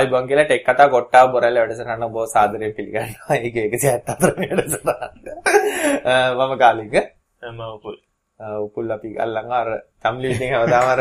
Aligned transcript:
ආයිබන් 0.00 0.28
කියලා 0.28 0.46
ටෙක් 0.46 0.64
කතා 0.66 0.88
කොට්ටා 0.88 1.24
බොරැල්ල 1.28 1.58
වැඩසටහන 1.60 2.04
බොහෝ 2.08 2.28
සාදරයෙන් 2.28 2.72
පිළිගන්නවා. 2.76 3.36
ඒක 3.36 3.56
174 3.56 4.34
වැඩසටහන. 4.40 5.12
මම 6.38 6.52
කාලික 6.58 6.94
මම 7.42 7.60
උපුල්. 7.68 7.96
උපුල් 8.58 8.86
අපි 8.90 9.08
අල්ලන් 9.18 9.52
අර 9.52 9.68
තම්ලි 9.98 10.28
ඉතින් 10.32 10.52
හැමදාම 10.52 10.86
අර 10.94 11.00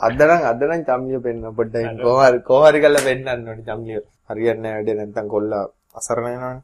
අද 0.00 0.20
නම් 0.20 0.42
අද 0.44 0.60
නම් 0.62 0.82
තම්ලිය 0.84 1.20
පෙන්න 1.20 1.44
පොඩ්ඩක් 1.52 2.00
කොහරි 2.00 2.38
කොහරි 2.42 2.78
කරලා 2.80 3.06
පෙන්නන්න 3.06 3.48
ඕනි 3.48 3.62
තම්ලිය. 3.62 4.00
හරියන්නේ 4.28 4.62
නැහැ 4.62 4.76
වැඩේ 4.78 4.98
නැත්තම් 4.98 5.28
කොල්ලා 5.28 5.64
අසරණ 5.94 6.26
වෙනවනේ. 6.26 6.60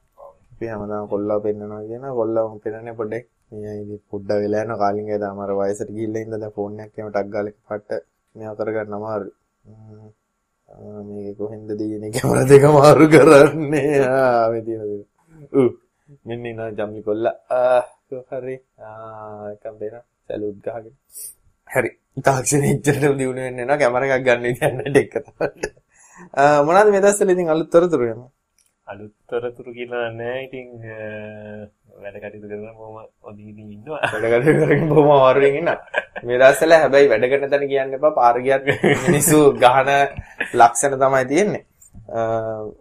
අපි 0.53 0.67
හැමදාම 0.67 1.09
කොල්ලා 1.09 1.39
පෙන්නනවා 1.41 1.83
කියන 1.89 2.05
කොල්ලා 2.13 2.45
පෙන්නන්නේ 2.63 2.99
පොඩ්ඩක්. 3.01 3.27
මේ 3.53 3.75
ඉතින් 3.83 4.01
පොඩ්ඩ 4.11 4.31
වෙලා 4.37 4.63
යන 4.65 4.77
කාලින්ගේ 4.83 5.19
දාම 5.19 5.41
අර 5.41 5.53
වයසට 5.55 5.91
ගිහිල්ලා 5.91 6.23
ඉඳලා 6.25 6.43
දැන් 6.43 6.55
ෆෝන් 6.57 6.81
එකක් 6.81 6.95
එහෙම 6.95 7.11
ටක් 7.11 7.33
ගාලා 7.35 7.57
පට්ට 7.61 8.05
මේව 8.35 8.55
කරගන්න 8.59 8.97
අමාරුයි. 8.99 9.35
මේක 10.69 11.37
කොහෙන්ද 11.39 11.69
දෙයනේ 11.79 12.11
කැමරා 12.15 12.49
දෙක 12.51 12.65
මාරු 12.77 13.07
කරන්නේ 13.15 14.01
ආ 14.05 14.51
මේ 14.53 14.63
තියෙන 14.67 14.83
දේ. 14.91 15.07
උ 15.59 15.63
මෙන්න 16.27 16.47
ඉන්න 16.51 16.63
ජම්ලි 16.79 17.01
කොල්ලා 17.09 17.37
ආ 17.59 17.83
හරි 18.31 18.57
ආ 18.89 19.55
එකම් 19.55 19.75
බේන 19.81 19.95
සැලුට් 20.27 20.59
ගහගෙන. 20.65 20.95
හරි. 21.75 21.91
තාක්ෂණෙ 22.27 22.69
ඉච්චරට 22.75 23.19
දිනු 23.21 23.33
වෙන්නේ 23.37 23.67
නැහැ 23.69 23.81
කැමරා 23.83 24.17
එකක් 24.17 24.27
ගන්න 24.27 24.47
ඉතින් 24.53 24.75
එක 25.03 25.15
තමයි. 25.27 25.69
ආ 26.41 26.59
මොනවද 26.67 26.89
මේ 26.93 27.05
දවස්වල 27.05 27.33
ඉතින් 27.35 27.53
අලුත් 27.55 27.69
තොරතුරු 27.75 28.05
යනවා. 28.13 28.31
අලුත් 28.91 29.15
තොරතුරු 29.31 29.71
කියලා 29.79 30.09
නෑ 30.21 30.39
ඉතින් 30.47 30.69
වැඩ 32.03 32.19
කටයුතු 32.23 32.49
කරන 32.51 32.77
බොහොම 32.79 32.97
ඔදීදී 33.29 33.69
ඉන්නවා. 33.77 34.01
වැඩ 34.13 34.27
කටයුතු 34.33 34.67
කරගෙන 34.67 34.89
බොහොම 34.91 35.11
අමාරුවෙන් 35.17 35.57
ඉන්නවා. 35.61 35.79
මේ 36.27 36.39
දවස්වල 36.43 36.73
හැබැයි 36.83 37.11
වැඩ 37.13 37.27
කරන 37.31 37.51
තැන 37.53 37.67
කියන්න 37.73 37.97
එපා 37.99 38.13
පාර 38.21 38.37
ගියත් 38.47 38.63
මිනිස්සු 39.07 39.41
ගහන 39.65 39.91
ලක්ෂණ 40.61 41.01
තමයි 41.03 41.25
තියෙන්නේ. 41.33 41.65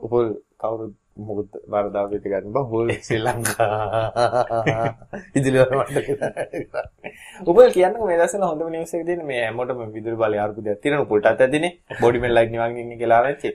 උපුල් 0.05 0.27
කවුරුත් 0.61 0.93
මොකද 1.17 1.53
වරදා 1.67 2.05
පිට 2.11 2.25
ගන්න 2.25 2.51
බා 2.51 2.63
හොල් 2.65 2.89
ශ්‍රී 2.97 3.19
ලංකා. 3.19 3.75
ඉදිරියට 5.37 5.71
මට 5.77 5.97
උපල් 7.45 7.69
කියන්නකෝ 7.71 8.07
මේ 8.07 8.17
දවස්වල 8.17 8.43
හොඳම 8.43 8.69
නිවුස් 8.69 8.93
එක 8.93 9.05
දෙන්නේ 9.07 9.27
මේ 9.27 9.41
හැමෝටම 9.43 9.93
විදුලි 9.93 10.17
බලය 10.17 10.37
අරුපුදයක් 10.39 10.81
තියෙන 10.81 10.99
උපුල්ට 10.99 11.29
ඇතිනේ 11.31 11.71
බොඩි 12.01 12.19
මෙල් 12.19 12.35
ලයිට් 12.35 12.51
නිවන් 12.51 12.77
ඉන්නේ 12.77 12.99
කියලා 13.01 13.19
ආවෙච්චි 13.21 13.49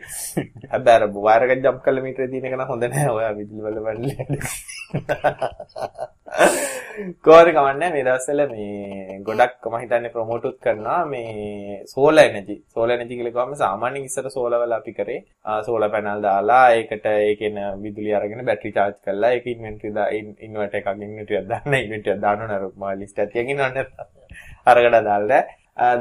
හැබැයි 0.66 0.96
අර 0.98 1.04
වයර් 1.18 1.42
එක 1.46 1.52
ජම්ප් 1.58 1.78
කළ 1.84 2.02
මීටරේ 2.06 2.30
තියෙන 2.32 2.48
එක 2.48 2.56
නම් 2.56 2.70
හොඳ 2.72 2.84
නෑ. 2.86 3.06
ඔයා 3.10 3.36
විදුලි 3.38 3.60
බල 3.64 3.76
බලන්නේ 3.84 4.16
කොහරි 7.22 7.52
කමන්නේ 7.52 7.90
මේ 7.92 8.04
දවස්වල 8.06 8.40
මේ 8.48 9.18
ගොඩක් 9.26 9.64
මම 9.64 9.76
හිතන්නේ 9.82 10.12
ප්‍රොමෝටුත් 10.14 10.56
කරනවා 10.60 11.02
මේ 11.06 11.84
සෝලර් 11.86 12.20
එනර්ජි 12.22 12.56
සෝලර් 12.68 12.94
එනර්ජි 12.94 13.18
කියලා 13.18 13.34
කිව්වම 13.34 13.54
සාමාන්‍යයෙන් 13.56 14.08
ඉස්සර 14.08 14.26
සෝලර් 14.30 14.58
වල 14.62 14.74
අපි 14.78 14.92
කරේ. 14.94 15.20
සෝලර් 15.66 15.90
පැනල් 15.90 16.22
දාලා 16.22 16.64
ඒකට 16.72 17.06
ඒකෙන 17.50 17.82
විදුලිය 17.82 18.14
අරගෙන 18.14 18.44
බැටරි 18.44 18.72
charge 18.72 18.98
කරලා 19.04 19.32
ඒක 19.36 19.46
ඉන්වෙන්ටරි 19.46 19.92
දා 19.94 20.08
ඉන්වර්ටර් 20.46 20.78
එකක් 20.80 20.88
ඉන්වර්ටර් 21.08 21.46
දාන්න 21.52 21.78
ඉන්වර්ටර් 21.84 22.18
දාන්න 22.24 22.44
නර 22.46 22.66
මා 22.82 22.94
ලිස්ට් 23.00 23.18
එකක් 23.18 23.32
තියගෙන 23.34 23.52
ඉන්නවනේ 23.54 23.84
අරකට 24.72 24.98
දාලා 25.10 25.42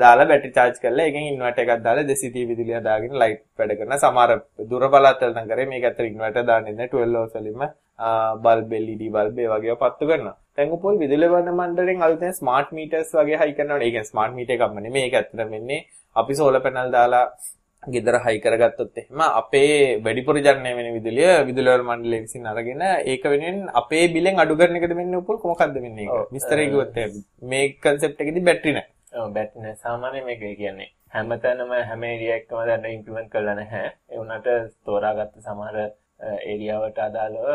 දාලා 0.03 0.29
බැටරි 0.31 0.51
charge 0.57 0.79
කරලා 0.85 1.05
ඒකෙන් 1.09 1.29
ඉන්වර්ටර් 1.33 1.63
එකක් 1.65 1.83
දාලා 1.87 2.07
230 2.09 2.47
විදුලිය 2.51 2.81
දාගෙන 2.89 3.19
ලයිට් 3.23 3.43
වැඩ 3.59 3.77
කරන 3.81 3.97
සමහර 3.99 4.35
දුර 4.71 4.87
බලතල 4.95 5.35
නම් 5.35 5.51
කරේ 5.53 5.69
මේක 5.73 5.87
ඇත්තට 5.89 6.09
ඉන්වර්ටර් 6.11 6.49
දාන්නේ 6.51 6.75
නැහැ 6.79 6.95
12 6.97 7.21
volts 7.21 7.39
වලින්ම 7.39 7.63
බල්බ් 8.45 8.71
LED 8.85 9.03
බල්බ් 9.15 9.39
ඒ 9.39 9.51
වගේ 9.53 9.77
පත්තු 9.83 10.09
කරනවා. 10.09 10.35
දැන් 10.57 10.75
උපොල් 10.77 10.99
විදුලි 11.03 11.31
වර්ණ 11.33 11.57
මණ්ඩලයෙන් 11.61 12.03
අලුතෙන් 12.07 12.35
ස්මාර්ට් 12.41 12.75
මීටර්ස් 12.79 13.15
වගේ 13.19 13.39
හයි 13.43 13.55
කරනවා. 13.57 13.79
ඒ 13.79 13.91
කියන්නේ 13.93 14.11
ස්මාර්ට් 14.11 14.35
මීටර් 14.39 14.53
එකක්ම 14.57 14.83
නෙමෙයි. 14.85 15.05
ඒක 15.07 15.17
ඇත්තට 15.19 15.49
වෙන්නේ 15.55 15.85
අපි 16.15 16.33
සෝලර් 16.39 16.61
පැනල් 16.65 16.91
දාලා 16.97 17.25
ගෙදර 17.83 18.15
හයි 18.19 18.39
කරගත්තොත් 18.39 18.97
එහෙම 18.97 19.21
අපේ 19.21 19.99
වැඩිපුර 19.99 20.35
ජනනය 20.37 20.71
වෙන 20.77 20.89
විදුලිය 20.93 21.29
විදුලි 21.47 21.69
වර්ණ 21.69 21.87
මණ්ඩලය 21.87 22.17
විසින් 22.21 22.45
අරගෙන 22.45 22.81
ඒක 23.05 23.23
වෙනුවෙන් 23.25 23.59
අපේ 23.73 24.05
බිලෙන් 24.09 24.39
අඩු 24.39 24.57
කරන 24.57 24.75
එකද 24.75 24.93
වෙන්නේ 24.93 25.21
උපොල් 25.21 25.39
කොහොමද 25.39 25.75
වෙන්නේ 25.77 26.07
ඒක? 26.07 26.31
විස්තරය 26.31 26.65
කිව්වොත් 26.65 26.97
මේ 27.43 27.65
කන්සෙප්ට් 27.77 28.21
එකේදී 28.21 28.43
බැටරි 28.43 28.73
නැහැ. 28.73 28.91
ඔව් 29.15 29.31
බැටරි 29.33 29.61
නැහැ. 29.61 29.77
සාමාන්‍යයෙන් 29.77 30.25
මේක 30.25 30.43
කියන්නේ 30.57 30.89
හැමතැනම 31.09 31.71
හැම 31.83 32.03
ඒරියා 32.03 32.37
එකම 32.37 32.59
දැන් 32.63 32.85
ඉම්ප්ලිමන්ට් 32.89 33.31
කරලා 33.33 33.55
නැහැ. 33.55 33.87
ඒ 34.09 34.17
වුණාට 34.17 34.47
තෝරාගත්ත 34.85 35.39
සමහර 35.41 35.77
ඒරියාවට 36.19 36.99
අදාළව 36.99 37.47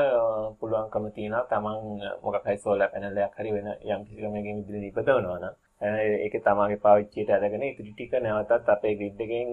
පුළුවන්කම 0.58 1.06
තියෙනවා 1.16 1.44
තමන් 1.50 1.78
මොකක් 2.24 2.46
හරි 2.46 2.56
සෝලර් 2.58 2.88
පැනල් 2.92 3.20
එකක් 3.20 3.36
හරි 3.38 3.54
වෙන 3.56 3.68
යම් 3.86 4.00
කිසි 4.06 4.20
ක්‍රමයකින් 4.20 4.56
විදුලි 4.60 4.88
ඉපදවනවා 4.88 5.38
නම් 5.38 5.54
ඒක 5.80 6.34
තමාගේ 6.44 6.80
පාවිච්චියට 6.80 7.30
අරගෙන 7.30 7.62
ඉතිරි 7.62 7.92
ටික 7.92 8.12
නැවතත් 8.22 8.68
අපේ 8.68 8.94
ග්‍රිඩ් 8.96 9.20
එකෙන් 9.20 9.50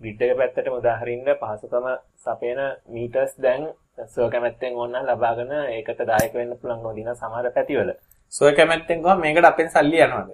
ග්‍රිඩ් 0.00 0.22
එක 0.22 0.36
පැත්තටම 0.38 0.78
උදාහරින්න 0.78 1.28
පහසුකම 1.40 1.86
සපයන 2.24 2.60
මීටර්ස් 2.88 3.34
දැන් 3.38 3.68
සෝ 4.06 4.30
කැමැත්තෙන් 4.30 4.74
ඕන 4.74 4.96
ලබාගෙන 5.04 5.52
ඒකට 5.52 6.02
දායක 6.10 6.34
වෙන්න 6.34 6.56
පුළුවන්කම 6.56 6.94
දින 6.96 7.14
සමහර 7.14 7.50
පැතිවල. 7.56 7.92
සෝ 8.32 8.52
කැමැත්තෙන් 8.56 9.02
ගොම 9.02 9.20
මේකට 9.20 9.44
අපෙන් 9.44 9.70
සල්ලි 9.70 10.02
යනවාද? 10.06 10.30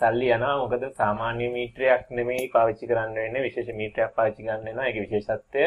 සල්ලි 0.00 0.28
යනවා. 0.36 0.58
මොකද 0.62 0.84
සාමාන්‍ය 1.00 1.48
මීටරයක් 1.56 2.10
නෙමෙයි 2.10 2.50
පාවිච්චි 2.54 2.88
කරන්න 2.90 3.14
වෙන්නේ. 3.14 3.42
විශේෂ 3.42 3.74
මීටරයක් 3.80 4.14
පාවිච්චි 4.16 4.46
කරන්න 4.46 4.64
වෙනවා. 4.64 4.86
ඒකේ 4.86 5.06
විශේෂත්වය 5.06 5.64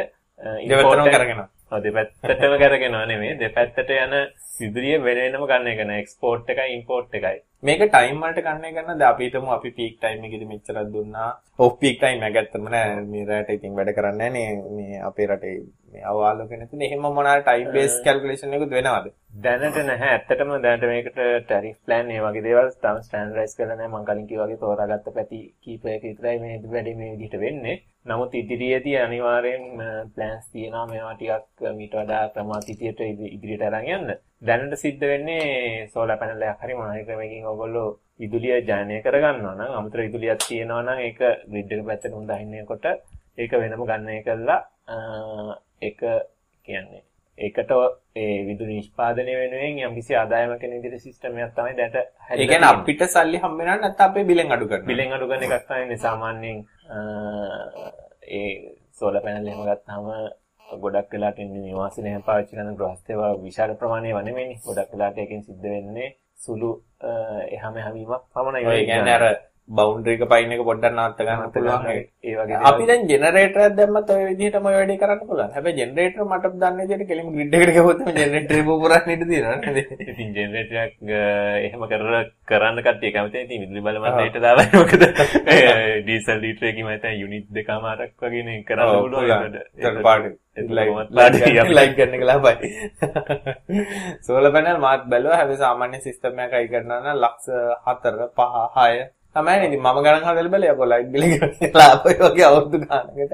ඉන්පෝර්ට් 0.64 1.12
කරගෙන 1.16 1.44
ඔව් 1.72 1.84
දෙපැත්තටම 1.84 2.58
කරගෙනව 2.64 3.06
නෙමෙයි. 3.14 3.38
දෙපැත්තට 3.40 3.94
යන 3.98 4.16
විදුලිය 4.60 4.98
වෙන 5.08 5.22
වෙනම 5.24 5.48
ගන්න 5.52 5.74
එක 5.74 5.86
නෑ. 5.88 6.02
එක්ස්පෝර්ට් 6.06 6.50
එකයි 6.56 6.80
ඉම්පෝර්ට් 6.80 7.20
එකයි 7.22 7.38
මේක 7.66 7.82
ටයිම් 7.84 8.22
වලට 8.24 8.42
ගන්න 8.46 8.66
එක 8.70 8.78
නේද? 8.88 9.02
අපි 9.12 9.24
හිතමු 9.28 9.50
අපි 9.58 9.70
පීක් 9.78 9.94
ටයිම් 9.98 10.26
එකේදී 10.26 10.52
මෙච්චරක් 10.52 10.90
දුන්නා. 10.94 11.30
ඔෆ් 11.60 11.74
පීක් 11.82 11.98
ටයිම් 12.00 12.26
එක 12.28 12.38
ඇත්තම 12.42 12.68
නෑ. 12.74 13.02
මේ 13.12 13.26
රට 13.30 13.58
ඉතින් 13.58 13.76
වැඩ 13.78 13.92
කරන්නේ 13.98 14.30
නෑනේ. 14.30 14.76
මේ 14.78 15.02
අපේ 15.10 15.28
රටේ 15.30 15.56
මේ 15.92 16.04
අවවාලක 16.12 16.52
නැතිනේ 16.60 16.88
එහෙම 16.90 17.02
මොනවා 17.06 17.36
ටයිම් 17.42 17.72
බේස් 17.76 17.96
කැල්කියුලේෂන් 18.06 18.56
එකකුත් 18.58 18.76
වෙනවද? 18.78 19.08
දැනට 19.44 19.80
නැහැ. 19.90 20.12
ඇත්තටම 20.12 20.54
දැනට 20.66 20.86
මේකට 20.92 21.18
ටැරිෆ් 21.18 21.78
ප්ලෑන් 21.86 22.12
ඒ 22.14 22.22
වගේ 22.26 22.46
දේවල් 22.48 22.70
තාම 22.84 23.02
ස්ටෑන්ඩඩයිස් 23.08 23.58
කරලා 23.58 23.78
නැහැ. 23.80 23.92
මම 23.94 24.06
කලින් 24.10 24.28
කිව්වා 24.30 24.48
වගේ 24.48 24.62
තෝරාගත්ත 24.64 25.10
පැති 25.18 25.42
කීපයක 25.64 26.04
විතරයි 26.10 26.38
මේ 26.44 26.62
වැඩි 26.74 26.96
මේ 27.00 27.12
විදිහට 27.14 27.40
වෙන්නේ. 27.44 27.76
නමුත් 28.06 28.38
ඉදිරියේදී 28.42 28.98
අනිවාර්යෙන් 29.06 29.66
ප්ලෑන්ස් 30.16 30.48
තියෙනවා 30.54 30.86
මේවා 30.92 31.16
ටිකක් 31.16 31.68
මීට 31.80 32.00
වඩා 32.00 32.24
ක්‍රමාතිතියට 32.34 33.00
ඉදිරියට 33.08 33.68
අරන් 33.68 33.92
යන්න. 33.98 34.16
දැනට 34.48 34.76
සිද්ධ 34.84 35.06
වෙන්නේ 35.12 35.88
සෝලාර් 35.94 36.20
පැනල් 36.22 36.48
එකක් 36.50 36.64
හරි 36.64 37.06
ක්‍රමයකින් 37.08 37.52
ඔයගොල්ලෝ 37.52 37.90
විදුලිය 38.20 38.58
ජනනය 38.62 39.02
කරගන්නවා 39.06 39.56
නම් 39.56 39.78
අමුතර 39.80 40.06
විදුලියක් 40.06 40.48
තියෙනවා 40.48 40.82
නම් 40.84 41.00
ඒක 41.08 41.20
ග්‍රිඩ් 41.52 41.72
එක 41.76 41.86
පැත්තට 41.90 42.18
හොඳ 42.18 42.34
අහින්නකොට 42.36 42.86
ඒක 43.38 43.52
වෙනම 43.62 43.86
ගණනය 43.90 44.20
කරලා 44.28 44.62
ඒක 45.82 46.00
කියන්නේ 46.68 47.04
ඒකට 47.38 47.72
ඒ 48.16 48.46
විදුලි 48.48 48.76
නිෂ්පාදනය 48.76 49.34
වෙනුවෙන් 49.40 49.80
යම්කිසි 49.80 50.16
ආදායමක 50.16 50.64
නිදිරි 50.64 51.00
සිස්ටම් 51.00 51.38
එකක් 51.38 51.56
තමයි 51.56 51.76
දැනට 51.80 51.96
හැදෙන්නේ. 51.96 52.44
ඒ 52.44 52.48
කියන්නේ 52.48 52.70
අපිට 52.70 53.04
සල්ලි 53.08 53.42
හම්බ 53.44 53.58
වෙනවා 53.60 53.78
නැත්නම් 53.78 54.06
අපේ 54.06 54.24
බිලෙන් 54.24 54.52
අඩු 54.52 54.68
කරනවා. 54.68 54.88
බිලෙන් 54.88 55.14
අඩු 55.14 55.28
කරන 55.28 55.44
එකක් 55.48 55.68
තමයි 55.68 55.98
සාමාන්‍යයෙන් 55.98 56.60
ඒ 58.32 58.52
සෝලර් 58.92 59.22
පැනල් 59.22 59.48
එහෙම 59.48 59.66
ගත්තාම 59.66 60.08
ගොඩක් 60.84 61.12
වෙලාට 61.14 61.40
ඉන්නේ 61.40 61.64
නිවාසිනේ 61.64 62.20
පාවිච්චි 62.28 62.56
කරන 62.56 62.78
ගෘහස්ථයව 62.80 63.22
විශාල 63.44 63.76
ප්‍රමාණයක් 63.76 64.24
නෙමෙයිනේ. 64.24 64.62
ගොඩක් 64.68 64.94
වෙලාට 64.94 65.18
එකෙන් 65.18 65.44
සිද්ධ 65.44 65.68
වෙන්නේ 65.68 66.10
සුළු 66.38 66.72
එහාම 67.50 67.76
හැවීමක් 67.78 68.24
පමණයි. 68.34 68.66
ඒ 68.72 68.86
කියන්නේ 68.86 69.18
අර 69.20 69.26
බවුන්ඩරි 69.70 70.14
එක 70.14 70.24
පයින් 70.30 70.52
එක 70.52 70.62
පොඩ්ඩක් 70.62 70.94
නාත්ත 70.94 71.18
ගන්න 71.20 71.52
පුළුවන් 71.52 71.86
ඒ 71.90 72.34
වගේ 72.38 72.58
අපි 72.62 72.86
දැන් 72.86 73.08
ජෙනරේටරයක් 73.10 73.74
දැම්මත් 73.74 74.10
ඔය 74.10 74.26
විදිහටම 74.28 74.68
ඔය 74.70 74.76
වැඩේ 74.76 74.98
කරන්න 74.98 75.22
පුළුවන්. 75.22 75.54
හැබැයි 75.56 75.80
ජෙනරේටර් 75.82 76.22
මට 76.24 76.52
දන්නේ 76.54 76.86
විදිහට 76.86 77.10
කෙලිම 77.10 77.32
ග්‍රිඩ් 77.34 77.56
එකට 77.56 77.74
ගියොත් 77.74 78.04
මේ 78.06 78.16
ජෙනරේටර් 78.20 78.62
පුරන්න 78.68 79.10
ඉඩ 79.16 79.26
තියෙනවා 79.26 79.58
නේද? 79.58 79.90
ඉතින් 80.12 80.38
ජෙනරේටරයක් 80.38 80.94
එහෙම 81.62 81.88
කරලා 81.90 82.22
කරන්න 82.46 82.82
කට්ටිය 82.82 83.14
කැමති. 83.18 83.42
ඉතින් 83.42 83.62
විදුලි 83.64 83.82
බල 83.82 84.00
මණ්ඩලයට 84.04 84.40
දාලා 84.46 84.70
මොකද 84.78 85.04
ඩීසල් 86.04 86.42
ලීටර් 86.46 86.70
එකකින් 86.70 86.86
මම 86.86 86.94
හිතන්නේ 86.94 87.18
යුනිට් 87.18 87.50
දෙකමාරක් 87.52 88.14
වගේ 88.22 88.46
නේ 88.46 88.64
කරන්න 88.64 88.96
පුළුවන්. 89.02 89.60
ඒක 89.82 90.02
පාඩු 90.06 90.36
ලයිට් 90.56 91.98
ගන්න 91.98 92.16
එක 92.16 92.24
ලාභයි. 92.24 92.70
සෝලර් 94.26 94.54
පැනල් 94.54 94.80
මාත් 94.80 95.10
බැලුවා. 95.10 95.42
හැබැයි 95.42 95.64
සාමාන්‍ය 95.66 96.00
සිස්ටම් 96.02 96.40
එකක් 96.40 96.54
අයි 96.54 96.70
කරනවා 96.70 97.02
නම් 97.02 97.20
ලක්ෂ 97.20 97.48
4 97.90 98.32
5 98.38 98.66
6 98.80 99.15
තමයි 99.36 99.58
ඉතින් 99.68 99.82
මම 99.86 99.98
ගණන් 100.04 100.26
හදලා 100.28 100.52
බැලුවා 100.54 100.74
යකෝ 100.76 100.88
ලයිට් 100.92 101.10
බිල 101.14 101.24
ලාභය 101.80 102.14
වගේ 102.24 102.46
අවුරුදු 102.50 102.78
ගානකට. 102.86 103.34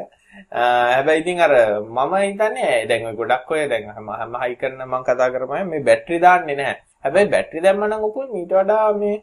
හැබැයි 0.93 1.21
ඉතින් 1.23 1.41
අර 1.45 1.53
මම 1.97 2.13
හිතන්නේ 2.27 2.85
දැන් 2.89 3.05
ඔය 3.09 3.15
ගොඩක් 3.19 3.51
ඔය 3.53 3.67
දැන් 3.71 3.89
හැම 3.95 4.07
හැම 4.19 4.33
හයි 4.43 4.55
කරන 4.61 4.79
මම 4.85 5.03
කතා 5.07 5.29
කරපුවාම 5.33 5.69
මේ 5.73 5.85
බැටරි 5.89 6.17
දාන්නේ 6.25 6.57
නැහැ. 6.59 6.77
හැබැයි 7.03 7.31
බැටරි 7.33 7.59
දැම්ම 7.65 7.83
නම් 7.89 8.03
උපුල් 8.09 8.27
මීට 8.33 8.53
වඩා 8.59 8.93
මේ 9.01 9.17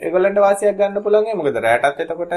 ඒගොල්ලන්ට 0.00 0.38
වාසියක් 0.46 0.76
ගන්න 0.78 1.02
පුළුවන් 1.04 1.38
මොකද 1.38 1.56
රැටත් 1.64 2.00
එතකොට 2.04 2.34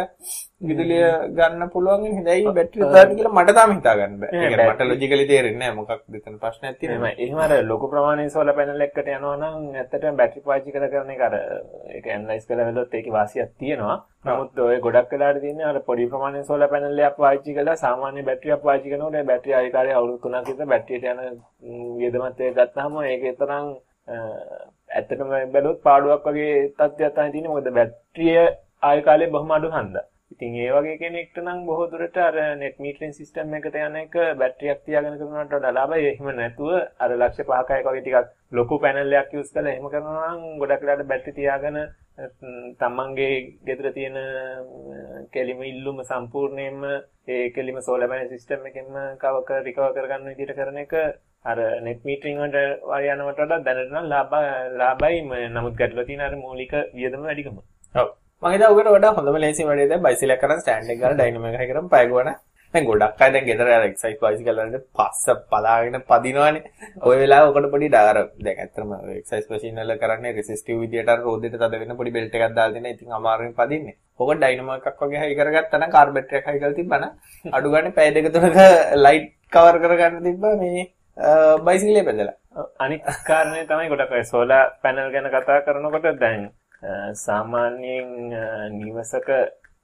විදුලිය 0.70 1.04
ගන්න 1.38 1.70
පුළුවන් 1.74 2.06
හිඳයි 2.18 2.54
බැටරි 2.58 2.88
දාන්න 2.96 3.16
කියලා 3.18 3.34
මට 3.38 3.56
තාම 3.58 3.74
හිතා 3.76 3.96
ගන්න 4.00 4.16
බෑ. 4.22 4.32
ඒ 4.46 4.68
මට 4.68 4.88
ලොජිකලි 4.92 5.26
තේරෙන්නේ 5.32 5.60
නැහැ 5.60 5.78
මොකක්ද 5.80 6.18
එතන 6.20 6.40
ප්‍රශ්නයක් 6.44 6.80
තියෙනවා. 6.80 7.12
එහෙම 7.26 7.42
අර 7.46 7.54
ලොකු 7.72 7.92
ප්‍රමාණයේ 7.92 8.34
සෝලර් 8.36 8.56
පැනල් 8.60 8.86
එකකට 8.88 9.12
යනවා 9.18 9.36
නම් 9.42 9.68
ඇත්තටම 9.82 10.18
බැටරි 10.22 10.46
පාවිච්චි 10.48 10.74
කර 10.78 10.88
කරන 10.94 11.14
එක 11.16 11.22
අර 11.28 11.36
ඒක 11.98 12.10
ඇනලයිස් 12.16 12.50
කරලා 12.50 12.72
බලද්දී 12.72 13.02
ඒකේ 13.02 13.16
වාසියක් 13.20 13.54
තියෙනවා. 13.62 13.98
නමුත් 14.26 14.60
ඔය 14.66 14.80
ගොඩක් 14.88 15.14
වෙලාට 15.14 15.42
තියෙන්නේ 15.46 15.70
අර 15.70 15.80
පොඩි 15.92 16.10
ප්‍රමාණයේ 16.16 16.50
සෝලර් 16.50 16.70
පැනල් 16.74 17.06
එකක් 17.12 17.22
පාවිච්චි 17.22 17.58
කරලා 17.60 17.78
සාමාන්‍ය 17.86 18.26
බැටරියක් 18.32 18.66
පාවිච්චි 18.66 18.94
කරනකොට 18.96 19.22
ඒ 19.22 19.30
බැටරිය 19.32 19.56
ආයෙ 19.60 19.72
කාලේ 19.78 19.96
අවුරුදු 20.02 20.20
3ක් 20.28 20.46
විතර 20.50 20.74
බැටරියට 20.74 21.10
යන 21.14 21.42
වියදමත් 22.02 22.46
එක 22.50 22.60
ගත්තාම 22.60 23.02
ඒකේ 23.06 23.38
තරම් 23.40 23.74
ඇත්තටම 24.92 25.30
බැලුවොත් 25.54 25.84
පාඩුවක් 25.88 26.26
වගේ 26.28 26.56
තත්ත්වයක් 26.70 27.14
තමයි 27.16 27.32
තියෙන්නේ. 27.34 27.54
මොකද 27.54 27.70
බැටරිය 27.78 28.40
ආය 28.90 29.00
කාලේ 29.08 29.34
බොහොම 29.36 29.56
අඩු 29.58 29.70
හන්දා. 29.76 30.06
ඉතින් 30.34 30.54
ඒ 30.58 30.70
වගේ 30.76 30.98
කෙනෙක්ට 31.00 31.38
නම් 31.42 31.60
බොහෝ 31.68 31.88
දුරට 31.92 32.18
අර 32.18 32.36
net 32.60 32.76
metering 32.84 33.14
system 33.14 33.56
එකට 33.58 33.76
යන 33.80 33.98
එක 34.02 34.16
බැටරියක් 34.42 34.80
තියාගෙන 34.86 35.18
කරනවට 35.20 35.56
වඩා 35.56 35.74
ලාභයි. 35.78 36.12
එහෙම 36.12 36.30
නැතුව 36.38 36.72
අර 37.04 37.10
ලක්ෂ 37.18 37.50
5කයි 37.50 37.82
වගේ 37.88 38.04
ටිකක් 38.04 38.30
ලොකු 38.52 38.76
පැනල් 38.84 39.18
එකක් 39.22 39.34
යූස් 39.38 39.52
කරලා 39.56 39.74
එහෙම 39.74 39.90
කරනවා 39.94 40.30
නම් 40.30 40.46
ගොඩක් 40.62 40.84
වෙලාට 40.84 41.10
බැටරි 41.12 41.38
තියාගෙන 41.40 41.78
තමන්ගේ 42.80 43.36
ගෙදර 43.68 43.88
තියෙන 43.98 44.18
කෙලිම 45.34 45.62
ඉල්ලුම 45.64 46.00
සම්පූර්ණයෙන්ම 46.04 46.82
ඒ 47.28 47.44
කෙලිම 47.56 47.82
සෝලර් 47.82 48.10
පැනල් 48.12 48.32
සිස්ටම් 48.34 48.66
එකෙන්ම 48.70 48.96
කව 49.24 49.36
කර 49.50 49.62
රිකවර් 49.68 49.94
කරගන්න 49.96 50.32
විදිහට 50.32 50.58
කරන 50.58 50.82
එක 50.86 50.94
අර 51.46 51.58
net 51.82 52.02
metering 52.04 52.38
වලට 52.40 52.58
යනවට 53.12 53.40
වඩා 53.40 53.60
දැනට 53.68 53.94
නම් 53.94 54.08
ලාභ 54.10 54.34
ලාභයි 54.80 55.50
නමුත් 55.50 55.76
ගැටලුව 55.76 56.06
තියෙන 56.06 56.22
අර 56.22 56.36
මූලික 56.38 56.74
වියදම 56.94 57.24
වැඩිකම. 57.28 57.58
ඔව්. 57.96 58.08
මම 58.44 58.54
හිතා 58.54 58.72
උකට 58.74 58.90
වඩා 58.90 59.16
හොඳම 59.18 59.38
ලේසි 59.40 59.66
වැඩේ 59.66 59.90
දැන් 59.90 60.04
බයිසිකල් 60.06 60.36
කරන් 60.38 60.62
ස්ටෑන්ඩ් 60.62 60.94
එක 60.94 61.00
ගන්න 61.00 61.18
ඩයිනමෝ 61.18 61.52
එකයි 61.52 61.70
කරන් 61.72 61.90
පය 61.94 62.04
ගවන. 62.06 62.30
දැන් 62.74 62.86
ගොඩක් 62.86 63.24
අය 63.24 63.32
දැන් 63.34 63.48
ගෙදර 63.48 63.70
අර 63.70 63.86
එක්සයිස් 63.88 64.20
බයිසිකල් 64.22 64.60
වලට 64.60 64.86
පස්ස 64.98 65.26
පලාගෙන 65.52 65.98
පදිනවනේ. 66.12 66.62
ওই 67.02 67.16
වෙලාව 67.22 67.50
ඔකට 67.50 67.68
පොඩි 67.74 67.90
ඩාර 67.90 68.22
දැන් 68.40 68.62
ඇත්තටම 68.64 68.94
එක්සයිස් 69.16 69.50
මැෂින් 69.50 69.82
වල 69.82 69.98
කරන්නේ 69.98 70.38
රෙසිස්ටිව් 70.38 70.80
විදියට 70.84 71.12
අර 71.14 71.20
රෝදෙට 71.26 71.58
තද 71.58 71.82
වෙන 71.82 71.98
පොඩි 71.98 72.16
බෙල්ට් 72.16 72.38
එකක් 72.38 72.56
දාලා 72.56 72.78
දෙන. 72.78 72.90
ඉතින් 72.94 73.20
අමාරුවෙන් 73.20 73.58
පදින්නේ. 73.60 73.98
ඔක 74.20 74.34
ඩයිනමෝ 74.38 74.80
එකක් 74.80 75.04
වගේ 75.04 75.26
හයි 75.26 75.36
කරගත්තා 75.36 75.82
නම් 75.82 75.92
කාර් 75.92 76.08
බැටරි 76.16 76.40
එකක් 76.40 76.50
හයි 76.52 76.62
කරලා 76.62 76.80
තිබ්බනම් 76.80 77.54
අඩු 77.58 77.74
ගන්න 77.74 77.94
පැය 78.00 78.10
දෙක 78.16 78.34
තුනක 78.34 78.64
ලයිට් 79.06 79.30
කවර් 79.52 79.84
කරගන්න 79.84 80.26
තිබ්බා 80.28 80.56
මේ 80.64 80.90
Uh, 81.18 81.60
බයිසිකලේ 81.60 82.04
පැදලා. 82.04 82.36
අනිත් 82.80 83.02
කාරණේ 83.28 83.66
තමයි 83.66 83.90
ගොඩක් 83.90 84.14
අය 84.14 84.24
සෝලාර් 84.26 84.66
පැනල් 84.82 85.12
ගැන 85.12 85.28
කතා 85.30 85.64
කරනකොට 85.66 86.08
දැන් 86.20 86.44
uh, 86.84 87.10
සාමාන්‍යයෙන් 87.16 88.08
uh, 88.34 88.66
නිවසක 88.72 89.30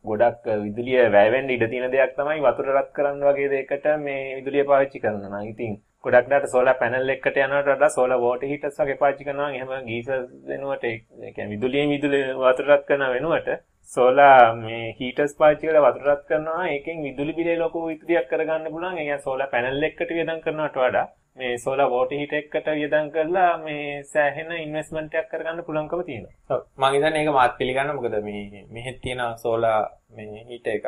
ගොඩක් 0.05 0.47
විදුලිය 0.63 1.03
වැය 1.11 1.31
වෙන්න 1.31 1.49
ඉඩ 1.49 1.67
තියෙන 1.69 1.91
දෙයක් 1.91 2.15
තමයි 2.15 2.39
වතුර 2.41 2.71
රත් 2.73 2.89
කරන්න 2.95 3.27
වගේ 3.27 3.51
දෙයකට 3.53 3.85
මේ 3.99 4.35
විදුලිය 4.37 4.63
පාවිච්චි 4.63 5.03
කරනවා 5.03 5.31
නම් 5.33 5.51
ඉතින් 5.51 5.77
ගොඩක් 6.03 6.29
දාට 6.31 6.47
සෝලාර් 6.53 6.79
පැනල් 6.81 7.13
එකකට 7.15 7.39
යනවට 7.43 7.71
වඩා 7.71 7.89
සෝලාර් 7.89 8.23
වෝටර් 8.23 8.51
හීටර්ස් 8.51 8.79
වගේ 8.81 8.99
පාවිච්චි 9.01 9.27
කරනවා 9.27 9.49
නම් 9.49 9.57
එහෙම 9.57 9.89
ගීසර් 9.89 10.21
වෙනුවට 10.49 10.85
ඒ 10.85 10.95
කියන්නේ 11.35 11.53
විදුලියෙන් 11.53 11.93
විදුලිය 11.93 12.23
වතුර 12.41 12.71
රත් 12.71 12.87
කරන 12.89 13.07
වෙනුවට 13.15 13.49
සෝලා 13.91 14.55
මේ 14.55 14.95
හීටර්ස් 14.97 15.33
පාවිච්චි 15.39 15.67
කරලා 15.67 15.83
වතුර 15.85 16.07
රත් 16.07 16.23
කරනවා 16.29 16.63
ඒකෙන් 16.71 16.97
විදුලි 17.03 17.33
බිලේ 17.37 17.55
ලොකු 17.61 17.83
විදුලියක් 17.85 18.25
කරගන්න 18.31 18.65
පුළුවන් 18.73 18.97
ඒ 18.97 18.99
කියන්නේ 18.99 19.25
සෝලා 19.25 19.47
පැනල් 19.53 19.85
එකකට 19.87 20.11
වියදම් 20.17 20.41
කරනවට 20.45 20.79
වඩා 20.81 21.05
මේ 21.37 21.51
සෝලා 21.57 21.87
වෝටර් 21.93 22.17
හීටර් 22.19 22.37
එකකට 22.39 22.67
වියදම් 22.79 23.07
කරලා 23.15 23.51
මේ 23.61 23.85
සෑහෙන 24.11 24.51
ඉන්වෙස්ට්මන්ට් 24.57 25.15
එකක් 25.19 25.29
කරගන්න 25.31 25.65
පුළුවන්කම 25.67 26.03
තියෙනවා. 26.09 26.35
ඔව් 26.49 26.61
මම 26.79 26.87
හිතන්නේ 26.95 27.21
ඒක 27.21 27.31
මාත් 27.37 27.57
පිළිගන්න 27.59 27.93
මොකද 27.95 28.17
මේ 28.27 28.65
මෙහෙත් 28.75 28.99
තියෙන 29.01 29.23
සෝලා 29.43 29.79
මේ 30.15 30.43
හීටර් 30.49 30.73
එක 30.75 30.85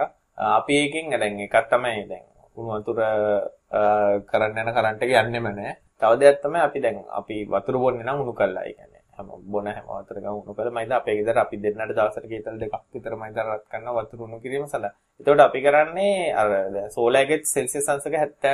අපි 0.50 0.80
ඒකෙන් 0.81 1.16
දැන් 1.16 1.42
එකක් 1.48 1.57
තමයි 1.72 2.06
දැන් 2.12 2.25
උණු 2.57 2.72
වතුර 2.78 3.00
කරන්න 4.30 4.62
යන 4.62 4.75
කරන්ට් 4.78 5.06
එක 5.06 5.16
යන්නෙම 5.18 5.48
නැහැ. 5.50 5.75
තව 6.01 6.12
දෙයක් 6.22 6.42
තමයි 6.44 6.66
අපි 6.68 6.84
දැන් 6.86 7.04
අපි 7.19 7.38
වතුර 7.54 7.75
බොන්නේ 7.84 8.07
නම් 8.07 8.24
උණු 8.24 8.34
කරලා. 8.34 8.63
ඒ 8.63 8.74
කියන්නේ 8.74 8.99
හැම 9.19 9.30
බොන 9.54 9.68
හැම 9.68 9.86
වතුර 9.89 10.18
ගම 10.24 10.33
උණු 10.33 10.57
කරලා 10.57 10.75
මයිද 10.77 10.92
අපේ 10.92 11.16
ගෙදර 11.19 11.38
අපි 11.44 11.62
දෙන්නට 11.63 11.92
දවසට 11.92 12.27
කීතල 12.31 12.60
දෙකක් 12.62 12.75
විතර 12.95 13.13
මයිද 13.21 13.39
රත් 13.45 13.63
කරන 13.71 13.88
වතුර 13.98 14.19
උණු 14.25 14.38
කිරීම 14.44 14.68
සඳහා. 14.68 14.94
එතකොට 15.19 15.45
අපි 15.48 15.60
කරන්නේ 15.66 16.33
අර 16.42 16.50
සෝලා 16.89 17.24
එකේ 17.25 17.39
සෙල්සියස් 17.45 17.89
අංශක 17.92 18.13
70ට 18.16 18.45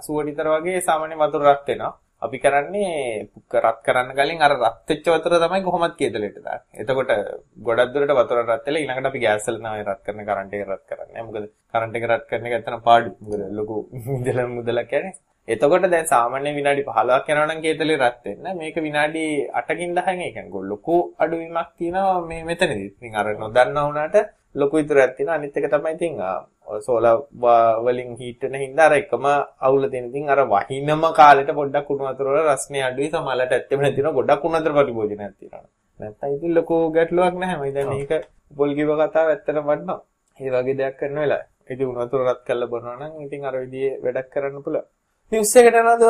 80ට 0.00 0.26
විතර 0.28 0.48
වගේ 0.54 0.80
සාමාන්‍ය 0.88 1.16
වතුර 1.22 1.44
රත් 1.46 1.68
වෙනවා. 1.70 1.94
අපි 2.22 2.38
කරන්නේ 2.38 3.28
රත් 3.56 3.78
කරන්න 3.86 4.10
කලින් 4.18 4.42
අර 4.42 4.52
රත් 4.54 4.88
වෙච්ච 4.88 5.08
වතුර 5.14 5.34
තමයි 5.36 5.62
කොහොමද 5.66 5.94
කේතලෙට 5.98 6.38
දාන්නේ. 6.38 6.80
එතකොට 6.82 7.10
ගොඩක් 7.66 7.92
දුරට 7.94 8.12
වතුර 8.20 8.38
රත් 8.42 8.66
වෙලා 8.66 8.80
ඊළඟට 8.80 9.10
අපි 9.10 9.22
ගෑස් 9.24 9.48
වල 9.48 9.58
තමයි 9.60 9.86
රත් 9.88 10.00
කරන 10.06 10.26
කරන්ට් 10.28 10.56
එක 10.56 10.64
රත් 10.68 10.84
කරන්නේ. 10.90 11.24
මොකද 11.26 11.48
කරන්ට් 11.72 11.98
එක 11.98 12.06
රත් 12.10 12.24
කරන 12.30 12.46
එක 12.48 12.54
ඇත්තටම 12.56 12.84
පාඩු. 12.88 13.10
මොකද 13.22 13.42
ලොකු 13.58 13.76
මුදල 14.06 14.40
මුදලක් 14.56 14.88
කියන්නේ. 14.92 15.16
එතකොට 15.48 15.86
දැන් 15.92 16.06
සාමාන්‍ය 16.06 16.50
විනාඩි 16.56 16.82
15ක් 16.84 17.28
යනවා 17.28 17.46
නම් 17.48 17.60
කේතලේ 17.64 17.98
රත් 17.98 18.24
වෙන්න. 18.24 18.46
මේක 18.58 18.76
විනාඩි 18.86 19.24
8කින් 19.54 19.94
10න් 19.98 20.20
ඒ 20.20 20.32
කියන්නේ 20.32 20.68
ලොකු 20.72 20.96
අඩුවීමක් 21.18 21.70
තියෙනවා 21.78 22.18
මේ 22.22 22.42
මෙතනදී. 22.44 22.88
ඉතින් 22.88 23.14
අර 23.14 23.26
නොදන්නා 23.36 23.86
වුණාට 23.86 24.16
ලොකු 24.54 24.74
විතරක් 24.76 25.16
තියෙනවා. 25.16 25.38
අනිත් 25.38 25.56
එක 25.56 25.70
තමයි 25.72 25.94
ඉතින් 25.96 26.14
සෝලා 26.80 27.16
වලින් 27.80 28.10
හීට් 28.16 28.42
වෙන 28.42 28.54
හින්දා 28.56 28.86
අර 28.86 28.94
එකම 28.94 29.24
අවුල 29.60 29.88
තියෙන 29.88 30.08
ඉතින් 30.10 30.28
අර 30.28 30.40
වහිනම 30.46 31.02
කාලෙට 31.14 31.50
පොඩ්ඩක් 31.52 31.86
කුණු 31.88 32.04
වතුර 32.06 32.26
වල 32.28 32.48
රස්නේ 32.48 32.82
අඩුයි 32.82 33.10
සමහරට 33.10 33.52
ඇත්තම 33.52 33.80
නැතිනවා 33.80 34.16
ගොඩක් 34.18 34.40
කුණු 34.42 34.58
වතුර 34.58 34.72
පරිභෝජනයක් 34.78 35.34
තියෙනවා 35.34 35.64
නැත්නම් 36.00 36.34
ඉතින් 36.36 36.52
ලොකු 36.54 36.76
ගැටලුවක් 36.90 37.34
නැහැ 37.36 37.58
මම 37.60 37.74
දැන් 37.76 37.88
මේක 37.90 38.12
පොල් 38.56 38.70
කිව 38.78 38.90
කතාව 39.02 39.28
ඇත්තටම 39.28 39.62
වටනවා 39.62 40.00
ඒ 40.40 40.50
වගේ 40.54 40.78
දෙයක් 40.80 40.96
කරන 41.00 41.16
වෙලාව 41.16 41.44
ඉතින් 41.70 41.86
උණු 41.86 42.00
වතුර 42.02 42.20
රත් 42.26 42.40
කරලා 42.46 42.70
බොනවා 42.72 42.96
නම් 43.00 43.12
ඉතින් 43.26 43.48
අර 43.48 43.54
විදිහේ 43.62 43.94
වැඩක් 44.04 44.28
කරන්න 44.32 44.64
පුළුවන් 44.64 44.86
නිවුස් 45.32 45.52
එකට 45.56 45.76
යනද 45.76 46.04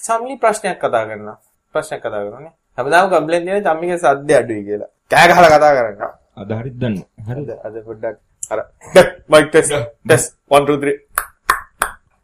සම්ලි 0.00 0.34
ප්‍රශ්නයක් 0.40 0.78
කතා 0.78 1.02
කරනවා 1.04 1.34
ප්‍රශ්නයක් 1.74 2.00
කතා 2.00 2.12
කරනවානේ 2.14 2.52
හැමදාම 2.78 3.10
කම්ප්ලේන් 3.10 3.42
දෙන්නේ 3.42 3.62
තම්මිගේ 3.62 3.98
සද්ද 3.98 4.38
අඩුයි 4.38 4.62
කියලා 4.64 4.88
කෑ 5.10 5.28
ගහලා 5.30 5.50
කතා 5.50 5.72
කරනවා 5.78 6.12
අද 6.36 6.54
හරිත් 6.54 6.78
දන්න 6.80 6.96
හරිද 7.28 7.50
අද 7.62 7.76
පොඩ්ඩක් 7.84 8.16
අර 8.50 8.62
mic 9.28 9.50
test 9.50 9.74
test 9.74 10.32
1 10.52 10.70
2 10.70 10.78
3 10.80 10.96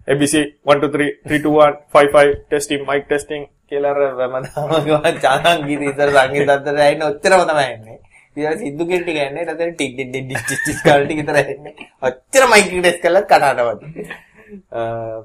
ABC 0.08 0.34
1 0.68 0.80
2 0.80 0.92
3 0.94 1.10
3 1.26 1.42
2 1.42 1.54
1 1.58 1.78
5 1.92 2.16
5 2.16 2.40
testing 2.40 2.88
mic 2.88 3.06
testing 3.06 3.46
කියලා 3.68 3.92
අර 3.94 4.16
වමදාම 4.16 5.20
චානන් 5.20 5.68
ගිරි 5.68 5.92
ඉතර 5.92 6.16
සංගීත 6.16 6.50
අතර 6.50 6.80
ඇයින 6.80 7.06
ඔච්චරම 7.10 7.46
තමයි 7.46 7.68
එන්නේ 7.68 7.98
ඊට 8.36 8.60
සිද්දු 8.60 8.88
කෙල් 8.88 9.04
ටික 9.04 9.20
එන්නේ 9.20 9.44
ඊට 9.44 9.56
ටික් 9.60 9.94
ටික් 9.94 10.10
ටික් 10.10 10.28
ටික් 10.42 10.60
ටික් 10.60 10.84
කාල් 10.84 11.04
ටික 11.04 11.22
විතර 11.22 11.40
එන්නේ 11.44 11.88
ඔච්චර 12.02 12.44
මයික් 12.50 12.68
ටෙස්ට් 12.74 13.02
කරලා 13.02 13.26
කඩනවත් 13.30 14.30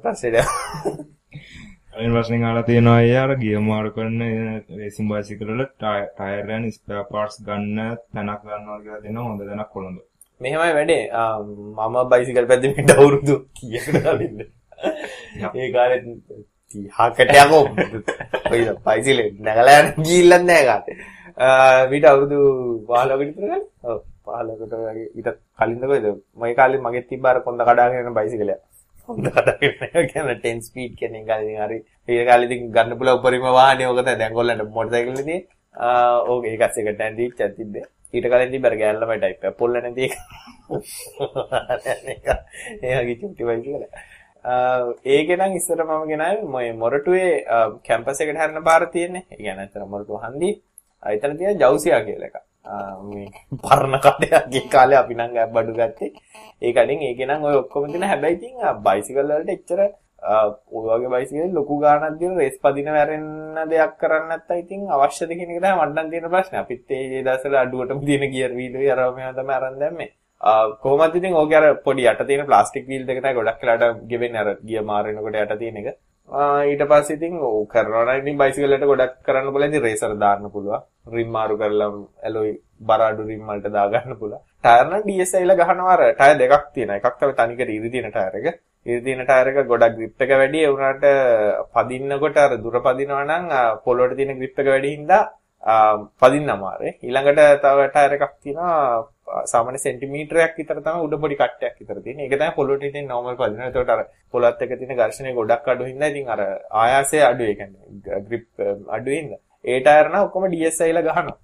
ප්‍රශ්නේ 0.03 0.43
අනිත් 1.97 2.11
ප්‍රශ්නේ 2.15 2.45
අහලා 2.47 2.65
තියෙනවා 2.67 2.97
අය 3.03 3.13
අර 3.21 3.31
ගිය 3.41 3.55
මාරු 3.67 3.89
කරන 3.95 4.19
රේසින් 4.79 5.05
බයිසිකල් 5.11 5.49
වල 5.51 5.63
ටයර් 5.71 6.51
යන 6.57 6.65
ස්පෙයා 6.75 7.05
පාර්ට්ස් 7.13 7.37
ගන්න 7.47 7.79
තැනක් 8.13 8.43
ගන්නවා 8.43 8.77
කියලා 8.83 9.01
දෙනවා 9.05 9.25
හොඳ 9.27 9.41
තැනක් 9.49 9.71
කොළඹ. 9.75 9.97
මෙහෙමයි 10.41 10.73
වැඩේ. 10.77 11.03
මම 11.77 11.97
බයිසිකල් 12.13 12.47
පැද්දෙමිට 12.51 12.93
අවුරුදු 12.95 13.35
කීයකට 13.57 13.97
කලින්ද 14.05 14.39
ඒ 15.55 15.69
කාලෙත් 15.75 16.05
30කට 16.97 17.35
යකෝ 17.43 17.63
ඔය 18.51 18.61
බයිසිකල් 18.87 19.19
නැගලා 19.47 19.81
ගිහිල්ලත් 20.05 20.43
නෑ 20.51 20.63
කාට 20.69 20.87
මීට 21.91 22.09
අවුරුදු 22.11 22.39
15කට 22.89 23.19
විතර 23.21 23.41
කලින්? 23.41 23.67
ඔව් 23.89 23.99
15කට 24.29 24.73
වගේ 24.85 25.09
ඊට 25.17 25.29
කලින්ද 25.59 25.83
කොයිද 25.91 26.09
මගේ 26.39 26.57
කාලේ 26.61 26.83
මගෙත් 26.87 27.09
තිබ්බ 27.11 27.29
අර 27.29 27.37
කොන්ද 27.45 27.69
කඩාගෙන 27.69 28.01
යන 28.05 28.17
බයිසිකලයක් 28.21 28.61
හොඳ 29.07 29.27
කඩාගෙන 29.35 29.73
යන 30.21 30.41
10 30.45 30.65
ස්පීඩ් 30.67 30.93
කියන 30.99 31.13
එක 31.19 31.29
ඉතින් 31.35 31.59
හරි. 31.63 31.77
ඒ 32.11 32.23
කාලේ 32.29 32.47
ඉතින් 32.49 32.71
ගන්න 32.75 32.97
පුළුවන් 32.99 33.19
උපරිම 33.19 33.45
වාහනේ 33.59 33.87
ඕක 33.91 33.99
තමයි 33.99 34.17
දැන් 34.21 34.33
ඔයගොල්ලන්ට 34.33 34.73
මොටර් 34.77 34.93
සයිකල් 34.95 35.21
ඉතින් 35.23 35.41
ඕක 36.31 36.43
ඒකත් 36.51 36.77
එක 36.81 36.89
ටැන් 36.95 37.17
දීච්චක් 37.19 37.55
තිබ්බේ. 37.59 37.85
ඊට 38.15 38.27
කලින් 38.33 38.51
තිබ්බ 38.53 38.67
අර 38.69 38.75
ගෑල්ලමයි 38.81 39.19
ටයිප් 39.23 39.41
එක 39.47 39.57
පොල්ල 39.61 39.73
නැති 39.85 40.03
එක. 40.07 40.15
ඒ 42.83 42.95
වගේ 42.99 43.19
චුටි 43.21 43.43
වයි 43.49 43.59
කියලා. 43.65 43.91
ඒකේ 45.15 45.37
නම් 45.39 45.53
ඉස්සර 45.59 45.79
මම 45.87 46.03
ගෙනාවේ 46.11 46.47
මොය 46.55 46.67
මොරටුවේ 46.83 47.31
කැම්පස් 47.87 48.19
එකට 48.23 48.39
හැරෙන 48.41 48.63
පාර 48.69 48.83
තියෙන්නේ. 48.95 49.23
ඒ 49.31 49.37
කියන්නේ 49.43 49.67
අතන 49.69 49.87
මොරටුව 49.93 50.23
හන්දි. 50.25 50.51
එතන 51.03 51.37
තියෙන 51.37 51.59
ජවුසියා 51.61 52.01
කියලා 52.07 52.29
එකක්. 52.29 52.37
මේ 53.09 53.27
පරණ 53.63 53.99
කඩේ 54.05 54.67
කාලේ 54.73 54.99
අපි 55.01 55.13
නම් 55.15 55.31
බඩු 55.53 55.73
ගත්තේ. 55.79 56.11
ඒ 56.61 56.73
කලින් 56.73 57.01
ඒකේ 57.07 57.29
නම් 57.29 57.47
ඔය 57.47 57.55
ඔක්කොම 57.61 57.87
තියෙන 57.91 58.09
හැබැයි 58.11 58.37
ඉතින් 58.37 58.53
බයිසිකල් 58.85 59.23
වලට 59.23 59.55
එච්චර 59.55 59.81
ඔය 60.75 60.85
වගේ 60.89 61.11
බයිසිකල් 61.15 61.53
ලොකු 61.57 61.79
ගාණක් 61.83 62.19
දෙන 62.19 62.37
රේස් 62.39 62.57
පදින 62.63 62.89
වැරෙන්න 62.97 63.69
දෙයක් 63.71 63.93
කරන්න 64.01 64.29
නැත්නම් 64.29 64.61
ඉතින් 64.63 64.79
අවශ්‍යද 64.95 65.29
කියන 65.29 65.51
එක 65.51 65.59
තමයි 65.63 65.75
මට 65.79 65.95
නම් 65.95 66.09
තියෙන 66.11 66.29
ප්‍රශ්නේ. 66.33 66.61
අපිත් 66.63 66.91
ඒ 66.91 67.23
දවස්වල 67.25 67.59
අඩුවටම 67.63 67.99
තියෙන 68.07 68.31
ගියර් 68.33 68.51
වීල් 68.59 68.73
එක 68.77 68.89
අරව 68.95 69.15
මෙයා 69.17 69.33
තමයි 69.39 69.55
අරන් 69.59 69.79
දැම්මේ. 69.83 70.11
කොහොමද 70.81 71.15
ඉතින් 71.19 71.33
ඕකේ 71.41 71.59
අර 71.59 71.65
පොඩි 71.85 72.09
යට 72.09 72.27
තියෙන 72.27 72.45
ප්ලාස්ටික් 72.49 72.85
වීල් 72.91 73.05
දෙක 73.07 73.21
තමයි 73.21 73.37
ගොඩක් 73.39 73.63
වෙලාට 73.63 74.03
ගෙවෙන්නේ 74.11 74.43
අර 74.43 74.49
ගිය 74.67 74.81
මාරිනකොට 74.91 75.39
යට 75.43 75.57
තියෙන 75.61 75.77
එක. 75.81 75.87
ඊට 76.29 76.83
පස්සේ 76.83 77.15
ඉතින් 77.15 77.39
ඕක 77.39 77.71
කරනවා 77.71 78.03
නම් 78.05 78.21
ඉතින් 78.21 78.37
බයිසිකල් 78.37 78.67
වලට 78.67 78.85
ගොඩක් 78.85 79.13
කරන්න 79.23 79.51
පුළුවන් 79.53 79.69
ඉතින් 79.69 79.83
රේසර් 79.83 80.13
දාන්න 80.17 80.51
පුළුවන්. 80.51 80.81
රිම් 81.07 81.29
මාරු 81.29 81.57
කරලා 81.57 81.91
ඇලොයි 82.23 82.53
බර 82.81 83.01
අඩු 83.01 83.23
රිම් 83.23 83.43
වලට 83.43 83.71
දාගන්න 83.71 84.17
පුළුවන්. 84.19 84.41
ටයර් 84.59 84.85
නම් 84.85 85.03
DSI 85.07 85.45
ල 85.45 85.55
ගහනවා 85.55 85.93
අර 85.93 86.03
ටයර් 86.13 86.37
දෙකක් 86.37 86.65
තියෙනවා. 86.73 86.97
එකක් 86.97 87.15
තමයි 87.19 87.33
තනිකර 87.33 87.69
ඉරි 87.69 87.89
තියෙන 87.89 88.11
ටයර් 88.11 88.35
එක. 88.39 88.59
ඉරි 88.85 89.01
තියෙන 89.01 89.23
ටයර් 89.23 89.47
එක 89.47 89.67
ගොඩක් 89.67 89.95
grip 89.97 90.21
එක 90.21 90.31
වැඩි 90.33 90.63
ඒ 90.63 90.69
වුණාට 90.69 91.05
පදින්නකොට 91.73 92.37
අර 92.37 92.57
දුර 92.57 92.75
පදිනවා 92.81 93.23
නම් 93.25 93.45
පොළොවට 93.85 94.17
තියෙන 94.17 94.39
grip 94.39 94.59
එක 94.59 94.67
වැඩි 94.67 94.95
හින්දා 94.95 95.23
පදින්න 96.19 96.49
අමාරුයි. 96.49 96.91
ඊළඟට 97.01 97.63
තව 97.63 97.87
ටයර් 97.87 98.17
එකක් 98.17 98.33
තියෙනවා 98.43 99.07
සාමාන්‍ය 99.45 99.79
සෙන්ටිමීටරයක් 99.79 100.53
විතර 100.57 100.79
තමයි 100.79 101.05
උඩ 101.05 101.15
පොඩි 101.21 101.35
කට්ටයක් 101.35 101.75
විතර 101.81 101.99
තියෙන. 102.03 102.19
ඒක 102.19 102.33
තමයි 102.33 102.51
පොළොවට 102.55 102.85
තියෙන 102.85 103.07
normal 103.07 103.35
පදින. 103.35 103.61
ඒකට 103.61 103.89
අර 103.89 104.05
පොළොත් 104.31 104.61
එක්ක 104.61 104.73
තියෙන 104.75 104.99
ඝර්ෂණය 104.99 105.33
ගොඩක් 105.33 105.67
අඩු 105.67 105.89
හින්දා 105.89 106.09
ඉතින් 106.09 106.29
අර 106.29 106.41
ආයාසය 106.73 107.21
අඩුයි. 107.21 107.49
ඒ 107.49 107.55
කියන්නේ 107.55 108.21
grip 108.27 108.47
um, 108.59 108.79
අඩු 108.89 109.11
හින්දා. 109.11 109.41
ඒ 109.65 109.79
ටයර් 109.81 110.09
නම් 110.09 110.21
ඔක්කොම 110.21 110.47
DSI 110.53 110.91
ලා 110.93 111.03
ගහනවා. 111.03 111.37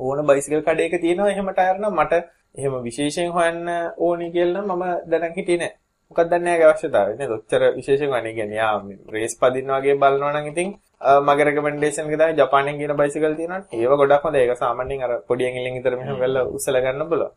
ඕන 0.00 0.26
බයිසිකල් 0.26 0.62
කඩේක 0.62 1.00
තියෙනවා 1.00 1.30
එහෙම 1.30 1.48
ටයර් 1.50 1.76
නම් 1.78 1.94
මට 1.96 2.22
එහෙම 2.54 2.74
විශේෂයෙන් 2.82 3.32
හොයන්න 3.32 3.68
ඕනි 3.98 4.32
කියලා 4.32 4.62
නම් 4.62 4.72
මම 4.74 4.84
දැනන් 5.10 5.34
හිටියේ 5.36 5.60
නෑ. 5.60 5.72
මොකක්ද 6.10 6.28
දන්නේ 6.28 6.44
නැහැ 6.46 6.68
අවශ්‍යතාවය 6.68 7.16
නේද? 7.16 7.30
ඔච්චර 7.30 7.62
විශේෂයෙන් 7.76 8.10
වනේ 8.10 8.34
කියන්නේ 8.34 8.60
යා 8.62 8.76
රේස් 9.14 9.34
පදින්න 9.40 9.74
වගේ 9.74 9.96
බලනවා 9.96 10.32
නම් 10.34 10.48
ඉතින් 10.52 10.70
මගේ 11.00 11.44
රෙකමෙන්ඩේෂන් 11.48 12.08
එක 12.08 12.18
තමයි 12.20 12.34
ජපානයෙන් 12.40 12.78
කියන 12.80 12.92
බයිසිකල් 13.00 13.34
තියෙනවා. 13.38 13.62
ඒව 13.72 13.92
ගොඩක් 14.00 14.24
හොඳයි. 14.26 14.42
ඒක 14.44 14.58
සාමාන්‍යයෙන් 14.62 15.04
අර 15.06 15.12
පොඩි 15.28 15.46
ඇඟිල්ලෙන් 15.46 15.76
විතර 15.78 15.96
මෙහෙම 16.00 16.18
වෙලා 16.24 16.44
උස්සලා 16.56 16.82
ගන්න 16.84 17.08
බලනවා. 17.10 17.32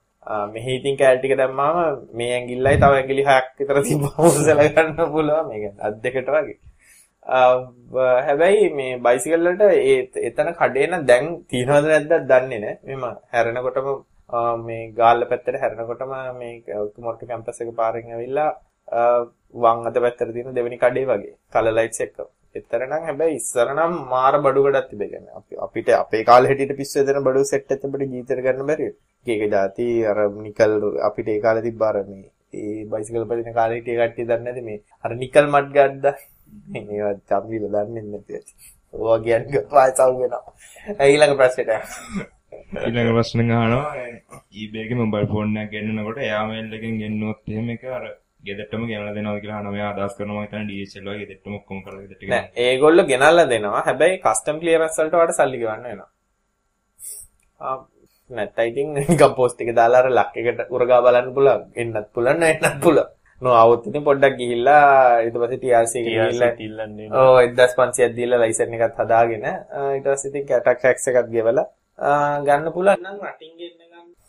මෙහි 0.53 0.71
ඉතින් 0.79 0.97
කෑල් 0.99 1.17
ටික 1.19 1.35
දැම්මාම 1.41 1.77
මේ 2.19 2.31
ඇඟිල්ලයි 2.35 2.77
තව 2.83 2.91
ඇඟිලි 2.99 3.23
හයක් 3.29 3.47
විතර 3.59 3.77
තිබ්බම 3.87 4.05
උස්සලා 4.29 4.67
ගන්න 4.75 5.11
පුළුවන්. 5.15 5.47
මේක 5.51 5.63
අත් 5.87 5.95
දෙකට 6.03 6.29
වගේ. 6.35 6.57
හැබැයි 8.27 8.69
මේ 8.77 8.99
බයිසිකල් 9.05 9.47
වලට 9.47 9.63
එතන 10.29 10.49
කඩේ 10.61 10.87
නම් 10.89 11.07
දැන් 11.09 11.25
තියනවද 11.49 11.87
නැද්ද 11.91 12.13
දන්නේ 12.31 12.59
නැහැ. 12.63 12.75
මෙම 12.89 13.03
හැරෙනකොටම 13.33 13.87
මේ 14.67 14.91
ගාල්ල 14.99 15.27
පැත්තට 15.31 15.61
හැරෙනකොටම 15.63 16.13
මේ 16.39 16.53
මොර්ටු 17.07 17.31
කැම්පස් 17.31 17.63
එක 17.63 17.75
පාරෙන් 17.81 18.13
ඇවිල්ලා 18.13 18.51
වම් 19.63 19.89
අත 19.89 19.97
පැත්තට 20.05 20.31
තියෙන 20.35 20.55
දෙවෙනි 20.57 20.77
කඩේ 20.85 21.09
වගේ 21.11 21.35
කලර් 21.53 21.75
ලයිට්ස් 21.79 22.01
එක්ක. 22.07 22.17
එතර 22.55 22.81
නම් 22.87 23.05
හැබැයි 23.07 23.39
ඉස්සර 23.39 23.67
නම් 23.69 23.93
මාර 24.11 24.33
බඩු 24.39 24.65
ගොඩක් 24.65 24.89
තිබේ 24.91 25.09
කියන්නේ. 25.13 25.37
අපි 25.39 25.53
අපිට 25.65 25.89
අපේ 25.95 26.23
කාලේ 26.29 26.49
හැටියට 26.51 26.77
පිස්සු 26.79 27.05
දෙන 27.07 27.19
බඩු 27.27 27.43
සෙට් 27.45 27.71
එක 27.71 27.87
අපිට 27.87 28.03
ජීවිතේට 28.05 28.43
ගන්න 28.45 28.69
බැරි. 28.69 28.87
එක 29.25 29.29
එක 29.35 29.43
જાති 29.55 29.87
අර 30.11 30.17
නිකල් 30.39 30.73
අපිට 31.07 31.27
ඒ 31.29 31.39
කාලේ 31.45 31.65
තිබ්බ 31.67 31.83
අර 31.89 31.97
මේ 32.03 32.29
ඒ 32.53 32.85
බයිසිකල් 32.91 33.25
පදින 33.29 33.57
කාලේ 33.59 33.79
හිටිය 33.79 33.97
කට්ටිය 33.99 34.27
දන්නේ 34.29 34.45
නැති 34.45 34.67
මේ 34.69 34.79
අර 35.05 35.11
නිකල් 35.15 35.45
මඩ් 35.53 35.73
ගද්දා. 35.77 36.15
මේවා 36.85 37.15
චම්බිල 37.29 37.65
දන්නේ 37.69 38.05
නැති. 38.05 38.43
ඕවා 38.93 39.19
කියන්නේ 39.25 39.65
පාසල් 39.71 40.11
වෙනවා. 40.19 40.45
ඊළඟ 41.03 41.35
ප්‍රශ්නෙට. 41.39 41.71
ඊළඟ 42.77 43.13
ප්‍රශ්න 43.15 43.39
අහනවා 43.53 43.85
eBay 44.55 44.83
එකේ 44.83 44.99
මොබයිල් 45.01 45.25
ෆෝන් 45.31 45.57
එකක් 45.57 45.71
ගෙන්නනකොට 45.73 46.19
එයා 46.25 46.43
මේල් 46.49 46.75
එකෙන් 46.77 46.99
ගෙන්නුවොත් 47.01 47.39
එහෙම 47.51 47.67
ඒක 47.73 47.83
අර 47.97 48.05
ගෙදරටම 48.47 48.83
ගෙනලා 48.91 49.13
දෙනවද 49.17 49.39
කියලා 49.43 49.57
අහනවා. 49.59 49.73
මෙයා 49.75 49.89
අදහස් 49.93 50.15
කරනවා 50.17 50.37
මම 50.37 50.45
හිතන්නේ 50.45 50.67
DHL 50.69 51.07
වගේ 51.09 51.21
ගෙදරටම 51.21 51.53
ඔක්කොම 51.59 51.79
කරලා 51.85 52.03
ගෙදරට 52.03 52.29
නෑ 52.33 52.45
ඒගොල්ලෝ 52.65 53.05
ගෙනල්ලා 53.11 53.47
දෙනවා. 53.53 53.81
හැබැයි 53.87 54.21
කස්ටම් 54.25 54.57
ක්ලියරන්ස් 54.61 54.99
වලට 54.99 55.15
වඩා 55.21 55.39
සල්ලි 55.39 55.57
ගෙවන්න 55.63 55.83
වෙනවා. 55.89 56.09
නැත්නම් 58.29 58.69
ඉතින් 58.71 58.87
නිකන් 58.95 59.33
පෝස්ට් 59.39 59.61
එක 59.63 59.75
දාලා 59.79 59.99
අර 60.03 60.09
ලක් 60.19 60.33
එකට 60.41 60.71
උරගා 60.75 61.01
බලන්න 61.05 61.29
පුළුවන්. 61.35 61.63
එන්නත් 61.81 62.07
පුළුවන් 62.15 62.39
නැන්නත් 62.43 62.79
පුළුවන්. 62.85 63.11
නෝ 63.41 63.53
આવොත් 63.61 63.87
ඉතින් 63.89 64.03
පොඩ්ඩක් 64.07 64.35
ගිහිල්ලා 64.41 64.83
ඊට 65.25 65.37
පස්සේ 65.41 65.61
TRC 65.63 65.93
එක 65.99 66.05
ගිහිල්ලා 66.09 66.51
තිල්ලන්නේ. 66.59 67.07
ඔව් 67.21 67.35
1500ක් 67.39 68.11
දීලා 68.17 68.41
ලයිසන් 68.43 68.75
එකත් 68.77 68.99
හදාගෙන 69.03 69.47
ඊට 69.47 70.07
පස්සේ 70.07 70.29
ඉතින් 70.31 70.45
කැටක් 70.51 70.79
ටැක්ස් 70.79 71.07
එකත් 71.11 71.31
ගෙවලා 71.35 71.67
ගන්න 72.45 72.69
පුළුවන් 72.75 73.03
නම් 73.03 73.17
රටින් 73.27 73.51
ගන්න 73.59 73.82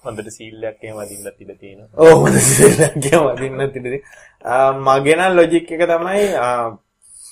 හොඳට 0.06 0.30
සීල් 0.36 0.64
එකක් 0.70 0.84
එහෙම 0.86 0.98
අදින්නත් 1.04 1.42
ඉඩ 1.42 1.52
තියෙනවා. 1.62 1.88
ඔව් 2.04 2.14
හොඳ 2.24 2.38
සීල් 2.50 2.78
එකක් 2.88 3.10
එහෙම 3.10 3.26
අදින්නත් 3.32 3.76
ඉඩ 3.80 3.90
තියෙනවා. 3.90 4.70
මගේ 4.88 5.16
නම් 5.18 5.36
ලොජික් 5.40 5.74
එක 5.76 5.84
තමයි 5.92 6.22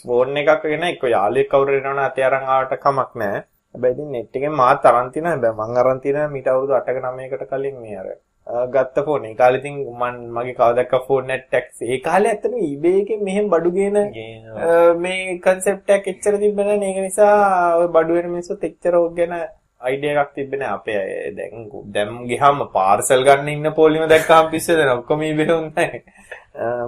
ෆෝන් 0.09 0.37
එකක් 0.43 0.67
ගෙන 0.73 0.85
එක්ක 0.91 1.03
යාළුවෙක් 1.15 1.49
කවුරු 1.53 1.79
එනවනම් 1.79 2.05
අතේ 2.09 2.27
අරන් 2.29 2.51
ආවට 2.57 2.77
කමක් 2.85 3.11
නැහැ. 3.23 3.47
හැබැයි 3.75 3.95
ඉතින් 3.97 4.13
නෙට් 4.17 4.37
එකෙන් 4.39 4.55
මාත් 4.63 4.85
අරන් 4.91 5.09
තියෙනවා. 5.15 5.35
හැබැයි 5.37 5.59
මං 5.71 5.81
අරන් 5.83 6.05
තියෙනවා 6.05 6.35
මීට 6.35 6.53
අවුරුදු 6.53 6.79
8ක 6.79 6.99
9කට 7.07 7.51
කලින් 7.53 7.79
මේ 7.85 7.97
අර 8.03 8.09
ගත්ත 8.75 9.05
ෆෝන්. 9.07 9.25
ඒ 9.29 9.35
කාලේ 9.41 9.61
ඉතින් 9.63 9.75
මන් 10.01 10.17
මගේ 10.37 10.57
කවදක්ක 10.61 10.95
ෆෝන් 11.07 11.25
net 11.31 11.45
tax 11.53 11.81
ඒ 11.93 11.99
කාලේ 12.07 12.33
ඇත්තටම 12.33 12.57
eBay 12.69 12.97
එකෙන් 13.03 13.21
මෙහෙම 13.29 13.47
බඩු 13.53 13.71
ගේන 13.77 13.99
මේ 15.05 15.39
concept 15.47 15.91
එකක් 15.97 16.09
එච්චර 16.13 16.35
තිබ්බ 16.43 16.59
නැහැ. 16.61 16.89
ඒක 16.91 16.99
නිසා 17.09 17.35
ඔය 17.81 17.89
බඩු 17.97 18.19
වෙන 18.19 18.31
මිනිස්සුත් 18.35 18.65
එච්චර 18.71 18.95
ඕක 19.01 19.15
ගැන 19.19 19.35
අයිඩියා 19.83 20.23
එකක් 20.23 20.35
තිබ්බේ 20.35 20.59
නැහැ. 20.59 20.77
අපේ 20.77 21.01
දැන් 21.33 21.55
දැන් 21.95 22.11
ගියාම 22.29 22.59
පාර්සල් 22.73 23.25
ගන්න 23.25 23.49
ඉන්න 23.49 23.75
පොලිම 23.75 24.05
දැක්කම 24.09 24.51
පිස්සු 24.51 24.77
දෙන 24.79 24.91
ඔක්කොම 24.91 25.23
eBay 25.23 25.51
උන්නේ. 25.53 25.91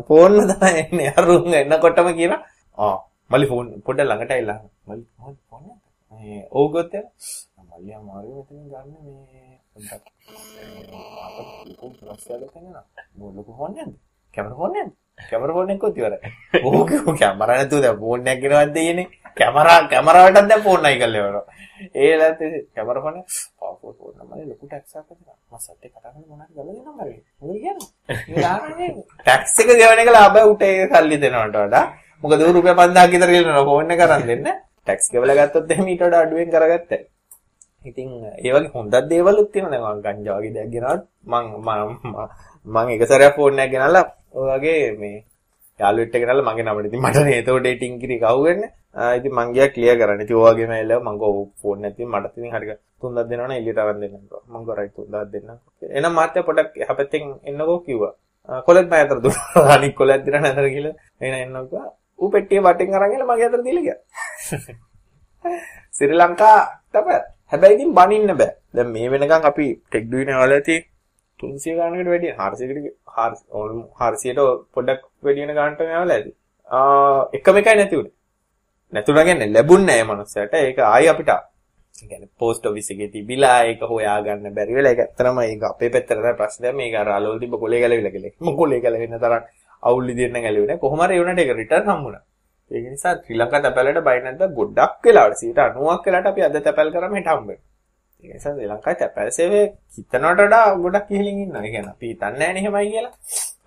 ෆෝන් 0.09 0.33
තමයි 0.51 0.73
එන්නේ 0.83 1.15
අරුන් 1.17 1.55
එනකොටම 1.55 2.11
කියන 2.15 2.35
ආ 2.79 2.97
මල්ලි 3.31 3.47
ෆෝන් 3.47 3.67
පොඩ්ඩක් 3.83 4.09
ළඟට 4.09 4.33
ඇවිල්ලා 4.33 4.61
මල්ලි 4.87 5.05
ෆෝන් 5.17 5.35
ෆෝන් 5.49 5.65
මේ 6.13 6.41
ඕක 6.53 6.71
ගොතේ 6.73 7.05
මල්ලි 7.69 7.93
අමාරු 7.95 8.31
මෙතන 8.37 8.61
ගන්න 8.67 8.91
මේ 9.05 9.45
පොඩ්ඩක් 9.73 10.05
අපිට 11.25 11.99
ප්‍රශ්නයක් 12.01 12.51
තියෙනවා. 12.53 12.85
මොලක 13.17 13.49
ෆෝන් 13.53 13.73
නැද්ද? 13.75 13.95
කැමරා 14.35 14.57
ෆෝන් 14.57 14.73
නැද්ද? 14.73 14.93
කැමරා 15.21 15.55
ෆෝන් 15.55 15.71
එක 15.71 15.81
කොහොමද 15.81 15.99
ඉවරයි? 15.99 16.21
ඕක 16.69 16.91
කැමරා 17.19 17.57
නැතුව 17.57 17.81
දැන් 17.83 17.99
ෆෝන් 17.99 18.27
එකක් 18.27 18.43
ගෙනවත් 18.43 18.75
දෙන්නේ. 18.75 19.07
කැමරා 19.37 19.79
කැමරාවටත් 19.88 20.49
දැන් 20.49 20.62
ෆෝන් 20.62 20.81
නයි 20.83 20.99
කරලා 21.00 21.21
ඉවරනවා. 21.21 21.45
ඒ 21.97 22.12
ලත් 22.19 22.41
කැමරා 22.75 23.03
ෆෝන් 23.05 23.17
පාස්පෝර්ට් 23.61 23.99
ෆෝන් 23.99 24.14
නම්බරේ 24.17 24.47
ලොකු 24.47 24.67
ටැක්ස් 24.67 24.95
එකක් 24.95 25.09
දෙනවා. 25.11 25.37
මම 25.49 25.59
සට් 25.59 25.83
එක 25.85 25.93
කතා 25.93 26.11
කරලා 26.11 26.29
මොනවද 26.31 26.50
ගලගෙන 26.57 26.76
නම්බරේ. 26.85 27.21
මොකද 27.41 27.57
කියන්නේ? 27.57 28.93
ටැක්ස් 29.19 29.57
එක 29.61 29.73
ගෙවන 29.75 30.03
එක 30.03 30.11
ලාභය 30.11 30.45
උට 30.53 30.62
ඒ 30.64 30.87
සල්ලි 30.93 31.17
දෙනවට 31.19 31.59
වඩා 31.59 31.85
මොකද 32.23 32.41
ඌ 32.41 32.53
රුපියල් 32.53 32.76
5000ක් 32.76 33.11
විතර 33.12 33.31
ගෙලනවා 33.31 33.64
ෆෝන් 33.64 33.91
එක 33.91 34.05
අරන් 34.07 34.25
දෙන්න. 34.26 34.47
ටැක්ස් 34.79 35.11
ගෙවලා 35.12 35.38
ගත්තොත් 35.38 35.71
එහෙම 35.71 35.87
ඊට 35.88 36.03
වඩා 36.03 36.23
අඩුවෙන් 36.25 36.55
කරගත්තා. 36.55 37.03
ඉතින් 37.85 38.09
ඒ 38.38 38.53
වගේ 38.53 38.73
හොඳක් 38.75 39.09
දේවලුත් 39.11 39.49
තියෙනවා 39.53 39.73
දැන් 39.75 39.85
මම 39.91 40.03
ගංජා 40.07 40.38
වගේ 40.38 40.55
දෙයක් 40.57 40.71
ගෙනවත් 40.73 41.03
මම 41.26 41.91
මම 42.67 42.88
එක 42.95 43.03
සැරයක් 43.05 43.35
ෆෝන් 43.37 43.59
එකක් 43.59 43.73
ගෙනල්ලා 43.75 44.07
ඔය 44.33 44.47
වගේ 44.50 44.87
මේ 45.00 45.17
යාළුවෙක්ට 45.81 46.17
ගෙනල්ලා 46.17 46.47
මගේ 46.47 46.64
නමට 46.64 46.88
ඉතින් 46.88 47.03
මට 47.03 47.25
නේ 47.26 47.37
ඒතකොට 47.38 47.62
ඩේටින් 47.62 47.95
කිරි 48.00 48.17
කවුවෙන්නේ 48.19 48.71
ඉතින් 48.95 49.33
මං 49.35 49.53
ගියා 49.55 49.73
ක්ලියර් 49.75 49.97
කරන්න. 49.99 50.21
ඉතින් 50.25 50.37
ඔය 50.37 50.53
වගේම 50.55 50.71
ඇවිල්ලා 50.71 51.01
මං 51.01 51.17
ගෝ 51.19 51.33
ෆෝන් 51.61 51.81
නැති 51.83 52.07
මට 52.07 52.37
ඉතින් 52.39 52.53
හරිය 52.55 52.77
තුන්දක් 53.01 53.29
දෙනවනේ 53.31 53.59
එළියට 53.59 53.79
අරන් 53.79 54.01
දෙන්න. 54.01 54.15
මං 54.53 54.63
ගෝ 54.67 54.77
රයිට් 54.79 54.95
තුන්දක් 54.97 55.33
දෙන්න. 55.33 55.51
එහෙනම් 55.89 56.15
මාත්‍ය 56.19 56.43
පොඩක් 56.49 56.79
එහා 56.79 56.99
පැත්තෙන් 56.99 57.35
එන්නකෝ 57.45 57.79
කිව්වා. 57.87 58.15
කොලෙත් 58.67 58.87
මම 58.87 58.95
අතර 58.95 59.19
දුන්නා. 59.21 59.67
අනික් 59.75 59.95
කොලෙත් 59.95 60.25
දිනා 60.27 60.41
නැතර 60.41 60.69
කියලා. 60.77 60.95
එහෙනම් 61.21 61.57
එන්නකෝ 61.57 61.85
ඌ 62.19 62.31
පෙට්ටිය 62.31 62.61
වටෙන් 62.61 62.97
අරන් 62.97 63.13
ගිහලා 63.13 63.31
මගේ 63.31 63.49
අතට 63.49 63.65
දීලා 63.67 63.87
ගියා. 63.87 64.01
ශ්‍රී 65.97 66.19
ලංකා 66.21 66.59
තමයි. 66.95 67.21
හැබැයි 67.51 67.77
ඉතින් 67.77 67.95
බනින්න 67.99 68.37
බෑ. 68.41 68.53
දැන් 68.75 68.89
මේ 68.95 69.11
වෙනකන් 69.13 69.49
අපි 69.51 69.67
ටෙක් 69.77 70.05
ඩුයිනේ 70.07 70.41
වල 70.43 70.55
ඇති 70.57 70.77
300 71.41 71.79
ගානකට 71.79 72.11
වැඩි 72.13 72.29
400කට 72.33 72.95
400ට 74.01 74.51
පොඩ්ඩක් 74.75 75.03
වැඩි 75.23 75.41
වෙන 75.43 75.57
ගානට 75.59 75.81
යවල 75.87 76.15
ඇති. 76.17 76.31
ආ 76.71 77.21
එකම 77.39 77.59
එකයි 77.61 77.77
නැති 77.81 78.01
උනේ. 78.03 78.15
නැතුණා 78.93 79.25
කියන්නේ 79.25 79.53
ලැබුන්නේ 79.57 79.97
නැහැ 79.97 80.09
මනුස්සයට. 80.11 80.55
ඒක 80.61 80.79
ආයි 80.93 81.09
අපිට 81.12 81.31
කියන්නේ 82.00 82.31
පෝස්ට් 82.38 82.67
ඔෆිස් 82.67 82.91
එකේ 82.93 83.09
තිබිලා 83.14 83.59
ඒක 83.71 83.83
හොයාගන්න 83.93 84.55
බැරි 84.57 84.76
වෙලා 84.79 84.93
ඒක 84.95 85.03
ඇත්තටම 85.05 85.41
ඒක 85.45 85.64
අපේ 85.71 85.91
පැත්තට 85.95 86.14
තමයි 86.14 86.35
ප්‍රශ්නය. 86.41 86.73
මේක 86.81 86.95
අර 87.00 87.09
අලවල 87.17 87.38
තිබ්බ 87.43 87.59
කොලේ 87.64 87.81
ගැලවිලා 87.85 88.14
කියලා. 88.17 88.37
මො 88.41 88.57
කොලේ 88.61 88.81
ගැලවෙන්න 88.85 89.19
තරම් 89.25 89.45
අවුල් 89.83 90.07
විදියට 90.11 90.33
නම් 90.33 90.47
ගැලවෙන්නේ. 90.47 90.79
කොහොම 90.85 91.05
හරි 91.05 91.17
ඒ 91.17 91.25
උනට 91.25 91.43
ඒක 91.43 91.53
රිටර්න් 91.61 91.91
හම්බුණා. 91.91 92.23
ඒක 92.71 92.85
නිසා 92.95 93.14
ශ්‍රී 93.17 93.38
ලංකා 93.41 93.62
තැපැලට 93.64 94.03
බයි 94.09 94.21
නැද්ද 94.26 94.43
ගොඩක් 94.59 95.07
වෙලාවට 95.07 95.43
90ක් 95.43 96.05
වෙලාවට 96.07 96.31
අපි 96.33 96.45
අද 96.49 96.59
තැපැල් 96.67 96.93
කරාම 96.95 97.17
හිට 97.19 97.31
හම්බ 97.33 97.49
වෙනවා. 97.49 97.62
ඒක 98.25 98.35
නිසා 98.37 98.53
ශ්‍රී 98.55 98.71
ලංකාවේ 98.71 99.00
තැපැල් 99.03 99.31
සේවය 99.38 99.61
හිතනවට 99.97 100.45
වඩා 100.45 100.64
ගොඩක් 100.85 101.11
ඉහළින් 101.17 101.43
ඉන්නවා. 101.45 101.64
ඒ 101.64 101.73
කියන්නේ 101.75 101.95
අපි 101.97 102.07
හිතන්නේ 102.12 102.38
නැහැ 102.38 102.55
නේ 102.55 102.62
එහෙමයි 102.62 102.93
කියලා. 102.95 103.14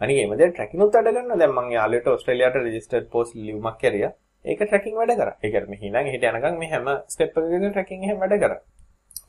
අනික 0.01 0.17
එහෙම 0.21 0.37
දැන් 0.39 0.53
ට්‍රැකින් 0.53 0.85
උත් 0.85 0.95
වැඩ 0.95 1.11
කරනවා. 1.15 1.39
දැන් 1.41 1.53
මම 1.55 1.69
යාළුවට 1.77 2.09
ඕස්ට්‍රේලියාවට 2.13 2.63
රෙජිස්ටර්ඩ් 2.67 3.07
පෝස්ට් 3.13 3.35
ලියුමක් 3.41 3.77
කරියා. 3.83 4.11
ඒක 4.49 4.59
ට්‍රැකින් 4.61 4.97
වැඩ 4.99 5.13
කරා. 5.19 5.35
ඒ 5.43 5.51
කියන්නේ 5.53 5.71
මෙහි 5.73 5.91
නම් 5.91 6.09
එහෙට 6.09 6.25
යනකම් 6.29 6.57
මේ 6.61 6.71
හැම 6.73 6.89
ස්ටෙප් 7.13 7.37
එකකදී 7.37 7.69
ට්‍රැකින් 7.69 8.03
එහෙම 8.05 8.19
වැඩ 8.23 8.35
කරා. 8.43 8.59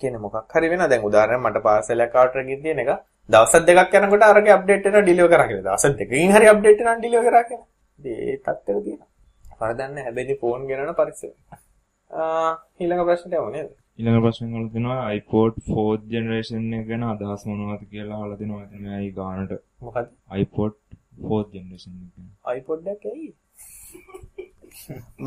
කියන්නේ 0.00 0.25
මොකක් 0.25 0.54
හරි 0.54 0.70
වෙනවා. 0.72 0.90
දැන් 0.92 1.06
උදාහරණයක් 1.08 1.44
මට 1.44 1.64
පාර්සලයක් 1.66 2.16
ආව 2.16 2.28
ට්‍රැකින් 2.30 2.62
තියෙන 2.64 2.82
එක 2.84 2.90
දවස් 3.28 3.54
දෙකක් 3.68 3.94
යනකොට 3.98 4.25
අරගේ 4.25 4.54
අප්ඩේට් 4.56 4.84
වෙනවා 4.87 5.02
ඩිලිවර් 5.02 5.30
කරා 5.32 5.48
කියලා. 5.50 5.66
දවස් 5.68 5.84
දෙකකින් 6.00 6.34
හරි 6.37 6.46
අප්ඩේට් 6.52 6.78
වෙනවා 6.80 6.98
ඩිලිවර් 7.00 7.26
කරා 7.28 7.44
කියලා. 7.48 7.68
ඒ 7.98 8.37
තත්ත්වෙක 8.38 8.84
තියෙනවා. 8.84 9.08
වරදන්නේ 9.60 10.04
හැබැයි 10.06 10.38
ෆෝන් 10.42 10.66
ගෙනන 10.68 10.94
පරිස්සම. 11.00 11.32
ඊළඟ 12.80 13.04
ප්‍රශ්නට 13.08 13.37
යමු 13.38 13.50
නේද? 13.56 13.70
ඊළඟ 13.98 14.22
ප්‍රශ්න 14.25 14.52
වල 14.54 14.68
තියෙනවා 14.75 15.00
iPod 15.14 15.54
4th 15.68 16.04
generation 16.14 16.72
එක 16.78 16.87
ගැන 16.90 17.04
අදහස් 17.06 17.42
මොනවද 17.48 17.82
කියලා 17.92 18.20
අහලා 18.20 18.40
දෙනවා. 18.42 18.62
ඉතින් 18.66 18.87
මේ 18.87 19.10
ගානට 19.18 19.52
මොකද්ද? 19.80 20.10
iPod 20.42 20.72
4th 21.26 21.50
generation 21.56 21.92
එක 22.06 22.58
iPod 22.58 22.92
එක 22.94 23.08
ඇයි? 23.12 23.30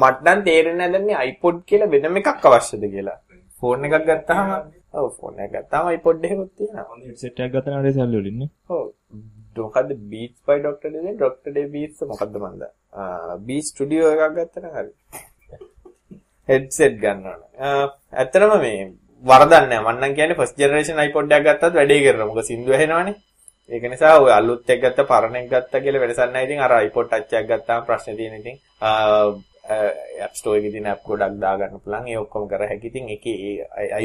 මට 0.01 0.21
නම් 0.25 0.39
තේරෙන්නේ 0.47 0.89
නැද්ද 0.93 1.07
මේ 1.09 1.19
iPod 1.31 1.57
කියලා 1.69 1.91
වෙනම 1.93 2.21
එකක් 2.21 2.45
අවශ්‍යද 2.51 2.85
කියලා. 2.95 3.17
ෆෝන් 3.59 3.85
එකක් 3.87 4.05
ගත්තාම 4.09 4.47
ඔව් 4.99 5.09
ෆෝන් 5.19 5.35
එකක් 5.43 5.53
ගත්තාම 5.57 5.91
iPod 5.97 6.25
එකකුත් 6.29 6.51
තියෙනවා. 6.57 6.87
හොඳ 6.91 7.03
හෙඩ්සෙට් 7.09 7.43
එකක් 7.45 7.53
ගත්තා 7.55 7.77
නම් 7.79 7.91
සල්ලි 7.97 8.21
වලින් 8.21 8.37
නේ. 8.41 8.51
ඔව්. 8.75 8.85
මොකද්ද 9.57 9.91
Beats 10.11 10.39
by 10.47 10.57
Dr. 10.65 10.89
Dre 10.93 11.13
Dr. 11.23 11.51
Dre 11.55 11.63
Beats 11.73 12.01
මොකද්ද 12.11 12.35
මන්ද? 12.43 12.63
Beats 13.47 13.67
Studio 13.73 14.11
එකක් 14.13 14.33
ගත්තා 14.37 14.63
නම් 14.63 14.73
හරි. 14.77 14.91
headset 16.49 16.95
ගන්න 17.03 17.25
ඕන. 17.31 17.41
ඇත්තටම 18.19 18.53
මේ 18.65 18.79
වරදක් 19.23 19.65
නැහැ. 19.71 19.83
මම 19.85 19.99
නම් 19.99 20.15
කියන්නේ 20.17 20.39
first 20.39 20.55
generation 20.61 21.03
iPod 21.07 21.35
එකක් 21.37 21.45
ගත්තත් 21.47 21.75
වැඩේ 21.79 22.01
කරනවා. 22.05 22.29
මොකද 22.29 22.49
සින්දු 22.51 22.73
ඇහෙනවනේ. 22.77 23.15
ඒක 23.71 23.83
නිසා 23.91 24.19
ඔය 24.23 24.31
අලුත් 24.39 24.69
එක 24.73 24.81
ගත්ත 24.83 25.07
පරණ 25.11 25.35
එක 25.39 25.47
ගත්ත 25.51 25.73
කියලා 25.83 26.03
වෙනසක් 26.03 26.19
නැහැ. 26.25 26.45
ඉතින් 26.47 26.59
අර 26.65 26.73
iPod 26.87 27.07
touch 27.11 27.33
එකක් 27.39 27.47
ගත්තාම 27.51 27.85
ප්‍රශ්නේ 27.87 28.17
තියෙන 28.19 28.35
ඉතින් 28.39 28.55
App 30.25 30.33
Store 30.39 30.57
එකේ 30.59 30.71
තියෙන 30.73 30.89
app 30.93 31.03
ගොඩක් 31.09 31.37
දාගන්න 31.43 31.79
පුළුවන්. 31.83 32.07
ඒ 32.11 32.17
ඔක්කොම 32.23 32.49
කර 32.51 32.63
හැකි. 32.71 32.87
ඉතින් 32.91 33.05
ඒකේ 33.13 33.37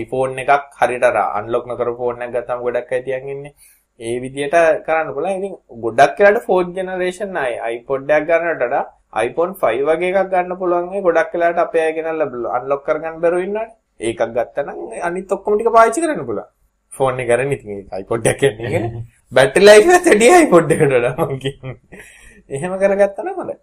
iPhone 0.02 0.38
එකක් 0.42 0.68
හරියට 0.80 1.08
අර 1.08 1.18
unlock 1.40 1.66
නොකරපු 1.70 1.96
phone 2.02 2.22
එකක් 2.26 2.36
ගත්තාම 2.36 2.62
ගොඩක් 2.66 2.92
අය 2.92 3.02
තියන් 3.06 3.28
ඉන්නේ. 3.34 3.54
ඒ 4.00 4.16
විදිහට 4.22 4.56
කරන්න 4.86 5.14
පුළුවන්. 5.16 5.38
ඉතින් 5.40 5.54
ගොඩක් 5.84 6.18
වෙලාට 6.20 6.46
fourth 6.48 6.70
generation 6.78 7.30
iPod 7.74 8.10
එකක් 8.18 8.28
ගන්නට 8.30 8.62
වඩා 8.62 8.84
iPhone 9.26 9.54
5 9.64 9.88
වගේ 9.90 10.12
එකක් 10.12 10.30
ගන්න 10.32 10.58
පුළුවන් 10.62 10.90
මේ 10.92 11.06
ගොඩක් 11.08 11.34
වෙලාට 11.34 11.64
අපේ 11.66 11.84
අය 11.86 11.92
ගෙනල්ලා 11.98 12.58
unlock 12.58 12.86
කරගන්න 12.86 13.20
බැරුව 13.24 13.46
ඉන්නවනේ. 13.46 13.68
ඒකක් 14.00 14.22
ගත්තා 14.36 14.66
නම් 14.66 14.78
අනිත් 15.08 15.32
ඔක්කොම 15.34 15.58
ටික 15.58 15.74
පාවිච්චි 15.76 16.04
කරන්න 16.04 16.28
පුළුවන්. 16.30 16.48
ෆෝන් 16.92 17.20
එක 17.22 17.28
ගන්න 17.30 17.54
ඉතින් 17.56 17.70
ඒක 17.76 17.94
iPod 18.02 18.26
එකක් 18.32 18.42
කියන්නේ. 18.42 19.15
බැටරි 19.36 19.64
ලයිෆ් 19.68 19.90
එක 19.96 20.06
වැඩි 20.08 20.28
iPod 20.38 20.72
එකට 20.74 20.86
වඩා 20.92 21.12
මම 21.18 21.36
කියන්නේ. 21.44 21.76
එහෙම 22.50 22.72
කරගත්තා 22.82 23.24
නම් 23.24 23.38
හොඳයි. 23.40 23.56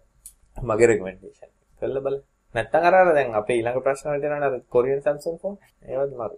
මගේ 0.56 0.88
රෙකමෙන්ඩේෂන්. 0.90 1.50
කළා 1.82 2.04
බලන්න. 2.06 2.22
නැත්තම් 2.54 2.88
අර 2.88 2.94
අර 3.00 3.08
දැන් 3.18 3.36
අපේ 3.40 3.56
ඊළඟ 3.58 3.80
ප්‍රශ්න 3.86 4.10
වලට 4.10 4.26
යනවා 4.28 4.50
අර 4.50 4.58
කොරියන් 4.74 5.00
Samsung 5.06 5.38
ෆෝන්. 5.42 5.54
ඒවත් 5.92 6.12
මරු. 6.20 6.36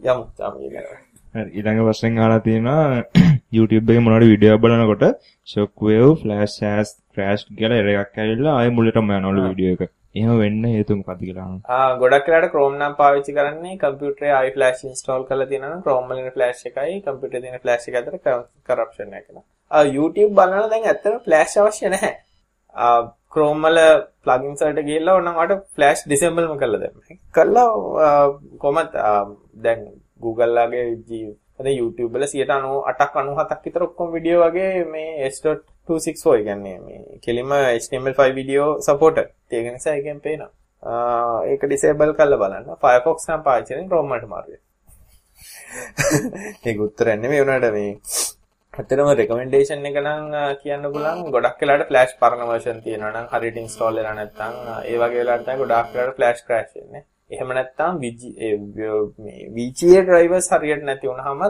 යමු 0.00 0.24
තාම 0.38 0.54
ඊළඟ. 0.64 0.88
හරි 1.34 1.50
ඊළඟ 1.58 1.80
ප්‍රශ්නෙන් 1.86 2.18
අහලා 2.24 2.40
තියෙනවා 2.48 2.82
YouTube 3.56 3.90
එකේ 3.90 4.04
මොනවාරි 4.06 4.30
වීඩියෝ 4.32 4.58
බලනකොට 4.64 5.04
shockwave 5.48 6.10
flash 6.22 6.56
has 6.66 6.88
crashed 7.14 7.48
කියලා 7.60 7.80
error 7.82 7.96
එකක් 8.04 8.18
ඇවිල්ලා 8.24 8.54
ආයෙ 8.58 8.74
මුලටම 8.78 9.14
යනවලු 9.18 9.46
වීඩියෝ 9.48 9.76
එක. 9.78 9.92
එහෙම 10.14 10.38
වෙන්න 10.42 10.64
හේතුව 10.74 10.96
මොකක්ද 11.00 11.20
කියලා 11.26 11.44
අහනවා. 11.46 11.76
ආ 11.76 11.98
ගොඩක් 12.02 12.28
වෙලාට 12.30 12.52
Chrome 12.54 12.76
නම් 12.78 12.94
පාවිච්චි 13.00 13.36
කරන්නේ 13.38 13.76
කම්පියුටරේ 13.82 14.32
iFlash 14.46 14.80
install 14.90 15.22
කරලා 15.28 15.48
තියෙනවා 15.50 15.74
නම් 15.74 15.82
Chrome 15.86 16.08
වලින් 16.10 16.32
flash 16.36 16.62
එකයි 16.70 16.96
කම්පියුටරේ 17.06 17.42
තියෙන 17.44 17.62
flash 17.64 17.88
එක 17.88 17.98
අතර 18.00 18.14
corruption 18.68 19.14
එකක් 19.18 19.28
එනවා. 19.30 19.44
ආ 19.70 19.84
YouTube 19.96 20.32
බලනවා 20.38 20.70
දැන් 20.72 20.88
ඇත්තටම 20.90 21.18
flash 21.26 21.54
අවශ්‍ය 21.62 21.92
නැහැ. 21.94 22.14
ආ 22.74 23.00
Chrome 23.34 23.68
වල 23.68 23.78
plugins 24.24 24.62
වලට 24.64 24.86
ගිහලා 24.90 25.16
ඕනනම් 25.18 25.40
ඔයාලට 25.42 25.66
flash 25.76 26.00
disableම 26.12 26.54
කරලා 26.62 26.80
දෙන්න. 26.84 27.18
කරලා 27.36 27.68
කොහමද 28.64 28.96
දැන් 29.66 29.84
Google 30.24 30.52
ලාගේ 30.58 30.86
අද 31.60 31.68
YouTube 31.80 32.10
වල 32.14 32.24
98ක් 32.26 33.14
97ක් 33.28 33.60
විතර 33.66 33.82
ඔක්කොම 33.86 34.08
වීඩියෝ 34.14 34.42
වගේ 34.44 34.84
මේ 34.94 35.30
S.264 35.88 36.44
කියන්නේ 36.44 36.78
මේ 36.80 37.18
කෙලිම 37.24 37.52
HTML5 37.56 38.30
වීඩියෝ 38.38 38.70
සපෝටඩ්. 38.80 39.28
ඒක 39.50 39.66
නිසා 39.72 39.94
ඒකෙන් 39.94 40.20
පේනවා. 40.20 40.50
ඒක 41.50 41.62
ඩිසේබල් 41.64 42.14
කරලා 42.14 42.40
බලන්න. 42.42 42.80
Firefox 42.82 43.28
නම් 43.28 43.44
පාවිච්චි 43.46 43.74
කරන්නේ 43.74 43.90
Chrome 43.90 44.10
වලට 44.14 44.28
මාරුයි. 44.28 44.58
ඒක 46.66 46.80
උත්තරයක් 46.80 47.20
නෙමෙයි 47.22 47.44
උනාට 47.44 47.70
මේ 47.76 47.90
ඇත්තටම 48.74 49.08
රෙකමෙන්ඩේෂන් 49.20 49.86
එක 49.90 49.96
නම් 50.00 50.26
කියන්න 50.62 50.84
පුළුවන් 50.94 51.32
ගොඩක් 51.34 51.62
වෙලාවට 51.62 51.88
ෆ්ලෑෂ් 51.90 52.18
පරණ 52.20 52.50
version 52.52 52.82
තියෙනවා 52.84 53.12
නම් 53.14 53.30
හරියට 53.32 53.62
install 53.62 54.00
වෙලා 54.00 54.16
නැත්නම් 54.18 54.58
ඒ 54.82 54.98
වගේ 55.02 55.22
වෙලාවට 55.22 55.48
තමයි 55.48 55.62
ගොඩක් 55.62 55.94
වෙලාවට 55.94 56.18
ෆ්ලෑෂ් 56.18 56.44
crash 56.48 56.76
වෙන්නේ. 56.76 57.02
එහෙම 57.30 57.50
නැත්නම් 57.56 57.98
මේ 57.98 59.40
VGA 59.56 60.04
drivers 60.10 60.52
හරියට 60.54 60.86
නැති 60.90 61.10
වුනහම 61.10 61.42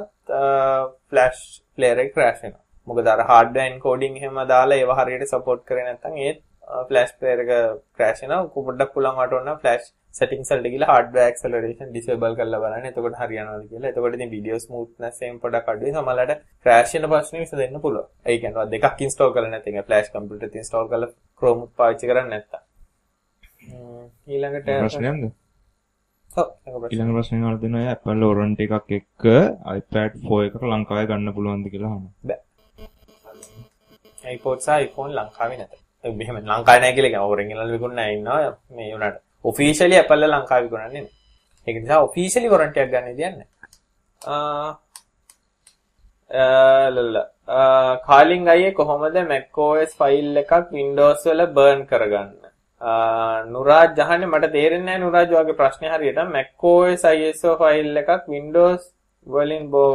ෆ්ලෑෂ් 1.11 1.44
player 1.77 2.05
එක 2.05 2.16
crash 2.16 2.40
වෙනවා. 2.44 2.67
මොකද 2.90 3.12
අර 3.14 3.20
hardware 3.31 3.68
encoding 3.72 4.18
එහෙම 4.20 4.42
දාලා 4.53 4.81
ඒව 4.83 4.92
හරියට 5.01 5.33
support 5.35 5.62
කරේ 5.70 5.87
නැත්නම් 5.88 6.18
ඒත් 6.27 6.42
ෆ්ලෑෂ් 6.88 7.14
ප්ලේයර් 7.20 7.40
එක 7.44 7.53
ක්‍රෑෂ් 7.96 8.20
වෙනවා. 8.24 8.42
පොඩ්ඩක් 8.57 8.92
පුළුවන් 8.96 9.18
වට 9.20 9.38
ඕන 9.38 9.61
ෆ්ලෑෂ් 9.62 9.87
settings 10.18 10.51
වලට 10.53 10.70
ගිහලා 10.74 10.90
hardware 10.92 11.29
acceleration 11.33 11.88
disable 11.96 12.33
කරලා 12.38 12.61
බලන්න. 12.62 12.87
එතකොට 12.90 13.18
හරියනවාද 13.22 13.64
කියලා. 13.72 13.90
එතකොට 13.92 14.16
ඉතින් 14.18 14.31
video 14.37 14.57
smoothness 14.64 15.20
එකෙන් 15.22 15.40
පොඩක් 15.44 15.68
අඩුයි. 15.72 15.92
සමහරවිට 15.96 16.40
crash 16.64 16.94
වෙන 16.94 17.11
ප්‍රශ්නේ 17.12 17.42
විසඳෙන්න 17.44 17.83
පුළුවන්. 17.85 18.09
ඒ 18.29 18.38
කියන්නේ 18.44 18.70
දෙකක් 18.74 19.05
install 19.09 19.35
කරලා 19.35 19.53
නැත්නම් 19.55 19.85
flash 19.90 20.09
computer 20.16 20.48
එකේ 20.48 20.64
install 20.64 20.88
කරලා 20.92 21.12
Chrome 21.42 21.68
පාවිච්චි 21.79 22.11
කරන්නේ 22.11 22.33
නැත්තම්. 22.35 22.64
ඊළඟට 24.33 24.68
ප්‍රශ්නයක්ද? 24.83 25.31
ඔව් 26.40 26.83
ඊළඟ 26.90 27.14
ප්‍රශ්නේ 27.16 27.40
අහලා 27.44 27.62
දෙනවා 27.64 27.87
Apple 27.94 28.29
warranty 28.29 28.68
එකක් 28.68 28.92
එක්ක 28.98 29.24
iPad 29.79 30.20
4 30.35 30.51
එකක් 30.51 30.68
ලංකාවේ 30.74 31.09
ගන්න 31.12 31.37
පුළුවන්ද 31.38 31.72
කියලා 31.72 31.94
අහනවා. 31.94 32.12
බෑ. 32.29 32.40
iPod 34.35 34.59
සහ 34.64 34.71
iPhone 34.87 35.12
ලංකාවේ 35.19 35.59
නැත. 35.61 35.73
මෙහෙම 36.21 36.37
ලංකාවේ 36.41 36.81
නැහැ 36.83 36.97
කියලා 36.97 37.12
කියන්නේ 37.12 37.29
ඕරෙන්ගල් 37.29 37.73
විකුණන 37.77 38.01
ඉන්නවා 38.17 38.51
මේ 38.77 38.91
උනාට. 38.97 39.17
ඔෆිෂියලි 39.45 39.97
Apple 40.03 40.27
ලංකාවේ 40.27 40.64
විකුණන්නේ 40.67 41.03
නැහැ. 41.03 41.14
ඒක 41.67 41.77
නිසා 41.83 42.05
ඔෆිෂියලි 42.09 42.49
වොරන්ටි 42.55 42.79
එකක් 42.83 42.93
ගන්න 42.93 43.17
දෙයක් 43.21 43.35
නැහැ. 43.38 43.49
ආ 44.33 44.71
කාලින් 48.09 48.43
අයියේ 48.55 48.77
කොහොමද 48.79 49.17
macOS 49.33 49.91
ෆයිල් 50.01 50.37
එකක් 50.43 50.53
Windows 50.79 51.21
වල 51.27 51.43
බර්න් 51.57 51.81
කරගන්න? 51.91 52.31
නුරාජ් 53.55 53.99
අහන්නේ 54.05 54.31
මට 54.33 54.53
තේරෙන්නේ 54.57 54.87
නැහැ 54.87 55.05
නුරාජ් 55.05 55.27
වගේ 55.33 55.59
ප්‍රශ්නේ 55.61 55.93
හරියට 55.95 56.21
macOS 56.37 57.03
ISO 57.12 57.51
ෆයිල් 57.62 57.97
එකක් 58.03 58.11
Windows 58.35 58.83
වලින් 59.35 59.64
බෝ 59.73 59.91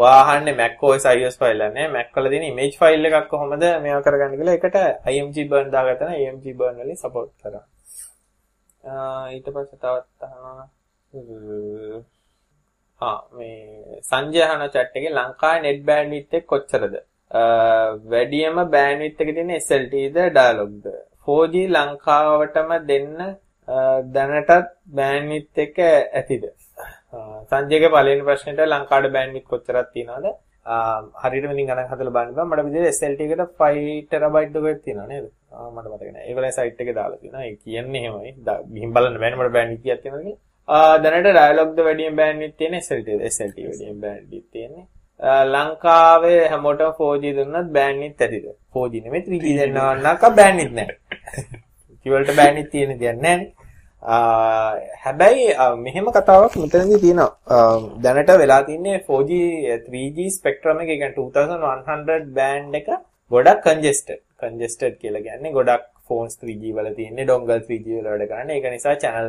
ඔයා 0.00 0.20
අහන්නේ 0.22 0.54
macOS 0.60 1.04
iOS 1.14 1.36
ෆයිල් 1.40 1.60
එක 1.66 1.72
නේ 1.78 1.88
Mac 1.96 2.08
වල 2.16 2.26
තියෙන 2.32 2.46
image 2.50 2.76
ෆයිල් 2.82 3.08
එකක් 3.08 3.26
කොහොමද 3.32 3.64
මේවා 3.84 4.04
කරගන්න 4.06 4.38
කියලා 4.40 4.56
ඒකට 4.58 4.78
img 5.18 5.36
burn 5.50 5.68
දාගත්තා 5.74 6.08
නම් 6.10 6.20
img 6.28 6.46
burn 6.60 6.76
වලින් 6.82 6.98
support 7.04 7.30
කරා. 7.42 7.64
ඊට 9.34 9.48
පස්සේ 9.54 9.80
තවත් 9.82 10.20
අහනවා 10.26 10.66
ආ 13.00 13.18
මේ 13.38 14.00
සංජය 14.10 14.40
අහන 14.46 14.62
chat 14.74 14.96
එකේ 14.98 15.12
ලංකාවේ 15.18 15.62
net 15.66 15.80
bandwidth 15.88 16.38
එක 16.38 16.46
කොච්චරද? 16.52 16.94
වැඩියම 18.12 18.56
bandwidth 18.76 19.20
එක 19.24 19.30
තියෙන 19.36 19.52
SLT 19.58 19.94
ද 20.16 20.30
dialog 20.38 20.72
ද? 20.84 20.96
4G 21.26 21.54
ලංකාවටම 21.76 22.70
දෙන්න 22.90 23.18
දැනටත් 24.14 24.72
bandwidth 24.98 25.64
එක 25.66 25.76
ඇතිද? 26.20 26.44
සංජයගේ 27.12 27.88
පළවෙනි 27.88 28.26
ප්‍රශ්නෙට 28.26 28.60
ලංකාවට 28.66 29.14
බෑන්ඩ්විඩ්ත් 29.16 29.48
කොච්චරක් 29.48 29.88
තියෙනවද? 29.94 30.26
හරියටම 31.22 31.52
ඉතින් 31.54 31.68
ගණන් 31.68 31.88
හදලා 31.90 32.14
බලන්න 32.16 32.34
බෑ. 32.36 32.48
මට 32.48 32.64
විදිහට 32.66 32.98
SLT 32.98 33.20
එකට 33.26 33.54
5 33.58 33.94
ටෙරබයිට් 34.08 34.52
දුරක් 34.54 34.82
තියෙනවා 34.84 35.08
නේද? 35.12 35.30
ආ 35.52 35.70
මට 35.70 35.86
මතක 35.92 36.12
නෑ. 36.12 36.26
ඒගොල්ලෝ 36.28 36.52
සයිට් 36.58 36.82
එකේ 36.82 36.96
දාලා 36.98 37.20
තියෙනවා. 37.22 37.44
ඒ 37.44 37.56
කියන්නේ 37.56 38.02
එහෙමයි. 38.02 38.34
ගිහින් 38.74 38.92
බලන්න 38.94 39.18
බෑනේ 39.22 39.40
මට 39.40 39.54
බෑන්ඩ්විඩ්ත් 39.56 39.84
කීයක් 39.84 40.02
තියෙනවද 40.02 40.22
කියලා. 40.22 40.38
ආ 40.68 40.98
දැනට 41.04 41.30
ඩයලොග් 41.30 41.70
ද 41.76 41.86
වැඩියෙන් 41.88 42.18
බෑන්ඩ්විඩ්ත් 42.20 42.56
තියෙන 42.60 42.78
SLT 42.80 43.18
SLT 43.32 43.66
වැඩියෙන් 43.68 44.00
බෑන්ඩ්විඩ්ත් 44.04 44.48
තියෙන්නේ. 44.52 44.86
ලංකාවේ 45.54 46.42
හැමෝටම 46.52 46.92
4G 47.00 47.32
දුන්නත් 47.38 47.72
බෑන්ඩ්විඩ්ත් 47.78 48.26
ඇතිද? 48.26 48.50
4G 48.74 49.04
නෙමෙයි 49.06 49.24
3G 49.30 49.56
දෙන්නවා 49.60 49.94
නම් 49.96 50.36
බෑන්ඩ්විඩ්ත් 50.40 50.76
නෑ. 50.78 50.90
කිවලට 52.02 52.36
බෑන්ඩ්විඩ්ත් 52.40 52.70
තියෙන 52.74 53.00
දෙයක් 53.00 53.24
නෑනේ. 53.24 53.57
හැබැයි 54.02 55.46
මෙහෙම 55.84 56.06
කතාවක් 56.16 56.56
මෙතනදී 56.62 57.00
තියෙනවා. 57.04 57.30
දැනට 58.04 58.30
වෙලා 58.42 58.62
තින්නේ 58.70 58.98
4G 59.08 59.30
3G 59.88 60.30
ස්පෙක්ට්‍රම් 60.38 60.80
එක 60.84 60.88
කියන්නේ 60.92 61.14
2100 61.18 62.32
බෑන්ඩ් 62.38 62.74
එක 62.80 62.88
ගොඩක් 63.30 63.62
කන්ජෙස්ටඩ්. 63.66 64.20
කන්ජෙස්ටඩ් 64.40 64.98
කියලා 65.02 65.22
කියන්නේ 65.26 65.52
ගොඩක් 65.58 65.84
ෆෝන්ස් 66.08 66.38
3G 66.42 66.72
වල 66.76 66.88
තියෙන්නේ 66.98 67.24
ඩොන්ගල් 67.28 67.60
3G 67.68 67.86
වල 67.98 68.08
වැඩ 68.12 68.28
කරන්නේ. 68.30 68.56
ඒක 68.56 68.66
නිසා 68.76 68.96
channel 69.02 69.28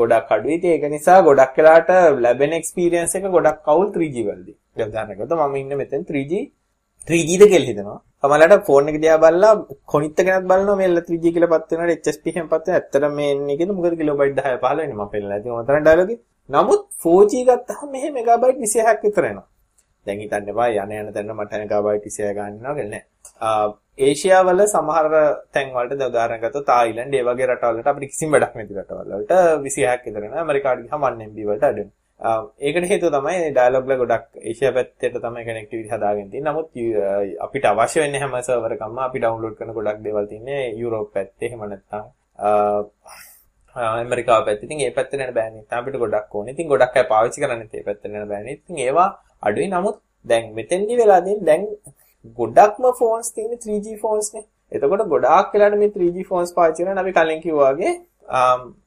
ගොඩක් 0.00 0.32
අඩුයි. 0.36 0.56
ඉතින් 0.58 0.70
ඒක 0.76 0.84
නිසා 0.96 1.22
ගොඩක් 1.28 1.56
වෙලාට 1.58 1.90
ලැබෙන 2.24 2.52
experience 2.60 3.14
එක 3.18 3.30
ගොඩක් 3.36 3.62
කවුල් 3.68 3.88
3G 3.98 4.16
වලදී. 4.30 4.56
උදාහරණයකට 4.86 5.32
මම 5.38 5.54
ඉන්නේ 5.62 5.78
මෙතන 5.82 6.02
3G 6.10 6.32
3Gද 7.08 7.42
කියලා 7.52 7.68
හිතනවා. 7.70 7.98
සමහරවිට 8.22 8.64
ෆෝන් 8.66 8.88
එක 8.90 8.96
දිහා 9.04 9.20
බලලා 9.22 9.52
කොනිත් 9.92 10.18
එකනත් 10.22 10.48
බලනවා 10.50 10.76
මේ 10.80 10.88
L3G 10.94 11.32
කියලා 11.36 11.52
පත් 11.52 11.78
වෙනවට 11.80 12.08
HSP 12.08 12.26
එහෙම 12.32 12.48
පත් 12.52 12.66
වෙන 12.66 12.76
ඇත්තට 12.78 13.06
මේ 13.18 13.30
එන්නේ 13.34 13.56
කියලා 13.60 13.76
මොකද 13.78 13.96
කිලෝබයිට් 14.00 14.40
10 14.40 14.58
15 14.64 14.80
වෙන්නේ 14.80 14.98
මම 14.98 15.12
පෙන්නලා 15.14 15.38
ඉතින් 15.40 15.54
ඔතන 15.60 15.86
ඩයලොග් 15.86 16.10
නමුත් 16.50 16.82
4G 17.04 17.42
ගත්තාම 17.48 17.88
මෙහෙ 17.94 18.08
මෙගාබයිට් 18.18 18.58
26ක් 18.64 19.02
විතර 19.06 19.24
එනවා. 19.30 19.46
දැන් 20.06 20.20
හිතන්න 20.24 20.50
එපා 20.52 20.68
යන 20.82 20.92
යන 20.98 21.12
තැන 21.16 21.32
මට 21.36 21.62
මෙගාබයිට් 21.62 22.04
26 22.10 22.34
ගන්නවා 22.38 22.74
කියලා 22.78 22.92
නෑ. 22.94 23.72
ඒෂියා 24.06 24.42
වල 24.48 24.60
සමහර 24.74 25.08
තැන් 25.54 25.72
වලට 25.76 26.04
උදාහරණ 26.10 26.42
ගත්තොත් 26.44 26.66
තායිලන්ඩ් 26.72 27.16
ඒ 27.20 27.24
වගේ 27.28 27.48
රටවල් 27.50 27.78
වලට 27.78 27.90
අපිට 27.92 28.12
කිසිම 28.12 28.36
වැඩක් 28.36 28.54
නැති 28.60 28.78
රටවල් 28.80 29.16
වලට 29.16 29.32
26ක් 29.64 30.04
විතර 30.06 30.22
එනවා. 30.26 30.44
ඇමරිකාවට 30.44 30.84
ගියාම 30.86 31.08
1 31.10 31.26
MB 31.30 31.48
වලට 31.50 31.66
අඩු 31.70 31.82
වෙනවා. 31.82 31.99
ඒකට 32.20 32.86
හේතුව 32.88 33.12
තමයි 33.14 33.50
ඩයලොග් 33.50 33.84
වල 33.84 33.96
ගොඩක් 33.96 34.26
ඒෂියා 34.42 34.74
පැත්තට 34.76 35.16
තමයි 35.16 35.44
කනෙක්ටිවිටි 35.44 35.90
හදාගෙන 35.90 36.30
තියෙන්නේ. 36.30 36.52
නමුත් 36.52 36.68
අපිට 37.40 37.64
අවශ්‍ය 37.64 38.00
වෙන්නේ 38.00 38.20
හැම 38.20 38.36
සර්වර් 38.42 38.74
එකක්ම 38.76 38.98
අපි 39.00 39.18
ඩවුන්ලෝඩ් 39.18 39.56
කරන 39.58 39.72
ගොඩක් 39.72 40.02
දේවල් 40.04 40.26
තියෙන්නේ 40.28 40.62
යුරෝප් 40.76 41.08
පැත්තේ. 41.14 41.48
එහෙම 41.48 41.64
නැත්නම් 41.64 42.04
ඇමරිකාව 43.76 44.44
පැත්තේ. 44.44 44.66
ඉතින් 44.66 44.80
ඒ 44.80 44.92
පැත්තට 44.92 45.16
යන 45.16 45.32
බෑනේ. 45.32 45.64
තාම 45.64 45.80
අපිට 45.82 45.96
ගොඩක් 45.96 46.34
ඕනේ. 46.34 46.52
ඉතින් 46.52 46.68
ගොඩක් 46.68 46.96
අය 46.96 47.06
පාවිච්චි 47.08 47.42
කරන්නේ 47.42 47.68
ඒ 47.72 47.86
පැත්තට 47.88 48.04
යන 48.06 48.28
බෑනේ. 48.28 48.56
ඉතින් 48.58 48.76
ඒවා 48.78 49.08
අඩුයි. 49.42 49.68
නමුත් 49.68 49.96
දැන් 50.24 50.52
මෙතෙන්දි 50.54 50.98
වෙලා 51.00 51.20
තියෙන 51.22 51.40
දැන් 51.42 51.62
ගොඩක්ම 52.36 52.84
ෆෝන්ස් 52.98 53.32
තියෙන්නේ 53.34 53.62
3G 53.64 53.96
ෆෝන්ස් 53.98 54.28
නේ. 54.34 54.44
එතකොට 54.72 55.06
ගොඩාක් 55.08 55.54
වෙලාට 55.54 55.78
මේ 55.78 55.90
3G 55.90 56.26
ෆෝන්ස් 56.26 56.52
පාවිච්චි 56.52 56.84
කරන 56.84 57.02
අපි 57.02 57.12
කලින් 57.12 57.40
කිව්වා 57.40 57.72
වගේ 57.74 57.94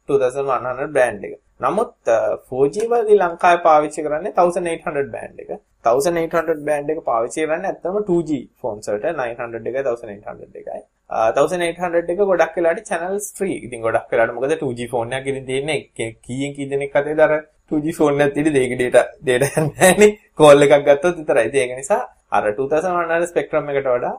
2100 0.07 0.93
බෑන්ඩ් 0.97 1.27
එක. 1.27 1.42
නමුත් 1.59 1.93
4G 2.49 2.87
වලදී 2.91 3.19
ලංකාවේ 3.21 3.63
පාවිච්චි 3.67 4.03
කරන්නේ 4.05 4.33
1800 4.39 5.13
බෑන්ඩ් 5.15 5.39
එක. 5.43 5.51
1800 5.85 6.65
බෑන්ඩ් 6.67 6.89
එක 6.93 6.99
පාවිච්චි 7.11 7.45
කරන්නේ 7.45 7.71
ඇත්තම 7.71 7.97
2G 8.09 8.41
ෆෝන්ස් 8.61 8.89
වලට 8.89 9.15
900 9.21 9.69
එකයි 9.69 9.83
1800 9.89 10.61
එකයි. 10.61 10.81
1800 11.13 12.13
එක 12.13 12.21
ගොඩක් 12.31 12.57
වෙලාට 12.59 12.83
channels 12.89 13.25
free. 13.37 13.57
ඉතින් 13.67 13.85
ගොඩක් 13.85 14.11
වෙලාට 14.11 14.35
මොකද 14.37 14.55
2G 14.63 14.89
ෆෝන් 14.93 15.13
එකක් 15.19 15.27
ඉතින් 15.33 15.45
තියෙන්නේ 15.51 15.79
කීයෙන් 16.25 16.53
කී 16.57 16.69
දෙනෙක් 16.73 16.95
අතේද 17.01 17.23
අර 17.27 17.33
2G 17.71 17.95
ෆෝන් 17.99 18.21
එකක් 18.25 18.35
තියෙදි 18.35 18.59
ඒක 18.65 18.75
data 18.83 19.01
data 19.29 19.49
නැහැනේ. 19.69 20.11
කෝල් 20.39 20.67
එකක් 20.67 20.85
ගත්තොත් 20.89 21.17
විතරයි. 21.21 21.47
ඉතින් 21.49 21.61
ඒක 21.65 21.77
නිසා 21.81 22.01
අර 22.37 22.43
2100 22.61 23.31
ස්පෙක්ට්‍රම් 23.31 23.69
එකට 23.73 23.89
වඩා 23.95 24.15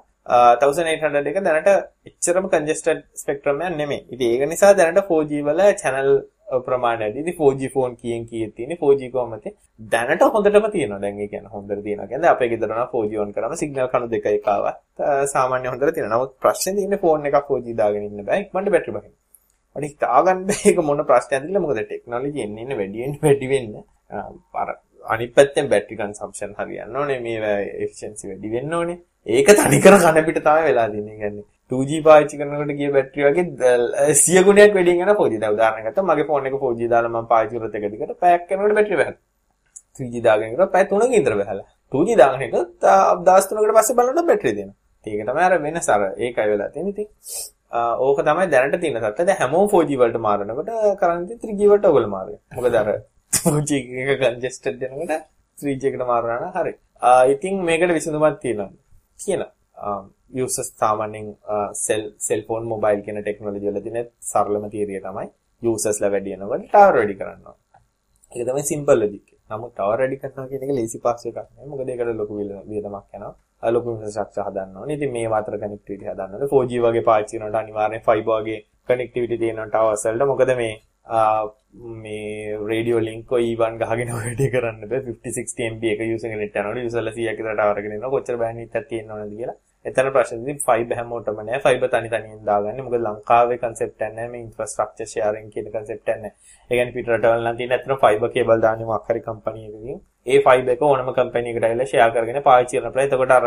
1800 0.61 1.33
එක 1.33 1.41
දැනට 1.49 1.69
එච්චරම 2.09 2.47
congested 2.55 3.01
ස්පෙක්ට්‍රම් 3.23 3.61
එකක් 3.67 3.77
නෙමෙයි. 3.81 4.07
ඉතින් 4.15 4.29
ඒක 4.35 4.49
නිසා 4.55 4.73
දැනට 4.79 5.03
4G 5.11 5.43
වල 5.49 5.61
channel 5.83 6.11
ප්‍රමාණය 6.61 7.05
වැඩි. 7.05 7.21
ඉතින් 7.21 7.37
4G 7.41 7.71
ෆෝන් 7.75 7.97
කියෙන් 7.97 8.23
කීයක් 8.27 8.55
තියෙන්නේ 8.57 8.79
4G 8.79 9.11
කොහමද? 9.13 9.47
දැනට 9.91 10.25
හොඳටම 10.29 10.71
තියෙනවා. 10.71 11.01
දැන් 11.01 11.21
ඒ 11.21 11.29
කියන්නේ 11.29 11.55
හොඳට 11.55 11.83
තියෙනවා. 11.83 12.07
කියන්නේ 12.07 12.31
අපේ 12.31 12.49
ගෙදර 12.49 12.71
නම් 12.71 12.87
4G 12.95 13.21
on 13.21 13.35
කරාම 13.35 13.57
සිග්නල් 13.57 13.89
කණු 13.89 14.09
දෙක 14.11 14.27
එකාවත් 14.33 15.05
සාමාන්‍ය 15.35 15.69
හොඳට 15.69 15.95
තියෙනවා. 15.95 16.17
නමුත් 16.17 16.33
ප්‍රශ්නේ 16.39 16.77
තියෙන්නේ 16.77 17.03
ෆෝන් 17.05 17.27
එකක් 17.27 17.39
4G 17.51 17.77
දාගෙන 17.77 18.09
ඉන්න 18.09 18.25
බෑ. 18.25 18.41
ඉක්මනට 18.41 18.75
බැටරි 18.75 18.97
බහින්න. 18.97 19.15
මට 19.77 19.87
හිතාගන්න 19.87 20.45
මේක 20.47 20.77
මොන 20.83 21.01
ප්‍රශ්නයක්ද 21.07 21.47
කියලා 21.47 21.63
මොකද 21.63 21.81
ටෙක්නොලොජි 21.81 22.43
එන්නේ 22.43 22.65
ඉන්නේ 22.65 22.79
වැඩි 22.81 23.01
වෙන්න 23.03 23.17
වැඩි 23.23 23.49
වෙන්න 23.49 23.73
අර 24.55 24.69
අනිත් 25.05 25.33
පැත්තෙන් 25.35 25.71
බැටරි 25.73 25.99
කන්සම්ප්ෂන් 25.99 26.55
හරියන්න 26.59 26.97
ඕනේ 26.97 27.19
මේ 27.25 27.57
එෆිෂියන්සි 27.85 28.31
වැඩි 28.31 28.53
වෙන්න 28.53 28.79
ඕනේ 28.79 28.99
ඒක 29.27 29.51
තනිකර 29.57 29.97
කන 29.97 30.25
පිට 30.25 30.41
තමයි 30.41 30.65
වෙලා 30.65 30.89
තියෙන්නේ. 30.91 31.45
කියන්නේ 31.71 31.71
2G 31.71 32.03
පාවිච්චි 32.07 32.39
කරනකොට 32.39 32.73
ගිය 32.79 32.91
බැටරි 32.97 33.23
වගේ 33.27 33.45
100 34.15 34.45
ගුණයක් 34.47 34.75
වැඩියෙන් 34.75 35.03
යන 35.05 35.15
4G. 35.21 35.39
දැන් 35.43 35.55
උදාහරණයක් 35.57 35.87
ගත්තොත් 35.89 36.07
මගේ 36.11 36.27
ෆෝන් 36.29 36.47
එක 36.47 36.55
4G 36.65 36.89
දාලා 36.93 37.13
මම 37.15 37.29
පාවිච්චි 37.33 37.59
කරත් 37.59 37.75
එක 37.75 37.85
දිගට 37.93 38.21
පැයක් 38.21 38.43
කරනකොට 38.49 38.75
බැටරි 38.79 38.97
වැහලා. 39.01 39.19
3G 39.97 40.15
දාගෙන 40.27 40.53
ඉතර 40.55 40.67
පැය 40.75 40.85
3කින් 40.93 41.19
ඉතර 41.21 41.35
වැහලා. 41.41 41.67
2G 41.93 42.17
දාගෙන 42.23 42.41
හිටත් 42.45 42.57
දවස් 43.27 43.47
3කට 43.51 43.75
පස්සේ 43.79 43.97
බලනකොට 43.99 44.29
බැටරි 44.31 44.53
දෙනවා. 44.59 44.77
ඒක 45.07 45.27
තමයි 45.29 45.45
අර 45.49 45.59
වෙනස 45.67 45.89
අර 45.95 46.03
ඒකයි 46.25 46.49
වෙලා 46.53 46.69
තියෙන්නේ 46.75 46.95
ඉතින්. 46.95 47.09
ඕක 48.07 48.19
තමයි 48.29 48.47
දැනට 48.55 48.77
තියෙන 48.83 49.01
තත්ත්වය. 49.01 49.27
දැන් 49.29 49.39
හැමෝම 49.43 49.69
4G 49.75 50.01
වලට 50.03 50.21
මාරනකොට 50.27 50.71
කරන්නේ 51.01 51.39
3G 51.43 51.61
වලට 51.73 51.87
ඔයගොල්ලෝ 51.91 52.13
මාරුවේ. 52.17 52.41
මොකද 52.57 52.75
අර 52.83 52.89
2G 53.33 53.71
එක 54.03 54.21
කන්ජස්ටඩ් 54.23 54.83
වෙනකොට 54.85 55.29
3G 55.59 55.83
එකට 55.91 56.07
මාරුනා 56.13 56.41
නම් 56.41 56.53
හරි. 56.59 56.75
ඉතින් 57.35 57.63
මේකට 57.69 57.95
විසඳුමක් 57.99 58.41
තියෙනවා. 58.45 58.71
කියලා. 59.25 59.51
යූසර්ස් 60.35 60.71
සාමාන්‍යයෙන් 60.75 61.27
සෙල් 61.77 62.03
සෙල්ෆෝන් 62.19 62.65
මොබයිල් 62.73 63.01
කියන 63.07 63.21
ටෙක්නොලොජි 63.21 63.69
වල 63.69 63.81
තියෙන 63.87 64.11
සරලම 64.23 64.67
තියරිය 64.71 65.01
තමයි 65.01 65.29
යූසර්ස්ලා 65.63 66.11
වැඩි 66.15 66.35
වෙනකොට 66.35 66.65
ටවර් 66.65 66.97
වැඩි 66.97 67.17
කරනවා. 67.21 67.57
ඒක 68.33 68.47
තමයි 68.49 68.65
සිම්පල් 68.71 68.99
ලොජික්. 69.03 69.27
නමුත් 69.51 69.73
ටවර් 69.73 69.99
වැඩි 70.01 70.21
කරනවා 70.23 70.49
කියන 70.51 70.65
එක 70.67 70.73
ලේසි 70.79 70.99
පාස් 71.01 71.27
එකක් 71.27 71.39
නෙවෙයි. 71.39 71.71
මොකද 71.73 71.89
ඒකට 71.89 72.15
ලොකු 72.21 72.39
වියදමක් 72.41 73.19
යනවා. 73.19 73.33
ලොකු 73.77 73.95
ඉන්ෆ්‍රාස්ට්‍රක්චර් 73.95 74.47
හදන්න 74.49 74.79
ඕනේ. 74.79 74.97
ඉතින් 74.99 75.13
මේ 75.13 75.35
අතර 75.41 75.59
කනෙක්ටිවිටි 75.59 76.11
හදන්න 76.11 76.35
ඕනේ. 76.35 76.51
4G 76.55 76.73
වගේ 76.87 77.05
පාවිච්චි 77.11 77.37
කරනකොට 77.37 77.61
අනිවාර්යෙන් 77.63 78.07
5G 78.09 78.27
වගේ 78.31 78.59
කනෙක්ටිවිටි 78.89 79.39
තියෙනවා 79.39 79.69
ටවර්ස් 79.69 80.05
වලට. 80.09 80.31
මොකද 80.33 80.57
මේ 80.63 80.73
මේ 82.03 82.57
රේඩියෝ 82.67 83.01
ලින්ක් 83.01 83.33
ඔය 83.33 83.45
E1 83.47 83.79
ගහගෙන 83.81 84.13
වැඩි 84.17 84.51
කරන්න 84.53 84.89
බෑ 84.91 85.03
50 85.03 85.33
60 85.39 85.71
MB 85.71 85.93
එක 85.93 86.03
යූසර් 86.07 86.35
නෙට් 86.35 86.59
යනවලු 86.61 86.85
යූසර්ලා 86.85 87.13
100ක් 87.13 87.39
විතර 87.39 87.55
ටවර් 87.55 87.81
එකගෙන 87.81 87.97
ඉන්නවා 87.97 88.13
කොච්චර 88.15 88.39
බෑන්ඩ්විඩ්ත් 88.43 88.79
එකක් 88.81 88.89
තියෙනවද 88.93 89.35
කියලා 89.39 89.57
එතන 89.85 90.07
ප්‍රශ්නේ 90.15 90.43
ඉතින් 90.45 90.59
ෆයිබර් 90.67 90.97
හැමෝටම 90.99 91.41
නෑ. 91.41 91.59
ෆයිබර් 91.67 91.89
තනි 91.95 92.11
තනියෙන් 92.13 92.41
දාගන්නේ. 92.49 92.85
මොකද 92.87 92.99
ලංකාවේ 93.07 93.59
concept 93.65 94.03
එක 94.07 94.13
නෑ. 94.17 94.29
මේ 94.33 94.43
infrastructure 94.47 95.09
sharing 95.13 95.49
කියන 95.55 95.71
concept 95.77 96.09
එක 96.09 96.21
නෑ. 96.23 96.33
ඒ 96.71 96.75
කියන්නේ 96.77 96.95
පිට 96.97 97.11
රටවල් 97.13 97.45
නම් 97.45 97.57
තියෙන 97.61 97.75
ඇත්තටම 97.77 98.01
ෆයිබර් 98.05 98.31
කේබල් 98.37 98.65
දාන්නේ 98.67 98.91
මොකක් 98.91 99.09
හරි 99.11 99.25
කම්පැනි 99.29 99.65
එකකින්. 99.69 99.99
ඒ 100.27 100.39
ෆයිබර් 100.47 100.75
එක 100.75 100.85
ඕනම 100.89 101.11
කම්පැනි 101.19 101.53
එකකට 101.53 101.67
ඇවිල්ලා 101.69 101.91
share 101.93 102.13
කරගෙන 102.15 102.41
පාවිච්චි 102.49 102.77
කරන්න 102.79 102.93
පුළුවන්. 102.93 103.09
එතකොට 103.09 103.35
අර 103.39 103.45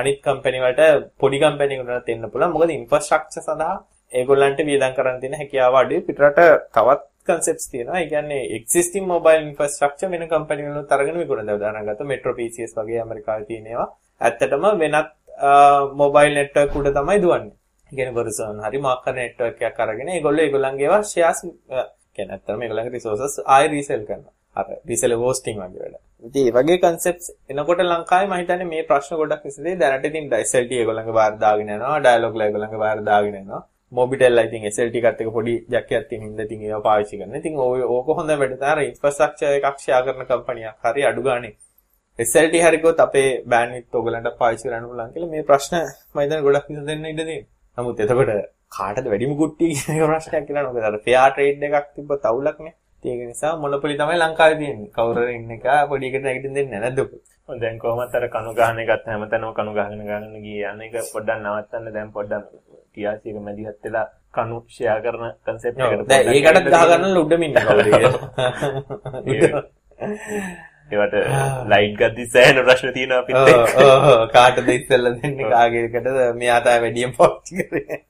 අනිත් 0.00 0.20
කම්පැනි 0.26 0.60
වලට 0.66 0.82
පොඩි 1.22 1.40
කම්පැනි 1.44 1.78
එකකට 1.78 2.06
දෙන්න 2.10 2.28
පුළුවන්. 2.34 2.54
මොකද 2.56 2.74
infrastructure 2.80 3.44
සඳහා 3.48 3.74
ඒගොල්ලන්ට 4.12 4.60
වියදම් 4.68 4.94
කරන්න 4.98 5.18
තියෙන 5.22 5.40
හැකියාව 5.40 5.80
අඩුයි. 5.80 6.04
පිටරට 6.08 6.40
තවත් 6.76 7.02
concepts 7.26 7.66
තියෙනවා. 7.72 7.98
ඒ 8.00 8.06
කියන්නේ 8.12 8.42
existing 8.58 9.04
mobile 9.06 9.42
infrastructure 9.48 10.10
වෙන 10.14 10.24
කම්පැනි 10.32 10.62
වලින් 10.68 10.94
අරගෙන 10.96 11.18
විකුණන 11.22 11.50
දා. 11.50 11.58
උදාහරණයක් 11.58 11.90
ගත්තොත් 11.90 12.10
Metro 12.12 12.34
PCS 12.38 12.72
වගේ 12.78 13.00
ඇමරිකාවේ 13.02 13.48
තියෙන 13.50 13.66
ඒවා. 13.72 13.88
ඇත්තටම 14.20 14.64
වෙනත් 14.82 15.08
මොබයිල් 16.02 16.32
නෙට්වර්ක් 16.38 16.76
උඩ 16.80 16.92
තමයි 16.98 17.18
දුවන්නේ. 17.24 17.56
ඒ 17.90 17.96
කියන්නේ 17.96 18.16
Verizon 18.18 18.62
හරි 18.66 18.78
මොකක් 18.86 19.08
හරි 19.08 19.18
නෙට්වර්ක් 19.22 19.66
එකක් 19.70 19.82
අරගෙන 19.86 20.12
ඒගොල්ලෝ 20.14 20.44
ඒගොල්ලන්ගේ 20.46 20.86
ඒවා 20.86 21.02
shares 21.14 21.40
කියන්නේ 22.14 22.34
ඇත්තටම 22.36 22.62
ඒගොල්ලන්ගේ 22.66 22.94
resources 22.98 23.34
ආයෙ 23.56 23.66
resell 23.74 24.04
කරනවා. 24.08 24.32
අර 24.56 24.66
resell 24.90 25.14
hosting 25.24 25.58
වගේ 25.62 25.82
වැඩ. 25.82 25.98
ඉතින් 26.28 26.44
මේ 26.46 26.54
වගේ 26.58 26.78
concepts 26.86 27.26
එනකොට 27.50 27.82
ලංකාවේ 27.90 28.28
මම 28.30 28.38
හිතන්නේ 28.42 28.70
මේ 28.72 28.86
ප්‍රශ්න 28.90 29.20
ගොඩක් 29.20 29.44
විසඳේ 29.48 29.76
දැනට 29.82 30.08
ඉතින් 30.10 30.24
SLT 30.50 30.72
ඒගොල්ලන්ගේ 30.80 31.18
බාර 31.20 31.32
දාගෙන 31.44 31.74
යනවා, 31.76 32.00
dialog 32.06 32.34
ලා 32.38 32.46
ඒගොල්ලන්ගේ 32.48 32.82
බාර 32.84 32.98
දාගෙන 33.10 33.36
යනවා. 33.42 33.62
මොබිටෙල් 33.92 34.38
I 34.44 34.46
think 34.52 34.64
SLT 34.74 34.96
එකත් 35.00 35.20
එක 35.22 35.30
පොඩි 35.36 35.54
ජැකයක් 35.74 36.04
තියෙන 36.10 36.22
හින්දා 36.26 36.46
ඉතින් 36.48 36.60
ඒවා 36.66 36.84
පාවිච්චි 36.88 37.18
කරනවා. 37.20 37.40
ඉතින් 37.42 37.54
ඕක 37.96 38.08
හොඳ 38.18 38.30
වැඩ 38.40 38.54
තමයි 38.62 38.86
ඉන්ෆ්‍රාස්ට්‍රක්චර් 38.92 39.58
එකක් 39.58 39.76
ෂෙයා 39.82 40.02
කරන 40.06 40.24
කම්පැනියක් 40.30 40.76
හරි 40.84 41.02
අඩු 41.10 41.22
ගානේ 41.28 41.52
SLT 42.18 42.60
හරි 42.60 42.78
ගොත් 42.78 42.98
අපේ 42.98 43.28
බෑන්ඩ්විඩ්ත් 43.46 43.94
ඔයගලන්ට 43.94 44.28
පාවිච්චි 44.38 44.66
කරන්න 44.66 44.88
පුළුවන් 44.88 45.12
කියලා 45.12 45.30
මේ 45.30 45.44
ප්‍රශ්න 45.44 45.76
මම 45.78 46.20
හිතන්නේ 46.20 46.42
ගොඩක් 46.42 46.68
විසඳෙන්න 46.68 47.06
ඉඩ 47.06 47.20
තියෙනවා. 47.20 47.48
නමුත් 47.78 48.00
එතකොට 48.00 48.32
කාටද 48.70 49.06
වැඩිම 49.06 49.32
කුට්ටි 49.36 49.68
කියන 49.72 50.00
ප්‍රශ්නයක් 50.04 50.44
කියලා 50.48 50.64
නේද? 50.68 50.84
අර 50.84 50.96
ෆෙයා 51.06 51.26
ට්‍රේඩ් 51.30 51.62
එකක් 51.68 51.86
තිබ්බ 51.94 52.10
තවුලක් 52.20 52.58
නේ. 52.60 52.74
ඒක 53.02 53.20
නිසා 53.22 53.52
මොනොපොලි 53.56 53.96
තමයි 53.96 54.18
ලංකාවේ 54.18 54.58
තියෙන්නේ. 54.58 54.90
කවුරු 54.90 55.22
ඉන්න 55.30 55.50
එක 55.50 55.64
පොඩි 55.90 56.06
එකට 56.08 56.24
නැගිටින්න 56.24 56.58
දෙන්නේ 56.58 56.80
නැද්ද? 56.80 57.00
දැන් 57.56 57.78
කොහොමත් 57.78 58.14
අර 58.14 58.24
කණු 58.28 58.52
ගහන 58.54 58.82
එකත් 58.82 59.06
හැමතැනම 59.06 59.52
කණු 59.52 59.72
ගහගෙන 59.72 60.02
ගහගෙන 60.02 60.26
ගියේ. 60.38 60.66
අනේක 60.66 60.92
පොඩ්ඩක් 61.14 61.38
නවත්තන්න 61.38 61.94
දැන් 61.94 62.10
පොඩ්ඩක් 62.12 62.44
ටිආසියක 62.86 63.36
මැදිහත් 63.40 63.78
වෙලා 63.82 64.06
කණු 64.32 64.58
ෂෙයා 64.66 64.98
කරන 65.00 65.24
කන්සෙප්ට් 65.44 65.80
එකට 65.86 66.04
දැන් 66.08 66.28
ඒකටත් 66.30 66.68
ගහ 66.68 66.84
ගන්න 66.90 67.16
උඩම 67.18 67.42
ඉන්න 67.42 67.56
කවුද 67.58 67.88
ඒවට 70.90 71.14
ලයිට් 71.72 71.96
ගද්දි 72.00 72.26
සෑහෙන 72.34 72.60
ප්‍රශ්න 72.66 72.92
තියෙනවා 72.98 73.20
අපිත් 73.22 73.36
ඔව් 73.38 74.28
කාටද 74.36 74.68
ඉස්සෙල්ලා 74.76 75.14
දෙන්නේ? 75.22 75.50
කාගේකටද 75.54 76.08
මෙයා 76.42 76.60
තමයි 76.66 76.82
වැඩියෙන් 76.84 77.16
පාවිච්චි 77.18 77.68
කරේ. 77.70 78.00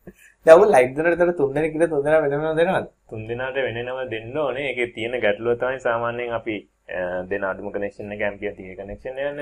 දැන් 0.46 0.62
ඔය 0.62 0.68
ලයිට් 0.74 0.96
දෙනට 0.96 1.36
තුන් 1.40 1.54
දෙනෙක් 1.54 1.74
ඉඳලා 1.74 1.92
තුන් 1.94 2.04
දෙනා 2.06 2.22
වෙන 2.24 2.32
වෙනම 2.34 2.56
දෙනවද? 2.60 2.88
තුන් 3.10 3.28
දෙනාට 3.28 3.56
වෙනම 3.66 4.02
දෙන්න 4.14 4.38
ඕනේ. 4.44 4.66
ඒකේ 4.70 4.92
තියෙන 4.96 5.20
ගැටලුව 5.24 5.58
තමයි 5.60 5.80
සාමාන්‍යයෙන් 5.86 6.34
අපි 6.40 6.56
දෙන 7.30 7.44
අඩුම 7.50 7.70
කනෙක්ෂන් 7.74 8.12
එක 8.16 8.26
ඇම්පියර් 8.28 8.54
30 8.56 8.76
කනෙක්ෂන් 8.80 9.18
එක 9.18 9.38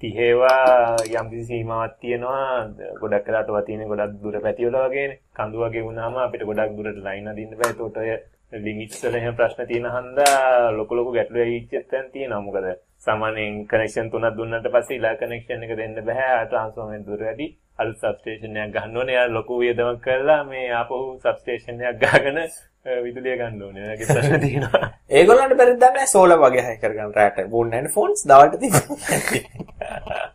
30 0.00 0.24
ඒවා 0.26 0.96
යම්කිසි 1.20 1.44
සීමාවක් 1.50 1.94
තියෙනවා. 2.00 2.70
ගොඩක් 3.02 3.28
වෙලාට 3.28 3.52
වා 3.56 3.62
තියෙන 3.68 3.86
ගොඩක් 3.92 4.16
දුර 4.22 4.40
පැති 4.46 4.66
වල 4.68 4.80
වගේනේ. 4.86 5.20
කඳු 5.38 5.62
වගේ 5.64 5.86
වුණාම 5.86 6.18
අපිට 6.24 6.48
ගොඩක් 6.50 6.76
දුරට 6.78 7.04
ලයින් 7.06 7.30
අදින්න 7.34 7.56
බෑ. 7.60 7.72
ඒකට 7.74 8.37
ලිමිට්ස් 8.52 9.02
වල 9.04 9.16
එහෙම 9.16 9.34
ප්‍රශ්න 9.36 9.66
තියෙන 9.68 9.86
හන්දා 9.94 10.70
ලොකු 10.72 10.96
ලොකු 10.96 11.10
ගැටලු 11.12 11.40
ඇවිච්චත් 11.40 11.92
තියෙනවා. 12.12 12.40
මොකද 12.40 12.68
සාමාන්‍යයෙන් 13.06 13.66
කනෙක්ෂන් 13.66 14.10
තුනක් 14.10 14.36
දුන්නාට 14.36 14.68
පස්සේ 14.74 14.96
ඊළඟ 14.96 15.18
කනෙක්ෂන් 15.22 15.64
එක 15.66 15.76
දෙන්න 15.80 15.98
බෑ. 16.06 16.46
ට්‍රාන්ස්ෆෝමර් 16.46 17.04
දුර 17.06 17.20
වැඩි. 17.20 17.48
අලුත් 17.78 17.98
සබ්ස්ටේෂන් 17.98 18.56
එකක් 18.56 18.72
ගන්න 18.74 18.96
ඕනේ. 18.96 19.16
යා 19.18 19.28
ලොකු 19.28 19.60
වියදමක් 19.62 20.00
කරලා 20.06 20.40
මේ 20.44 20.72
ආපහු 20.80 20.98
සබ්ස්ටේෂන් 21.20 21.84
එකක් 21.84 22.00
ගහගෙන 22.04 22.40
විදුලිය 22.84 23.36
ගන්න 23.36 23.62
ඕනේ. 23.62 23.86
ඒකේ 23.92 24.06
ප්‍රශ්න 24.08 24.40
තියෙනවා. 24.44 24.90
ඒගොල්ලන්ට 25.10 25.56
බැරිද 25.56 25.80
දන්නේ 25.80 26.06
සෝලර් 26.06 26.38
වගේ 26.38 26.64
හයි 26.64 26.76
කරගන්න 26.78 27.14
රැට. 27.14 27.40
වුන් 27.50 27.70
නැන් 27.70 27.88
ෆෝන්ස් 27.90 28.26
දවල්ට 28.26 28.60
තිබුණා. 28.60 29.66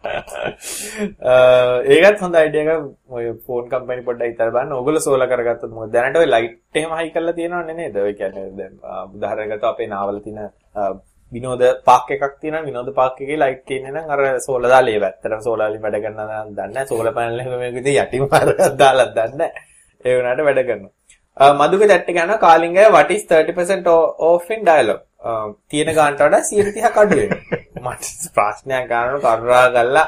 ඒකත් 1.93 2.19
හොඳ 2.21 2.35
අයිඩියා 2.35 2.75
එකක්. 2.75 2.91
ඔය 3.09 3.25
ෆෝන් 3.47 3.71
කම්පැනි 3.71 4.05
පොඩ්ඩක් 4.09 4.35
ඉතල 4.35 4.51
බලන්න. 4.51 4.75
ඕගොල්ලෝ 4.77 5.05
සෝලර් 5.05 5.27
කරගත්තොත් 5.31 5.71
මොකද 5.71 5.95
දැනට 5.95 6.19
ඔය 6.19 6.27
ලයිට් 6.27 6.59
එහෙම 6.75 6.93
හයි 6.99 7.15
කරලා 7.15 7.37
තියෙනවන්නේ 7.39 7.79
නේද? 7.79 7.97
ඔය 7.99 8.13
කියන්නේ 8.19 8.51
දැන් 8.59 8.77
උදාහරණයක් 9.15 9.51
ගත්තොත් 9.51 9.71
අපේ 9.71 9.89
නාවල 9.89 10.21
තියෙන 10.21 10.49
විනෝද 11.31 11.61
පාක් 11.85 12.11
එකක් 12.11 12.33
තියෙනවා 12.41 12.65
විනෝද 12.65 12.89
පාක් 12.95 13.21
එකේ 13.21 13.37
ලයිට් 13.37 13.63
තියෙන 13.67 13.87
නම් 13.91 14.09
අර 14.09 14.21
සෝලර් 14.39 14.67
දාලා 14.67 14.95
ඒ 14.95 15.01
වැත්තට 15.01 15.37
සෝලර් 15.43 15.63
වලින් 15.65 15.85
වැඩ 15.85 16.01
කරනවා 16.03 16.41
දන්නේ 16.49 16.73
නැහැ 16.73 16.87
සෝලර් 16.87 17.13
පැනල් 17.13 17.39
එක 17.39 17.53
මේක 17.55 17.79
ඉතින් 17.81 17.95
යටිම 17.97 18.27
පාරක් 18.29 18.59
දාලා 18.79 19.07
දන්නේ 19.11 19.37
නැහැ 19.37 19.71
ඒ 20.05 20.15
වුණාට 20.17 20.43
වැඩ 20.47 20.61
කරනවා 20.67 20.93
Uh, 21.37 21.53
මදුගේ 21.57 21.89
chat 21.89 22.05
එක 22.05 22.15
යනවා 22.15 22.37
calling 22.37 22.75
එක 22.77 22.93
what 22.93 23.09
is 23.09 23.23
30% 23.25 23.87
off 24.27 24.49
in 24.51 24.61
dialog 24.63 24.99
uh, 25.19 25.47
තියෙන 25.69 25.89
ගානට 25.97 26.21
වඩා 26.21 26.41
130ක් 26.41 26.97
අඩු 27.03 27.15
වෙනවා 27.19 27.93
මට 27.93 28.29
ප්‍රශ්නයක් 28.35 28.85
ගන්නකොට 28.91 29.41
කරා 29.45 29.65
ගල්ලා 29.75 30.05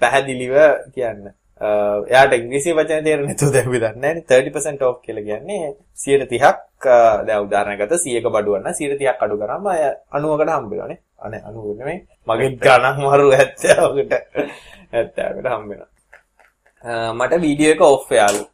පැහැදිලිව 0.00 0.54
කියන්න 0.94 1.22
uh, 1.60 1.98
එයාට 2.10 2.36
ඉංග්‍රීසි 2.38 2.76
වචන 2.78 3.08
තේරෙන්නේ 3.08 3.32
නැතුව 3.32 3.52
දැන් 3.54 3.70
අපි 3.70 3.82
දන්නේ 3.84 4.14
නැහැ 4.20 4.44
30% 4.44 4.86
off 4.88 5.00
කියලා 5.06 5.26
කියන්නේ 5.28 5.72
130ක් 6.04 6.86
දැන් 7.26 7.44
උදාහරණයක් 7.46 7.80
ගත්තා 7.82 8.02
100ක 8.04 8.34
බඩුවක් 8.36 8.60
නම් 8.60 8.72
130ක් 8.72 9.26
අඩු 9.26 9.42
කරාම 9.42 9.68
90කට 9.68 10.50
හම්බ 10.56 10.72
වෙනවානේ. 10.72 10.98
අනේ 11.18 11.40
90 11.46 11.78
නෙමෙයි. 11.80 12.00
මගේ 12.28 12.50
ගණන් 12.64 12.96
මරු 13.04 13.30
70කට 13.36 14.14
70කට 14.92 15.48
හම්බ 15.54 15.70
වෙනවා. 15.70 15.88
මට 17.14 17.40
වීඩියෝ 17.44 17.74
එක 17.74 17.82
ඔෆ් 17.88 18.14
යාලු. 18.18 18.44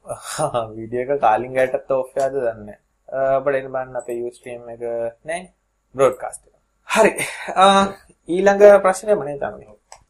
වීඩියෝ 0.76 1.04
එක 1.06 1.20
කාලින් 1.20 1.54
ගෑටත් 1.58 1.94
ඔෆ් 1.98 2.10
යාද 2.16 2.34
දන්නේ 2.36 2.56
නැහැ. 2.64 2.80
අපිට 3.36 3.60
එන්න 3.60 3.70
බලන්න 3.74 4.00
අපේ 4.00 4.18
Ustream 4.30 4.66
එක 4.74 4.82
නෑ 5.24 5.40
බ්‍රෝඩ්කාස්ට් 5.94 6.42
එක. 6.46 6.54
හරි. 6.88 7.12
ඊළඟ 8.28 8.66
ප්‍රශ්නේ 8.82 9.20
මනේ 9.20 9.38
තමයි. 9.38 9.66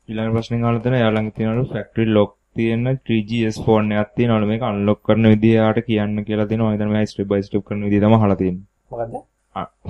ඊළඟ 0.08 0.32
ප්‍රශ්නේ 0.34 0.62
අහලා 0.62 0.82
තියෙනවා 0.82 1.04
යාළඟ 1.04 1.30
තියෙනවලු 1.36 1.68
ෆැක්ටරි 1.68 2.04
ලොක් 2.08 2.32
තියෙන 2.56 2.84
3GS 3.06 3.56
ෆෝන් 3.64 3.92
එකක් 3.92 4.10
තියෙනවලු 4.16 4.48
මේක 4.50 4.62
අන්ලොක් 4.62 5.00
කරන 5.02 5.28
විදිය 5.32 5.54
යාට 5.54 5.80
කියන්න 5.86 6.24
කියලා 6.26 6.48
දෙනවා 6.50 6.72
හිතන්නේ 6.72 6.90
මම 6.94 7.08
ස්ටෙප් 7.10 7.28
බයි 7.30 7.46
ස්ටෙප් 7.46 7.64
කරන 7.68 7.86
විදිය 7.86 8.02
තමයි 8.02 8.18
අහලා 8.18 8.38
තියෙන්නේ 8.42 8.66
මොකද්ද 8.90 9.14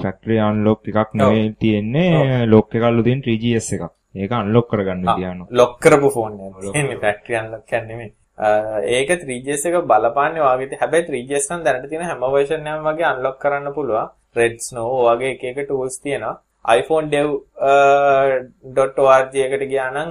ෆැක්ටරි 0.03 0.39
අන්ලොක් 0.41 0.89
එකක් 0.93 1.11
නෙවෙයි 1.15 1.49
තියෙන්නේ 1.61 2.47
ලොක් 2.47 2.77
එකක්ලු 2.77 3.07
තියෙන 3.07 3.25
3GS 3.27 3.69
එකක් 3.77 3.93
ඒක 4.17 4.33
අන්ලොක් 4.35 4.69
කරගන්න 4.71 5.07
විදිය 5.07 5.31
යනවා 5.31 5.59
ලොක් 5.61 5.75
කරපු 5.81 6.11
ෆෝන් 6.17 6.39
එක 6.41 6.61
තියෙන්නේ 6.63 7.01
ෆැක්ටරි 7.05 7.41
අන්ලොක් 7.41 7.65
කියන්නේ 7.67 7.91
නෙමෙයි 7.91 8.13
ඒක 8.39 9.11
3GS 9.23 9.63
එක 9.69 9.75
බලපාන්නේ 9.93 10.47
වාගේ 10.49 10.81
හැබැයි 10.81 11.09
3GS 11.11 11.47
නම් 11.51 11.61
දැනට 11.67 11.87
තියෙන 11.91 12.09
හැම 12.11 12.23
version 12.37 12.67
එකම 12.73 12.85
වගේ 12.91 13.09
අන්ලොක් 13.13 13.37
කරන්න 13.43 13.69
පුළුවන් 13.79 14.09
Red 14.41 14.57
Snow 14.67 14.91
වගේ 15.09 15.31
එක 15.35 15.43
එක 15.53 15.59
tools 15.69 15.97
තියෙනවා 16.03 16.35
iPhone 16.65 17.07
dev.org 17.13 17.35
එකට 19.47 19.65
ගියා 19.73 19.91
නම් 19.93 20.11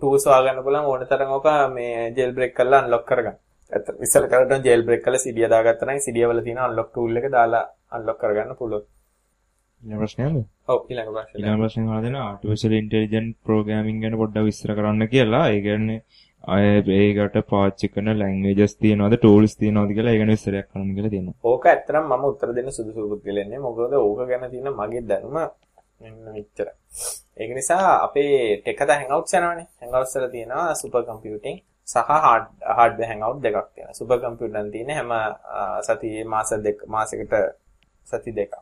tools 0.00 0.24
හොයාගන්න 0.28 0.64
පුළුවන් 0.66 0.86
ඕන 0.90 1.02
තරම් 1.10 1.30
ඔක 1.38 1.46
මේ 1.76 1.92
jailbreak 2.16 2.52
කරලා 2.58 2.80
unlock 2.84 3.04
කරගන්න. 3.10 3.36
ඇත්ත 3.72 3.86
ඉස්සර 4.06 4.24
කරලා 4.32 4.58
jailbreak 4.68 5.02
කරලා 5.04 5.24
CD 5.24 5.38
දාගත්තා 5.54 5.88
නම් 5.88 6.00
CD 6.06 6.16
වල 6.28 6.40
තියෙන 6.46 6.60
unlock 6.68 6.88
tool 6.94 7.12
එක 7.20 7.26
දාලා 7.36 7.64
unlock 7.96 8.18
කරගන්න 8.22 8.52
පුළුවන්. 8.60 8.84
ඊළඟ 9.82 10.00
ප්‍රශ්නයද? 10.02 10.36
ඔව් 10.72 10.78
ඊළඟ 10.90 11.10
ප්‍රශ්නය. 11.16 11.36
ඊළඟ 11.38 11.60
ප්‍රශ්නේ 11.62 11.84
අහලා 11.86 12.04
දෙනවා 12.06 12.24
artificial 12.32 12.72
intelligence 12.82 13.32
programming 13.48 13.98
ගැන 14.02 14.14
පොඩ්ඩක් 14.22 14.46
විස්තර 14.48 14.70
කරන්න 14.78 15.02
කියලා. 15.14 15.44
ඒ 15.54 15.60
කියන්නේ 15.66 15.98
අය 16.44 16.66
ඒකට 16.94 17.36
පාවිච්චි 17.46 17.88
කරන 17.88 18.10
languages 18.16 18.74
තියෙනවද 18.76 19.16
tools 19.18 19.56
තියෙනවද 19.56 19.90
කියලා 19.92 20.12
ඒ 20.12 20.18
ගැන 20.18 20.30
විස්තරයක් 20.30 20.68
කරන්න 20.68 20.94
කියලා 20.94 21.10
තියෙනවා. 21.10 21.36
ඕක 21.44 21.64
ඇත්තටම 21.66 22.04
මම 22.08 22.24
උත්තර 22.24 22.52
දෙන්න 22.54 22.70
සුදුසු 22.70 23.08
පුද්ගලෙන්නේ. 23.10 23.58
මොකද 23.58 23.96
ඕක 23.98 24.20
ගැන 24.24 24.50
තියෙන 24.50 24.68
මගේ 24.74 25.02
දැනුම 25.04 25.36
මෙන්න 26.00 26.16
මෙච්චර. 26.28 26.68
ඒක 27.36 27.50
නිසා 27.54 27.84
අපේ 28.04 28.32
ටෙකද 28.58 28.90
හැන්ගවුට්ස් 28.90 29.34
යනවනේ. 29.34 29.66
හැන්ගවුට්ස් 29.80 30.16
වල 30.16 30.30
තියෙනවා 30.30 30.74
සුපර් 30.74 31.02
කම්පියුටිං 31.04 31.56
සහ 31.88 32.08
හાર્ඩ්වෙයාර් 32.08 33.10
හැන්ගවුට් 33.10 33.42
දෙකක් 33.42 33.68
තියෙනවා. 33.68 33.94
සුපර් 33.94 34.18
කම්පියුටර් 34.18 34.70
තියෙන 34.72 34.90
හැම 34.92 35.12
සතියේ 35.82 36.24
මාස 36.26 36.50
දෙක 36.60 36.78
මාසෙකට 36.88 37.34
සති 38.06 38.30
දෙකක්. 38.32 38.54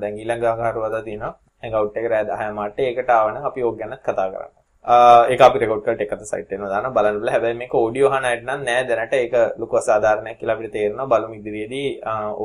දැන් 0.00 0.14
ඊළඟ 0.14 0.46
අඟහරුවාදා 0.46 1.02
තියෙනවා 1.02 1.34
හැන්ගවුට් 1.62 1.96
එක 1.96 2.06
රෑ 2.10 2.24
10 2.28 2.54
මාට 2.54 2.80
ඒකට 2.80 3.10
ආවනම් 3.10 3.44
අපි 3.46 3.60
ඕක 3.62 3.76
ගැන 3.78 3.96
කතා 4.00 4.28
කරන්න. 4.28 4.59
ඒක 4.84 5.40
අපි 5.40 5.58
රෙකෝඩ් 5.58 5.82
කරලා 5.84 5.96
ටෙකත 5.96 6.22
සයිට් 6.30 6.52
එකේ 6.52 6.70
දාන 6.72 6.92
බලන්න 6.96 7.20
බලා. 7.20 7.34
හැබැයි 7.34 7.58
මේක 7.62 7.74
ඔඩියෝ 7.74 8.12
අහන 8.12 8.24
අයට 8.30 8.44
නම් 8.44 8.64
නෑ 8.68 8.86
දැනට 8.88 9.12
ඒක 9.14 9.34
ලොකු 9.58 9.76
අසාධාරණයක් 9.82 10.38
කියලා 10.40 10.56
අපිට 10.56 10.72
තේරෙනවා. 10.72 11.10
බලමු 11.12 11.34
ඉදිරියේදී 11.40 11.88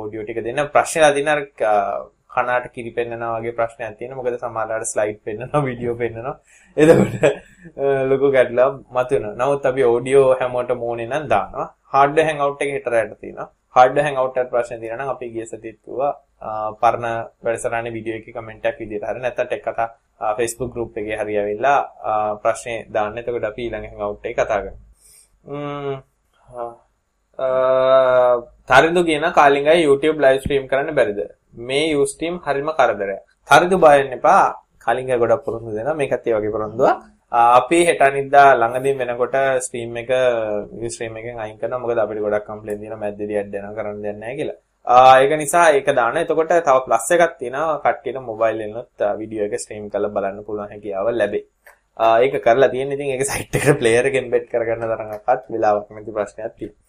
ඔඩියෝ 0.01 0.25
ටික 0.25 0.43
දෙන්න 0.43 0.67
ප්‍රශ්න 0.75 1.03
අදින 1.09 1.31
අර 1.33 1.41
කනාට 2.35 2.65
කිරි 2.75 2.91
පෙන්නනවා 2.97 3.39
වගේ 3.39 3.55
ප්‍රශ්නයක් 3.59 3.97
තියෙනවා. 3.99 4.19
මොකද 4.19 4.37
සමහරවිට 4.43 4.91
ස්ලයිඩ් 4.93 5.19
පෙන්නනවා, 5.27 5.65
වීඩියෝ 5.67 5.95
පෙන්නනවා. 6.01 6.35
එතකොට 6.77 7.13
ලොකු 8.11 8.31
ගැටලුවක් 8.35 8.73
මතුවෙනවා. 8.95 9.35
නමුත් 9.41 9.65
අපි 9.71 9.83
ඔඩියෝ 9.95 10.27
හැමෝටම 10.39 10.83
ඕනේ 10.89 11.11
නම් 11.11 11.29
දානවා. 11.33 11.67
හાર્ඩ්වෙයාර් 11.93 12.27
හැන්ගවුට් 12.29 12.61
එකේ 12.63 12.75
හිටරයට 12.77 13.19
තියෙනවා. 13.21 13.47
හાર્ඩ්වෙයාර් 13.75 14.07
හැන්ගවුට් 14.07 14.37
එකට 14.39 14.51
ප්‍රශ්න 14.53 14.79
තියෙනවා 14.81 15.05
නම් 15.05 15.13
අපි 15.15 15.25
ගිය 15.33 15.45
සතියේත් 15.45 15.77
කිව්වා 15.85 16.13
පරණ 16.81 17.05
වැඩසටහනේ 17.43 17.93
වීඩියෝ 17.95 18.17
එකේ 18.19 18.35
කමෙන්ට් 18.37 18.65
එකක් 18.69 18.79
විදියට 18.83 19.07
හරි 19.09 19.19
නැත්නම් 19.25 19.47
ටෙක් 19.47 19.63
කතා 19.67 19.87
Facebook 20.37 20.71
group 20.75 20.97
එකේ 21.01 21.17
හරි 21.21 21.37
ඇවිල්ලා 21.41 21.79
ප්‍රශ්නේ 22.43 22.77
දාන්න. 22.95 23.17
එතකොට 23.19 23.47
අපි 23.51 23.61
ඊළඟ 23.65 23.87
හැන්ගවුට් 23.89 24.25
එකේ 24.25 24.37
කතා 24.39 24.59
කරමු. 24.63 24.79
තරිඳු 28.69 29.01
කියන 29.09 29.25
කාලින්ගයි 29.39 29.85
YouTube 29.87 30.17
live 30.25 30.41
stream 30.43 30.67
කරන්න 30.71 30.95
බැරිද? 30.99 31.19
මේ 31.67 31.95
Ustream 31.95 32.35
හරිම 32.45 32.69
කරදරයක්. 32.79 33.21
තරිඳු 33.49 33.77
බය 33.83 33.95
වෙන්න 33.99 34.17
එපා. 34.19 34.45
කාලින්ග 34.85 35.11
ගොඩක් 35.21 35.43
පුරුදු 35.45 35.75
දෙනවා. 35.77 35.99
මේකත් 36.01 36.27
ඒ 36.27 36.33
වගේ 36.37 36.53
පුරුදුවා. 36.55 36.95
අපි 37.31 37.79
හෙට 37.85 38.01
අනිද්දා 38.01 38.55
ළඟදීම 38.55 38.97
වෙනකොට 39.01 39.35
ස්ට්‍රීම් 39.65 39.97
එක 40.01 40.11
ස්ට්‍රීම් 40.93 41.17
එකෙන් 41.17 41.39
අයින් 41.39 41.57
කරනවා. 41.57 41.79
මොකද 41.79 41.97
අපිට 41.97 42.21
ගොඩක් 42.25 42.45
කම්ප්ලේන් 42.47 42.79
දිනවා 42.81 43.01
මැද්දේදී 43.03 43.37
ඇඩ් 43.41 43.51
වෙනවා 43.55 43.75
කරන්න 43.77 44.01
දෙයක් 44.03 44.17
නැහැ 44.21 44.37
කියලා. 44.39 44.57
ඒක 45.21 45.31
නිසා 45.41 45.65
ඒක 45.73 45.87
දාන්න. 45.99 46.17
එතකොට 46.17 46.53
තව 46.67 46.77
ප්ලස් 46.85 47.11
එකක් 47.15 47.33
තියෙනවා. 47.39 47.81
කට්ටියට 47.83 48.21
මොබයිල් 48.29 48.61
එකෙන්වත් 48.61 49.01
වීඩියෝ 49.19 49.47
එක 49.47 49.59
ස්ට්‍රීම් 49.63 49.89
කරලා 49.89 50.15
බලන්න 50.15 50.45
පුළුවන් 50.47 50.71
හැකියාව 50.73 51.07
ලැබේ. 51.21 51.43
ඒක 52.23 52.33
කරලා 52.45 52.69
තියෙන 52.69 52.91
ඉතින් 52.95 53.11
ඒක 53.15 53.25
සයිට් 53.31 53.55
එකට 53.57 53.79
ප්ලේයර් 53.81 54.05
එක 54.09 54.15
එම්බෙඩ් 54.21 54.45
කරගන්න 54.53 54.89
තරමක්වත් 54.93 55.51
වෙලාවක් 55.53 55.89
නැති 55.91 56.15
ප්‍රශ්නයක් 56.17 56.53
තියෙනවා. 56.59 56.81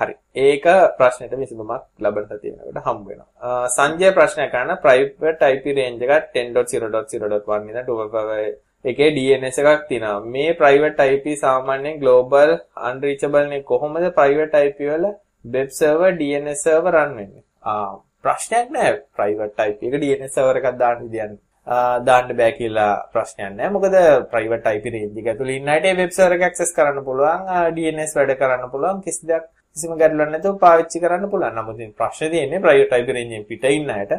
හරි. 0.00 0.14
ඒක 0.48 0.64
ප්‍රශ්නෙට 0.98 1.38
විසඳුමක් 1.42 1.84
ලබන 2.04 2.26
සතිය 2.30 2.52
වෙනකොට 2.56 2.84
හම්බ 2.86 3.06
වෙනවා. 3.10 3.68
සංජය 3.76 4.08
ප්‍රශ්නයක් 4.18 4.50
කරන 4.54 4.76
private 4.84 5.54
IP 5.54 5.64
range 5.78 6.04
එක 6.16 6.34
10.0.0.1 6.34 7.70
ඉඳන් 7.70 7.86
255 7.86 8.71
එකේ 8.84 9.10
DNS 9.16 9.56
එකක් 9.62 9.82
තියෙනවා. 9.90 10.20
මේ 10.34 10.52
private 10.62 11.04
IP 11.14 11.26
සාමාන්‍යයෙන් 11.44 12.00
global 12.02 12.50
unreachable 12.88 13.46
නේ 13.52 13.62
කොහොමද 13.70 14.08
private 14.18 14.56
IP 14.68 14.78
වල 14.90 15.06
web 15.54 15.70
server 15.80 16.10
DNS 16.20 16.58
server 16.66 16.92
run 16.96 17.16
වෙන්නේ? 17.18 17.42
ආ 17.70 17.94
ප්‍රශ්නයක් 18.24 18.68
නෑ. 18.76 18.90
private 19.18 19.62
IP 19.70 19.80
එක 19.88 19.96
DNS 20.04 20.32
server 20.36 20.56
එකක් 20.60 20.68
දාන්න 20.82 21.00
විදියක් 21.06 21.32
දාන්න 22.08 22.36
බෑ 22.40 22.52
කියලා 22.58 22.90
ප්‍රශ්නයක් 23.14 23.50
නෑ. 23.56 23.72
මොකද 23.76 23.96
private 24.34 24.76
IP 24.76 24.84
range 24.94 25.18
එක 25.22 25.32
ඇතුළේ 25.32 25.58
ඉන්න 25.62 25.72
අයට 25.74 25.90
web 26.02 26.12
server 26.18 26.38
එක 26.38 26.46
access 26.50 26.70
කරන්න 26.78 27.02
පුළුවන්, 27.08 27.40
DNS 27.76 28.12
වැඩ 28.18 28.36
කරන්න 28.42 28.70
පුළුවන් 28.74 29.02
කිසි 29.06 29.26
දෙයක් 29.32 29.44
කිසිම 29.76 29.92
ගැටලුවක් 30.00 30.30
නැතුව 30.34 30.54
පාවිච්චි 30.64 30.98
කරන්න 31.04 31.30
පුළුවන්. 31.32 31.54
නමුත් 31.58 31.78
ප්‍රශ්නේ 32.00 32.30
තියෙන්නේ 32.34 32.64
private 32.66 33.02
IP 33.02 33.08
range 33.16 33.34
එකෙන් 33.36 33.50
පිට 33.50 33.64
ඉන්න 33.76 33.90
අයට 33.98 34.12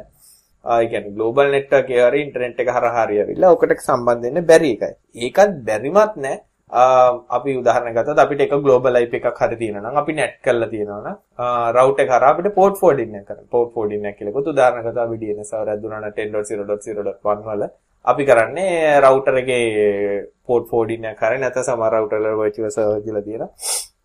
ඒ 0.65 0.87
කියන්නේ 0.91 1.15
global 1.17 1.47
network 1.53 1.85
එකේ 1.91 2.07
හරි 2.07 2.19
ඉන්ටර්නෙට් 2.25 2.59
එක 2.63 2.69
හරහා 2.77 3.05
හරි 3.05 3.21
ඇවිල්ලා 3.21 3.53
ඔකට 3.55 3.77
සම්බන්ධ 3.85 4.25
වෙන්න 4.25 4.49
බැරි 4.51 4.71
එකයි. 4.75 4.91
ඒකත් 5.25 5.53
බැරිමත් 5.67 6.15
නෑ. 6.25 6.35
අපි 7.37 7.51
උදාහරණයක් 7.61 7.95
ගත්තොත් 7.97 8.19
අපිට 8.23 8.43
එක 8.45 8.53
global 8.65 8.95
IP 9.03 9.13
එකක් 9.19 9.41
හරි 9.41 9.57
තියෙනවා 9.61 9.83
නම් 9.83 9.97
අපි 10.01 10.13
net 10.19 10.33
කරලා 10.45 10.69
තියෙනවා 10.73 11.01
නම් 11.03 11.17
router 11.77 12.03
එක 12.05 12.13
හරහා 12.15 12.31
අපිට 12.33 12.55
port 12.59 12.75
forwarding 12.81 13.15
එක 13.19 13.25
කරන්න. 13.27 13.47
port 13.53 13.69
forwarding 13.73 14.05
එක 14.09 14.17
කියලා 14.17 14.35
කොහොමද 14.35 14.51
උදාහරණයක් 14.53 14.85
ගත්තා 14.87 15.05
අපි 15.07 15.17
DNS 15.23 15.49
server 15.51 15.73
එකක් 15.73 15.81
දුන්නා 15.83 16.01
නම් 16.01 16.11
10.0.0.1 16.17 17.47
වල 17.49 17.63
අපි 18.05 18.23
කරන්නේ 18.29 18.99
router 19.05 19.35
එකේ 19.43 19.63
port 20.47 20.65
forwarding 20.71 21.09
එක 21.11 21.19
කරේ 21.23 21.41
නැත්නම් 21.43 21.67
සමහර 21.69 21.93
router 21.97 22.19
වල 22.23 22.39
virtual 22.43 22.71
server 22.77 23.01
කියලා 23.07 23.27
තියෙනවා. 23.27 23.51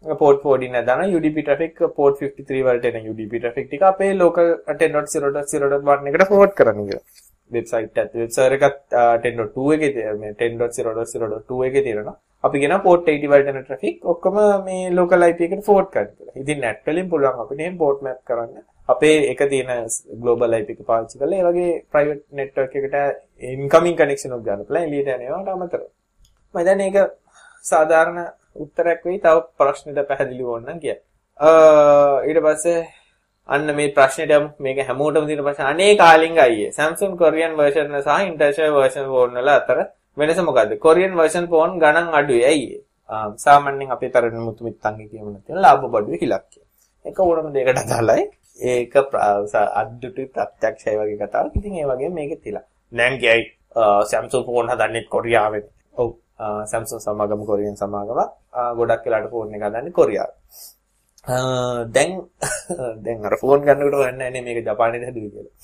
Port 0.04 0.42
forwarding 0.42 0.74
එක 0.74 0.86
දාන 0.86 1.00
UDP 1.16 1.44
traffic 1.44 1.80
port 1.96 2.20
53 2.20 2.62
වලට 2.66 2.94
එන 2.94 3.08
UDP 3.12 3.40
traffic 3.42 3.66
ටික 3.68 3.82
අපේ 3.82 4.12
local 4.14 4.48
10.0.0.1 4.68 6.08
එකට 6.10 6.28
forward 6.30 6.54
කරන්න 6.58 6.86
කියලා. 6.88 7.02
වෙබ්සයිට් 7.50 7.98
එකත් 8.02 8.14
වෙබ් 8.14 8.30
සර්වර් 8.36 8.54
එකත් 8.68 8.96
10.2 9.26 9.74
එකේ 9.76 10.14
මේ 10.22 10.32
10.0.0.2 10.44 11.68
එකේ 11.68 11.82
තියෙනවා. 11.82 12.16
අපි 12.44 12.62
කියන 12.62 12.76
port 12.86 13.04
80 13.10 13.32
වලට 13.34 13.54
එන 13.54 13.68
traffic 13.68 14.08
ඔක්කොම 14.14 14.40
මේ 14.70 14.94
local 15.00 15.28
IP 15.30 15.40
එකට 15.48 15.66
forward 15.68 15.90
කරන්න 15.92 16.14
කියලා. 16.16 16.34
ඉතින් 16.42 16.60
net 16.66 16.82
වලින් 16.86 17.10
පුළුවන් 17.12 17.44
අපිට 17.44 17.60
එහෙම 17.66 17.78
port 17.84 18.02
map 18.06 18.22
කරන්න. 18.24 18.64
අපේ 18.88 19.14
එක 19.34 19.40
තියෙන 19.50 19.86
global 20.24 20.58
IP 20.62 20.74
එක 20.74 20.82
පාවිච්චි 20.90 21.18
කරලා 21.20 21.38
ඒ 21.42 21.46
වගේ 21.50 21.78
private 21.92 22.22
network 22.40 22.72
එකට 22.80 22.98
incoming 23.54 23.96
connection 24.00 24.36
එකක් 24.36 24.44
ගන්න 24.46 24.66
පුළුවන් 24.68 24.86
එළියට 24.88 25.14
යන 25.14 25.24
ඒවාට 25.28 25.54
අමතරව. 25.56 25.88
මම 26.54 26.64
දැන් 26.68 26.84
ඒක 26.86 26.98
සාධාරණ 27.64 28.28
උත්තරයක් 28.62 29.00
වෙයි 29.08 29.18
තව 29.24 29.36
ප්‍රශ්නෙට 29.58 30.08
පැහැදිලි 30.08 30.44
වුණා 30.50 30.78
කිය. 30.84 30.96
ඊට 32.28 32.40
පස්සේ 32.46 32.80
අන්න 33.48 33.68
මේ 33.78 33.92
ප්‍රශ්නෙට 33.96 34.32
යමු. 34.38 34.48
මේක 34.64 34.78
හැමෝටම 34.88 35.26
තියෙන 35.28 35.44
ප්‍රශ්න. 35.46 35.64
අනේ 35.72 35.92
කාලින්ග 36.02 36.36
අයියේ. 36.46 36.72
Samsung 36.78 37.14
Korean 37.22 37.52
version 37.60 37.86
සහ 38.02 38.26
international 38.30 38.74
version 38.80 39.06
phone 39.12 39.34
වල 39.40 39.50
අතර 39.58 39.78
වෙනස 40.18 40.40
මොකද්ද? 40.48 40.72
Korean 40.86 41.12
version 41.20 41.44
phone 41.52 41.72
ගණන් 41.82 42.08
අඩුයි. 42.20 42.42
ඇයි 42.50 42.68
සාමාන්‍යයෙන් 43.44 43.92
අපේ 43.94 44.10
තරණ 44.14 44.42
මුතු 44.48 44.64
මිත්තන්ගේ 44.68 45.08
කියමන 45.12 45.36
තියෙන 45.44 45.62
ලාභ 45.66 45.84
බඩුවේ 45.94 46.24
ඉලක්කය. 46.26 46.60
ඒක 47.04 47.18
ඕනම 47.20 47.48
දෙයකට 47.54 47.80
අදාළයි. 47.84 48.24
ඒක 48.72 48.94
අද්දුටු 49.80 50.22
ප්‍රත්‍යක්ෂය 50.34 50.96
වගේ 51.00 51.18
කතාවක්. 51.20 51.54
ඉතින් 51.58 51.72
ඒ 51.80 51.86
වගේ 51.90 52.10
මේකේ 52.18 52.42
තියලා. 52.44 52.66
දැන් 52.98 53.14
කියයි 53.22 53.42
Samsung 54.10 54.44
phone 54.48 54.68
හදන්නේ 54.72 55.04
කොරියාවෙන්. 55.14 55.64
ඔව්. 56.00 56.10
Samsung 56.38 57.00
සමාගම 57.00 57.44
කොරියන් 57.44 57.76
සමාගම 57.76 58.20
ගොඩක් 58.76 59.04
වෙලාට 59.04 59.30
ෆෝන් 59.30 59.54
එක 59.54 59.62
හදන්නේ 59.62 59.92
කොරියාවේ. 59.92 60.36
දැන් 61.88 62.10
දැන් 63.04 63.24
අර 63.24 63.36
ෆෝන් 63.36 63.60
ගන්නකොට 63.60 63.98
වන්නේ 64.00 64.30
නැහැ 64.30 64.42
මේක 64.42 64.64
ජපානයේ 64.64 65.04
හැදුවේ 65.04 65.30
කියලා. 65.30 65.54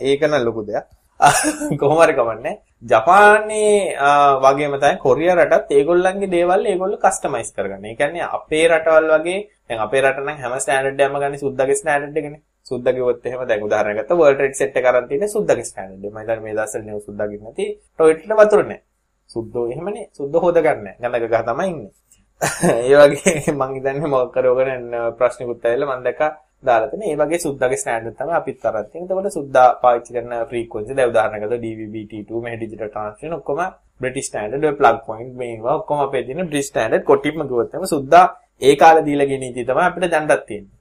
ඒක 0.00 0.22
නම් 0.22 0.44
ලොකු 0.44 0.66
දෙයක්. 0.66 0.86
කොහොම 1.80 1.98
හරි 1.98 2.14
කමන්නේ. 2.14 2.54
ජපානයේ 2.84 3.96
වගේම 4.44 4.74
තමයි 4.76 4.98
කොරියා 4.98 5.36
රටත් 5.36 5.70
ඒගොල්ලන්ගේ 5.72 6.30
දේවල් 6.30 6.66
ඒගොල්ලෝ 6.66 6.98
කස්ටමයිස් 6.98 7.52
කරගන්න. 7.52 7.84
ඒ 7.84 7.94
කියන්නේ 7.94 8.26
අපේ 8.30 8.64
රටවල් 8.68 9.06
වගේ 9.14 9.38
දැන් 9.68 9.80
අපේ 9.80 10.02
රට 10.02 10.18
නම් 10.20 10.42
හැම 10.42 10.58
ස්ටෑන්ඩඩ් 10.58 11.00
එකක්ම 11.00 11.20
ගන්නේ 11.20 11.44
සුද්දාගේ 11.44 11.78
ස්ටෑන්ඩඩ් 11.80 12.18
එකනේ. 12.18 12.42
සුද්දා 12.64 12.92
කිව්වොත් 12.92 13.26
එහෙම 13.26 13.46
දැන් 13.48 13.62
උදාහරණයක් 13.62 14.00
ගත්තා 14.00 14.18
වර්ල්ඩ් 14.18 14.36
ට්‍රේඩ් 14.36 14.58
සෙට් 14.60 14.76
එක 14.76 14.90
අරන් 14.90 15.08
තියෙන්නේ 15.08 15.34
සුද්දාගේ 15.36 15.68
ස්ටෑන්ඩඩ් 15.70 16.04
එක. 16.04 16.12
මම 16.12 16.18
හිතන්නේ 16.20 16.44
මේ 16.46 16.56
දවස්වල 16.58 16.84
නේ 16.88 17.00
සුද්දා 17.06 17.30
ගින්න 17.30 17.46
නැති 17.46 17.66
ටොයිලට් 17.94 18.26
එක 18.26 18.38
වතුර 18.42 18.62
නැහැ. 18.64 18.82
සුද්දෝ 19.30 19.66
එහෙමනේ. 19.68 20.08
සුද්දෝ 20.12 20.40
හොද 20.40 20.58
ගන්නෑ. 20.58 20.96
ගඳක 21.00 21.30
ගහ 21.30 21.44
තමයි 21.44 21.68
ඉන්නේ. 21.68 21.92
ඒ 22.84 22.96
වගේ 23.02 23.52
මං 23.52 23.74
හිතන්නේ 23.74 24.08
මොකක් 24.08 24.34
කරවගෙන 24.34 24.84
ප්‍රශ්නිකුත් 25.18 25.64
ඇවිල්ලා 25.64 25.96
මම 25.96 26.04
දැක්කා 26.04 26.30
දාලා 26.64 26.90
තියෙන. 26.90 27.04
ඒ 27.04 27.16
වගේ 27.16 27.38
සුද්දාගේ 27.38 27.78
ස්ටෑන්ඩඩ් 27.78 28.18
තමයි 28.18 28.34
අපිත් 28.38 28.66
අරන් 28.66 28.86
තියෙන්නේ. 28.86 29.10
එතකොට 29.10 29.36
සුද්දා 29.38 29.66
පාවිච්චි 29.82 30.14
කරන 30.14 30.34
ෆ්‍රීකවන්සි 30.50 30.96
දැන් 30.98 31.10
උදාහරණයක් 31.12 31.44
ගත්තා 31.44 31.62
DVB-T2 31.64 32.42
මේ 32.44 32.56
ඩිජිටල් 32.56 32.88
ට්‍රාන්ස්මිෂන් 32.88 33.36
ඔක්කොම 33.38 33.60
බ්‍රිටිෂ් 34.00 34.28
ස්ටෑන්ඩඩ් 34.28 34.68
ඔය 34.68 34.76
ප්ලග් 34.80 34.98
පොයින්ට් 35.08 35.34
මේවා 35.36 35.76
ඔක්කොම 35.80 36.04
අපේ 36.06 36.24
තියෙන 36.26 36.42
බ්‍රිටිෂ් 36.42 36.70
ස්ටෑන්ඩඩ් 36.72 37.04
කොටිම්ම 37.04 37.46
ගියොත් 37.50 37.74
එම 37.74 37.86
සුද්දා 37.86 38.24
ඒ 38.62 38.76
කාලේ 38.76 39.06
දීලා 39.06 39.26
ගෙන 39.26 39.42
ඉති 39.42 39.64
තමයි 39.64 39.86
අපිට 39.86 40.10
දැන්ටත් 40.10 40.46
තියෙන්නේ. 40.46 40.78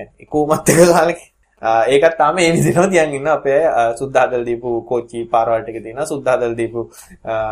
ඒ 0.00 0.26
කොහොමත් 0.26 0.68
එක 0.70 0.82
කාලෙක 0.92 1.20
ඒකත් 1.62 2.16
තාම 2.20 2.38
ඒ 2.38 2.50
විදිහටම 2.56 2.90
තියන් 2.92 3.14
ඉන්න. 3.18 3.28
අපේ 3.36 3.60
සුද්දා 4.00 4.26
හදලා 4.26 4.46
දීපු 4.48 4.68
කෝච්චි 4.90 5.18
පාරවල් 5.32 5.62
ටික 5.62 5.78
තියෙනවා. 5.84 6.10
සුද්දා 6.12 6.36
හදලා 6.36 6.58
දීපු 6.60 6.80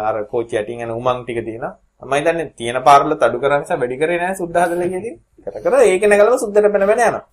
අර 0.08 0.16
කෝච්චි 0.32 0.54
යටින් 0.60 0.82
යන 0.84 0.90
උමං 1.00 1.24
ටික 1.24 1.40
තියෙනවා. 1.48 1.72
මම 2.02 2.12
හිතන්නේ 2.18 2.52
තියෙන 2.58 2.82
පාරවල 2.88 3.12
තඩු 3.22 3.38
කරා 3.42 3.60
නිසා 3.62 3.80
වැඩි 3.82 4.00
කරේ 4.02 4.18
නැහැ 4.22 4.40
සුද්දා 4.42 4.66
හදලා 4.66 4.88
කියදී 4.92 5.14
කර 5.44 5.56
කර. 5.64 5.74
ඒක 5.90 6.02
නැගලම 6.10 6.38
සුද්දට 6.44 6.72
පැන 6.74 6.86
පැන 6.90 7.02
යනවා. 7.08 7.24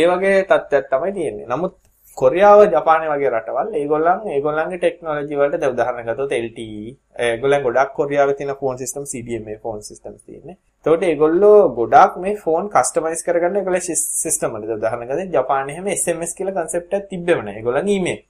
ඒ 0.00 0.06
වගේ 0.10 0.36
තත්ත්වයක් 0.50 0.86
තමයි 0.92 1.12
තියෙන්නේ. 1.16 1.46
නමුත් 1.52 1.74
කොරියාව 2.16 2.60
ජපානය 2.72 3.06
වගේ 3.12 3.30
රටවල් 3.30 3.70
ඒගොල්ලන් 3.80 4.28
ඒගොල්ලන්ගේ 4.34 4.78
ටෙක්නොලොජි 4.82 5.38
වලට 5.40 5.60
දැන් 5.62 5.72
උදාහරණ 5.74 6.06
ගත්තොත් 6.08 6.34
LTE 6.36 6.66
ඒගොල්ලන් 7.28 7.64
ගොඩක් 7.66 7.90
කොරියාවේ 7.98 8.36
තියෙන 8.38 8.54
phone 8.60 8.78
system 8.82 9.08
CDMA 9.12 9.56
phone 9.64 9.82
systems 9.88 10.22
තියෙන්නේ. 10.22 10.56
එතකොට 10.86 11.02
ඒගොල්ලෝ 11.08 11.58
ගොඩක් 11.78 12.20
මේ 12.24 12.36
ෆෝන් 12.44 12.70
කස්ටමයිස් 12.74 13.26
කරගන්න 13.26 13.58
ඒගොල්ලේ 13.60 13.82
සිස්ටම් 13.88 14.54
වල. 14.54 14.68
දැන් 14.68 14.78
උදාහරණ 14.78 15.10
ගත්තොත් 15.10 15.34
ජපානයේ 15.38 15.76
හැම 15.78 15.90
SMS 15.96 16.38
කියලා 16.38 16.56
concept 16.60 16.94
එකක් 16.94 17.10
තිබ්බෙම 17.10 17.44
නැහැ. 17.44 17.60
ඒගොල්ලන් 17.60 17.92
email. 17.96 18.22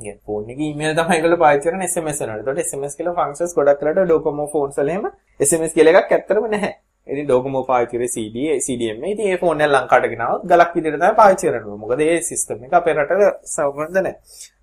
ගේ 0.00 0.18
ෆෝන් 0.26 0.50
එකේ 0.52 0.70
email 0.74 0.94
තමයි 0.98 1.18
ඒගොල්ලෝ 1.18 1.42
පාවිච්චි 1.44 1.70
කරන 1.70 1.88
SMS 1.88 2.22
වලට. 2.26 2.40
එතකොට 2.42 2.62
SMS 2.66 2.98
කියලා 2.98 3.18
functions 3.20 3.58
ගොඩක් 3.58 3.80
කරලා 3.80 4.06
ඩොකොමෝ 4.06 4.48
ෆෝන්ස් 4.54 4.78
වල 4.82 4.94
එහෙම 4.94 5.10
SMS 5.40 5.76
කියලා 5.78 6.00
එකක් 6.02 6.16
ඇත්තටම 6.18 6.50
නැහැ. 6.54 6.72
ඉතින් 7.12 7.26
ඩොකොමෝ 7.26 7.64
පාවිච්චි 7.70 7.96
කරේ 7.96 8.10
CD 8.14 8.36
CDMA. 8.66 9.06
ඉතින් 9.14 9.26
ඒ 9.32 9.40
ෆෝන් 9.42 9.60
එක 9.64 9.72
ලංකාවට 9.74 10.12
ගෙනාවොත් 10.12 10.46
ගලක් 10.52 10.70
විදිහට 10.76 10.98
තමයි 10.98 11.18
පාවිච්චි 11.20 11.46
කරන්නේ. 11.48 11.80
මොකද 11.82 12.02
ඒ 12.06 12.20
සිස්ටම් 12.30 12.64
එක 12.66 12.78
අපේ 12.80 12.94
රටට 12.96 13.50
සම්බන්ධ 13.54 13.98
නැහැ. 13.98 14.14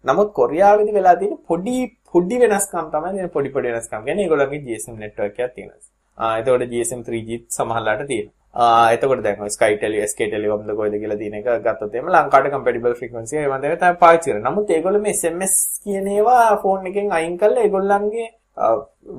නමුත් 0.10 0.32
කොරියාවේදී 0.40 0.98
වෙලා 1.00 1.16
තියෙන 1.22 1.38
පොඩි 1.52 1.76
පොඩි 2.14 2.42
වෙනස්කම් 2.44 2.90
තමයි 2.96 3.14
මේ 3.18 3.36
පොඩි 3.36 3.54
පොඩි 3.56 3.76
වෙනස්කම්. 3.76 4.02
කියන්නේ 4.08 4.26
ඒගොල්ලන්ගේ 4.26 4.64
GSM 4.68 4.98
network 5.04 5.40
එකක් 5.40 5.54
තියෙනවා. 5.58 5.86
ආ 6.18 6.34
එතකොට 6.40 6.68
GSM 6.74 7.02
3G 7.08 7.30
සමහරලාට 7.58 8.04
තියෙනවා. 8.12 8.36
ආ 8.64 8.88
එතකොට 8.96 9.22
දැන් 9.26 9.44
ඔය 9.46 9.52
Skytel 9.56 9.96
SK 10.08 10.30
Telecom 10.34 10.64
ද 10.68 10.76
කොයිද 10.80 10.96
කියලා 11.02 11.20
තියෙන 11.22 11.38
එක 11.40 11.50
ගත්තොත් 11.66 11.96
එහෙම 11.96 12.10
ලංකාවට 12.16 12.54
compatible 12.56 12.96
frequency 13.02 13.38
ඒ 13.38 13.52
වන්දේ 13.52 13.78
තමයි 13.84 14.02
පාවිච්චි 14.04 14.32
කරන්නේ. 14.32 14.46
නමුත් 14.50 14.74
ඒගොල්ලෝ 14.76 15.04
මේ 15.06 15.18
SMS 15.20 15.56
කියන 15.84 16.08
ඒවා 16.16 16.58
ෆෝන් 16.64 16.88
එකෙන් 16.92 17.12
අයින් 17.18 17.38
කරලා 17.42 17.66
ඒගොල්ලන්ගේ 17.68 18.28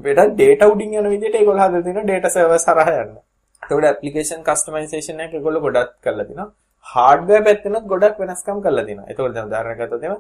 වෙඩ 0.05 0.39
data 0.41 0.71
උඩින් 0.73 0.95
යන 1.01 1.11
විදිහට 1.15 1.41
ඒගොල්ලෝ 1.41 1.67
හදලා 1.67 1.83
තියෙනවා 1.83 2.09
data 2.13 2.31
server 2.37 2.61
හරහා 2.61 3.03
යන්න. 3.03 3.19
එතකොට 3.63 3.91
application 3.93 4.41
customization 4.49 5.21
එක 5.21 5.35
ඒගොල්ලෝ 5.35 5.65
ගොඩක් 5.67 5.95
කරලා 6.05 6.29
තිනවා. 6.29 6.49
hardware 6.87 7.45
පැත්තෙනත් 7.47 7.89
ගොඩක් 7.93 8.21
වෙනස්කම් 8.23 8.61
කරලා 8.67 8.87
තිනවා. 8.89 9.09
එතකොට 9.11 9.35
දැන් 9.35 9.49
උදාහරණයක් 9.51 9.81
ගත්තොත් 9.81 10.05
එහෙම 10.05 10.17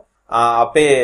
අපේ 0.64 0.96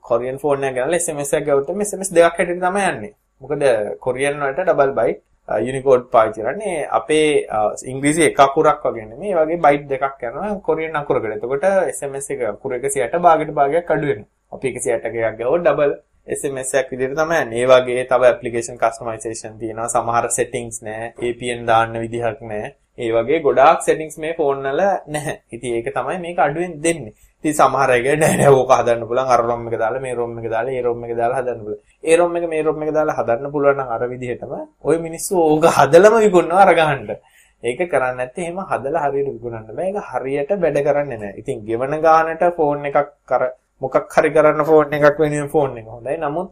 කොරියන් 0.00 0.38
ෆෝන් 0.38 0.64
එක 0.64 0.74
ගනලා 0.74 1.00
SMS 1.00 1.32
එකක් 1.32 1.46
ගවුවොත් 1.46 1.86
SMS 1.88 2.10
දෙකක් 2.12 2.38
හැටියට 2.38 2.66
තමයි 2.66 2.84
යන්නේ. 2.90 3.14
මොකද 3.42 3.64
කොරියන් 4.06 4.40
වලට 4.40 4.66
ඩබල් 4.66 4.92
බයිට් 5.00 5.22
යුනිකෝඩ් 5.48 6.10
පාවිච්චි 6.14 6.42
කරන්නේ 6.42 6.88
අපේ 6.98 7.46
ඉංග්‍රීසි 7.92 8.22
එක 8.30 8.40
අකුරක් 8.40 8.82
වගේ 8.84 9.06
නෙමෙයි. 9.10 9.34
මේ 9.34 9.44
වගේ 9.44 9.62
බයිට් 9.66 9.88
දෙකක් 9.92 10.22
යනවා 10.22 10.60
කොරියන් 10.68 10.96
අකුරකට. 10.96 11.32
එතකොට 11.38 11.64
SMS 11.92 12.30
එක 12.30 12.40
අකුර 12.52 12.72
160 12.74 13.24
භාගයට 13.26 13.56
භාගයක් 13.58 13.90
අඩු 13.90 14.06
වෙනවා. 14.10 14.30
අපි 14.52 14.68
160 14.74 15.24
එකක් 15.24 15.38
ගවුවොත් 15.40 15.62
ඩබල් 15.62 15.92
SMS 16.26 16.74
එකක් 16.74 16.90
විදිහට 16.90 17.14
තමයි 17.16 17.36
යන්නේ. 17.42 17.60
ඒ 17.60 17.66
වගේ 17.66 18.04
තව 18.10 18.22
ඇප්ලිකේෂන් 18.28 18.78
කස්ටමයිසේෂන් 18.78 19.58
තියෙනවා. 19.60 19.88
සමහර 19.88 20.26
settings 20.30 20.82
නැහැ. 20.82 21.12
APN 21.22 21.60
දාන්න 21.66 21.92
විදිහක් 22.02 22.40
නැහැ. 22.42 22.72
ඒ 22.98 23.10
වගේ 23.12 23.38
ගොඩාක් 23.42 23.82
settings 23.82 24.18
මේ 24.18 24.34
ෆෝන් 24.34 24.62
වල 24.62 24.82
නැහැ. 25.06 25.36
ඉතින් 25.52 25.76
ඒක 25.76 25.92
තමයි 25.94 26.18
මේක 26.18 26.38
අඩුවෙන් 26.38 26.74
දෙන්නේ. 26.82 27.12
ඉතින් 27.44 27.54
සමහර 27.54 27.90
අය 27.90 28.02
නෑ 28.02 28.36
නෑ 28.40 28.50
ඕක 28.50 28.70
හදන්න 28.70 29.06
පුළුවන් 29.06 29.30
අර 29.30 29.42
ROM 29.42 29.68
එක 29.68 29.76
දාලා 29.78 30.00
මේ 30.00 30.14
ROM 30.14 30.38
එක 30.38 30.48
දාලා 30.50 30.72
ඒ 30.72 30.82
ROM 30.82 31.04
එක 31.04 31.12
දාලා 31.16 31.38
හදන්න 31.40 31.60
පුළුවන්. 31.60 31.82
ඒ 32.04 32.16
ROM 32.16 32.36
එක 32.36 32.48
මේ 32.48 32.62
ROM 32.62 32.82
එක 32.82 32.90
දාලා 32.96 33.16
හදන්න 33.18 33.52
පුළුවන් 33.52 33.78
නම් 33.78 33.92
අර 33.96 34.02
විදිහටම 34.12 34.54
ওই 34.82 34.96
මිනිස්සු 34.98 35.34
ඕක 35.42 35.66
හදලම 35.76 36.16
විකුණනවා 36.24 36.64
අර 36.64 36.74
ගහන්න. 36.74 37.20
ඒක 37.62 37.80
කරන්නේ 37.86 38.16
නැත්නම් 38.16 38.42
එහෙම 38.42 38.58
හදලා 38.72 39.04
හරියට 39.04 39.30
විකුණන්න 39.36 39.70
බෑ. 39.70 39.86
ඒක 39.88 40.10
හරියට 40.10 40.50
වැඩ 40.64 40.82
කරන්නේ 40.88 41.18
නැහැ. 41.18 41.38
ඉතින් 41.40 41.62
ගෙවන 41.68 41.96
ගානට 42.02 42.44
ෆෝන් 42.56 42.84
එකක් 42.90 42.98
අර 43.30 43.42
මොකක් 43.80 44.14
හරි 44.14 44.30
කරන්න 44.36 44.64
ෆෝන් 44.64 44.94
එකක් 44.96 45.18
වෙනුවෙන් 45.22 45.50
ෆෝන් 45.54 45.78
එක 45.78 45.86
හොඳයි. 45.94 46.16
නමුත් 46.18 46.48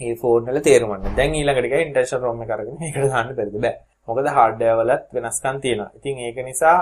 මේ 0.00 0.14
ෆෝන් 0.22 0.46
වල 0.46 0.60
තේරුම 0.60 0.92
නැහැ. 0.92 1.16
දැන් 1.18 1.34
ඊළඟට 1.34 1.68
ගියා 1.72 1.84
ඉන්ටර්නල් 1.86 2.24
ROM 2.24 2.42
එක 2.44 2.54
අරගෙන 2.54 2.78
මේකට 2.82 3.10
දාන්න 3.14 3.34
බැරිද 3.38 3.58
බෑ. 3.64 3.74
මොකද 4.08 4.30
hardware 4.38 4.76
වලත් 4.80 5.04
වෙනස්කම් 5.16 5.60
තියෙනවා. 5.64 5.90
ඉතින් 5.98 6.24
ඒක 6.26 6.38
නිසා 6.44 6.78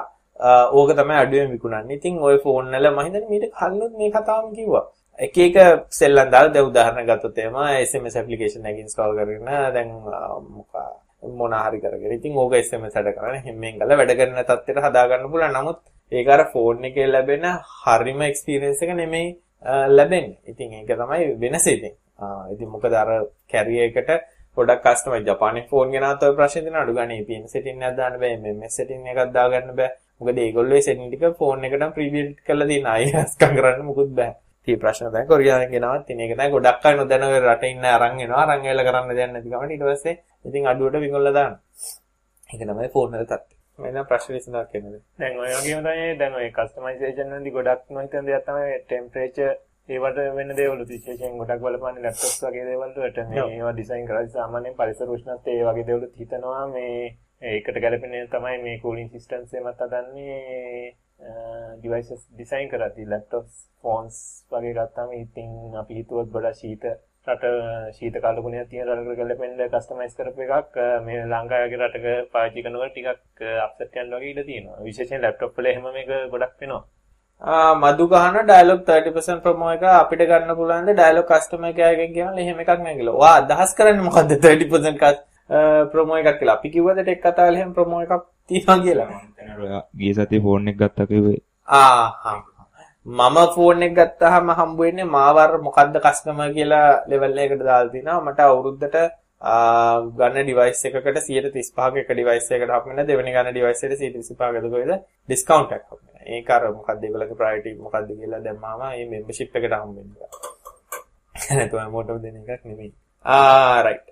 ඕක 0.72 0.90
තමයි 1.00 1.18
අඩුවෙන් 1.22 1.50
විකුණන්නේ. 1.54 1.98
ඉතින් 1.98 2.22
ওই 2.28 2.38
ෆෝන් 2.44 2.70
වල 2.74 2.90
මම 2.90 3.02
හිතන්නේ 3.06 3.30
මීට 3.32 3.50
කලින් 3.58 3.98
මේ 3.98 4.10
කතාවම 4.10 4.54
කිව්වා. 4.54 4.84
එක 5.18 5.38
එක 5.38 5.56
සෙල්ලම් 5.90 6.30
දාලා 6.30 6.54
දැන් 6.54 6.70
උදාහරණ 6.70 7.08
ගත්තොත් 7.10 7.38
එම 7.38 7.58
SMS 7.82 8.16
application 8.20 8.66
එක 8.66 8.78
install 8.84 9.12
කරගෙන 9.18 9.50
දැන් 9.74 9.88
මොකක් 10.56 10.74
මොන 11.38 11.52
හරි 11.54 11.80
කරගෙන. 11.80 12.12
ඉතින් 12.18 12.36
ඕක 12.36 12.54
SMS 12.60 12.94
වැඩ 12.96 13.14
කරන්නේ 13.16 13.42
හැමෙන් 13.46 13.78
ගල 13.80 13.98
වැඩ 14.00 14.16
කරන 14.18 14.38
තත්ත්වයට 14.40 14.86
හදාගන්න 14.86 15.30
පුළුවන්. 15.32 15.58
නමුත් 15.58 15.78
ඒක 16.12 16.28
අර 16.28 16.42
ෆෝන් 16.52 16.84
එකේ 16.88 17.06
ලැබෙන 17.06 17.46
හරිම 17.82 18.20
එක්ස්පීරියන්ස් 18.30 18.82
එක 18.82 18.94
නෙමෙයි 18.94 19.28
ලැබෙන්නේ. 19.64 20.38
ඉතින් 20.46 20.72
ඒක 20.72 20.88
තමයි 20.88 21.36
වෙනස 21.40 21.66
ඉතින්. 21.66 21.94
ඉතින් 22.52 22.68
මොකද 22.68 22.92
අර 22.94 23.08
කැරියර් 23.50 23.86
එකට 23.90 24.10
ගොඩක් 24.56 24.82
කස්ටමර් 24.84 25.22
ජපානයේ 25.22 25.68
ෆෝන් 25.70 25.92
ගෙනාවත් 25.92 26.22
ඔය 26.22 26.34
ප්‍රශ්නේ 26.36 26.62
තියෙන 26.64 26.80
අඩු 26.82 26.94
ගානේ 26.94 27.20
VPN 27.20 27.46
සෙටින් 27.48 27.82
එකක් 27.82 27.96
දාන්න 27.96 28.18
බෑ. 28.20 28.36
MMS 28.36 28.76
සෙටින් 28.78 29.06
එකක් 29.06 29.32
දාගන්න 29.36 29.74
බෑ. 29.78 29.90
මොකද 30.20 30.38
ඒගොල්ලෝ 30.44 30.78
ඒ 30.78 30.86
සෙටින් 30.88 31.10
ටික 31.10 31.36
ෆෝන් 31.38 31.64
එකටම 31.64 31.92
ප්‍රීබිල්ඩ් 31.96 32.38
කරලා 32.46 32.68
තියෙන 32.70 32.86
අය 32.86 33.04
හස්කම් 33.12 33.52
කරන්න 33.58 33.84
මුකුත් 33.90 34.10
බෑ. 34.18 34.32
tie 34.66 34.76
ප්‍රශ්න 34.82 35.12
තමයි 35.12 35.26
කොරියාවෙන් 35.30 35.70
ගෙනාවත් 35.74 36.06
තියෙන 36.06 36.24
එක 36.24 36.34
තමයි 36.34 36.50
ගොඩක් 36.56 36.88
අය 36.88 36.96
නොදැන 36.96 37.28
ඔය 37.28 37.38
රටේ 37.40 37.70
ඉන්න 37.74 37.86
අරන් 37.94 38.18
එනවා. 38.24 38.42
අරන් 38.44 38.56
ඇවිල්ලා 38.56 38.88
කරන්න 38.88 39.14
දෙයක් 39.18 39.30
නැති 39.34 39.52
ගමන් 39.52 39.74
ඊට 39.74 39.86
පස්සේ 39.90 40.18
ඉතින් 40.48 40.66
අඩුවට 40.72 41.00
විකුණලා 41.04 41.36
දාන්න 41.38 41.54
ඒක 42.50 42.60
තමයි 42.60 42.90
ෆෝන් 42.94 43.14
වල 43.14 43.24
තත්ත්වය. 43.24 43.57
මම 43.78 43.98
ප්‍රශ්න 44.04 44.34
විසඳක් 44.34 44.70
කියන්නේ 44.70 45.00
දැන් 45.16 45.38
ඔය 45.38 45.50
වගේම 45.52 45.80
තමයි 45.82 46.18
දැන් 46.18 46.34
ඔය 46.34 46.50
කස්ටමයිසේෂන් 46.52 47.32
වලදී 47.32 47.52
ගොඩක් 47.52 47.90
නොහිතන 47.90 48.26
දෙයක් 48.26 48.46
තමයි 48.46 48.78
ටෙම්පරේචර් 48.82 49.56
ඒවට 49.88 50.18
වෙන 50.32 50.50
දේවල් 50.54 50.82
විශේෂයෙන් 50.86 51.38
ගොඩක් 51.38 51.62
බලපන්නේ 51.62 52.02
ලැප්ටොප්ස් 52.02 52.42
වගේ 52.42 52.64
දේවල් 52.64 52.90
වලට. 52.94 53.22
මේ 53.28 53.44
ඒවා 53.46 53.72
ඩිසයින් 53.72 54.06
කරලා 54.06 54.28
සාමාන්‍යයෙන් 54.30 54.76
පරිසර 54.76 55.12
උෂ්ණත්වය 55.14 55.54
ඒ 55.54 55.64
වගේ 55.64 55.86
දේවල් 55.86 56.08
හිතනවා. 56.16 56.64
මේ 56.68 56.96
ඒකට 57.44 57.80
ගැලපෙන 57.80 58.16
තමයි 58.28 58.58
මේ 58.62 58.78
කූලින් 58.80 59.08
සිස්ටම්ස් 59.10 59.54
එමත් 59.54 59.82
හදන්නේ 59.82 60.92
ඩිවයිසස් 61.78 62.26
ඩිසයින් 62.26 62.68
කරද්දී 62.68 63.06
ලැප්ටොප්ස් 63.06 63.62
ෆෝන්ස් 63.82 64.18
වගේ 64.50 64.74
ගත්තාම 64.74 65.14
ඉතින් 65.14 65.54
අපි 65.76 66.00
හිතුවත් 66.00 66.28
ගොඩක් 66.30 66.60
ශීත 66.60 66.84
රට 67.28 67.54
ශීත 67.96 68.20
කාලගුණයක් 68.24 68.68
තියෙන 68.70 68.88
රටකට 68.88 69.18
ගැලපෙන්න 69.20 69.64
කස්ටමයිස් 69.70 70.14
කරපු 70.18 70.46
එකක් 70.58 70.78
මේ 71.06 71.24
ලංකාවේ 71.26 71.80
රටක 71.80 72.06
පාවිච්චි 72.32 72.64
කරනකොට 72.64 72.92
ටිකක් 72.92 73.48
අප්සෙට් 73.64 73.98
යන 74.02 74.14
වගේ 74.14 74.30
ඉඩ 74.32 74.46
තියෙනවා 74.46 74.84
විශේෂයෙන් 74.84 75.24
ලැප්ටොප් 75.24 75.58
වල 75.58 75.72
එහෙම 75.72 75.90
මේක 75.90 76.14
ගොඩක් 76.32 76.56
වෙනවා 76.60 76.84
මදු 77.42 78.08
ගහන 78.08 78.36
ඩයලොග් 78.42 78.80
30% 78.84 79.42
ප්‍රොමෝ 79.42 79.70
එක 79.70 79.82
අපිට 79.84 80.22
ගන්න 80.24 80.56
පුළුවන්ද 80.56 80.90
ඩයලොග් 80.90 81.26
කස්ටමර් 81.26 81.72
කෙයාර් 81.72 81.94
එකෙන් 81.94 82.12
කියනවා 82.14 82.34
එහෙම 82.36 82.60
එකක් 82.60 82.70
නෑ 82.78 82.96
කියලා. 82.96 83.14
ඔයා 83.14 83.36
අදහස් 83.36 83.74
කරන්නේ 83.74 84.02
මොකද්ද 84.02 84.32
30% 84.42 85.22
ප්‍රොමෝ 85.92 86.16
එකක් 86.16 86.38
කියලා. 86.40 86.58
අපි 86.58 86.70
කිව්වද 86.70 87.02
ටෙක් 87.02 87.22
කතාවල 87.22 87.54
එහෙම 87.54 87.74
ප්‍රොමෝ 87.74 88.02
එකක් 88.02 88.26
තියෙනවා 88.46 88.78
කියලා. 88.80 89.82
ගිය 89.94 90.14
සතියේ 90.14 90.42
ෆෝන් 90.42 90.68
එක 90.68 90.76
ගත්තා 90.76 91.06
කිව්වේ. 91.06 91.38
ආ 91.68 92.38
මම 93.08 93.36
ෆෝන් 93.54 93.82
එක 93.86 93.92
ගත්තාම 93.98 94.50
හම්බ 94.58 94.80
වෙන්නේ 94.80 95.12
මාවර 95.14 95.50
මොකද්ද 95.66 95.94
කස්ටමර් 96.06 96.50
කියලා 96.56 96.88
ලෙවල් 97.10 97.38
එකකට 97.44 97.62
දාලා 97.68 97.92
තිනවා. 97.94 98.20
මට 98.26 98.40
අවුරුද්දට 98.46 98.96
ගන්න 100.18 100.44
ඩිවයිස් 100.44 100.82
එකකට 100.88 101.08
135ක 101.28 101.96
එක 102.02 102.10
ඩිවයිස් 102.12 102.50
එකකට 102.56 102.74
හම්බ 102.74 102.86
වෙන 102.90 103.08
දෙවෙනි 103.10 103.32
ගන්න 103.36 103.50
ඩිවයිස් 103.54 103.80
එකට 103.84 104.04
135ක 104.04 104.68
කොහෙද 104.74 104.92
ඩිස්කවුන්ට් 104.92 105.72
එකක් 105.78 105.86
හම්බ 105.88 106.04
වෙනවා. 106.04 106.22
ඒක 106.34 106.50
අර 106.56 106.62
මොකක්ද 106.76 107.02
ඒගොල්ලෝගේ 107.08 107.40
ප්‍රයොරිටි 107.40 107.74
මොකක්ද 107.86 108.08
කියලා 108.20 108.44
දැම්මාම 108.46 108.80
මේ 108.84 109.10
මෙම්බර්ෂිප් 109.14 109.56
එකට 109.58 109.76
හම්බ 109.80 109.96
වෙනවා. 109.98 110.30
නැතුව 111.56 111.90
මොටව 111.96 112.22
දෙන 112.24 112.36
එකක් 112.44 112.64
නෙමෙයි. 112.70 112.92
ආ 113.24 113.82
රයිට්. 113.86 114.06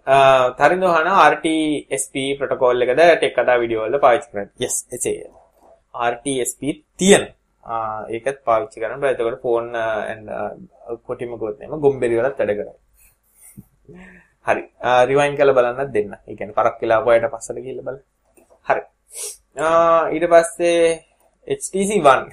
තරින්දෝ 0.59 0.97
හන 0.97 1.09
RTSP 1.33 2.15
ප්‍රොටෝකෝල් 2.39 2.87
එකද 2.87 3.01
ටෙක් 3.03 3.35
කතා 3.39 3.61
වීඩියෝ 3.63 3.89
වල 3.89 4.05
පාවිච්චි 4.05 4.31
කරන්නේ. 4.33 4.53
yes 4.65 4.77
එසේ. 4.97 5.19
RTSP 6.13 6.63
තියෙන. 6.97 7.35
ඒකත් 8.11 8.39
පාවිච්චි 8.45 8.81
කරන්න 8.81 9.01
බෑ. 9.01 9.15
එතකොට 9.15 9.41
ෆෝන් 9.43 9.67
කොටිම 11.07 11.37
ගොත් 11.37 11.59
නෙම 11.59 11.81
ගොම්බෙරි 11.81 12.19
වලත් 12.19 12.39
වැඩ 12.39 12.55
කරයි. 12.59 12.75
හරි. 14.47 14.63
රිවයින් 15.09 15.37
කරලා 15.39 15.59
බලන්නත් 15.59 15.93
දෙන්න. 15.93 16.15
ඒ 16.21 16.37
කියන්නේ 16.37 16.59
පරක් 16.59 16.79
කියලා 16.81 17.03
වයයට 17.03 17.29
පස්සට 17.33 17.59
ගිහිල්ලා 17.59 17.87
බලන්න. 17.87 18.03
හරි. 18.67 18.83
ඊට 20.15 20.27
පස්සේ 20.33 20.81
HTC 21.49 21.91
1 21.97 22.31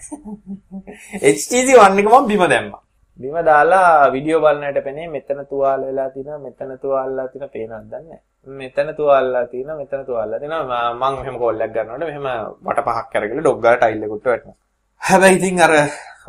HTC 1.23 1.69
1 1.79 1.99
එක 1.99 2.07
මම 2.07 2.27
බිම 2.27 2.45
දැම්මා. 2.45 2.83
බිම 3.19 3.35
දාලා 3.45 4.11
වීඩියෝ 4.11 4.41
බලන්නට 4.41 4.83
පෙනේ 4.83 5.07
මෙතන 5.07 5.41
තුවාල 5.45 5.81
වෙලා 5.81 6.09
තියෙනවා 6.09 6.39
මෙතන 6.39 6.71
තුවාලලා 6.81 7.27
තියෙන 7.27 7.49
පේනවද 7.49 7.91
දන්නේ 7.91 8.19
මෙතන 8.47 8.89
තුවාලලා 8.95 9.45
තියෙනවා 9.47 9.77
මෙතන 9.77 10.05
තුවාලලා 10.05 10.39
තියෙනවා 10.39 10.93
මම 10.93 11.03
මෙහෙම 11.17 11.37
කෝල් 11.37 11.61
එකක් 11.61 11.73
ගන්නකොට 11.75 12.05
මෙහෙම 12.05 12.27
වට 12.65 12.85
පහක් 12.87 13.07
කරගෙන 13.13 13.39
ඩොග් 13.39 13.59
ගාලා 13.61 13.81
ටයිල් 13.81 14.03
එකට 14.03 14.25
වැටෙනවා 14.25 14.57
හැබැයි 15.03 15.37
ඉතින් 15.37 15.59
අර 15.59 15.71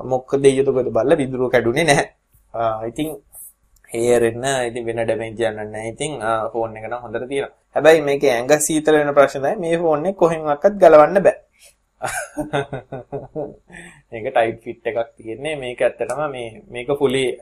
මොකද 0.04 0.44
ඊයතකොද 0.44 0.90
බලලා 0.90 1.16
විදුරුව 1.16 1.50
කැඩුනේ 1.50 1.84
නැහැ. 1.84 2.08
ඉතින් 2.88 3.16
හේරෙන්න 3.90 4.44
ඉතින් 4.68 4.86
වෙන 4.86 4.98
ඩැමේජ් 4.98 5.42
යන්න 5.42 5.60
නැහැ. 5.64 5.92
ඉතින් 5.92 6.20
ෆෝන් 6.52 6.76
එක 6.76 6.88
නම් 6.88 7.02
හොඳට 7.04 7.28
තියෙනවා. 7.28 7.54
හැබැයි 7.76 8.02
මේකේ 8.02 8.32
ඇඟ 8.32 8.60
සීතල 8.60 8.94
වෙන 8.94 9.14
ප්‍රශ්න 9.14 9.42
තමයි 9.42 9.56
මේ 9.62 9.78
ෆෝන් 9.78 10.06
එක 10.06 10.16
කොහෙන්වත් 10.16 10.76
ගලවන්න 10.76 11.22
බෑ. 11.26 11.38
මේක 14.10 14.26
ටයිට් 14.28 14.62
ෆිට් 14.64 14.86
එකක් 14.86 15.16
තියෙන්නේ. 15.16 15.56
මේක 15.56 15.80
ඇත්තටම 15.80 16.30
මේ 16.30 16.62
මේක 16.68 16.88
fully 16.98 17.38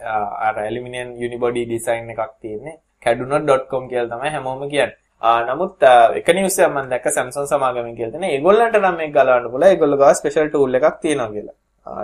අර 0.47 0.59
ඇලුමිනියම් 0.59 1.17
යුනිබොඩි 1.23 1.67
ඩිසයින් 1.67 2.11
එකක් 2.11 2.33
තියෙන්නේ. 2.41 2.79
kaduna.com 3.03 3.89
කියලා 3.89 4.13
තමයි 4.13 4.31
හැමෝම 4.31 4.69
කියන්නේ. 4.69 5.02
නමුත් 5.23 5.83
එක 6.19 6.29
නිවුස් 6.37 6.59
එකක් 6.59 6.71
මම 6.71 6.89
දැක්ක 6.93 7.07
Samsung 7.17 7.47
සමාගමෙන් 7.51 7.95
කියලා 7.99 8.15
තියෙන 8.15 8.25
ඒගොල්ලන්ට 8.29 8.77
නම් 8.79 8.97
මේක 9.01 9.13
ගලවන්න 9.17 9.51
පුළුවන්. 9.53 9.69
ඒගොල්ලෝ 9.73 9.99
ගාව 10.03 10.15
ස්පෙෂල් 10.19 10.49
ටූල් 10.49 10.75
එකක් 10.79 10.99
තියෙනවා 11.05 11.31
කියලා. 11.35 11.57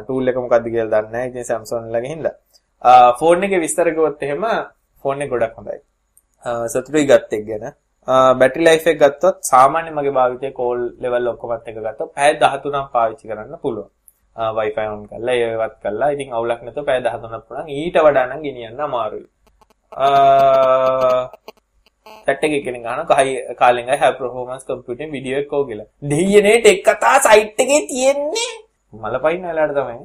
ටූල් 0.04 0.28
එක 0.30 0.36
මොකක්ද 0.44 0.66
කියලා 0.74 0.92
දන්නේ 0.92 1.12
නැහැ. 1.14 1.30
ඉතින් 1.30 1.44
Samsung 1.50 1.84
ළඟ 1.94 2.08
හින්දා. 2.12 2.34
ෆෝන් 3.18 3.42
එකේ 3.46 3.60
විස්තර 3.64 3.90
කිව්වොත් 3.90 4.22
එහෙම 4.22 4.44
ෆෝන් 5.02 5.22
එක 5.22 5.30
ගොඩක් 5.34 5.58
හොඳයි. 5.58 5.80
සතුටුයි 6.72 7.06
ගත්ත 7.10 7.32
එක 7.38 7.44
ගැන. 7.50 7.66
බැටරි 8.40 8.62
ලයිෆ් 8.68 8.86
එක 8.92 8.98
ගත්තොත් 9.02 9.36
සාමාන්‍ය 9.52 9.90
මගේ 9.98 10.14
භාවිතයේ 10.18 10.56
කෝල් 10.60 10.80
ලෙවල් 11.02 11.28
ඔක්කොමත් 11.34 11.68
එක 11.70 11.78
ගත්තොත් 11.86 12.14
පැය 12.16 12.30
13ක් 12.44 12.86
පාවිච්චි 12.94 13.28
කරන්න 13.30 13.58
පුළුවන්. 13.64 13.90
Wi-Fi 14.56 14.86
on 14.94 15.02
කරලා 15.10 15.36
ඒවත් 15.44 15.76
කරලා 15.82 16.14
ඉතින් 16.14 16.28
අවුලක් 16.38 16.60
නැතුව 16.62 16.84
පැය 16.88 17.02
13ක් 17.02 17.44
පුළුවන්. 17.48 17.68
ඊට 17.78 17.96
වඩා 18.06 18.26
නම් 18.30 18.40
ගෙනියන්න 18.46 18.80
අමාරුයි. 18.86 19.26
සෙට් 22.26 22.44
එකේ 22.48 22.62
කෙනෙක් 22.66 22.82
ගන්න 22.86 23.06
කයි 23.10 23.32
කාලෙන් 23.60 23.90
අය 23.92 23.98
high 24.02 24.16
performance 24.20 24.64
computing 24.70 25.10
video 25.16 25.40
එකක් 25.42 25.52
ඕ 25.52 25.64
කියලා. 25.70 25.88
දෙයියනේ 26.12 26.56
ටෙක් 26.60 26.80
කතා 26.88 27.16
සයිට් 27.26 27.60
එකේ 27.64 27.80
තියෙන්නේ. 27.90 28.52
මලපයින් 28.92 29.42
වෙලාවට 29.48 29.76
තමයි. 29.78 29.98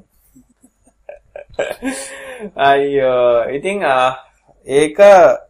අයියෝ 2.56 3.50
ඉතින් 3.58 3.78
ඒක 4.68 5.00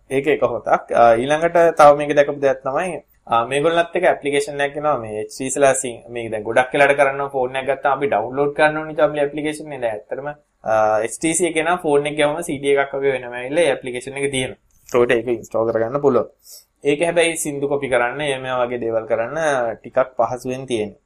ඒක 0.09 0.27
එක 0.35 0.43
හොතක්. 0.53 0.93
ඊළඟට 1.21 1.57
තව 1.79 1.89
මේක 1.97 2.15
දැකපු 2.17 2.39
දෙයක් 2.45 2.61
තමයි 2.67 3.01
මේගොල්ලන්ත් 3.49 3.95
එක 3.95 4.05
ඇප්ලිකේෂන් 4.09 4.61
එකක් 4.65 4.77
එනවා 4.79 4.97
මේ 5.03 5.23
HTC 5.25 5.55
ලා 5.63 5.73
සිං 5.81 5.95
මේක 6.15 6.27
දැන් 6.31 6.43
ගොඩක් 6.47 6.73
වෙලාට 6.73 6.97
කරනවා 6.99 7.29
ෆෝන් 7.35 7.55
එකක් 7.55 7.69
ගත්තාම 7.69 7.97
අපි 7.97 8.09
ඩවුන්ලෝඩ් 8.11 8.51
කරන්න 8.57 8.77
ඕනේ 8.81 8.97
තමයි 8.99 9.23
ඇප්ලිකේෂන් 9.23 9.71
එක. 9.75 9.81
දැන් 9.81 9.95
ඇත්තටම 9.95 10.27
HTC 11.13 11.39
එකේ 11.49 11.63
නම් 11.63 11.79
ෆෝන් 11.85 12.07
එක 12.09 12.17
ගමම 12.19 12.43
CD 12.49 12.75
එකක් 12.75 12.93
වගේ 12.97 13.13
වෙනම 13.15 13.33
ඇවිල්ලා 13.39 13.65
ඒ 13.65 13.73
ඇප්ලිකේෂන් 13.75 14.19
එක 14.19 14.31
තියෙනවා. 14.35 14.59
ඒකට 14.95 15.15
ඒක 15.17 15.27
ඉන්ස්ටෝල් 15.29 15.71
කරගන්න 15.71 16.01
පුළුවන්. 16.01 16.29
ඒක 16.83 16.99
හැබැයි 17.07 17.37
සින්දු 17.37 17.69
කොපි 17.71 17.87
කරන්න 17.93 18.21
එම 18.27 18.45
වගේ 18.61 18.81
දේවල් 18.83 19.07
කරන්න 19.11 19.39
ටිකක් 19.77 20.13
පහසුවෙන් 20.17 20.65
තියෙනවා. 20.67 21.01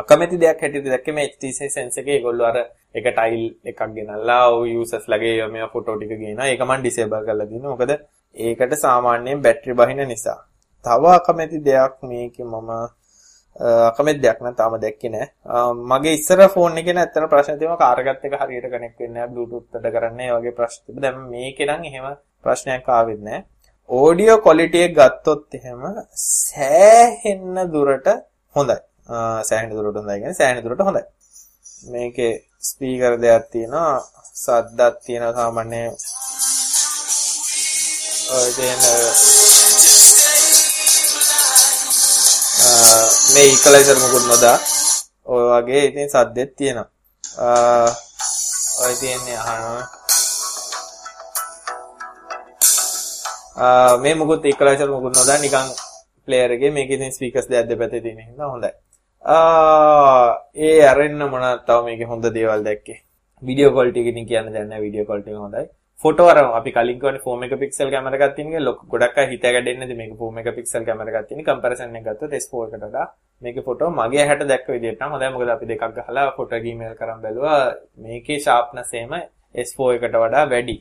අකමැති 0.00 0.40
දෙයක් 0.40 0.60
හැටියට 0.62 0.90
දැක්කේ 0.92 1.14
මේ 1.14 1.28
HTC 1.28 1.70
sense 1.70 2.00
එකේ 2.00 2.16
ඒගොල්ලෝ 2.16 2.46
අර 2.46 2.58
එක 2.94 3.06
ටයිල් 3.08 3.44
එකක් 3.70 3.80
ගෙනල්ලා 3.96 4.42
ඔය 4.50 4.74
යූසර්ස් 4.74 5.06
ලගේ 5.08 5.48
මේ 5.48 5.68
ෆොටෝ 5.72 5.96
ටික 5.96 6.12
ගේනවා. 6.22 6.46
ඒක 6.46 6.60
මම 6.60 6.76
ඩිසේබල් 6.80 7.24
කරලා 7.26 7.48
දිනවා. 7.52 7.72
මොකද 7.72 7.92
ඒකට 8.36 8.76
සාමාන්‍යයෙන් 8.84 9.42
බැටරි 9.42 9.74
බහින 9.74 10.02
නිසා. 10.08 10.38
තව 10.84 11.02
අකමැති 11.18 11.64
දෙයක් 11.64 11.96
මේකේ 12.02 12.44
මම 12.44 12.70
අකමැති 13.90 14.20
දෙයක් 14.20 14.40
නම් 14.40 14.54
තාම 14.54 14.76
දැක්කේ 14.80 15.10
නෑ. 15.10 15.26
මගේ 15.90 16.16
ඉස්සර 16.18 16.40
ෆෝන් 16.54 16.78
එකේ 16.78 16.94
නැත්තන 16.94 17.28
ප්‍රශ්න 17.32 17.58
තියෙනවා 17.58 17.82
කාර්යගත 17.84 18.24
එක 18.26 18.38
හරියට 18.40 18.70
කනෙක්ට් 18.72 18.98
වෙන්නේ 19.00 19.14
නැහැ 19.14 19.32
බ්ලූටූත් 19.32 19.76
එකට 19.76 19.92
කරන්නේ 19.96 20.30
වගේ 20.34 20.56
ප්‍රශ්න 20.58 20.82
තිබ්බ. 20.86 21.00
දැන් 21.00 21.16
මේකේ 21.32 21.66
නම් 21.66 21.84
එහෙම 21.84 22.06
ප්‍රශ්නයක් 22.46 22.88
ආවෙත් 22.96 23.20
නෑ. 23.28 23.40
ඕඩියෝ 23.90 24.38
ක්වොලිටි 24.46 24.84
එක 24.86 24.96
ගත්තොත් 24.98 25.58
එහෙම 25.58 25.82
සෑහෙන්න 26.24 27.56
දුරට 27.74 28.08
හොඳයි. 28.56 28.78
සෑහෙන 29.48 29.70
දුරට 29.70 30.00
හොඳයි 30.00 30.16
කියන්නේ 30.16 30.40
සෑහෙන 30.40 30.64
දුරට 30.64 30.88
හොඳයි. 30.88 31.06
මේකේ 31.84 32.32
ස්පීකර් 32.60 33.14
දෙයක් 33.22 33.44
තියෙනවා 33.52 33.94
සද්දක් 34.36 34.94
තියෙනවා 35.04 35.36
සාමාන්‍ය 35.38 35.80
ඔය 38.36 38.48
දෙන 38.56 38.80
මේ 43.32 43.46
ඉක්වලයිසර් 43.54 43.98
මොකුත් 44.02 44.24
නොදා 44.30 44.58
ඔය 45.26 45.44
වගේ 45.50 45.84
ඉතින් 45.88 46.08
සද්දෙත් 46.14 46.50
තියෙනවා 46.58 47.86
ඔය 48.82 48.94
තියෙන්නේ 49.00 49.38
අහනවා 49.42 49.84
මේ 54.02 54.14
මොකුත් 54.14 54.44
ඉක්වලයිසර් 54.44 54.88
මොකුත් 54.90 55.14
නොදා 55.16 55.38
නිකන් 55.40 55.68
ප්ලේයර් 56.28 56.50
එකේ 56.56 56.70
මේකේ 56.70 56.96
ඉතින් 56.98 57.12
ස්පීකර්ස් 57.16 57.48
දෙයක් 57.48 57.68
දෙපැත්තේ 57.70 58.02
තියෙන 58.04 58.20
හින්දා 58.28 58.50
හොඳයි. 58.52 58.70
ඒ 60.66 60.82
අරෙන්න 60.92 61.22
මොනවද 61.34 61.64
තව 61.68 61.78
මේකේ 61.88 62.10
හොඳ 62.12 62.24
දේවල් 62.36 62.64
දැක්කේ? 62.68 62.98
වීඩියෝ 63.42 63.72
ක්වොලිටි 63.72 64.00
එක 64.02 64.08
ඉතින් 64.12 64.26
කියන්න 64.30 64.52
දෙයක් 64.54 64.68
නැහැ 64.68 64.84
වීඩියෝ 64.84 65.06
ක්වොලිටි 65.08 65.30
එක 65.30 65.40
හොඳයි. 65.44 65.64
ෆොටෝ 66.02 66.28
අර 66.32 66.38
අපි 66.58 66.70
කලින් 66.76 66.98
කියන්නේ 67.00 67.24
4 67.24 67.40
මෙගාපික්සල් 67.42 67.90
කැමරා 67.94 68.18
එකක් 68.18 68.34
තියෙන 68.36 68.52
එක. 68.52 68.60
ලොකු 68.68 68.82
ගොඩක් 68.92 69.18
අය 69.18 69.26
හිත 69.32 69.40
ගැඩෙන්නේ 69.44 69.80
නැති 69.80 69.96
මේක 70.00 70.12
4 70.20 70.36
මෙගාපික්සල් 70.38 70.84
කැමරා 70.88 71.16
එකක් 71.16 71.28
තියෙන 71.28 71.44
කම්පැරිසන් 71.48 71.96
එක 71.96 72.04
ගත්තොත් 72.06 72.32
S4 72.42 72.62
එකට 72.68 72.84
වඩා 72.84 73.06
මේකේ 73.42 73.66
ෆොටෝ 73.68 73.90
මගේ 73.98 74.22
ඇහැට 74.22 74.46
දැක්ක 74.52 74.68
විදිහට 74.74 75.00
නම් 75.00 75.10
හොඳයි. 75.14 75.32
මොකද 75.34 75.48
අපි 75.56 75.66
දෙකක් 75.72 75.84
ගහලා 75.96 76.28
ෆොටෝ 76.36 76.60
ඊමේල් 76.60 76.94
කරන් 77.00 77.18
බැලුවා. 77.24 77.74
මේකේ 78.04 78.38
ෂාප්නස් 78.44 78.94
එහෙම 78.94 79.12
S4 79.66 79.92
එකට 79.96 80.16
වඩා 80.24 80.44
වැඩි. 80.52 80.76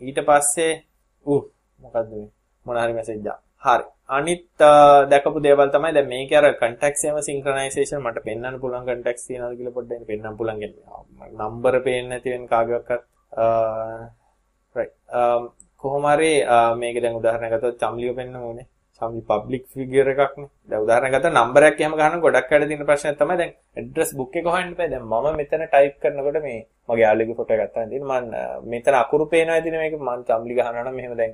ඊට 0.00 0.18
පස්සේ 0.28 0.72
උ 1.26 1.34
මොකද්ද 1.80 2.08
මේ? 2.12 2.28
මොන 2.66 2.76
හරි 2.76 2.92
මැසේජ් 2.92 3.28
ආ 3.28 3.38
හරි. 3.64 3.84
අනිත් 4.08 4.42
දැකපු 5.10 5.38
දේවල් 5.40 5.68
තමයි 5.68 5.92
දැන් 5.92 6.08
මේකේ 6.08 6.38
අර 6.38 6.46
කන්ටැක්ට්ස් 6.54 7.04
එහෙම 7.04 7.18
සින්ක්‍රොනයිසේෂන් 7.22 8.00
මට 8.00 8.24
පෙන්වන්න 8.24 8.60
පුළුවන් 8.60 8.86
කන්ටැක්ට්ස් 8.88 9.26
තියනවාද 9.28 9.56
කියලා 9.56 9.76
පොඩ්ඩක් 9.78 10.06
පෙන්වන්න 10.06 10.38
පුළුවන් 10.38 10.60
කියන්නේ 10.60 11.30
නම්බර 11.38 11.74
පේන්නේ 11.80 12.10
නැති 12.10 12.32
වෙන 12.32 12.44
කාගේවත් 12.48 12.90
රයිට් 14.76 14.94
කොහොම 15.82 16.04
හරි 16.06 16.32
මේක 16.76 16.96
දැන් 17.02 17.18
උදාහරණයක් 17.18 17.52
ගත්තොත් 17.54 17.80
චම්ලිය 17.80 18.12
පෙන්වන්න 18.14 18.42
ඕනේ. 18.42 18.66
චම්ලි 19.02 19.22
පබ්ලික් 19.30 19.64
ෆිගර් 19.74 20.08
එකක් 20.12 20.34
නේ. 20.40 20.48
දැන් 20.70 20.82
උදාහරණයක් 20.84 21.14
ගත්තා 21.14 21.34
නම්බරයක් 21.38 21.80
එහෙම 21.82 21.94
ගන්න 22.00 22.22
ගොඩක් 22.24 22.50
වැඩ 22.52 22.68
තියෙන 22.70 22.86
ප්‍රශ්නයක් 22.88 23.18
තමයි 23.20 23.36
දැන් 23.40 23.52
ඇඩ්‍රස් 23.78 24.10
බුක් 24.18 24.34
එක 24.38 24.46
හොයන්න 24.54 24.74
බෑ. 24.78 24.88
දැන් 24.92 25.04
මම 25.10 25.26
මෙතන 25.40 25.64
ටයිප් 25.66 25.94
කරනකොට 26.02 26.38
මේ 26.46 26.60
මගේ 26.88 27.04
යාළුවෙකුගේ 27.04 27.38
ෆොටෝ 27.40 27.56
එකක් 27.56 27.70
ගත්තා 27.70 27.86
ඉතින් 27.88 28.04
මම 28.10 28.24
මෙතන 28.72 28.94
අකුරු 29.02 29.24
පේනවා 29.32 29.60
ඉතින් 29.62 29.78
මේක 29.82 29.94
මම 29.98 30.10
චම්ලි 30.28 30.54
ගහනවා 30.58 30.84
නම් 30.84 30.94
මෙහෙම 30.98 31.14
දැන් 31.20 31.32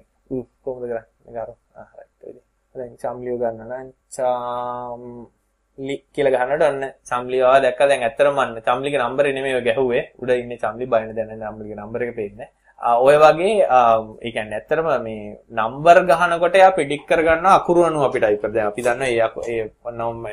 කොහොමද 0.64 0.84
කරන්නේ? 0.90 1.04
මේක 1.24 1.36
අර 1.42 1.50
ආ 1.80 1.86
රයිට් 1.98 2.40
දැන් 2.74 2.92
චම්ලිය 3.02 3.36
ගන්න 3.42 3.60
නම් 3.70 3.88
චම්ලි 4.16 5.94
කියලා 6.14 6.34
ගහනකොට 6.34 6.64
ඔන්න 6.70 6.82
චම්ලිය 7.10 7.42
ආව 7.48 7.58
දැක්ක. 7.64 7.80
දැන් 7.90 8.02
ඇත්තටම 8.06 8.38
මන්න 8.38 8.62
චම්ලිගේ 8.68 9.02
නම්බරේ 9.04 9.34
නෙමෙයි 9.36 9.60
ගැහුවේ. 9.68 10.02
උඩ 10.22 10.30
ඉන්නේ 10.42 10.62
චම්ලි 10.64 10.86
බයින 10.92 11.12
දැන. 11.18 11.36
නම්බරේ 11.42 11.76
නම්බර 11.80 12.02
එක 12.06 12.14
පේන්නේ 12.20 12.50
ඔය 12.80 13.16
වගේ 13.16 13.54
ඒ 13.66 14.30
කියන්නේ 14.30 14.58
ඇත්තටම 14.58 14.90
මේ 15.04 15.22
නම්බර් 15.52 16.02
ගහනකොට 16.04 16.54
එයා 16.54 16.72
ප්‍රෙඩික්ට් 16.72 17.08
කරගන්න 17.08 17.48
අකුරු 17.48 17.84
අනුව 17.84 18.04
අපි 18.04 18.20
ටයිප් 18.20 18.42
කරලා 18.42 18.54
දැන් 18.54 18.68
අපි 18.68 18.82
දන්නවා 18.82 19.46
ඒ 19.46 19.62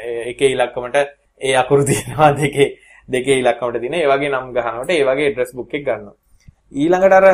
ඒ 0.04 0.20
එකේ 0.26 0.52
ඉලක්කමට 0.52 0.98
ඒ 1.42 1.56
අකුරු 1.56 1.84
තියෙනවා 1.86 2.32
දෙකේ 2.42 2.70
දෙකේ 3.10 3.40
ඉලක්කමට 3.40 3.82
තියෙන 3.82 3.96
ඒ 3.96 4.08
වගේ 4.08 4.32
නම් 4.32 4.54
ගහනකොට 4.54 4.92
ඒ 4.92 5.04
වගේ 5.04 5.28
ඇඩ්‍රස් 5.28 5.56
බුක් 5.56 5.74
එක 5.74 5.86
ගන්නවා 5.86 6.16
ඊළඟට 6.74 7.14
අර 7.14 7.26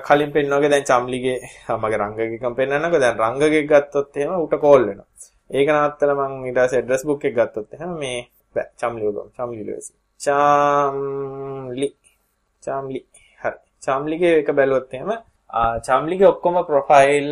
කලින් 0.00 0.32
පෙන්නෝගේ 0.32 0.70
දැන් 0.70 0.84
චම්ලිගේ 0.84 1.38
මගේ 1.76 1.98
රංගකෙකම් 1.98 2.54
පෙන්නන්නකෝ 2.54 3.00
දැන් 3.00 3.18
රංගකෙක් 3.18 3.66
ගත්තොත් 3.66 4.16
එහෙම 4.16 4.32
උට 4.38 4.54
කෝල් 4.58 4.82
වෙනවා. 4.86 5.08
ඒක 5.50 5.68
නවත්තලා 5.68 6.28
මම 6.28 6.44
ඊට 6.44 6.58
පස්සේ 6.58 6.80
ඇඩ්‍රස් 6.80 7.02
බුක් 7.04 7.24
එක 7.24 7.34
ගත්තොත් 7.34 7.68
එහෙම 7.70 7.92
මේ 7.96 8.18
බෑ 8.56 8.68
චම්ලිව 8.76 9.08
ගමු. 9.08 9.30
චම්ලි 9.36 9.62
ලෙවසි. 9.64 9.92
චම්ලි 10.20 11.88
චම්ලි 12.62 13.00
හරි. 13.00 13.15
චම්ලිගේ 13.88 14.34
එක 14.42 14.52
බැලුවොත් 14.58 14.94
එහෙම 14.98 15.10
චම්ලිගේ 15.88 16.28
ඔක්කොම 16.34 16.56
ප්‍රොෆයිල් 16.70 17.28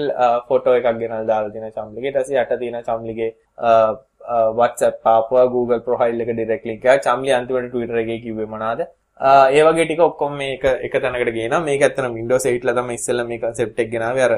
ෆොටෝ 0.48 0.74
එකක් 0.80 0.88
ගෙනල්ලා 1.02 1.28
දාලා 1.30 1.54
තියෙන 1.54 1.72
චම්ලිගේ. 1.78 2.10
ඊට 2.10 2.18
පස්සේ 2.18 2.42
යට 2.42 2.58
තියෙන 2.64 2.82
චම්ලිගේ 2.88 3.30
WhatsApp 4.58 5.08
ආපුවා 5.14 5.46
Google 5.54 5.80
ප්‍රොෆයිල් 5.86 6.20
එක 6.24 6.30
ඩිරෙක්ට් 6.34 6.68
ලින්ක් 6.68 6.84
එකක්. 6.84 7.02
චම්ලි 7.06 7.32
අන්තිමට 7.38 7.72
Twitter 7.72 7.98
එකේ 8.02 8.20
කිව්වේ 8.24 8.46
මොනවාද? 8.52 8.86
ඒ 9.56 9.62
වගේ 9.66 9.86
ටික 9.86 10.00
ඔක්කොම 10.08 10.32
මේක 10.42 10.64
එක 10.86 10.94
තැනකට 11.02 11.32
ගේනවා. 11.36 11.60
මේක 11.68 11.82
ඇත්තටම 11.82 12.14
Windows 12.18 12.46
8 12.52 12.64
ලා 12.68 12.76
තමයි 12.78 12.96
ඉස්සෙල්ලා 13.00 13.26
මේ 13.30 13.42
concept 13.44 13.78
එක 13.84 13.90
ගෙනාවේ 13.94 14.24
අර 14.28 14.34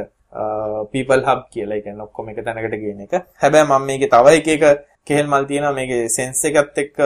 people 0.92 1.22
hub 1.28 1.46
කියලා. 1.54 1.76
ඒ 1.78 1.84
කියන්නේ 1.86 2.06
ඔක්කොම 2.08 2.28
එක 2.32 2.42
තැනකට 2.48 2.76
ගේන 2.82 3.00
එක. 3.06 3.14
හැබැයි 3.42 3.68
මම 3.70 3.86
මේකේ 3.90 4.12
තව 4.14 4.26
එක 4.40 4.48
එක 4.56 4.64
කෙහෙල් 5.08 5.26
මල් 5.32 5.46
තියෙනවා 5.52 5.76
මේකේ 5.78 6.08
sense 6.16 6.48
එකත් 6.50 6.82
එක්ක 6.84 6.98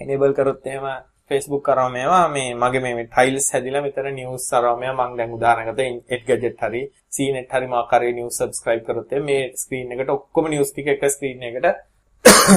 enable 0.00 0.34
කරොත් 0.38 0.66
එහෙම 0.66 0.84
Facebook 1.30 1.62
කරාම 1.64 1.92
මේවා 1.92 2.24
මේ 2.28 2.48
මගේ 2.54 2.82
මේ 2.86 3.06
ටයිල්ස් 3.06 3.46
හැදිලා 3.54 3.82
මෙතන 3.82 4.08
නිවුස් 4.14 4.48
කරාම 4.52 4.82
මම 4.86 5.16
දැන් 5.18 5.36
උදාහරණයකට 5.36 6.12
එඩ් 6.14 6.24
ගැජට් 6.28 6.64
හරි 6.64 6.82
සීනෙට් 7.10 7.54
හරි 7.54 7.66
මාක් 7.68 7.94
හරි 7.94 8.12
නිවුස් 8.12 8.40
සබ්ස්ක්‍රයිබ් 8.40 8.82
කරොත් 8.86 9.14
මේ 9.22 9.42
ස්ක්‍රීන් 9.62 9.94
එකට 9.94 10.14
ඔක්කොම 10.16 10.50
නිවුස් 10.54 10.72
ටික 10.72 10.92
එක 10.94 11.08
ස්ක්‍රීන් 11.14 11.48
එකට 11.48 11.66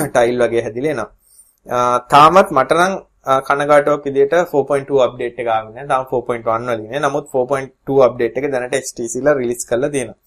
ටයිල් 0.10 0.44
වගේ 0.44 0.64
හැදිලා 0.66 0.94
එනවා. 0.96 1.10
තාමත් 2.10 2.50
මට 2.52 2.72
නම් 2.80 2.94
කනගාටුවක් 3.48 4.06
විදිහට 4.06 4.34
4.2 4.34 5.02
අප්ඩේට් 5.06 5.40
එක 5.40 5.48
ආවේ 5.48 5.74
නැහැ. 5.74 5.88
තාම 5.88 6.06
4.1 6.06 6.70
වලින් 6.70 6.90
නේ. 6.90 7.00
නමුත් 7.00 7.28
4.2 7.30 8.02
අප්ඩේට් 8.08 8.38
එක 8.38 8.52
දැනට 8.52 8.76
HTC 8.80 9.14
ලා 9.24 9.34
රිලීස් 9.34 9.68
කරලා 9.70 9.90
තියෙනවා. 9.90 10.18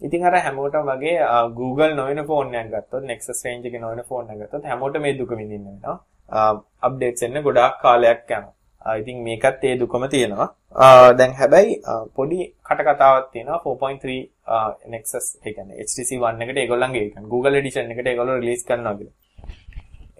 ඉතින් 0.00 0.26
අර 0.26 0.36
හැමෝටම 0.38 0.90
වගේ 0.90 1.16
Google 1.58 1.94
නොවන 1.94 2.20
ෆෝන් 2.26 2.54
එකක් 2.54 2.70
ගත්තොත් 2.72 3.04
Nexus 3.04 3.44
range 3.44 3.66
එකේ 3.68 3.80
නොවන 3.80 4.02
ෆෝන් 4.08 4.30
එකක් 4.30 4.42
ගත්තොත් 4.42 4.68
හැමෝටම 4.70 5.02
මේ 5.02 5.18
දුක 5.18 5.32
විඳින්න 5.32 5.66
වෙනවා. 5.66 5.96
අප්ඩේට්ස් 6.28 7.22
එන්න 7.22 7.42
ගොඩාක් 7.42 7.80
කාලයක් 7.82 8.30
යනවා. 8.30 8.52
ඉතින් 9.00 9.22
මේකත් 9.24 9.64
ඒ 9.64 9.78
දුකම 9.80 10.04
තියෙනවා. 10.14 10.48
දැන් 11.18 11.32
හැබැයි 11.40 11.82
පොඩි 12.16 12.38
කටකතාවක් 12.68 13.30
තියෙනවා 13.32 13.60
4.3 13.64 14.16
Nexus 14.86 15.26
ඒ 15.46 15.52
කියන්නේ 15.54 15.84
HTC 15.84 16.10
One 16.20 16.44
එකට 16.44 16.58
ඒගොල්ලන්ගේ 16.62 17.02
ඒ 17.02 17.10
කියන්නේ 17.10 17.32
Google 17.34 17.58
Edition 17.58 17.90
එකට 17.90 18.06
ඒගොල්ලෝ 18.06 18.36
රිලීස් 18.40 18.64
කරනවා 18.64 18.94
කියලා. 18.98 19.14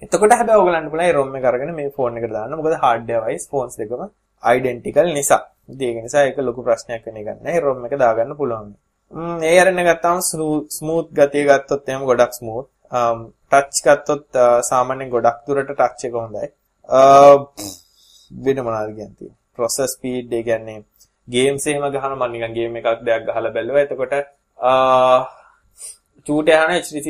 එතකොට 0.02 0.36
හැබැයි 0.38 0.60
ඔයගලන්ට 0.62 0.90
පුළුවන් 0.90 1.08
ඒ 1.08 1.12
ROM 1.12 1.36
එක 1.36 1.44
අරගෙන 1.50 1.74
මේ 1.74 1.90
ෆෝන් 1.96 2.16
එකට 2.18 2.32
දාන්න. 2.36 2.56
මොකද 2.58 2.76
hardware 2.84 3.24
wise 3.26 3.48
phones 3.50 3.76
දෙකම 3.80 4.02
identical 4.42 5.06
නිසා. 5.18 5.42
ඉතින් 5.72 5.88
ඒක 5.90 6.02
නිසා 6.06 6.24
ඒක 6.28 6.38
ලොකු 6.48 6.62
ප්‍රශ්නයක් 6.62 7.04
වෙන්නේ 7.06 7.36
නැහැ. 7.44 7.60
ROM 7.60 7.84
එක 7.86 7.96
දාගන්න 8.04 8.36
පුළුවන්. 8.40 8.74
ඒ 9.50 9.56
අරගෙන 9.62 9.84
ගත්තාම 9.88 10.18
ස්මූත් 10.78 11.08
ගතිය 11.18 11.44
ගත්තොත් 11.48 11.88
එහෙම 11.88 12.04
ගොඩක් 12.10 12.32
ස්මූත්. 12.40 12.66
Um, 12.92 13.32
ටච් 13.50 13.86
ගත්තොත් 13.86 14.26
uh, 14.36 14.58
සාමාන්‍යයෙන් 14.62 15.10
ගොඩක් 15.10 15.38
දුරට 15.46 15.70
ටච් 15.70 16.10
එක 16.10 16.14
හොඳයි. 16.14 16.48
Uh, 16.88 17.36
වෙන 18.30 18.64
මොනවද 18.64 18.92
කියන්නේ? 18.96 19.32
process 19.54 19.96
speed 19.96 20.32
ඒ 20.32 20.42
කියන්නේ 20.42 20.84
ගේම්ස් 21.28 21.66
එහෙම 21.66 21.88
ගහන 21.92 22.12
මම 22.12 22.26
නිකන් 22.32 22.54
ගේම් 22.54 22.76
එකක් 22.76 23.06
දෙයක් 23.06 23.24
ගහලා 23.28 23.54
බැලුවා. 23.56 23.86
එතකොට 23.86 24.14
uh, 24.58 25.20
චූට 26.26 26.48
යන 26.48 26.72
HTC 26.74 27.08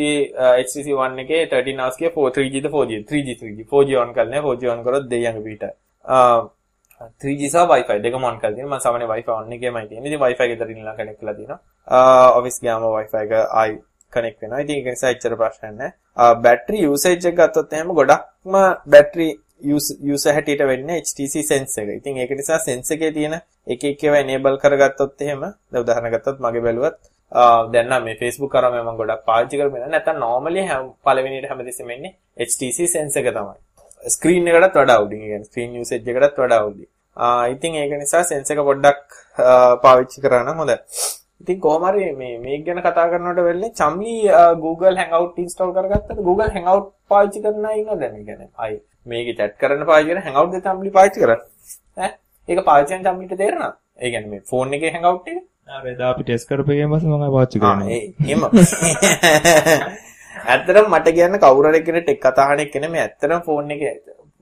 HTC 0.58 0.88
One 0.96 1.22
එකේ 1.22 1.46
13 1.46 1.80
hours 1.80 1.96
කිය 1.96 2.10
4 2.10 2.34
3G 2.36 2.62
the 2.62 2.68
4G 2.68 2.92
3G 3.04 3.28
3G 3.40 3.66
4G 3.72 3.90
on 3.96 4.12
කරන්නේ 4.12 4.40
4G 4.40 4.70
on 4.72 4.82
කරොත් 4.82 5.06
දෙයියන් 5.08 5.38
පිට 5.44 5.62
3G 7.20 7.50
සහ 7.50 7.66
Wi-Fi 7.72 7.98
දෙකම 8.02 8.24
on 8.24 8.38
කරලා 8.40 8.54
තියෙනවා 8.54 8.78
මම 8.78 8.84
සාමාන්‍ය 8.84 9.06
Wi-Fi 9.06 9.32
on 9.32 9.52
එකේමයි 9.52 9.88
තියෙන්නේ 9.88 10.10
ඉතින් 10.10 10.22
Wi-Fi 10.24 10.48
ගෙදර 10.50 10.70
ඉන්නලා 10.70 10.96
කනෙක්ට් 10.96 11.20
කරලා 11.20 11.34
තියෙනවා 11.34 12.30
ඔෆිස් 12.38 12.58
ගියාම 12.60 12.86
Wi-Fi 12.90 13.22
එක 13.26 13.32
ආයි 13.60 13.78
කනෙක්ට් 14.16 14.42
වෙනවා 14.42 14.64
ඉතින් 14.64 14.76
ඒක 14.76 14.90
නිසා 14.94 15.14
එච්චර 15.14 15.36
ප්‍රශ්නයක් 15.40 15.74
නැහැ 15.74 16.42
බැටරි 16.44 16.84
යූසේජ් 16.86 17.18
එක 17.30 17.40
ගත්තොත් 17.40 17.72
එහෙම 17.72 17.96
ගොඩක්ම 18.00 18.60
බැටරි 18.86 19.28
යූසර් 19.62 20.32
හැටියට 20.32 20.62
වෙන්නේ 20.66 21.00
HTC 21.00 21.42
Sense 21.42 21.82
එක. 21.82 21.88
ඉතින් 21.90 22.16
ඒක 22.18 22.30
නිසා 22.32 22.58
Sense 22.58 22.94
එකේ 22.94 23.12
තියෙන 23.12 23.34
එක 23.66 23.84
එක 23.84 24.04
ඒවා 24.04 24.22
enable 24.24 24.56
කරගත්තොත් 24.58 25.20
එහෙම 25.20 25.40
දැන් 25.42 25.82
උදාහරණ 25.82 26.14
ගත්තොත් 26.14 26.40
මගේ 26.40 26.64
බැලුවත් 26.66 26.98
දැන් 27.72 27.88
නම් 27.88 28.04
මේ 28.04 28.16
Facebook 28.16 28.52
කරාම 28.52 28.74
මම 28.74 28.96
ගොඩක් 28.96 29.24
පාවිච්චි 29.26 29.60
කරගෙන 29.60 29.90
නැත්නම් 29.90 30.18
normally 30.18 30.66
හැම 30.70 30.90
පළවෙනියට 31.04 31.48
හැමදෙස්සෙම 31.50 31.90
එන්නේ 31.90 32.12
HTC 32.48 32.88
Sense 32.88 33.16
එක 33.16 33.30
තමයි. 33.30 33.56
ස්ක්‍රීන් 34.02 34.48
එකටත් 34.48 34.76
වඩා 34.76 34.98
උඩින්. 35.00 35.20
ඒ 35.20 35.28
කියන්නේ 35.28 35.50
ස්ක්‍රීන් 35.50 35.76
යූසේජ් 35.76 36.00
එකටත් 36.04 36.38
වඩා 36.38 36.62
උඩින්. 36.68 36.88
ආ 37.16 37.44
ඉතින් 37.48 37.74
ඒක 37.74 37.98
නිසා 37.98 38.24
Sense 38.24 38.52
එක 38.54 38.64
පොඩ්ඩක් 38.70 39.20
පාවිච්චි 39.84 40.24
කරා 40.24 40.42
නම් 40.44 40.62
හොඳයි. 40.62 40.78
ඉතින් 41.44 41.60
කොහොම 41.60 41.84
හරි 41.88 42.10
මේ 42.16 42.34
මේක 42.40 42.60
ගැන 42.66 42.80
කතා 42.80 43.06
කරනකොට 43.12 43.40
වෙන්නේ 43.48 43.72
චම්ලි 43.80 44.14
Google 44.64 44.96
Hangout 44.96 45.38
install 45.38 45.70
කරගත්තද? 45.76 46.18
Google 46.28 46.50
Hangout 46.50 46.86
පාවිච්චි 47.08 47.42
කරන 47.44 47.66
අය 47.70 47.76
ඉන්නවද 47.80 48.04
මේ 48.12 48.24
කියන්නේ 48.28 48.50
අය 48.58 48.72
මේකේ 49.06 49.36
chat 49.38 49.56
කරන්න 49.60 49.88
පාවිච්චි 49.90 50.12
කරන 50.12 50.26
Hangout 50.26 50.52
දෙක 50.52 50.62
චම්ලි 50.66 50.90
පාවිච්චි 50.96 51.24
කරා. 51.24 51.40
ඈ? 51.98 52.10
ඒක 52.48 52.60
පාවිච්චි 52.68 52.92
කරන 52.94 53.04
චම්ලිට 53.08 53.34
තේරෙනවද? 53.42 53.74
ඒ 53.96 54.08
කියන්නේ 54.12 54.30
මේ 54.30 54.42
ෆෝන් 54.50 54.68
එකේ 54.78 54.92
Hangout 54.96 55.28
එක? 55.32 55.38
අර 55.68 55.84
එදා 55.92 56.08
අපි 56.14 56.22
ටෙස්ට් 56.24 56.48
කරපේකෙන් 56.48 56.88
පස්සේ 56.92 57.10
මම 57.10 57.26
පාවිච්චි 57.34 57.58
කරනවා. 57.62 57.88
ඇත්තටම 60.50 60.86
මට 60.92 61.08
කියන්න 61.18 61.38
කවුරු 61.44 61.68
හරි 61.72 61.80
කෙනෙක් 61.88 62.04
ටෙක් 62.06 62.20
කතා 62.22 62.46
අහන 62.48 62.62
එක්කනේ 62.64 62.92
මේ 62.94 63.02
ඇත්තටම 63.02 63.42
ෆෝන් 63.48 63.74
එකේ 63.76 63.92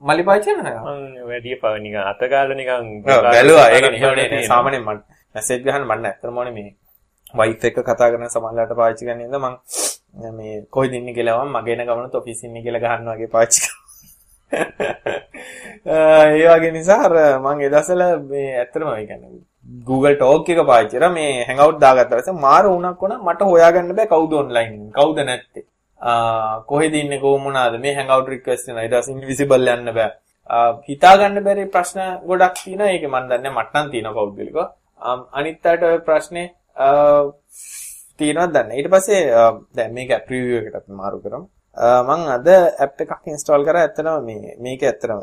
මලි 0.03 0.23
පාවිච්චි 0.29 0.51
කරනවා. 0.53 0.95
වැඩි 1.31 1.59
පාව 1.63 1.75
නිකන් 1.85 1.99
අතගාලා 2.03 2.57
නිකන් 2.61 2.87
බැලුවා. 3.03 3.67
ඒක 3.69 3.85
නෙමෙයි 3.91 4.47
සාමාන්‍යයෙන් 4.47 4.85
මම 4.85 5.03
මැසේජ් 5.35 5.61
ගහන්න 5.65 5.85
මම 5.85 5.91
ඇත්තටම 6.05 6.39
ඕනේ 6.39 6.55
මේ 6.57 6.71
වයිෆ් 7.33 7.63
එක 7.63 7.79
කතා 7.83 8.09
කරන 8.09 8.27
සමහරලාට 8.29 8.75
පාවිච්චි 8.75 9.07
කරන 9.07 9.21
ඉඳ 9.21 9.37
මම 9.37 9.55
මේ 10.33 10.59
කොහෙද 10.69 10.93
ඉන්නේ 10.93 11.13
කියලා 11.13 11.39
මම 11.39 11.55
මගේ 11.55 11.75
එන 11.75 11.87
ගමනත් 11.87 12.15
ඔෆිස් 12.15 12.43
ඉන්නේ 12.43 12.65
කියලා 12.65 12.83
ගහන්න 12.83 13.09
වගේ 13.11 13.29
පාවිච්චි 13.29 13.61
ඒ 15.85 16.45
වගේ 16.49 16.71
නිසා 16.71 17.01
අර 17.05 17.17
මම 17.39 17.59
ඒ 17.59 17.69
දවස්වල 17.69 18.03
මේ 18.27 18.47
ඇත්තටම 18.55 18.89
ඒ 18.91 19.05
කියන්නේ 19.05 19.43
Google 19.65 20.15
Talk 20.15 20.49
එක 20.49 20.59
පාවිච්චි 20.61 20.97
කරා. 20.97 21.11
මේ 21.11 21.45
Hangout 21.45 21.79
දාගත්තා 21.79 22.19
පස්සේ 22.19 22.39
මාර 22.39 22.63
වුණක් 22.65 23.01
වුණා. 23.01 23.19
මට 23.19 23.41
හොයාගන්න 23.43 23.95
බෑ 23.95 24.07
කවුද 24.07 24.33
ඔන්ලයින් 24.35 24.91
කවුද 24.91 25.17
නැත්තේ. 25.21 25.65
කොහෙද 26.67 26.93
ඉන්නේ 26.93 27.19
කොහොම 27.19 27.43
මොනවාද 27.43 27.79
මේ 27.79 27.95
Hangout 27.95 28.27
request 28.27 28.69
එනවා 28.69 28.83
ඊට 28.83 28.95
පස්සේ 28.95 29.15
invisible 29.15 29.71
යන්න 29.73 29.93
බෑ. 29.93 30.11
හිතා 30.87 31.13
ගන්න 31.17 31.43
බැරි 31.43 31.65
ප්‍රශ්න 31.67 32.01
ගොඩක් 32.25 32.59
තියෙනවා. 32.59 32.89
ඒක 32.89 33.05
මම 33.05 33.29
දන්නේ 33.29 33.51
මට 33.51 33.73
නම් 33.73 33.91
තියෙනවා 33.91 34.17
පෞද්ගලිකව. 34.19 34.59
අනිත් 35.33 35.65
අයට 35.65 35.83
ඔය 35.83 35.99
ප්‍රශ්නේ 36.01 36.47
තියෙනවද 38.19 38.53
දන්නේ 38.55 38.77
ඊට 38.79 38.91
පස්සේ 38.93 39.23
දැන් 39.75 39.93
මේක 39.97 40.11
ප්‍රිවියු 40.27 40.61
එකකට 40.61 40.87
මාරු 41.01 41.17
කරමු. 41.23 41.47
මම 42.07 42.23
අද 42.37 42.47
ඇප් 42.83 43.01
එකක් 43.03 43.27
ඉන්ස්ටෝල් 43.33 43.65
කරා. 43.67 43.83
ඇත්තටම 43.87 44.25
මේ 44.29 44.55
මේක 44.65 44.81
ඇත්තටම 44.83 45.19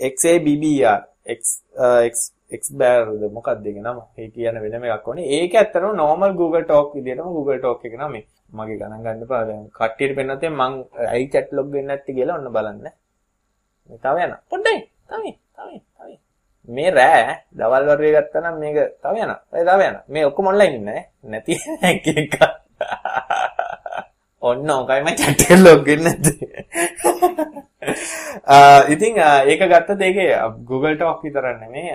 XABBR 0.00 1.02
X 1.38 1.42
X 2.12 2.14
Xbarද 2.62 3.22
මොකක්ද 3.36 3.66
ඒක 3.66 3.78
නම? 3.82 3.98
ඒ 4.18 4.28
කියන 4.34 4.56
වෙනම 4.64 4.84
එකක් 4.86 5.06
වනේ 5.10 5.26
ඒක 5.38 5.54
ඇත්තටම 5.60 5.96
normal 6.02 6.32
Google 6.40 6.64
Talk 6.70 6.94
විදියටම 6.96 7.30
Google 7.36 7.60
Talk 7.64 7.84
එක 7.84 7.96
නම. 7.98 8.14
මගේ 8.58 8.78
ගණන් 8.80 9.02
ගන්න 9.04 9.24
එපා. 9.26 9.42
දැන් 9.48 9.64
කට්ටියට 9.78 10.16
පෙන්නත් 10.18 10.44
මං 10.50 10.72
ඇයි 11.12 11.30
chat 11.32 11.48
log 11.56 11.66
වෙන්නේ 11.74 11.88
නැත්තේ 11.96 12.16
කියලා 12.18 12.38
ඔන්න 12.38 12.52
බලන්න. 12.56 12.86
මේ 13.88 13.98
තව 14.04 14.16
යනවා. 14.26 14.40
පොඩ්ඩයි. 14.50 14.78
තව 15.10 15.24
තව 15.56 15.70
තව. 15.74 15.85
මේ 16.68 16.90
රෑ 16.90 17.34
දවල් 17.58 17.84
වරුවේ 17.88 18.14
ගත්තා 18.16 18.42
නම් 18.42 18.56
මේක 18.60 18.76
තව 19.02 19.14
යනවා. 19.16 19.40
ඒ 19.54 19.64
තව 19.64 19.80
යනවා. 19.80 20.04
මේ 20.08 20.24
ඔක්කොම 20.26 20.46
ඔන්ලයින් 20.46 20.74
ඉන්නේ 20.74 21.02
නැති 21.24 21.54
එක 21.82 22.06
එක. 22.16 22.34
ඔන්න 24.42 24.70
ඔකයි 24.70 25.00
මම 25.02 25.16
chat 25.20 25.40
එක 25.44 25.50
log 25.64 25.88
නැත්තේ 26.06 26.48
ඉතින් 28.94 29.18
ඒක 29.50 29.62
ගත්තත් 29.72 30.00
ඒකේ 30.02 30.32
Google 30.68 30.96
Talk 30.96 31.22
විතරක් 31.24 31.60
නෙමෙයි 31.60 31.94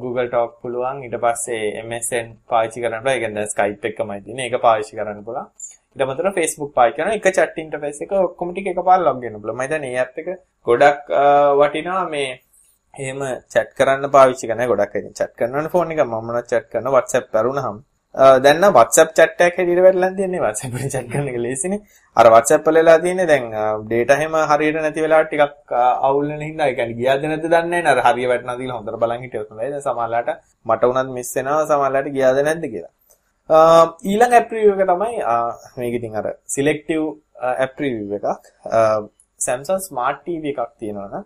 Google 0.00 0.28
Talk 0.30 0.60
පුළුවන්. 0.62 1.02
ඊට 1.04 1.18
පස්සේ 1.24 1.82
MSN 1.82 2.26
පාවිච්චි 2.48 2.82
කරන්න 2.82 3.02
පුළුවන්. 3.02 3.14
ඒ 3.14 3.20
කියන්නේ 3.22 3.46
Skype 3.52 3.88
එකමයි 3.90 4.20
තියෙන්නේ. 4.24 4.46
ඒක 4.46 4.62
පාවිච්චි 4.62 4.96
කරන්න 4.98 5.24
පුළුවන්. 5.24 5.46
ඊට 5.92 6.02
අමතරව 6.06 6.34
Facebook 6.38 6.72
පාවිච්චි 6.74 7.00
කරන 7.00 7.16
එක 7.18 7.30
chat 7.34 7.58
interface 7.64 8.04
එක 8.04 8.12
ඔක්කොම 8.12 8.52
ටික 8.52 8.70
එකපාර 8.72 9.00
log 9.06 9.22
වෙන්න 9.22 9.40
පුළුවන්. 9.40 9.56
මම 9.56 9.62
හිතන්නේ 9.66 9.90
මේ 9.94 10.02
app 10.04 10.18
එක 10.18 10.28
ගොඩක් 10.66 11.10
වටිනවා 11.60 12.04
මේ 12.14 12.28
එහෙම 13.02 13.20
chat 13.52 13.68
කරන්න 13.78 14.10
පාවිච්චි 14.16 14.48
කරන 14.50 14.64
ගොඩක් 14.72 14.96
අය 14.96 15.02
chat 15.20 15.32
කරනවනේ 15.38 15.72
ෆෝන් 15.76 15.92
එක 15.94 16.02
මම 16.06 16.32
නම් 16.32 16.42
chat 16.50 16.64
කරන 16.72 16.86
WhatsApp 16.96 17.26
කරුණාම 17.34 17.78
දැන් 18.44 18.56
නම් 18.60 18.72
WhatsApp 18.78 19.10
chat 19.18 19.40
එකක් 19.46 19.56
හැටියට 19.60 19.82
වැඩලා 19.86 20.10
තියෙන්නේ 20.18 20.42
WhatsApp 20.46 20.76
එකේ 20.78 20.90
chat 20.94 21.06
කරන 21.12 21.28
එක 21.32 21.38
ලේසිනේ. 21.46 21.80
අර 22.16 22.26
WhatsApp 22.34 22.62
වල 22.68 22.78
වෙලා 22.80 22.98
තියෙන්නේ 23.04 23.26
දැන් 23.32 23.44
data 23.92 24.14
හැම 24.20 24.36
හරියට 24.50 24.78
නැති 24.84 25.04
වෙලාවට 25.06 25.30
ටිකක් 25.32 25.74
අවුල් 26.08 26.26
වෙන 26.32 26.42
හින්දා 26.48 26.68
ඒ 26.70 26.76
කියන්නේ 26.78 26.98
ගියාද 27.00 27.26
නැද්ද 27.32 27.46
දන්නේ 27.54 27.82
නැහැ. 27.82 27.94
අර 27.94 28.00
හරිය 28.06 28.26
වැටෙනවා 28.30 28.56
කියලා 28.60 28.78
හොඳට 28.78 29.00
බලන් 29.02 29.22
හිටියොත් 29.24 29.50
හොඳයි. 29.52 29.70
දැන් 29.74 29.84
සමහරලාට 29.88 30.30
මට 30.70 30.82
උනත් 30.92 31.12
මිස් 31.18 31.30
වෙනවා 31.36 31.66
සමහරලාට 31.70 32.08
ගියාද 32.16 32.40
නැද්ද 32.48 32.64
කියලා. 32.74 32.92
ඊළඟ 34.10 34.34
app 34.40 34.50
review 34.56 34.72
එක 34.74 34.82
තමයි 34.92 35.14
මේක 35.80 35.94
ඉතින් 35.98 36.16
අර 36.20 36.26
selective 36.56 37.06
app 37.66 37.74
review 37.84 38.06
එකක්. 38.18 38.26
Samsung 39.46 39.80
Smart 39.88 40.18
TV 40.26 40.44
එකක් 40.54 40.72
තියෙනවනම් 40.80 41.24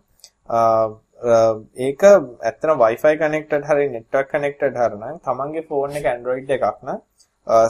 ඒක 1.22 2.02
ඇත්තට 2.02 2.64
Wi-Fi 2.82 3.14
connected 3.22 3.62
හරි 3.70 3.88
network 3.94 4.28
connected 4.34 4.74
හරි 4.82 4.96
නම් 4.98 5.18
තමන්ගේ 5.26 5.66
ෆෝන් 5.68 5.96
එක 6.00 6.06
Android 6.16 6.50
එකක් 6.56 6.64
නම් 6.82 6.98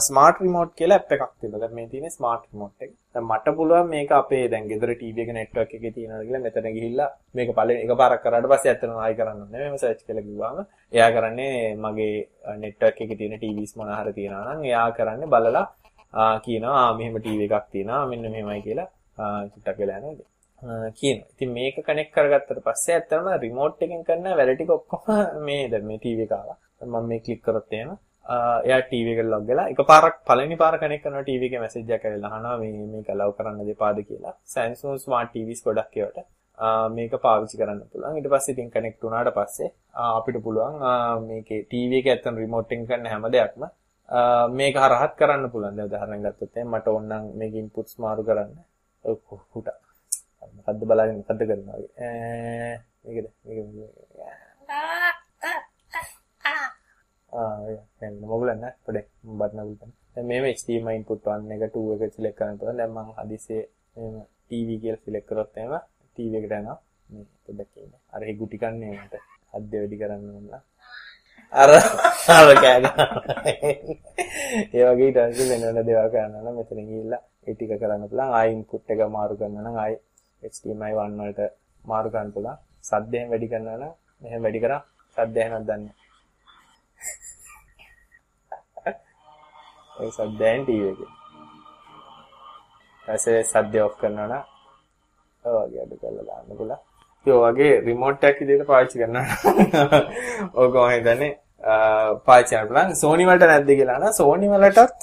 ස්මාර්ට් 0.07 0.41
රිමෝට් 0.41 0.71
කියලා 0.79 0.97
ඇප් 0.99 1.11
එකක් 1.15 1.23
තියෙනවා. 1.39 1.61
දැන් 1.61 1.75
මේ 1.77 1.87
තියෙන්නේ 1.91 2.15
ස්මාර්ට් 2.17 2.49
රිමෝට් 2.51 2.81
එක. 2.85 2.91
දැන් 3.13 3.25
මට 3.29 3.55
පුළුවන් 3.59 3.89
මේක 3.93 4.11
අපේ 4.21 4.47
දැන් 4.53 4.67
ගෙදර 4.71 4.93
ටීවී 4.95 5.23
එක 5.25 5.31
නෙට්වර්ක් 5.37 5.71
එකේ 5.77 5.93
තියෙනවා 5.97 6.23
කියලා 6.25 6.43
මෙතන 6.47 6.67
ගිහිල්ලා 6.77 7.09
මේක 7.35 7.53
පළවෙනි 7.59 7.85
එකපාරක් 7.85 8.23
කරාට 8.25 8.49
පස්සේ 8.51 8.73
ඇත්තටම 8.73 8.97
ආයි 9.05 9.17
කරන්න 9.19 9.45
ඕනේ. 9.45 9.61
මෙහෙම 9.61 9.77
සර්ච් 9.83 10.01
කරලා 10.07 10.25
කිව්වම 10.27 10.59
එයා 10.93 11.09
කරන්නේ 11.15 11.55
මගේ 11.85 12.57
නෙට්වර්ක් 12.65 13.01
එකේ 13.05 13.19
තියෙන 13.21 13.37
ටීවීස් 13.37 13.77
මොන 13.77 13.95
හරි 13.99 14.13
තියෙනවා 14.19 14.53
නම් 14.55 14.67
එයා 14.71 14.89
කරන්නේ 14.97 15.31
බලලා 15.33 15.65
කියනවා 16.45 16.75
ආ 16.83 16.91
මෙහෙම 16.99 17.17
ටීවී 17.21 17.49
එකක් 17.49 17.73
තියෙනවා 17.73 18.05
මෙන්න 18.11 18.31
මෙහෙමයි 18.35 18.61
කියලා 18.67 18.89
චුට්ටක් 19.53 19.79
වෙලා 19.81 19.99
යනවා. 20.01 20.32
කියනවා. 20.93 21.29
ඉතින් 21.33 21.53
මේක 21.53 21.77
කනෙක්ට් 21.81 22.15
කරගත්තට 22.15 22.63
පස්සේ 22.65 22.95
ඇත්තටම 22.95 23.29
රිමෝට් 23.41 23.81
එකෙන් 23.81 24.03
කරන 24.03 24.27
වැඩ 24.33 24.53
ටික 24.53 24.71
ඔක්කොම 24.71 25.03
මේ 25.47 25.69
දැන් 25.69 25.85
මේ 25.85 25.99
ටීවී 25.99 26.27
එක 26.27 26.33
ආවා. 26.33 26.57
මම 26.83 27.07
මේ 27.07 27.19
ක්ලික් 27.19 27.41
කරොත් 27.41 27.73
එහෙම 27.73 27.91
එයා 28.65 28.81
ටීවී 28.81 29.15
එකට 29.15 29.29
ලොග් 29.29 29.47
වෙලා 29.47 29.67
එකපාරක් 29.69 30.15
පළවෙනි 30.25 30.57
පාර 30.57 30.77
කනෙක්ට් 30.79 31.03
කරනවා 31.03 31.23
ටීවී 31.23 31.49
එකේ 31.49 31.59
මැසේජ් 31.59 31.91
එකක් 31.91 32.05
ඇවිල්ලා 32.05 32.31
අහනවා 32.31 32.57
මේ 32.57 32.87
මේක 32.87 33.09
ලව් 33.11 33.31
කරන්න 33.37 33.67
දෙපාද 33.67 33.99
කියලා. 34.03 34.33
Samsung 34.45 34.97
Smart 34.99 35.29
TVs 35.33 35.63
ගොඩක් 35.65 35.97
ඒවට. 35.97 36.25
මේක 36.89 37.13
පාවිච්චි 37.19 37.57
කරන්න 37.57 37.81
පුළුවන්. 37.91 38.17
ඊට 38.17 38.29
පස්සේ 38.29 38.53
ඉතින් 38.53 38.69
කනෙක්ට් 38.71 39.01
වුණාට 39.01 39.33
පස්සේ 39.33 39.71
අපිට 40.09 40.43
පුළුවන් 40.43 40.75
මේකේ 41.27 41.63
ටීවී 41.63 42.01
එක 42.01 42.07
ඇත්තට 42.07 42.37
රිමෝට් 42.37 42.71
එකෙන් 42.71 42.87
කරන 42.87 43.07
හැම 43.07 43.31
දෙයක්ම 43.31 43.63
මේක 44.51 44.75
හරහත් 44.77 45.15
කරන්න 45.15 45.51
පුළුවන්. 45.51 45.75
දැන් 45.75 45.87
උදාහරණයක් 45.87 46.23
ගත්තොත් 46.27 46.61
මට 46.65 46.87
ඕනනම් 46.89 47.33
මේක 47.35 47.53
ඉන්පුට්ස් 47.55 47.99
මාරු 47.99 48.23
කරන්න. 48.23 48.53
හුට. 49.53 49.67
මොකද්ද 50.57 50.81
බලන්න 50.89 51.17
මොකද්ද 51.19 51.41
කරනවා 51.49 51.77
වගේ. 51.79 52.75
මේකද 53.03 53.27
මේක 53.45 53.57
ආ 57.31 57.57
දැන් 57.99 58.13
මොගලන්න 58.31 58.65
පොඩේ 58.85 59.05
බටන 59.39 59.61
බුල්පන්. 59.67 59.91
දැන් 60.13 60.27
මේව 60.31 60.45
HDMI 60.57 60.95
input 60.99 61.27
1 61.27 61.53
එක 61.55 61.63
2 61.75 61.95
එක 61.95 62.13
සිලෙක්ට් 62.15 62.37
කරන්න 62.39 62.59
පුළුවන්. 62.59 62.79
දැන් 62.79 62.91
මම 62.95 63.09
හදිස්සියේ 63.19 63.65
මේ 63.95 64.25
TV 64.49 64.69
කියලා 64.81 65.03
සිලෙක්ට් 65.05 65.29
කරොත් 65.29 65.57
එහෙම 65.57 65.73
TV 66.15 66.31
එකට 66.39 66.53
යනවා. 66.59 66.77
මේ 67.09 67.25
පොඩ්ඩක් 67.45 67.73
ඉන්න. 67.83 67.93
අර 68.13 68.21
ඒ 68.27 68.37
ගුටි 68.39 68.61
කන්නේ 68.61 68.93
මට 68.99 69.15
අද්ද 69.55 69.71
වැඩි 69.73 70.01
කරන්න 70.01 70.29
ඕන. 70.35 70.47
අර 71.53 71.69
අර 72.37 72.49
කෑග. 72.63 72.85
ඒ 74.75 74.83
වගේ 74.89 75.07
ඊට 75.07 75.19
පස්සේ 75.19 75.49
වෙන 75.51 75.63
වෙන 75.67 75.87
දේවල් 75.89 76.09
කරන්න 76.13 76.39
නම් 76.43 76.55
මෙතන 76.59 76.81
ගිහිල්ලා 76.89 77.21
ඒ 77.47 77.53
ටික 77.53 77.73
කරන්න 77.81 78.09
පුළුවන්. 78.09 78.33
ආයි 78.37 78.55
ඉන්පුට් 78.57 78.93
එක 78.93 79.01
මාරු 79.17 79.39
කරනවා 79.41 79.65
නම් 79.65 79.77
ආයි 79.83 79.95
HDMI 80.51 80.93
1 80.97 81.19
වලට 81.19 81.41
මාරු 81.83 82.07
කරන්න 82.13 82.31
පුළුවන්. 82.35 82.57
සද්දයෙන් 82.83 83.27
වැඩි 83.31 83.51
කරනවා 83.51 83.77
නම් 83.77 83.93
මෙහෙම 84.21 84.41
වැඩි 84.45 84.63
කරා 84.63 84.81
සද්ද 85.17 85.35
එහෙමත් 85.37 85.67
දන්නේ. 85.67 85.95
ඒ 89.99 90.11
සද්දයෙන් 90.11 90.61
ටීවී 90.63 90.93
එකේ. 90.93 91.11
ඊපස්සේ 93.07 93.43
සද්ද 93.43 93.75
ඔෆ් 93.85 93.95
කරනවා 94.01 94.27
නම් 94.27 94.43
ඔය 95.45 95.53
වගේ 95.61 95.81
අඩු 95.85 95.95
කරලා 96.01 96.25
දාන්න 96.27 96.57
පුළුවන්. 96.57 96.81
ඉතින් 97.25 97.33
ඔය 97.35 97.41
වගේ 97.47 97.73
රිමෝට් 97.87 98.23
එකක් 98.29 98.37
විදිහට 98.41 98.67
පාවිච්චි 98.67 99.01
කරනවා. 99.01 99.27
ඕක 100.59 100.75
මම 100.75 100.89
හිතන්නේ 100.93 101.31
පාවිච්චි 102.27 102.55
කරන්න 102.55 102.67
පුළුවන්. 102.69 102.95
Sony 103.01 103.23
වලට 103.29 103.49
නැද්ද 103.51 103.69
කියලා 103.71 103.99
නේද? 104.03 104.15
Sony 104.19 104.47
වලටත් 104.53 105.01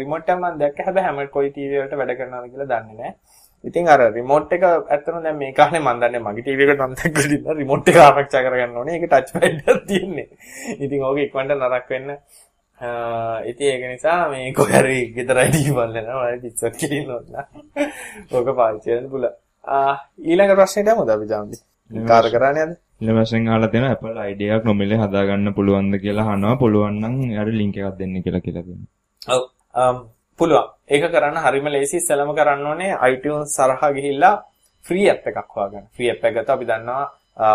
රිමෝට් 0.00 0.32
එක 0.32 0.38
මම 0.38 0.58
දැක්ක 0.62 0.82
හැබැයි 0.86 1.06
හැම 1.08 1.20
කොයි 1.36 1.50
ටීවී 1.50 1.82
වලට 1.82 2.00
වැඩ 2.00 2.16
කරනවද 2.18 2.50
කියලා 2.52 2.70
දන්නේ 2.72 2.98
නැහැ. 3.00 3.29
ඉතින් 3.64 3.88
අර 3.92 4.00
රිමෝට් 4.12 4.52
එක 4.56 4.62
ඇත්තටම 4.66 5.22
දැන් 5.24 5.36
මේ 5.38 5.52
කාලේ 5.52 5.80
මම 5.80 5.98
දන්නේ 6.02 6.22
මගේ 6.26 6.44
ටීවී 6.44 6.68
එකට 6.72 6.84
මම 6.84 6.94
දැක්කද 7.00 7.56
රිමෝට් 7.58 7.88
එක 7.90 7.98
ආරක්ෂා 8.04 8.44
කරගන්න 8.46 8.78
ඕනේ. 8.80 8.94
ඒක 8.96 9.08
ටච් 9.10 9.30
පැඩ් 9.34 9.58
එකක් 9.70 9.82
තියෙන්නේ. 9.90 10.28
ඉතින් 10.84 11.02
ඕක 11.08 11.18
ඉක්මනට 11.24 11.56
නරක 11.56 11.90
වෙන්න 11.94 12.14
ඉතින් 13.50 13.68
ඒක 13.72 13.82
නිසා 13.92 14.28
මේ 14.32 14.52
කොහරි 14.58 14.98
ගෙදරයි 15.16 15.48
ඩීවල් 15.52 15.92
වෙනවා 15.96 16.28
මම 16.32 16.40
පිස්සක් 16.44 16.78
කිරින්න 16.80 17.10
ඕන. 17.10 17.26
ඕක 18.36 18.48
පාවිච්චි 18.60 18.88
කරන්න 18.90 19.10
පුළුවන්. 19.14 19.34
ආ 19.64 19.94
ඊළඟ 20.30 20.54
ප්‍රශ්නෙට 20.60 20.92
යමුද 20.94 21.12
අපි 21.16 21.28
ජාම්දි? 21.32 21.60
කාර 21.90 22.24
කරන්නේ 22.34 22.64
අද? 22.66 22.72
ඊළඟ 23.00 23.18
ප්‍රශ්නෙන් 23.20 23.50
අහලා 23.56 23.72
තියෙනවා 23.74 23.92
Apple 23.96 24.22
ID 24.30 24.40
එකක් 24.54 24.64
නොමිලේ 24.70 25.02
හදාගන්න 25.02 25.52
පුළුවන්ද 25.58 26.00
කියලා 26.04 26.30
අහනවා. 26.32 26.54
පුළුවන් 26.62 26.96
නම් 27.02 27.36
යාට 27.36 27.52
link 27.60 27.76
එකක් 27.76 27.98
දෙන්න 28.00 28.16
කියලා 28.24 28.44
කියලා 28.46 28.64
දෙනවා. 28.68 28.88
ඔව්. 29.34 30.00
පුළුවන්. 30.40 30.68
ඒක 30.92 31.04
කරන්න 31.14 31.38
හරිම 31.44 31.66
ලේසි. 31.74 31.96
ඉස්සෙල්ලාම 32.00 32.34
කරන්න 32.38 32.66
ඕනේ 32.72 32.92
iTunes 33.10 33.56
සරහා 33.56 33.90
ගිහිල්ලා 33.96 34.34
free 34.84 35.06
app 35.12 35.26
එකක් 35.30 35.48
හොයාගන්න. 35.56 35.86
free 35.94 36.10
app 36.12 36.24
එක 36.24 36.34
ගත්තා 36.36 36.54
අපි 36.56 36.66
දන්නවා 36.70 37.06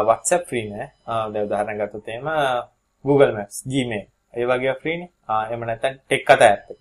WhatsApp 0.10 0.44
free 0.50 0.66
නෑ. 0.72 0.88
දැන් 1.32 1.46
උදාහරණයක් 1.48 1.78
ගත්තොත් 1.82 2.08
එහෙම 2.10 2.28
Google 3.06 3.32
Maps, 3.38 3.58
Gmail 3.72 4.06
ඒ 4.34 4.46
වගේ 4.50 4.76
ෆ්‍රීනේ. 4.82 5.10
ආ 5.30 5.42
එහෙම 5.48 5.62
නැත්නම් 5.70 5.96
ටෙක් 6.00 6.24
කතා 6.30 6.50
ඇප් 6.50 6.64
එක. 6.72 6.80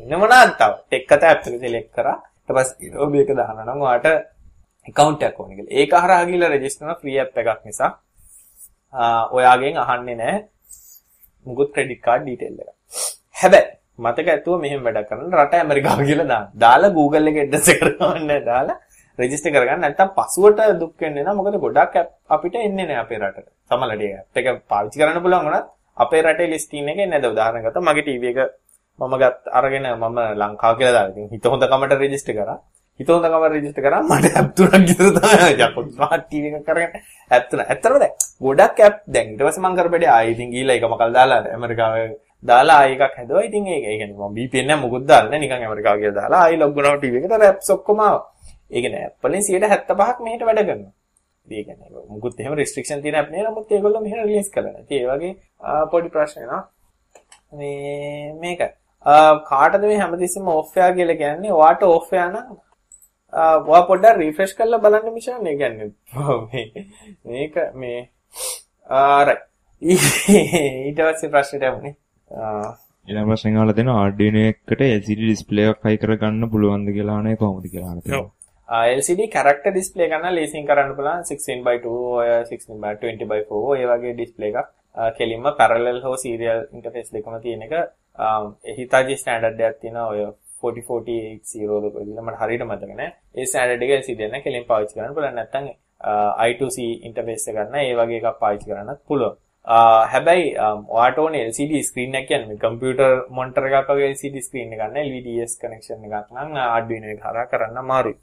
ඉන්න 0.00 0.18
මොනවාද 0.22 0.52
තව? 0.60 0.72
ටෙක් 0.88 1.04
කතා 1.10 1.30
ඇප් 1.32 1.40
එක 1.46 1.56
සිලෙක්ට් 1.64 1.92
කරා. 1.96 2.18
ඊට 2.38 2.54
පස්සේ 2.56 2.94
ඔබ 3.02 3.10
මේක 3.14 3.30
දානවා 3.40 3.64
නම් 3.66 3.80
ඔයාට 3.86 4.06
account 4.88 5.22
එකක් 5.22 5.40
ඕනේ 5.40 5.56
කියලා. 5.58 5.76
ඒක 5.80 5.92
හරහා 6.04 6.22
ගිහලා 6.30 6.52
රෙජිස්ටර් 6.54 6.84
කරන 6.84 7.00
ෆ්‍රී 7.02 7.18
ඇප් 7.22 7.38
එකක් 7.40 7.60
නිසා 7.68 7.90
ඔයාගෙන් 9.36 9.76
අහන්නේ 9.84 10.16
නැහැ 10.22 10.38
මුකුත් 11.46 11.68
ක්‍රෙඩිට් 11.74 12.02
කාඩ් 12.06 12.22
ඩීටේල් 12.24 12.56
එක. 12.62 12.70
හැබැයි 13.40 13.79
මතක 14.04 14.28
ඇතුව 14.34 14.60
මෙහෙම 14.64 14.80
වැඩ 14.86 15.08
කරන 15.08 15.34
රට 15.40 15.60
ඇමරිකාව 15.62 16.00
කියලා 16.08 16.30
දාන්න. 16.32 16.46
දාලා 16.64 16.96
Google 16.98 17.26
එකේ 17.30 17.44
ඇඩ්‍රස් 17.44 17.68
එක 17.72 17.80
කරවන්න 17.82 18.46
දාලා 18.50 18.78
රෙජිස්ටර් 19.18 19.52
කරගන්න. 19.54 19.80
නැත්නම් 19.84 20.10
පසුවට 20.18 20.60
දුක් 20.82 20.94
වෙන්නේ 21.02 21.24
නැහැ. 21.24 21.38
මොකද 21.40 21.60
ගොඩක් 21.66 21.94
අපිට 22.34 22.54
එන්නේ 22.56 22.86
නැහැ 22.88 23.04
අපේ 23.04 23.20
රටට. 23.22 23.48
සමහරවිට 23.70 24.16
ඇප් 24.18 24.40
එක 24.40 24.64
පාවිච්චි 24.72 25.00
කරන්න 25.00 25.22
පුළුවන් 25.24 25.46
වුණත් 25.48 25.70
අපේ 25.96 26.22
රටේ 26.24 26.50
ලිස්ටින් 26.52 26.90
එකේ 26.92 27.06
නේද? 27.12 27.24
උදාහරණ 27.32 27.64
ගත්තා 27.66 27.86
මගේ 27.88 28.04
ටීවී 28.06 28.32
එක 28.34 28.40
මම 28.98 29.14
ගත් 29.22 29.54
අරගෙන 29.58 29.86
මම 29.92 30.18
ලංකාව 30.40 30.74
කියලා 30.78 30.94
දාලා 30.96 31.12
ඉතින් 31.12 31.28
හිත 31.34 31.44
හොඳ 31.52 31.64
කමට 31.72 32.00
රෙජිස්ටර් 32.04 32.34
කරා. 32.38 32.58
හිත 33.00 33.08
හොඳ 33.08 33.26
කමට 33.26 33.52
රෙජිස්ටර් 33.54 33.82
කරා. 33.86 34.00
මට 34.10 34.32
ඇප් 34.38 34.48
තුනක් 34.56 34.74
විතර 34.80 35.08
තමයි 35.18 35.52
යකෝ 35.66 35.84
ස්මාර්ට් 35.96 36.26
ටීවී 36.26 36.56
එකක් 36.58 36.66
කරගෙන 36.68 36.90
ඇප් 37.30 37.44
තුන 37.50 37.60
ඇත්තටම 37.64 38.00
දැන් 38.02 38.14
ගොඩක් 38.46 38.82
ඇප් 38.86 38.96
දැන් 39.14 39.30
ඊට 39.32 39.46
පස්සේ 39.46 39.64
මම 39.64 39.78
කරපෙඩේ 39.78 40.12
ආයෙ 40.16 40.34
ඉතින් 40.34 40.52
ගිහිල්ලා 40.54 40.76
ඒක 40.78 40.90
මකල් 40.90 41.16
දාලා 41.18 41.40
ඇමරිකාවේ 41.54 42.08
දාලා 42.42 42.78
ආයෙ 42.80 42.94
එකක් 42.96 43.16
හැදුවා 43.16 43.44
ඉතින් 43.48 43.66
ඒක 43.68 43.84
ඒ 43.84 43.98
කියන්නේ 43.98 44.20
මම 44.20 44.38
VPN 44.38 44.70
එක 44.70 44.80
මොකුත් 44.84 45.04
දාලා 45.06 45.30
නැහැ 45.30 45.42
නිකන් 45.44 45.66
ඇමරිකාව 45.66 45.98
කියලා 45.98 46.18
දාලා 46.20 46.40
ආයෙ 46.44 46.62
ලොග් 46.62 46.72
වුණා 46.76 46.96
ටීවී 46.96 47.22
එකට 47.22 47.48
ඇප්ස් 47.50 47.70
ඔක්කොම 47.70 48.00
ආවා 48.00 48.24
ඒ 48.70 48.80
කියන්නේ 48.80 49.04
ඇප් 49.04 49.14
වලින් 49.24 49.44
75ක් 49.44 50.18
මෙහෙට 50.20 50.48
වැඩ 50.48 50.62
කරනවා 50.62 50.94
ඒ 51.46 51.64
කියන්නේ 51.64 52.04
මුකුත් 52.08 52.40
එහෙම 52.40 52.54
රෙස්ට්‍රික්ෂන් 52.54 53.02
තියෙන 53.02 53.18
ඇප් 53.20 53.30
නේ 53.30 53.44
නමුත් 53.44 53.72
ඒගොල්ලෝ 53.72 54.02
මෙහෙම 54.02 54.20
රිලීස් 54.22 54.50
කරලා 54.54 54.72
නැහැ. 54.72 54.84
ඉතින් 54.84 54.98
ඒ 55.00 55.06
වගේ 55.10 55.32
පොඩි 55.92 56.12
ප්‍රශ්න 56.14 56.42
එනවා. 56.42 56.62
මේ 57.52 58.32
මේක 58.40 58.60
කාටද 59.50 59.82
මේ 59.82 59.98
හැමතිස්සෙම 59.98 60.48
ඕෆ් 60.48 60.76
යා 60.76 60.90
කියලා 60.92 61.20
කියන්නේ? 61.22 61.52
ඔයාට 61.52 61.82
ඕෆ් 61.84 62.12
යා 62.12 62.28
නම් 62.28 62.48
ඔයා 63.68 63.84
පොඩ්ඩක් 63.90 64.20
රිෆ්‍රෙෂ් 64.22 64.56
කරලා 64.58 64.82
බලන්න 64.84 65.16
මිෂන්. 65.16 65.46
ඒ 65.46 65.56
කියන්නේ 65.56 65.88
මේක 67.24 67.54
මේ 67.74 67.98
රයිට්. 69.26 69.44
ඊට 69.82 71.00
පස්සේ 71.00 71.32
ප්‍රශ්නෙට 71.34 71.68
යමුනේ. 71.70 71.94
ඊළඟ 72.30 73.28
ප්‍රශ්නේ 73.30 73.60
අහලා 73.60 73.76
දෙනවා 73.78 74.02
Arduino 74.06 74.42
එකට 74.50 74.82
LCD 74.88 75.20
display 75.30 75.64
එකක් 75.70 75.86
හයි 75.88 75.96
කරගන්න 76.02 76.50
පුළුවන්ද 76.52 76.90
කියලා 76.96 77.16
අහන්නේ 77.20 77.38
කොහොමද 77.40 77.66
කියලා 77.72 77.90
අහලා 77.92 78.04
තියෙනවා. 78.04 78.82
LCD 78.98 79.26
character 79.36 79.72
display 79.78 80.06
ගන්න 80.12 80.36
ලේසියෙන් 80.38 80.68
කරන්න 80.68 80.92
පුළුවන්. 80.98 81.24
16x2 81.30 81.86
ඔය 82.18 82.28
16x20x4 82.50 83.64
ඔය 83.72 83.82
වගේ 83.92 84.14
display 84.20 84.52
එකක්. 84.52 84.70
කෙලින්ම 85.18 85.50
parallel 85.62 85.98
හෝ 86.04 86.14
serial 86.24 86.62
interface 86.76 87.10
දෙකම 87.16 87.36
තියෙන 87.46 87.66
එක. 87.66 87.74
Hitachi 88.78 89.18
standard 89.24 89.60
එකක් 89.68 89.82
තියෙනවා. 89.82 90.08
ඔය 90.12 90.22
404080 90.62 91.92
කොයිදලා 91.98 92.26
මට 92.28 92.40
හරියට 92.42 92.66
මතක 92.70 92.90
නැහැ. 92.96 93.12
ඒ 93.38 93.50
standard 93.52 93.86
එක 93.86 93.94
LCD 94.00 94.30
එක 94.30 94.44
කෙලින් 94.48 94.70
පාවිච්චි 94.72 94.94
කරන්න 94.96 95.14
පුළුවන්. 95.18 95.38
නැත්නම් 95.40 95.70
I2C 96.48 96.90
interface 97.10 97.46
එක 97.50 97.56
ගන්න. 97.60 97.78
ඒ 97.84 97.94
වගේ 98.00 98.20
එකක් 98.22 98.42
පාවිච්චි 98.44 98.70
කරන්නත් 98.72 99.06
පුළුවන් 99.10 99.38
හැබැයි 99.64 100.56
ඔයාට 100.88 101.18
ඕනේ 101.18 101.44
LCD 101.48 101.82
screen 101.82 102.14
එක 102.14 102.26
කියන්නේ 102.28 102.58
කම්පියුටර් 102.58 103.12
මොනිටර් 103.30 103.66
එකක් 103.68 103.90
වගේ 103.90 104.10
LCD 104.14 104.42
screen 104.42 104.72
එක 104.72 104.80
ගන්න 104.80 105.00
LVDS 105.02 105.60
connection 105.60 106.04
එකක් 106.04 106.32
නම් 106.32 106.56
Arduino 106.56 107.06
එක 107.08 107.20
හරහා 107.22 107.46
කරන්න 107.46 107.76
අමාරුයි 107.76 108.16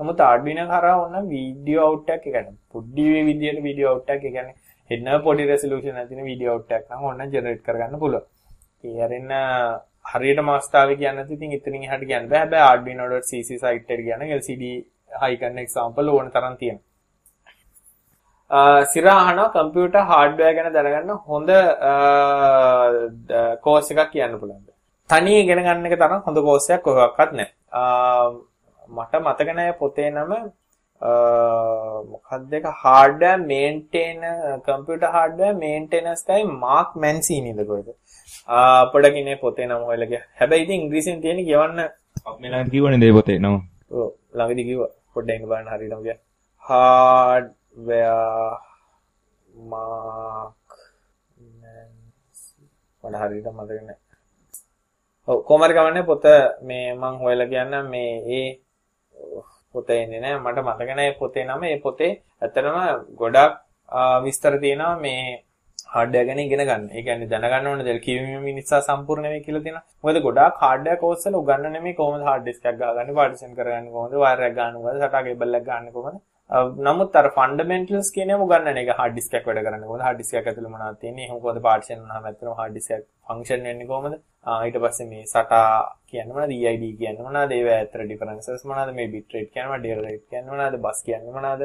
නමුත් 0.00 0.20
Arduino 0.22 0.66
කරා 0.66 0.96
ඕන 0.96 1.14
වීඩියෝ 1.28 1.86
අවුට් 1.86 2.10
එකක් 2.10 2.24
කියන්නේ 2.24 2.58
පොඩි 2.72 3.06
විදියට 3.28 3.62
වීඩියෝ 3.62 3.92
අවුට් 3.92 4.10
එකක් 4.10 4.26
කියන්නේ 4.26 4.56
එන්න 4.90 5.22
පොඩි 5.22 5.46
රෙසලූෂන් 5.46 5.96
එකක් 5.96 6.10
තියෙන 6.10 6.28
වීඩියෝ 6.28 6.54
අවුට් 6.54 6.72
එකක් 6.72 6.90
නම් 6.90 7.04
ඕන 7.04 7.32
ජෙනරේට් 7.32 7.62
කරගන්න 7.62 8.02
පුළුවන්. 8.02 8.26
ඒ 8.84 9.02
අරින්න 9.06 9.32
හරියටම 10.04 10.48
අවස්ථාවේ 10.50 10.96
කියන්නේ 10.96 11.16
නැති 11.18 11.34
ඉතින් 11.34 11.52
ඉතින් 11.52 11.76
එහාට 11.80 12.06
කියන්න 12.10 12.30
බෑ. 12.30 12.40
හැබැයි 12.40 12.68
arduino.cc 12.70 13.48
site 13.54 13.70
එකට 13.72 14.06
ගියනම් 14.06 14.30
LCD 14.38 14.64
high 15.20 15.36
කරන 15.40 15.58
example 15.58 16.08
ඕන 16.08 16.30
තරම් 16.30 16.56
තියෙනවා. 16.56 16.89
සිරාහනවා 18.92 19.50
කම්පියුටර් 19.56 20.02
හાર્ඩ්වෙයාර් 20.10 20.54
ගැන 20.58 20.72
දැනගන්න 20.76 21.10
හොඳ 21.28 21.50
කෝස් 23.64 23.90
එකක් 23.92 24.10
කියන්න 24.14 24.38
පුළුවන්. 24.40 24.64
තනියෙන් 25.10 25.42
ඉගෙන 25.44 25.60
ගන්න 25.66 25.86
එක 25.88 25.98
තරම් 26.00 26.22
හොඳ 26.26 26.38
කෝස් 26.48 26.70
එකක් 26.70 26.82
කොහොක්වත් 26.86 27.36
නැහැ. 27.38 27.52
මට 28.96 29.12
මතක 29.26 29.48
නැහැ 29.58 29.76
පොතේ 29.82 30.10
නම 30.10 30.32
මොකක්ද 32.12 32.52
එක 32.58 32.66
hardware 32.82 33.40
maintain 33.52 34.18
computer 34.66 35.12
hardware 35.16 35.56
maintenance 35.64 36.26
කයි 36.30 36.42
මාක් 36.64 36.98
මැන්සීනිද 37.04 37.62
කොහෙද? 37.70 37.88
පොඩක් 38.92 39.20
ඉන්නේ 39.22 39.38
පොතේ 39.44 39.70
නම 39.70 39.86
ඔයලගේ. 39.92 40.22
හැබැයි 40.40 40.66
ඉතින් 40.66 40.76
ඉංග්‍රීසියෙන් 40.80 41.22
තියෙන 41.22 41.44
කියවන්න 41.48 41.80
මෙලන් 42.42 42.74
කිව්වනේ 42.74 43.00
දේ 43.04 43.14
පොතේ 43.20 43.38
නම. 43.38 43.56
ඔව් 43.92 44.10
ළඟදී 44.38 44.68
කිව්වා. 44.72 44.92
පොඩ්ඩක් 45.14 45.48
බලන්න 45.50 45.72
හරියටම 45.76 46.04
ගියා. 46.08 46.20
හાર્ඩ් 46.64 47.48
where 47.74 48.56
Mark 49.72 50.56
මට 53.04 53.20
හරියට 53.22 53.48
මතක 53.52 53.80
නැහැ. 53.86 53.98
ඔව් 55.28 55.38
කොහමරි 55.48 55.74
කමන්නේ 55.76 56.08
පොත 56.10 56.24
මේ 56.68 56.86
මං 56.94 57.14
හොයලා 57.22 57.50
කියන්නම් 57.52 57.90
මේ 57.94 58.12
ඒ 58.38 58.48
පොත 59.74 59.90
එන්නේ 59.90 60.20
නැහැ 60.24 60.42
මට 60.44 60.66
මතක 60.66 60.90
නැහැ 60.98 61.18
පොතේ 61.20 61.44
නම 61.48 61.62
ඒ 61.68 61.78
පොතේ 61.86 62.12
ඇත්තටම 62.42 62.76
ගොඩක් 63.20 63.52
විස්තර 64.24 64.54
තියෙනවා 64.64 64.96
මේ 65.04 65.22
හાર્ඩ්වෙයාර් 65.92 66.26
ගැන 66.28 66.40
ඉගෙන 66.44 66.62
ගන්න. 66.68 66.84
ඒ 66.96 67.02
කියන්නේ 67.06 67.30
දැනගන්න 67.32 67.68
ඕන 67.68 67.80
දෙයක් 67.86 68.02
කිවිමි 68.06 68.52
නිසා 68.58 68.80
සම්පූර්ණ 68.88 69.24
නෙවෙයි 69.26 69.44
කියලා 69.46 69.62
තියෙනවා. 69.64 69.86
මොකද 70.02 70.18
ගොඩාක් 70.26 70.54
හાર્ඩ්වෙයාර් 70.64 71.00
කෝස් 71.02 71.24
වල 71.26 71.38
උගන්වන්නේ 71.40 71.82
මේ 71.86 71.94
කොහොමද 72.00 72.26
හાર્ඩ් 72.28 72.44
ඩිස්ක් 72.44 72.66
එකක් 72.70 72.78
ගාගන්නේ, 72.82 73.16
පාර්ටිෂන් 73.18 73.56
කරගන්නේ 73.58 73.94
කොහොමද, 73.94 74.14
වයර් 74.24 74.40
එකක් 74.48 74.56
ගන්නවද, 74.58 74.96
සටා 75.00 75.22
කේබල් 75.26 75.58
එකක් 75.58 75.66
ගන්න 75.68 75.92
කොහොමද. 75.96 76.20
නමුත් 76.86 77.16
අර 77.20 77.26
ෆන්ඩමෙන්ටල්ස් 77.36 78.08
කියන 78.14 78.30
එක 78.34 78.40
උගන්නන 78.44 78.78
එක 78.82 78.88
හાર્ඩ් 79.00 79.14
ඩිස්ක් 79.14 79.34
එකක් 79.38 79.46
වැඩ 79.48 79.60
කරන්නේ. 79.66 79.86
කොහොමද 79.90 80.04
හાર્ඩ් 80.06 80.18
ඩිස්ක් 80.18 80.38
එකක් 80.40 80.48
ඇතුළේ 80.50 80.72
මොනවද 80.74 80.98
තියෙන්නේ? 81.02 81.26
එහෙම 81.26 81.38
කොහොමද 81.44 81.62
පාර්ටිෂන් 81.66 82.00
වුණාම 82.02 82.26
ඇත්තටම 82.30 82.56
හાર્ඩ් 82.60 82.74
ඩිස්ක් 82.74 82.94
එක 82.96 83.04
ෆන්ක්ෂන් 83.28 83.62
වෙන්නේ 83.68 83.90
කොහොමද? 83.92 84.16
ඊට 84.66 84.78
පස්සේ 84.84 85.08
මේ 85.12 85.28
සටා 85.32 85.68
කියන්නේ 86.10 86.36
මොනවද? 86.38 86.56
EID 86.70 86.84
කියන්නේ 86.98 87.26
මොනවද? 87.28 87.54
ඒවා 87.58 87.78
ඇතර 87.84 88.04
ඩිෆරන්සස් 88.04 88.66
මොනවද? 88.72 88.92
මේ 88.98 89.08
බිට් 89.14 89.36
රේට් 89.36 89.52
කියන්නේ 89.54 89.70
මොනවද? 89.70 89.86
ඩේල් 89.86 90.02
රේට් 90.08 90.26
කියන්නේ 90.30 90.52
මොනවද? 90.52 90.82
බස් 90.88 91.06
කියන්නේ 91.06 91.38
මොනවද? 91.38 91.64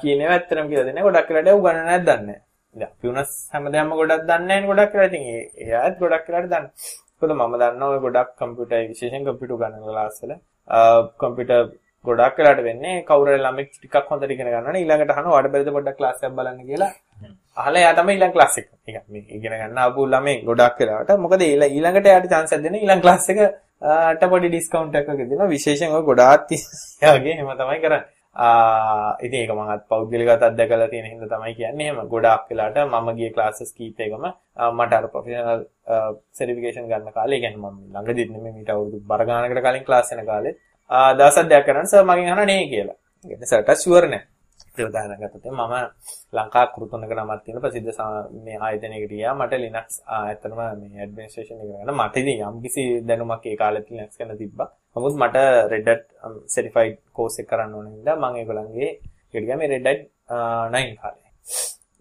කියන 0.00 0.24
ඒවා 0.24 0.40
ඇත්තටම 0.40 0.72
කියලා 0.72 0.88
දෙන්නේ 0.90 1.06
ගොඩක් 1.08 1.36
වෙලාට 1.36 1.60
උගන්නන 1.60 1.86
නැද්ද 1.90 2.08
දන්නේ 2.10 2.40
නැහැ. 2.74 2.92
ෆියුනස් 3.00 3.32
හැමදේම 3.52 3.96
ගොඩක් 4.00 4.28
දන්නේ 4.30 4.48
නැහැ 4.50 4.68
ගොඩක් 4.72 4.98
වෙලා 4.98 5.08
ඉතින් 5.12 5.24
එයාත් 5.68 6.02
ගොඩක් 6.02 6.28
වෙලාට 6.28 6.52
දන්නේ 6.52 6.92
ඒකල 7.24 7.32
මම 7.36 7.54
දන්නවා 7.60 7.92
ඔය 7.94 8.00
ගොඩක් 8.04 8.34
කම්පියුටර් 8.40 8.80
විශේෂයෙන් 8.90 9.24
කම්පියුටර් 9.26 9.60
ගණන් 9.60 9.88
ක්ලාස් 9.88 10.16
වල. 10.22 10.32
කම්පියුටර් 11.20 11.60
ගොඩක් 12.04 12.38
වෙලාට 12.38 12.62
වෙන්නේ 12.62 13.02
කවුරු 13.02 13.30
හරි 13.30 13.40
ළමෙක් 13.40 13.68
ටිකක් 13.70 14.10
හොඳට 14.10 14.30
ඉගෙන 14.30 14.48
ගන්නවනේ 14.48 14.80
ඊළඟට 14.80 15.12
අහනවා 15.14 15.36
වඩ 15.36 15.52
බැරිද 15.52 15.74
පොඩ්ඩක් 15.76 15.98
ක්ලාස් 15.98 16.18
එකක් 16.20 16.36
බලන්න 16.38 16.60
කියලා. 16.62 16.92
අහලා 17.56 17.82
එයා 17.82 17.94
තමයි 17.94 18.16
ඊළඟ 18.16 18.34
ක්ලාස් 18.36 18.58
එක. 18.58 18.68
නිකන් 18.86 19.04
මේ 19.08 19.24
ඉගෙන 19.30 19.54
ගන්න 19.54 19.78
ආපු 19.78 20.06
ළමෙක් 20.06 20.42
ගොඩක් 20.44 20.80
වෙලාවට 20.80 21.14
මොකද 21.18 21.44
ඊළඟට 21.44 22.10
එයාට 22.10 22.28
chance 22.28 22.54
එකක් 22.54 22.64
දෙන්න 22.64 22.80
ඊළඟ 22.80 23.04
ක්ලාස් 23.04 23.30
එකට 23.30 24.26
පොඩි 24.26 24.48
ඩිස්කවුන්ට් 24.48 24.94
එකක් 24.94 25.14
දෙනවා. 25.22 25.48
විශේෂයෙන් 25.48 25.96
ඔය 25.96 26.04
ගොඩාක් 26.04 26.52
එයාගේ 26.52 27.32
එහෙම 27.32 27.54
තමයි 27.54 27.80
කරන්නේ. 27.80 28.04
ආ 28.36 29.14
ඉතින් 29.18 29.38
ඒක 29.40 29.50
මම 29.50 29.68
අත් 29.68 29.82
පෞද්ගලිකව 29.86 30.30
අත්දැකලා 30.32 30.88
තියෙන 30.88 31.06
හින්දා 31.06 31.30
තමයි 31.30 31.54
කියන්නේ 31.54 31.86
එහෙම 31.86 32.08
ගොඩාක් 32.08 32.48
වෙලාට 32.48 32.78
මම 32.84 33.08
ගිය 33.18 33.30
ක්ලාසස් 33.30 33.70
කීප 33.72 34.00
එකම 34.00 34.24
මට 34.70 34.92
අර 34.92 35.06
ප්‍රොෆෙෂනල් 35.08 35.62
සර්ටිෆිකේෂන් 36.32 36.88
ගන්න 36.90 37.12
කාලේ 37.12 37.38
කියන්නේ 37.38 37.62
මම 37.62 37.76
ළඟදිත් 37.92 38.30
නෙමෙයි 38.32 38.54
මීට 38.56 38.72
අවුරුදු 38.74 38.98
බර 39.04 39.22
ගානකට 39.24 39.60
කලින් 39.60 39.84
ක්ලාස් 39.84 40.10
යන 40.12 40.24
කාලේ 40.26 40.54
දවසක් 40.90 41.48
දෙයක් 41.48 41.66
කරන්න 41.66 41.86
සර් 41.86 42.04
මගෙන් 42.04 42.30
අහන 42.30 42.46
නේ 42.46 42.68
කියලා. 42.68 42.96
කියන්නේ 43.24 43.46
සර්ට 43.46 43.70
ෂුවර් 43.74 44.06
නෑ. 44.06 44.24
ඒ 44.76 44.84
උදාහරණ 44.84 45.20
ගත්තොත් 45.20 45.46
මම 45.50 45.74
ලංකා 46.32 46.64
කෘතුනක 46.74 47.04
නමක් 47.08 47.40
තියෙන 47.44 47.60
ප්‍රසිද්ධ 47.62 48.00
මේ 48.44 48.58
ආයතනයකට 48.58 49.12
ගියා. 49.12 49.34
මට 49.34 49.60
Linux 49.64 49.88
ඇත්තටම 50.08 50.60
මේ 50.80 51.00
ඇඩ්මිනිස්ට්‍රේෂන් 51.00 51.60
එක 51.62 51.68
කරන්න 51.70 51.94
මට 51.94 52.16
ඉතින් 52.16 52.44
යම්කිසි 52.46 52.84
දැනුමක් 53.08 53.46
ඒ 53.46 53.56
කාලෙත් 53.56 53.90
Linux 53.90 54.10
ගැන 54.18 54.36
තිබ්බා. 54.38 54.68
නමුත් 54.96 55.14
මට 55.22 55.36
Red 55.72 55.86
Hat 55.88 56.04
um, 56.24 56.36
certified 56.46 56.96
course 57.16 57.38
එක 57.40 57.48
කරන්න 57.50 57.76
ඕන 57.76 57.90
හින්දා 57.92 58.16
මම 58.16 58.40
ඒගොල්ලන්ගේ 58.40 58.90
ඒකට 59.32 59.46
ගියා 59.46 59.60
මේ 59.60 59.72
Red 59.74 59.86
Hat 59.88 60.00
9 60.72 60.96
කාලේ. 61.02 61.23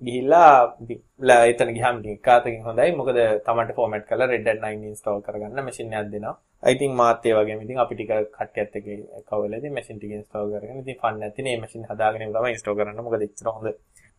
ගිහිල්ලා 0.06 1.40
එතන 1.52 1.70
ගියාම 1.78 1.98
එකාතකින් 2.14 2.64
හොඳයි. 2.68 2.90
මොකද 3.00 3.20
තමන්ට 3.46 3.76
ෆෝමැට් 3.78 4.08
කරලා 4.10 4.28
Red 4.32 4.48
Hat 4.48 4.60
9 4.62 4.90
install 4.92 5.20
කරගන්න 5.26 5.64
මැෂින් 5.68 5.94
එකක් 5.94 6.12
දෙනවා. 6.14 6.36
ඉතින් 6.74 6.92
මාත් 7.02 7.26
ඒ 7.26 7.34
වගේම 7.38 7.60
ඉතින් 7.66 7.78
අපි 7.84 7.96
ටික 7.96 8.12
කට්ටියත් 8.36 8.76
එක්ක 8.80 8.88
කවල 9.30 9.54
ඉතින් 9.60 9.74
මැෂින් 9.76 9.98
ටික 9.98 10.14
install 10.20 10.46
කරගෙන 10.54 10.82
ඉතින් 10.84 10.98
ෆන් 11.02 11.20
නැති 11.22 11.42
නේ 11.48 11.58
මැෂින් 11.64 11.88
හදාගෙන 11.90 12.22
තමයි 12.30 12.54
install 12.56 12.76
කරන්න. 12.78 13.04
මොකද 13.08 13.26
එච්චර 13.28 13.48
හොඳ 13.56 13.68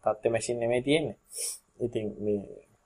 තත්ත්ව 0.04 0.32
මැෂින් 0.34 0.60
නෙමෙයි 0.60 0.82
තියෙන්නේ. 0.82 1.16
ඉතින් 1.80 2.06
මේ 2.24 2.40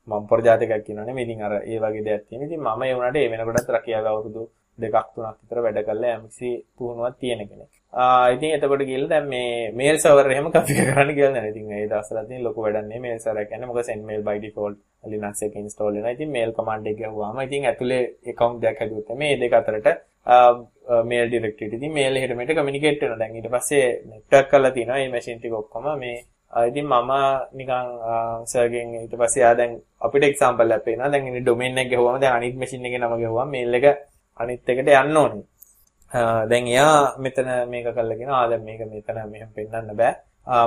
මම 0.08 0.22
ප්‍රජාතිකයක් 0.30 0.82
කියනවනේ 0.86 1.14
මේ 1.14 1.26
ඉතින් 1.26 1.42
අර 1.46 1.54
ඒ 1.62 1.78
වගේ 1.84 2.04
දෙයක් 2.06 2.22
තියෙන. 2.28 2.42
ඉතින් 2.46 2.60
මම 2.60 2.82
ඒ 2.82 2.94
වුණාට 2.94 3.16
ඒ 3.16 3.28
වෙනකොටත් 3.32 3.74
රකියාව 3.76 4.06
අවුරුදු 4.06 4.42
දෙකක් 4.78 5.08
තුනක් 5.14 5.36
විතර 5.40 5.58
වැඩ 5.64 5.80
කළා 5.86 6.16
යම්කිසි 6.16 6.50
පුහුණුවක් 6.76 7.16
තියෙන 7.20 7.40
කෙනෙක්. 7.42 7.70
ආ 7.94 8.26
ඉතින් 8.34 8.54
එතකොට 8.56 8.82
ගිහලා 8.82 9.10
දැන් 9.12 9.26
මේ 9.28 9.70
මේල් 9.72 9.96
සර්වර් 9.98 10.30
එහෙම 10.32 10.50
කන්ෆිගර් 10.50 10.84
කරන්න 10.88 11.14
කියලා 11.16 11.34
නේද. 11.36 11.48
ඉතින් 11.52 11.72
ඒ 11.72 11.86
දවස්වල 11.86 12.28
තියෙන 12.28 12.44
ලොකු 12.46 12.64
වැඩක් 12.64 12.84
නෙමෙයි 12.84 13.04
මේල් 13.06 13.20
සර්වර් 13.24 13.44
කියන්නේ 13.44 13.70
මොකද 13.70 13.88
send 13.88 14.04
mail 14.04 14.22
by 14.22 14.36
default 14.44 14.78
Linux 15.04 15.42
එක 15.42 15.56
install 15.56 15.90
වෙනවා. 15.90 16.14
ඉතින් 16.16 16.30
mail 16.30 16.52
command 16.52 16.86
එක 16.86 16.98
ගහුවාම 17.00 17.40
ඉතින් 17.40 17.68
ඇතුලේ 17.70 18.02
account 18.26 18.58
දෙයක් 18.62 18.80
හැදුවොත් 18.80 19.10
මේ 19.16 19.36
දෙක 19.36 19.52
අතරට 19.52 19.88
මේල් 21.04 21.26
ඩිරෙක්ටරි 21.28 21.70
ඉතින් 21.72 21.92
මේල් 21.92 22.16
එහෙට 22.16 22.36
මෙහෙට 22.36 22.56
කමියුනිකේට් 22.56 23.00
වෙනවා. 23.02 23.20
දැන් 23.20 23.36
ඊට 23.36 23.52
පස්සේ 23.54 23.86
නෙට්වර්ක් 24.10 24.50
කරලා 24.50 24.72
තියෙනවා 24.72 24.98
මේ 24.98 25.14
මැෂින් 25.14 25.38
ටික 25.38 25.54
ඔක්කොම 25.54 25.86
මේ 25.98 26.18
ඉතින් 26.50 26.86
මම 26.86 27.12
නිකන් 27.52 27.88
සර්ගෙන් 28.46 28.88
ඊට 28.96 29.14
පස්සේ 29.14 29.44
ආ 29.44 29.54
දැන් 29.54 29.72
අපිට 30.00 30.24
එක්සැම්පල් 30.24 30.70
එකක් 30.70 30.84
පේනවා. 30.84 31.10
දැන් 31.10 31.26
ඉන්නේ 31.26 31.42
ඩොමේන් 31.42 31.78
එක 31.78 31.90
ගහුවම 31.92 32.20
දැන් 32.20 32.36
අනිත් 32.36 32.56
මැෂින් 32.56 32.86
එකේ 32.86 32.98
නම 32.98 33.16
ගහුවම 33.16 33.48
මේල් 33.50 33.74
එක 33.74 33.86
අනිත් 34.38 34.68
එකට 34.68 34.90
යන්න 34.94 35.16
ඕනේ. 35.16 35.44
දැන් 36.50 36.66
එයා 36.66 37.16
මෙතන 37.18 37.50
මේක 37.70 37.92
කරලා 37.94 38.18
කියනවා 38.20 38.40
ආ 38.40 38.50
දැන් 38.50 38.64
මේක 38.64 38.80
මෙතන 38.90 39.22
මෙහෙම 39.30 39.50
පෙන්වන්න 39.54 39.96
බෑ. 39.96 40.14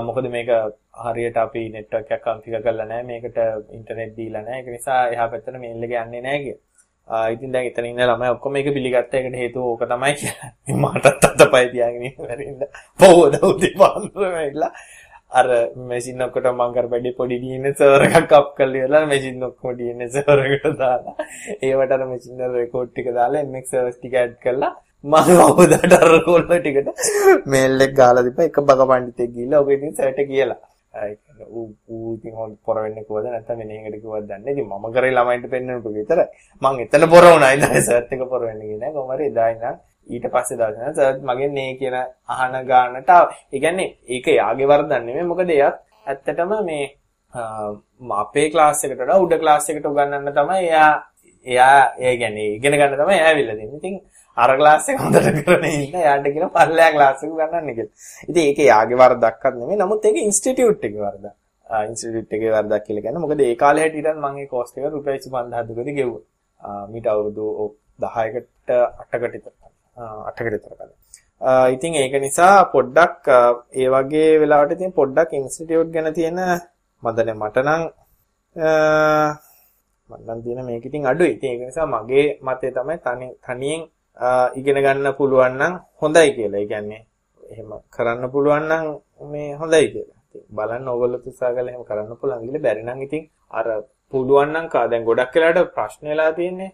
මොකද 0.02 0.28
මේක 0.30 0.50
හරියට 1.04 1.38
අපි 1.38 1.70
නෙට්වර්ක් 1.70 2.12
එකක් 2.12 2.26
කන්ෆිගර් 2.26 2.62
කරලා 2.66 2.86
නැහැ. 2.86 3.04
මේකට 3.04 3.38
ඉන්ටර්නෙට් 3.78 4.18
දීලා 4.18 4.42
නැහැ. 4.42 4.60
ඒක 4.60 4.76
නිසා 4.76 5.08
එහා 5.14 5.30
පැත්තට 5.30 5.60
මේල් 5.60 5.84
එක 5.84 5.98
යන්නේ 6.02 6.22
නැහැ 6.22 6.44
කිය. 6.46 6.58
ඉතින් 7.34 7.54
දැන් 7.54 7.68
එතන 7.68 7.86
ඉන්න 7.86 8.04
ළමයි 8.04 8.34
ඔක්කොම 8.36 8.54
මේක 8.54 8.70
පිළිගත්ත 8.74 9.16
එකට 9.20 9.38
හේතුව 9.42 9.70
ඕක 9.72 9.86
තමයි 9.90 10.14
කියලා. 10.20 10.52
මටත් 10.82 11.30
අතපය 11.30 11.64
තියාගෙන 11.74 12.06
ඉන්න 12.10 12.20
බැරි 12.20 12.50
ඉන්න. 12.52 12.68
පොවද 13.00 13.40
උදේ 13.50 13.74
පාන්දර 13.80 14.28
වෙලා 14.38 14.72
අර 15.32 15.48
මැෂින් 15.90 16.24
ඔක්කොට 16.26 16.48
මම 16.52 16.72
කර 16.76 16.88
බැඩි 16.94 17.12
පොඩි 17.20 17.42
DNS 17.44 17.76
සර්වර් 17.80 18.04
එකක් 18.20 18.34
අප් 18.40 18.48
කරලා 18.58 18.80
ඉවරලා 18.82 19.04
මැෂින් 19.12 19.44
ඔක්කොම 19.48 19.76
DNS 19.80 20.16
සර්වර් 20.16 20.40
එකට 20.48 20.80
දාලා 20.82 21.16
ඒවට 21.68 21.94
අර 21.98 22.02
මැෂින් 22.10 22.42
වල 22.42 22.56
රෙකෝඩ් 22.62 22.90
ටික 22.92 23.12
දාලා 23.20 23.46
MX 23.52 23.66
සර්වර්ස් 23.74 24.00
ටික 24.00 24.18
ඇඩ් 24.22 24.34
කරලා 24.46 24.74
මම 25.04 25.40
අවුදට 25.46 25.96
අර 26.00 26.10
රෝල් 26.16 26.44
ටිකට 26.50 26.90
මේල් 27.54 27.86
එක 27.86 27.94
ගාලා 28.00 28.26
දීපා 28.28 28.50
එක 28.50 28.60
බක 28.68 28.82
පඬිතෙක් 28.90 29.32
ගිහිල්ලා 29.36 29.62
ඔබ 29.64 29.72
ඉතින් 29.76 29.96
සර්ට 30.00 30.20
කියලා. 30.32 30.60
ඌ 31.50 31.66
ඌ 31.90 32.14
ඉතින් 32.16 32.34
හොන් 32.40 32.52
පොර 32.66 32.78
වෙන්නේ 32.84 33.06
කොහොමද 33.08 33.28
නැත්නම් 33.28 33.62
වෙන 33.62 33.72
එකකට 33.78 34.02
කිව්වද 34.04 34.28
දන්නේ 34.30 34.54
ඉතින් 34.54 34.68
මම 34.68 34.86
කරේ 34.98 35.14
ළමයින්ට 35.16 35.48
පෙන්නන්නට 35.54 35.88
විතරයි. 35.98 36.28
මං 36.62 36.84
එතන 36.84 37.08
පොර 37.14 37.26
වුණා. 37.30 37.54
ඉතින් 37.56 37.82
සර්ට් 37.88 38.14
එක 38.16 38.28
පොර 38.34 38.44
වෙන්නේ 38.50 38.78
නෑ 38.82 38.94
කොහොම 38.98 39.16
හරි 39.16 39.32
එදා 39.32 39.50
ඉඳන් 39.56 39.80
ඊට 40.12 40.26
පස්සේ 40.30 40.57
දවසන 40.57 40.95
සර්ට් 40.95 41.22
මගෙන් 41.24 41.53
නේ 41.53 41.76
කියන 41.76 41.97
අහන 42.30 42.57
ගානට 42.66 43.12
ඒ 43.12 43.59
කියන්නේ 43.59 43.89
ඒක 44.09 44.28
යාගේ 44.34 44.68
වරදක් 44.68 44.99
නෙමෙයි 44.99 45.28
මොකද 45.28 45.49
එයාත් 45.49 45.78
ඇත්තටම 46.05 46.57
මේ 46.66 46.86
අපේ 48.16 48.49
ක්ලාස් 48.49 48.84
එකට 48.84 48.97
වඩා 48.97 49.20
උඩ 49.20 49.38
ක්ලාස් 49.39 49.70
එකට 49.70 49.86
උගන්වන්න 49.86 50.34
තමයි 50.34 50.59
එයා 50.64 50.91
එයා 51.45 51.93
ඒ 51.99 52.16
කියන්නේ 52.18 52.47
ඉගෙන 52.55 52.74
ගන්න 52.74 52.97
තමයි 52.97 53.16
එයා 53.16 53.28
ඇවිල්ලා 53.28 53.55
දෙන්නේ. 53.55 53.78
ඉතින් 53.78 53.95
අර 54.38 54.51
ක්ලාස් 54.57 54.89
එක 54.89 54.99
හොඳට 54.99 55.30
කරගෙන 55.39 55.66
ඉන්න 55.68 55.95
එයාට 55.95 56.28
කියන 56.28 56.49
පල්ලෙයා 56.49 56.91
ක්ලාස් 56.91 57.24
එක 57.24 57.32
ගන්නන්න 57.32 57.76
කියලා. 57.76 57.93
ඉතින් 58.24 58.43
ඒක 58.43 58.59
යාගේ 58.64 58.97
වරදක්වත් 58.97 59.55
නෙමෙයි. 59.55 59.80
නමුත් 59.80 60.05
ඒක 60.05 60.20
ඉන්ස්ටිටියුට් 60.20 60.84
එකේ 60.84 61.01
වරදක්. 61.01 61.34
ආ 61.68 61.84
ඉන්ස්ටිටියුට් 61.86 62.38
එකේ 62.38 62.51
වරදක් 62.51 62.84
කියලා 62.86 63.05
කියන්නේ 63.05 63.26
මොකද 63.26 63.41
ඒ 63.41 63.55
කාලේ 63.55 63.86
හැටියට 63.86 64.14
මම 64.16 64.38
ඒ 64.38 64.47
කෝස්ට් 64.47 64.78
එක 64.78 64.89
රුපියල් 64.89 65.20
25000 65.20 65.97
ගෙව්වා. 65.99 66.24
ආ 66.62 66.84
මීට 66.88 67.07
අවුරුදු 67.07 67.45
10කට 67.99 68.70
8කට 68.70 69.34
විතර. 69.36 69.71
8කට 69.98 70.46
විතර 70.46 70.72
කලින්. 70.72 70.92
ඉතින් 71.70 71.94
ඒක 71.96 72.14
නිසා 72.18 72.56
පොඩ්ඩක් 72.66 73.28
ඒ 73.74 73.89
වගේ 73.89 74.39
වෙලාවට 74.39 74.72
ඉතින් 74.72 74.92
පොඩ්ඩක් 74.92 75.34
ඉන්ස්ටිටියුට් 75.34 75.89
ගැන 75.89 76.14
තියෙන 76.14 76.39
මදනේ 77.04 77.36
මට 77.36 77.58
නම් 77.60 77.84
මම 80.10 80.22
නම් 80.26 80.39
තියෙන 80.44 80.66
මේක 80.66 80.86
ඉතින් 80.86 81.06
අඩුයි. 81.06 81.32
ඉතින් 81.36 81.50
ඒක 81.52 81.62
නිසා 81.62 81.88
මගේ 81.88 82.28
මතය 82.39 82.68
තමයි 82.72 82.96
තනියෙන් 83.39 83.82
ඉගෙන 84.54 84.78
ගන්න 84.78 85.08
පුළුවන් 85.14 85.54
නම් 85.58 85.74
හොඳයි 86.02 86.30
කියලා. 86.36 86.60
ඒ 86.60 86.68
කියන්නේ 86.68 87.02
එහෙම 87.44 87.70
කරන්න 87.89 88.32
පුළුවන් 88.32 88.66
නම් 88.70 88.86
මේ 89.32 89.56
හොඳයි 89.56 89.88
කියලා. 89.88 90.20
ඉතින් 90.26 90.44
බලන්න 90.50 90.88
ඕගොල්ලෝ 90.88 91.22
උත්සාහ 91.22 91.52
කරලා 91.52 91.74
එහෙම 91.74 91.84
කරන්න 91.84 92.20
පුළුවන් 92.20 92.44
කියලා 92.44 92.62
බැරි 92.62 92.84
නම් 92.84 93.02
ඉතින් 93.02 93.24
අර 93.50 93.68
පුළුවන් 94.14 94.50
නම් 94.54 94.66
කා 94.70 94.86
දැන් 94.88 95.04
ගොඩක් 95.04 95.36
වෙලාවට 95.36 95.74
ප්‍රශ්න 95.76 96.04
වෙලා 96.06 96.32
තියෙන්නේ 96.32 96.72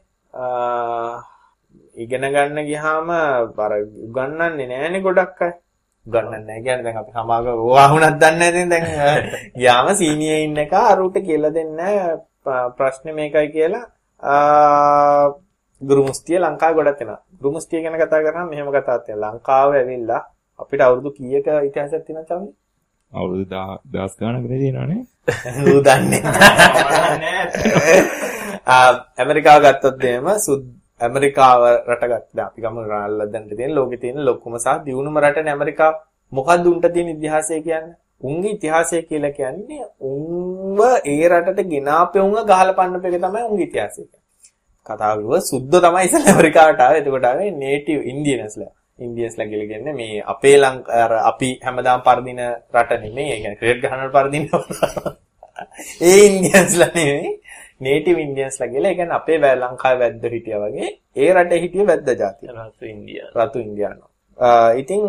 ඉගෙන 1.97 2.25
ගන්න 2.27 2.59
ගියාම 2.63 3.09
අර 3.09 3.71
උගන්වන්නේ 4.05 4.67
නැහැනේ 4.67 5.01
ගොඩක් 5.01 5.41
අය. 5.41 5.53
උගන්වන්නේ 6.05 6.41
නැහැ 6.41 6.61
කියන්නේ 6.61 6.85
දැන් 6.85 6.97
අපි 6.97 7.11
සමාගම 7.13 7.47
වහුණක් 7.69 8.17
දන්නේ 8.21 8.39
නැතිනම් 8.41 8.69
දැන් 8.69 8.85
ගියාම 9.55 9.87
සීනියර් 9.95 10.39
ඉන්න 10.41 10.57
එක 10.57 10.73
අරුට 10.75 11.17
කියලා 11.21 11.53
දෙන්නේ 11.53 11.95
ප්‍රශ්නේ 12.77 13.13
මේකයි 13.13 13.49
කියලා 13.51 13.85
ගුරු 15.81 16.01
මුස්තිය 16.03 16.37
ලංකාවේ 16.37 16.77
ගොඩක් 16.77 16.99
වෙනවා. 16.99 17.19
ගුරු 17.37 17.49
මුස්තිය 17.51 17.81
ගැන 17.83 17.95
කතා 17.95 18.21
කරාම 18.21 18.47
මෙහෙම 18.49 18.69
කතාවක් 18.69 19.03
තියෙනවා. 19.05 19.33
ලංකාව 19.33 19.69
ඇවිල්ලා 19.73 20.21
අපිට 20.59 20.81
අවුරුදු 20.81 21.09
කීයක 21.11 21.47
ඉතිහාසයක් 21.63 22.03
තියෙනවද 22.05 22.27
චම්මි? 22.29 22.51
අවුරුදු 23.13 23.45
10 23.91 24.19
ගානකට 24.19 24.49
තියෙනවනේ. 24.53 25.01
ඌ 25.65 25.79
දන්නේ 25.81 26.21
නැහැ. 26.25 27.99
ඇමරිකාව 29.19 29.59
ගත්තොත් 29.63 30.03
එහෙම 30.03 30.27
සුද් 30.39 30.61
ඇමරිකාව 31.01 31.61
රට 31.85 32.03
ගත්තා. 32.05 32.45
අපි 32.45 32.61
ගමු 32.61 32.81
රාල්ලදන්ට 32.85 33.51
තියෙන 33.51 33.75
ලෝකේ 33.75 33.97
තියෙන 33.97 34.25
ලොකුම 34.25 34.53
සහ 34.57 34.83
දියුණුම 34.85 35.19
රටනේ 35.19 35.53
ඇමරිකාව. 35.53 35.93
මොකද්ද 36.31 36.65
උන්ට 36.65 36.87
තියෙන 36.93 37.09
ඉතිහාසය 37.09 37.61
කියන්නේ? 37.61 37.97
උන්ගේ 38.21 38.51
ඉතිහාසය 38.51 39.01
කියලා 39.03 39.31
කියන්නේ 39.31 39.83
උන්ව 40.03 40.79
ඒ 41.05 41.27
රටට 41.29 41.69
ගෙනාපේ 41.69 42.21
උන්ව 42.21 42.39
ගහලා 42.43 42.73
පන්නප 42.73 43.05
එක 43.07 43.19
තමයි 43.19 43.43
උන්ගේ 43.43 43.67
ඉතිහාසය. 43.67 44.01
කතාව 44.85 45.19
කරුවා 45.19 45.41
සුද්ධ 45.41 45.77
තමයි 45.77 46.03
ඉස්සෙල්ලා 46.03 46.33
ඇමරිකාවට 46.33 46.81
ආවේ. 46.81 46.99
එතකොට 46.99 47.25
ආවේ 47.25 47.51
නේටිව් 47.53 47.99
ඉන්දියන්ස්ලා. 48.03 48.71
ඉන්දියන්ස්ලා 48.99 49.47
කියලා 49.47 49.69
කියන්නේ 49.71 49.93
මේ 49.93 50.23
අපේ 50.25 50.55
අර 50.95 51.13
අපි 51.23 51.49
හැමදාම 51.63 52.01
පරදින 52.01 52.41
රට 52.75 53.01
නෙමෙයි. 53.03 53.29
ඒ 53.31 53.37
කියන්නේ 53.37 53.55
ක්‍රිකට් 53.55 53.83
ගහනවල 53.83 54.11
පරදින. 54.11 54.43
ඒ 56.07 56.19
ඉන්දියන්ස්ලා 56.27 56.91
නෙමෙයි. 56.95 57.33
නේටිව් 57.81 58.17
ඉන්දියන්ස්ලා 58.25 58.69
කියලා. 58.73 58.91
ඒ 58.91 58.97
කියන්නේ 58.99 59.17
අපේ 59.19 59.37
ලංකාවේ 59.55 59.99
වැද්ද 60.03 60.23
හිටියා 60.35 60.61
වගේ 60.65 60.89
ඒ 61.15 61.33
රටේ 61.33 61.63
හිටිය 61.63 61.87
වැද්ද 61.89 62.09
జాති. 62.21 62.53
රතු 62.57 62.85
ඉන්දියානු. 62.93 63.33
රතු 63.39 63.59
ඉන්දියානු. 63.59 64.05
ඉතින් 64.81 65.01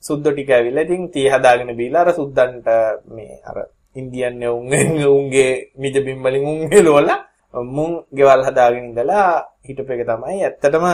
සුද්දෝ 0.00 0.32
ටික 0.32 0.50
ඇවිල්ලා 0.50 0.86
ඉතින් 0.86 1.10
තී 1.14 1.28
හදාගෙන 1.28 1.76
බීලා 1.76 2.02
අර 2.04 2.12
සුද්දන්ට 2.18 2.68
මේ 3.14 3.40
අර 3.44 3.58
ඉන්දියන් 3.96 4.42
උන්ගේ 4.48 5.06
උන්ගේ 5.06 5.50
නිජ 5.76 5.96
බිම්බලින් 6.06 6.46
උන් 6.46 6.58
එලවලා 6.72 7.18
මුන් 7.76 7.92
ගෙවල් 8.16 8.42
හදාගෙන 8.48 8.84
ඉඳලා 8.90 9.28
හිටපු 9.68 9.92
එක 9.92 10.02
තමයි 10.10 10.42
ඇත්තටම 10.44 10.86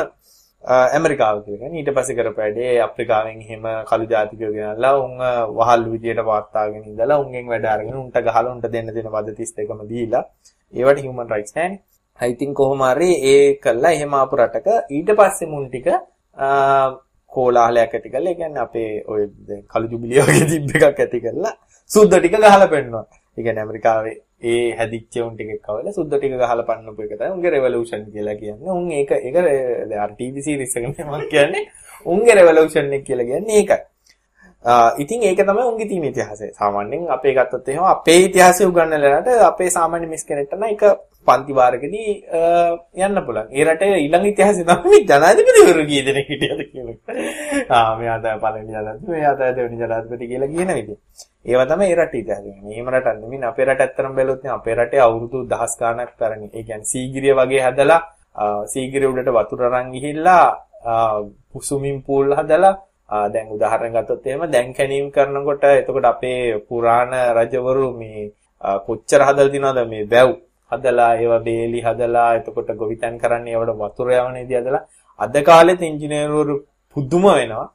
ඇමරිකාව 0.64 1.42
කියලා. 1.44 1.70
ඊට 1.70 1.90
පස්සේ 1.94 2.16
කරපු 2.16 2.40
වැඩේ 2.40 2.80
අප්‍රිකාවෙන් 2.80 3.38
එහෙම 3.40 3.64
කළු 3.88 4.06
ජාතිකයෝ 4.08 4.52
ගෙනල්ලා 4.52 4.94
උන් 4.98 5.14
වහල් 5.56 5.82
විදියට 5.92 6.20
පවත්වාගෙන 6.20 6.84
ඉඳලා 6.84 7.18
උන්ගෙන් 7.18 7.48
වැඩ 7.48 7.66
අරගෙන 7.66 7.96
උන්ට 7.96 8.18
ගහලා 8.18 8.52
උන්ට 8.52 8.68
දෙන්න 8.74 8.92
දෙන 8.96 9.08
වද 9.08 9.34
32ම 9.38 9.80
දීලා 9.88 10.24
ඒවට 10.72 11.02
හියුමන් 11.02 11.30
රයිට්ස් 11.30 11.56
නැහැනේ. 11.56 11.80
ඉතින් 12.20 12.54
කොහොම 12.54 12.82
හරි 12.88 13.10
ඒ 13.24 13.54
කළා 13.56 13.92
එහෙම 13.92 14.14
ආපු 14.14 14.36
රටක 14.36 14.68
ඊට 14.90 15.10
පස්සේ 15.18 15.50
මුන් 15.52 15.66
ටික 15.68 15.88
කෝලාහලයක් 17.32 17.94
ඇති 17.94 18.10
කරලා 18.10 18.32
ඒ 18.32 18.34
කියන්නේ 18.34 18.62
අපේ 18.62 18.90
ඔය 19.06 19.22
දැන් 19.48 19.64
කළු 19.72 19.90
ජුබිලිය 19.92 20.22
වගේ 20.22 20.46
තිබ්බ 20.50 20.70
එකක් 20.76 21.00
ඇති 21.00 21.20
කරලා 21.20 21.54
සුද්ධ 21.90 22.18
ටික 22.18 22.36
ගහලා 22.36 22.68
පෙන්නවා. 22.68 23.04
ඒ 23.36 23.42
කියන්නේ 23.42 23.64
ඇමරිකාවේ 23.64 24.16
ඒ 24.42 24.74
හැදිච්ච 24.78 25.14
උන් 25.22 25.34
ටිකක් 25.36 25.62
කවලා 25.62 25.92
සුද්ධ 25.92 26.14
ටික 26.14 26.34
ගහලා 26.34 26.66
පන්නපු 26.68 27.02
එක 27.02 27.14
තමයි 27.18 27.32
උන්ගේ 27.36 27.50
රෙවොලූෂන් 27.50 28.04
කියලා 28.14 28.36
කියන්නේ. 28.40 28.72
උන් 28.72 28.90
ඒක 28.90 29.10
ඒක 29.18 29.36
අර 29.98 30.10
ටීවී 30.12 30.42
සීරීස් 30.42 30.76
එකක් 30.76 30.86
මම 31.06 31.24
කියන්නේ 31.30 31.64
උන්ගේ 32.06 32.34
රෙවොලූෂන් 32.34 32.92
එක 32.92 33.04
කියලා 33.04 33.30
කියන්නේ 33.30 33.58
ඒකයි. 33.60 33.80
ඉතින් 34.98 35.22
ඒක 35.22 35.40
තමයි 35.42 35.64
උන්ගේ 35.70 35.88
තියෙන 35.88 36.04
ඉතිහාසය. 36.04 36.46
සාමාන්‍යයෙන් 36.58 37.10
අපේ 37.10 37.34
ගත්තොත් 37.34 37.68
එහෙම 37.68 37.84
අපේ 37.86 38.18
ඉතිහාසය 38.26 38.62
උගන්වලාට 38.66 39.28
අපේ 39.50 39.70
සාමාන්‍ය 39.70 40.06
මිස් 40.06 40.24
කෙනෙක්ට 40.24 40.54
නම් 40.54 40.64
ඒක 40.64 40.82
පන්ති 41.26 41.52
වාරකදී 41.52 42.12
යන්න 42.98 43.18
පුළුවන්. 43.26 43.48
ඒ 43.50 43.64
රටේ 43.64 43.96
ඊළඟ 43.96 44.26
ඉතිහාසය 44.26 44.64
තමයි 44.64 44.98
ජනාධිපතිවරු 45.04 45.84
කී 45.86 46.02
දෙනෙක් 46.02 46.28
හිටියද 46.28 46.60
කියලා. 46.64 46.96
ආ 47.70 47.96
මෙයා 47.96 48.18
තමයි 48.18 48.38
පළවෙනි 48.38 48.72
ජනාධිපති, 48.72 49.10
මෙයා 49.10 49.34
තමයි 49.34 49.52
දෙවෙනි 49.56 49.76
ජනාධිපති 49.78 50.26
කියලා 50.26 50.50
කියන 50.50 50.70
විදිහ. 50.70 50.98
ඒවා 51.44 51.66
තමයි 51.66 51.86
ඒ 51.86 51.96
රටේ 51.96 52.20
ඉතිහාසය. 52.20 52.50
මේම 52.62 52.88
රටක් 52.88 53.16
නෙමෙයි 53.20 53.44
අපේ 53.44 53.64
රට 53.64 53.80
ඇත්තටම 53.80 54.14
බැලුවොත් 54.14 54.46
අපේ 54.50 54.74
රටේ 54.74 55.00
අවුරුදු 55.00 55.38
දහස් 55.46 55.72
ගාණක් 55.78 56.12
පැරණි. 56.18 56.48
ඒ 56.48 56.62
කියන්නේ 56.62 56.90
සීගිරිය 56.90 57.34
වගේ 57.34 57.62
හදලා 57.62 58.00
සීගිරිය 58.66 59.08
උඩට 59.08 59.30
වතුර 59.30 59.62
අරන් 59.64 59.92
ගිහිල්ලා 59.92 60.46
ස්විමින් 61.60 62.02
පූල් 62.02 62.34
හදලා 62.34 62.74
දැන් 63.28 63.48
උදාහරණ 63.50 63.94
ගත්තොත් 63.94 64.26
එහෙම 64.26 64.50
දැන් 64.50 64.72
කැණීම් 64.72 65.10
කරනකොට 65.10 65.64
එතකොට 65.64 66.06
අපේ 66.06 66.58
පුරාණ 66.60 67.12
රජවරු 67.32 67.88
මේ 67.94 68.32
කොච්චර 68.86 69.20
හදලා 69.22 69.50
තිනවද 69.50 69.78
මේ 69.86 70.06
වැව් 70.06 70.30
හදලා 70.72 71.12
ඒවා 71.20 71.42
බේලි 71.48 71.80
හදලා 71.86 72.30
එතකොට 72.38 72.70
ගොවිතැන් 72.80 73.20
කරන්නේ 73.22 73.54
ඒවට 73.56 73.78
වතුර 73.82 74.10
යවනේදී 74.18 74.60
හදලා 74.60 74.82
අද 75.18 75.34
කාලෙත් 75.48 75.80
ඉංජිනේරුවරු 75.90 76.56
පුදුම 76.96 77.24
වෙනවා 77.30 77.68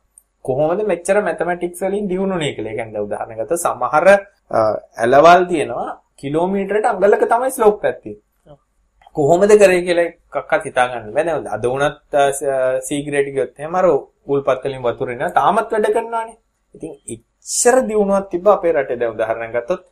කොහොමද 0.45 0.81
මෙච්චර 0.91 1.17
මැතමැටික්ස් 1.27 1.81
වලින් 1.83 2.05
දියුණුනේ 2.11 2.51
කියලා. 2.55 2.73
ඒ 2.73 2.77
කියන්නේ 2.79 3.05
උදාහරණ 3.07 3.39
ගත්ත 3.39 3.59
සමහර 3.65 4.07
ඇලවල් 5.03 5.43
තියෙනවා 5.51 5.89
කිලෝමීටරයට 6.21 6.89
අඟලක 6.91 7.23
තමයි 7.33 7.51
ස්ලෝප් 7.57 7.85
එකක් 7.89 7.99
තියෙන්නේ. 8.03 8.57
කොහොමද 9.15 9.51
කරේ 9.61 9.81
කියලා 9.87 10.07
එකක්වත් 10.35 10.63
හිතා 10.69 10.87
ගන්න 10.91 11.13
බෑ. 11.15 11.25
දැන් 11.27 11.47
අද 11.55 11.63
වුණත් 11.71 11.97
සීග්‍රේට් 12.87 13.33
ගියොත් 13.35 13.59
එහෙම 13.59 13.79
අර 13.79 13.87
උල්පත් 14.33 14.63
වලින් 14.65 14.85
වතුර 14.87 15.13
එනවා 15.15 15.33
තාමත් 15.39 15.73
වැඩ 15.73 15.89
කරනවානේ. 15.95 16.37
ඉතින් 16.75 16.93
ඉච්චර 17.15 17.75
දියුණුවක් 17.89 18.29
තිබ්බ 18.31 18.47
අපේ 18.55 18.73
රටේ 18.75 18.99
දැන් 19.01 19.15
උදාහරණයක් 19.15 19.53
ගත්තොත් 19.55 19.83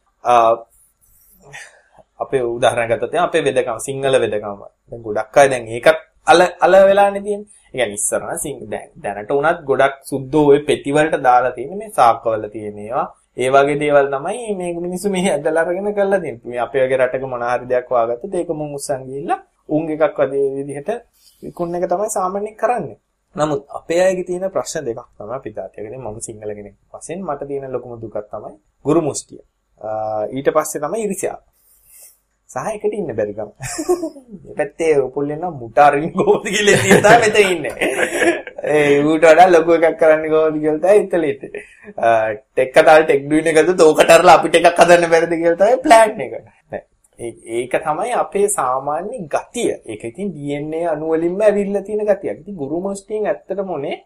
අපේ 2.20 2.41
උදාහරණයක් 2.55 2.89
ගත්තොත් 2.91 3.16
අපේ 3.20 3.43
වෙදකම 3.47 3.80
සිංහල 3.88 4.16
වෙදකම 4.24 4.59
දැන් 4.89 5.01
ගොඩක් 5.07 5.38
අය 5.38 5.47
දැන් 5.49 5.68
ඒකත් 5.68 5.99
අල 6.28 6.41
අල 6.66 6.74
වෙලානේ 6.89 7.22
තියෙන්නේ. 7.22 7.49
ඒ 7.74 7.78
කියන්නේ 7.78 7.97
ඉස්සර 7.97 8.22
නම් 8.22 8.39
සිං 8.43 8.57
දැන් 8.72 8.89
දැනට 9.03 9.32
උනත් 9.32 9.59
ගොඩක් 9.70 9.95
සුද්ධෝ 10.09 10.45
ওই 10.51 10.59
පෙති 10.68 10.91
වලට 10.95 11.24
දාලා 11.28 11.53
තියෙන්නේ 11.57 11.80
මේ 11.82 11.95
සාක්කවල 11.97 12.45
තියෙන 12.55 12.78
ඒවා. 12.80 13.07
ඒ 13.38 13.49
වගේ 13.53 13.80
දේවල් 13.82 14.07
තමයි 14.13 14.55
මේ 14.59 14.72
මිනිස්සු 14.86 15.09
මෙහි 15.16 15.30
ඇදලා 15.32 15.63
අරගෙන 15.63 15.89
කරලා 15.97 16.20
තියෙන්නේ. 16.20 16.49
මේ 16.49 16.59
අපේ 16.66 16.84
වගේ 16.86 16.99
රටක 16.99 17.26
මොන 17.34 17.43
හරි 17.49 17.66
දෙයක් 17.72 17.89
වාගත්තොත් 17.91 18.36
ඒක 18.36 18.49
මුන් 18.59 18.76
උස්සන් 18.78 19.01
ගිහිල්ලා 19.07 19.39
උන් 19.70 19.84
එකක් 19.95 20.20
වගේ 20.22 20.45
විදිහට 20.57 20.89
විකුණන 21.43 21.76
එක 21.78 21.89
තමයි 21.91 22.09
සාමාන්‍යයෙන් 22.18 22.55
කරන්නේ. 22.61 22.97
නමුත් 23.36 23.61
අපේ 23.70 24.01
අයගේ 24.03 24.28
තියෙන 24.30 24.47
ප්‍රශ්න 24.51 24.86
දෙකක් 24.86 25.09
තමයි 25.20 25.39
පිටාතියගෙන 25.45 25.99
මම 25.99 26.18
සිංහල 26.28 26.51
කෙනෙක් 26.57 26.76
වශයෙන් 26.93 27.20
මට 27.28 27.47
තියෙන 27.49 27.72
ලොකුම 27.74 27.99
දුකක් 28.03 28.18
තමයි 28.32 28.53
ගුරු 28.86 29.01
මුස්තිය. 29.01 29.41
ඊට 30.32 30.49
පස්සේ 30.55 30.82
තමයි 30.84 31.03
ඉරිසියාව. 31.05 31.41
සහ 32.49 32.67
එකට 32.73 32.93
ඉන්න 32.93 33.11
බැරි 33.17 33.33
ගම. 33.37 33.49
මේ 34.43 34.55
පැත්තේ 34.57 34.95
පුල්ලෙන් 35.15 35.39
නම් 35.41 35.55
මුටාරින් 35.61 36.11
කොහොමද 36.17 36.47
කියලා 36.55 36.81
තියෙනවා 36.83 37.17
මෙතන 37.23 37.47
ඉන්නේ. 37.53 37.75
ඒ 38.73 39.03
ඌට 39.03 39.25
වඩා 39.29 39.47
ලොකු 39.53 39.77
එකක් 39.77 39.97
කරන්න 40.01 40.27
කොහොමද 40.33 40.57
කියලා 40.63 40.81
තමයි 40.83 40.99
ඉතලෙත්. 41.05 41.41
ටෙක් 42.53 42.75
කතාල් 42.75 43.03
ටෙක් 43.05 43.23
ඩුයින් 43.25 43.49
එකද 43.51 43.81
ඕකට 43.87 44.13
අරලා 44.17 44.35
අපිට 44.39 44.59
එකක් 44.59 44.83
හදන්න 44.83 45.11
බැරිද 45.13 45.33
කියලා 45.39 45.59
තමයි 45.61 45.81
ප්ලෑන් 45.85 46.21
එක. 46.25 46.33
ඒක 47.59 47.73
තමයි 47.87 48.11
අපේ 48.23 48.47
සාමාන්‍ය 48.57 49.21
ගතිය. 49.35 49.71
ඒක 49.91 50.03
ඉතින් 50.11 50.33
DNA 50.35 50.81
අණු 50.93 51.13
වලින්ම 51.13 51.41
ඇවිල්ලා 51.47 51.85
තියෙන 51.87 52.05
ගතියක්. 52.11 52.37
ඉතින් 52.43 52.55
ගුරු 52.61 52.81
මොස්ටින් 52.87 53.27
ඇත්තටම 53.31 53.69
උනේ 53.77 53.97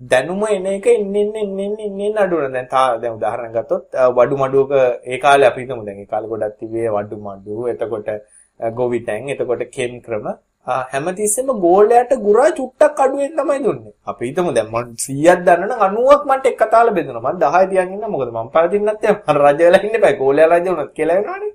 දැනුම 0.00 0.42
එන 0.48 0.66
එක 0.66 0.86
එන්නේ 0.86 1.24
එන්නේ 1.42 1.86
එන්නේ 1.86 2.12
අඩු 2.16 2.36
වෙන. 2.36 2.52
දැන් 2.52 2.68
තා 2.68 2.98
දැන් 2.98 3.16
උදාහරණ 3.18 3.52
ගත්තොත් 3.52 3.84
වඩු 4.18 4.36
මඩුවක 4.42 4.72
ඒ 5.04 5.18
කාලේ 5.18 5.48
අපි 5.50 5.60
හිතමු 5.62 5.84
දැන් 5.84 5.98
ඒ 5.98 6.06
කාලේ 6.06 6.30
ගොඩක් 6.32 6.54
තිබේ 6.60 6.88
වඩු 6.88 7.16
මඩුව. 7.18 7.66
එතකොට 7.72 8.08
ගොවිතැන්, 8.60 9.28
එතකොට 9.28 9.62
කෙම් 9.70 10.00
ක්‍රම 10.00 10.26
හැමතිස්සෙම 10.92 11.48
ගෝලයට 11.60 12.12
ගුරා 12.26 12.50
චුට්ටක් 12.58 13.00
අඩුවෙන් 13.04 13.36
තමයි 13.36 13.58
දුන්නේ. 13.64 13.92
අපි 14.06 14.24
හිතමු 14.28 14.52
දැන් 14.52 14.68
මම 14.68 14.76
100ක් 14.96 15.36
දන්නවනම් 15.46 15.96
90ක් 15.96 16.22
මන්ට 16.28 16.46
එක 16.46 16.56
කතාවල 16.62 16.90
බෙදුණා. 16.96 17.24
මම 17.26 17.38
10 17.40 17.70
තියන් 17.70 17.92
ඉන්න 17.94 18.10
මොකද 18.14 18.30
මම 18.30 18.48
පරදින්නත් 18.54 19.02
මම 19.04 19.36
රජ 19.36 19.58
වෙලා 19.64 19.82
ඉන්න 19.86 20.00
බෑ. 20.04 20.14
ගෝලයා 20.20 20.48
රජ 20.48 20.66
වුණත් 20.68 20.92
කියලා 20.96 21.16
වෙනවනේ. 21.18 21.52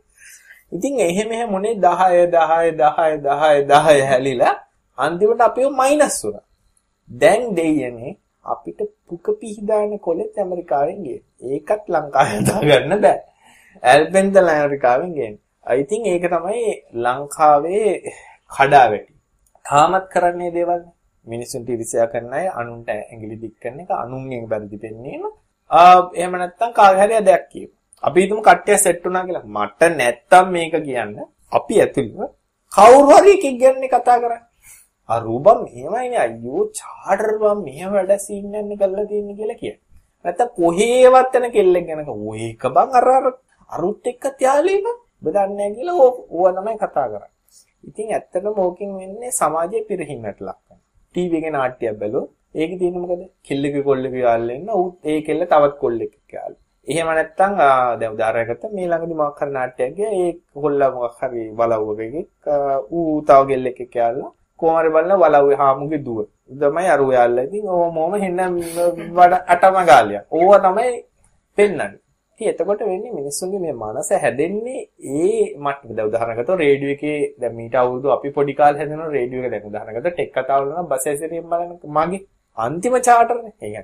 ඉතින් 0.71 0.93
එහෙම 0.99 1.31
එහෙම 1.31 1.49
මොනේ 1.51 1.73
10 1.77 2.27
10 2.35 2.77
10 2.77 3.25
10 3.25 3.65
10 3.71 4.05
හැලිලා 4.11 4.53
අන්තිමට 4.97 5.41
අපිව 5.47 5.67
මයිනස් 5.71 6.17
වුණා. 6.23 6.45
දැන් 7.09 7.43
දෙයියනේ 7.57 8.13
අපිට 8.45 8.79
පුක 9.07 9.25
පිහදාන 9.41 9.91
කොලෙත් 10.05 10.37
ඇමරිකාවෙන් 10.37 10.99
ගියේ. 11.05 11.21
ඒකත් 11.51 11.83
ලංකාවේ 11.93 12.41
දාගන්න 12.49 13.01
බෑ. 13.05 13.19
ඇල්බෙන්ද 13.83 14.35
ඇමරිකාවෙන් 14.37 15.11
ගේන්නේ. 15.17 15.41
I 15.67 15.83
think 15.83 16.03
ඒක 16.07 16.25
තමයි 16.33 16.65
ලංකාවේ 17.03 17.89
කඩාවැටි. 18.51 19.13
තාමත් 19.65 20.05
කරන්නේ 20.13 20.51
දේවල් 20.55 20.81
මිනිසුන්ට 21.27 21.69
ඉරිසියා 21.69 22.11
කරන 22.13 22.33
අය 22.33 22.47
අනුන්ට 22.59 22.89
ඇඟිලි 22.89 23.37
දික් 23.43 23.55
කරන 23.61 23.79
එක 23.83 23.91
අනුන්ගෙන් 24.03 24.43
වැරදි 24.51 24.77
පෙන්නීම. 24.83 25.23
ආ 25.71 25.99
එහෙම 26.13 26.33
නැත්තම් 26.41 26.71
කාගේ 26.79 27.01
හරි 27.01 27.17
දෙයක් 27.29 27.45
කියප. 27.51 27.71
අපි 28.03 28.19
හිතමු 28.23 28.41
කට්ටිය 28.47 28.77
සෙට් 28.77 29.03
වුණා 29.05 29.25
කියලා. 29.27 29.45
මට 29.55 29.81
නැත්තම් 29.99 30.45
මේක 30.55 30.75
කියන්න 30.87 31.15
අපි 31.57 31.75
ඇතුළේ 31.83 32.29
කවුරු 32.71 33.15
හරි 33.19 33.33
එකෙක් 33.37 33.55
ගැන 33.61 33.85
කතා 33.93 34.17
කරන්නේ. 34.21 34.41
ආ 35.09 35.19
රූබම් 35.25 35.59
මෙහෙමයිනේ 35.65 36.21
අයියෝ 36.25 36.61
චාටර් 36.79 37.31
බම් 37.41 37.59
මෙහෙම 37.67 37.91
වැඩ 37.95 38.13
සීන් 38.25 38.45
යන්නේ 38.59 38.77
කරලා 38.81 39.05
තියෙන්නේ 39.09 39.37
කියලා 39.39 39.61
කියන. 39.61 39.77
නැත්තම් 40.25 40.49
කොහේවත් 40.59 41.35
යන 41.39 41.45
කෙල්ලෙක් 41.55 41.85
ගැන 41.89 42.01
ඔය 42.13 42.41
එක 42.51 42.63
බං 42.75 42.95
අර 42.99 43.07
අර 43.17 43.25
අරුත් 43.69 44.07
එක්ක 44.11 44.25
තියාලේම 44.39 44.87
ඔබ 44.91 45.27
දන්නේ 45.35 45.57
නැහැ 45.57 45.75
කියලා 45.77 45.97
ඕවා 46.03 46.53
තමයි 46.57 46.77
කතා 46.83 47.07
කරන්නේ. 47.11 47.31
ඉතින් 47.83 48.13
ඇත්තටම 48.15 48.57
ඕකෙන් 48.65 48.95
වෙන්නේ 49.01 49.31
සමාජයේ 49.39 49.87
පිරිහීමට 49.89 50.39
ලක් 50.47 50.57
වෙනවා. 50.59 50.79
ටීවී 51.15 51.39
එකේ 51.41 51.53
නාට්‍යයක් 51.55 51.99
බැලුවොත් 52.01 52.31
ඒකේ 52.59 52.79
තියෙන්නේ 52.79 53.03
මොකද? 53.03 53.21
කෙල්ලෙකුගේ 53.47 53.87
කොල්ලෙකුගේ 53.89 54.25
යාළුවෙක් 54.27 54.57
ඉන්න 54.61 54.71
උත් 54.79 54.95
ඒ 55.11 55.19
කෙල්ල 55.27 55.45
තවත් 55.51 55.75
කොල්ලෙක් 55.83 56.13
එක්ක 56.19 56.33
යාළු. 56.37 56.57
එහෙම 56.87 57.11
නැත්තම් 57.17 57.53
දැන් 57.99 58.15
උදාහරණයක් 58.15 58.49
ගත්තා 58.51 58.73
මේ 58.77 58.87
ළඟදී 58.91 59.19
මොකක් 59.21 59.39
හරි 59.41 59.53
නාට්‍යයක් 59.57 59.93
ගියා 59.99 60.15
ඒ 60.23 60.31
කොල්ලා 60.63 60.89
මොකක් 60.97 61.21
හරි 61.21 61.45
බලවුවකෙක් 61.59 62.51
ඌ 62.97 63.05
තව 63.29 63.39
කෙල්ලෙක් 63.51 63.79
එක්ක 63.85 63.95
යාළුවා 64.01 64.33
කොහමරි 64.59 64.89
බලන 64.95 65.11
වලව්වේ 65.23 65.59
හාමුගේ 65.61 66.03
දුව. 66.05 66.19
තමයි 66.61 66.87
අර 66.93 67.01
ඔයාලා. 67.01 67.45
ඉතින් 67.47 67.67
ඕම 67.67 67.93
මොම 67.93 68.13
හෙන්න 68.23 68.39
වඩ 69.17 69.33
අටම 69.53 69.77
ගාලියක්. 69.89 70.23
ඕවා 70.31 70.59
තමයි 70.65 70.89
පෙන්වන්නේ. 71.57 71.99
ඉතින් 72.39 72.49
එතකොට 72.51 72.81
වෙන්නේ 72.81 73.11
මිනිස්සුන්ගේ 73.11 73.59
මේ 73.59 73.73
මනස 73.73 74.09
හැදෙන්නේ 74.23 74.81
ඒ 75.15 75.55
මට්ටමද 75.57 75.99
උදාහරණයක් 76.07 76.39
ගත්තොත් 76.39 76.59
රේඩියෝ 76.59 76.95
එකේ 76.95 77.17
දැන් 77.41 77.55
මීට 77.55 77.75
අවුරුදු 77.75 78.11
අපි 78.11 78.31
පොඩි 78.37 78.53
කාලේ 78.59 78.79
හැදෙන 78.81 79.03
රේඩියෝ 79.17 79.45
එක 79.45 79.51
දැන් 79.53 79.67
උදාහරණයක් 79.69 79.97
ගත්තොත් 79.97 80.15
ටෙක් 80.15 80.31
කතාවල 80.37 80.69
නම් 80.71 80.87
බස් 80.91 81.05
ඇසිරියෙන් 81.07 81.47
බලන 81.51 81.71
මගේ 81.97 82.21
අන්තිම 82.57 82.95
චාටර්නේ. 83.07 83.53
ඒ 83.61 83.83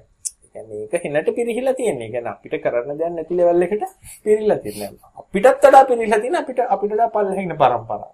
කියන්නේ 0.53 0.83
ඒක 0.83 1.03
හිනට 1.05 1.29
පිරිහිලා 1.37 1.73
තියෙන්නේ. 1.73 2.07
ඒ 2.07 2.13
කියන්නේ 2.13 2.33
අපිට 2.35 2.55
කරන්න 2.63 2.97
දෙයක් 2.99 3.13
නැති 3.15 3.37
ලෙවල් 3.37 3.63
එකට 3.65 3.83
පිරිහිලා 4.23 4.59
තියෙනවා. 4.63 5.11
අපිටත් 5.19 5.47
වඩා 5.63 5.83
පිරිහිලා 5.89 6.19
තියෙන 6.23 6.35
අපිට 6.41 6.59
අපිට 6.75 6.91
වඩා 6.93 7.09
පල්ලෙහින 7.15 7.55
පරම්පරාව. 7.61 8.11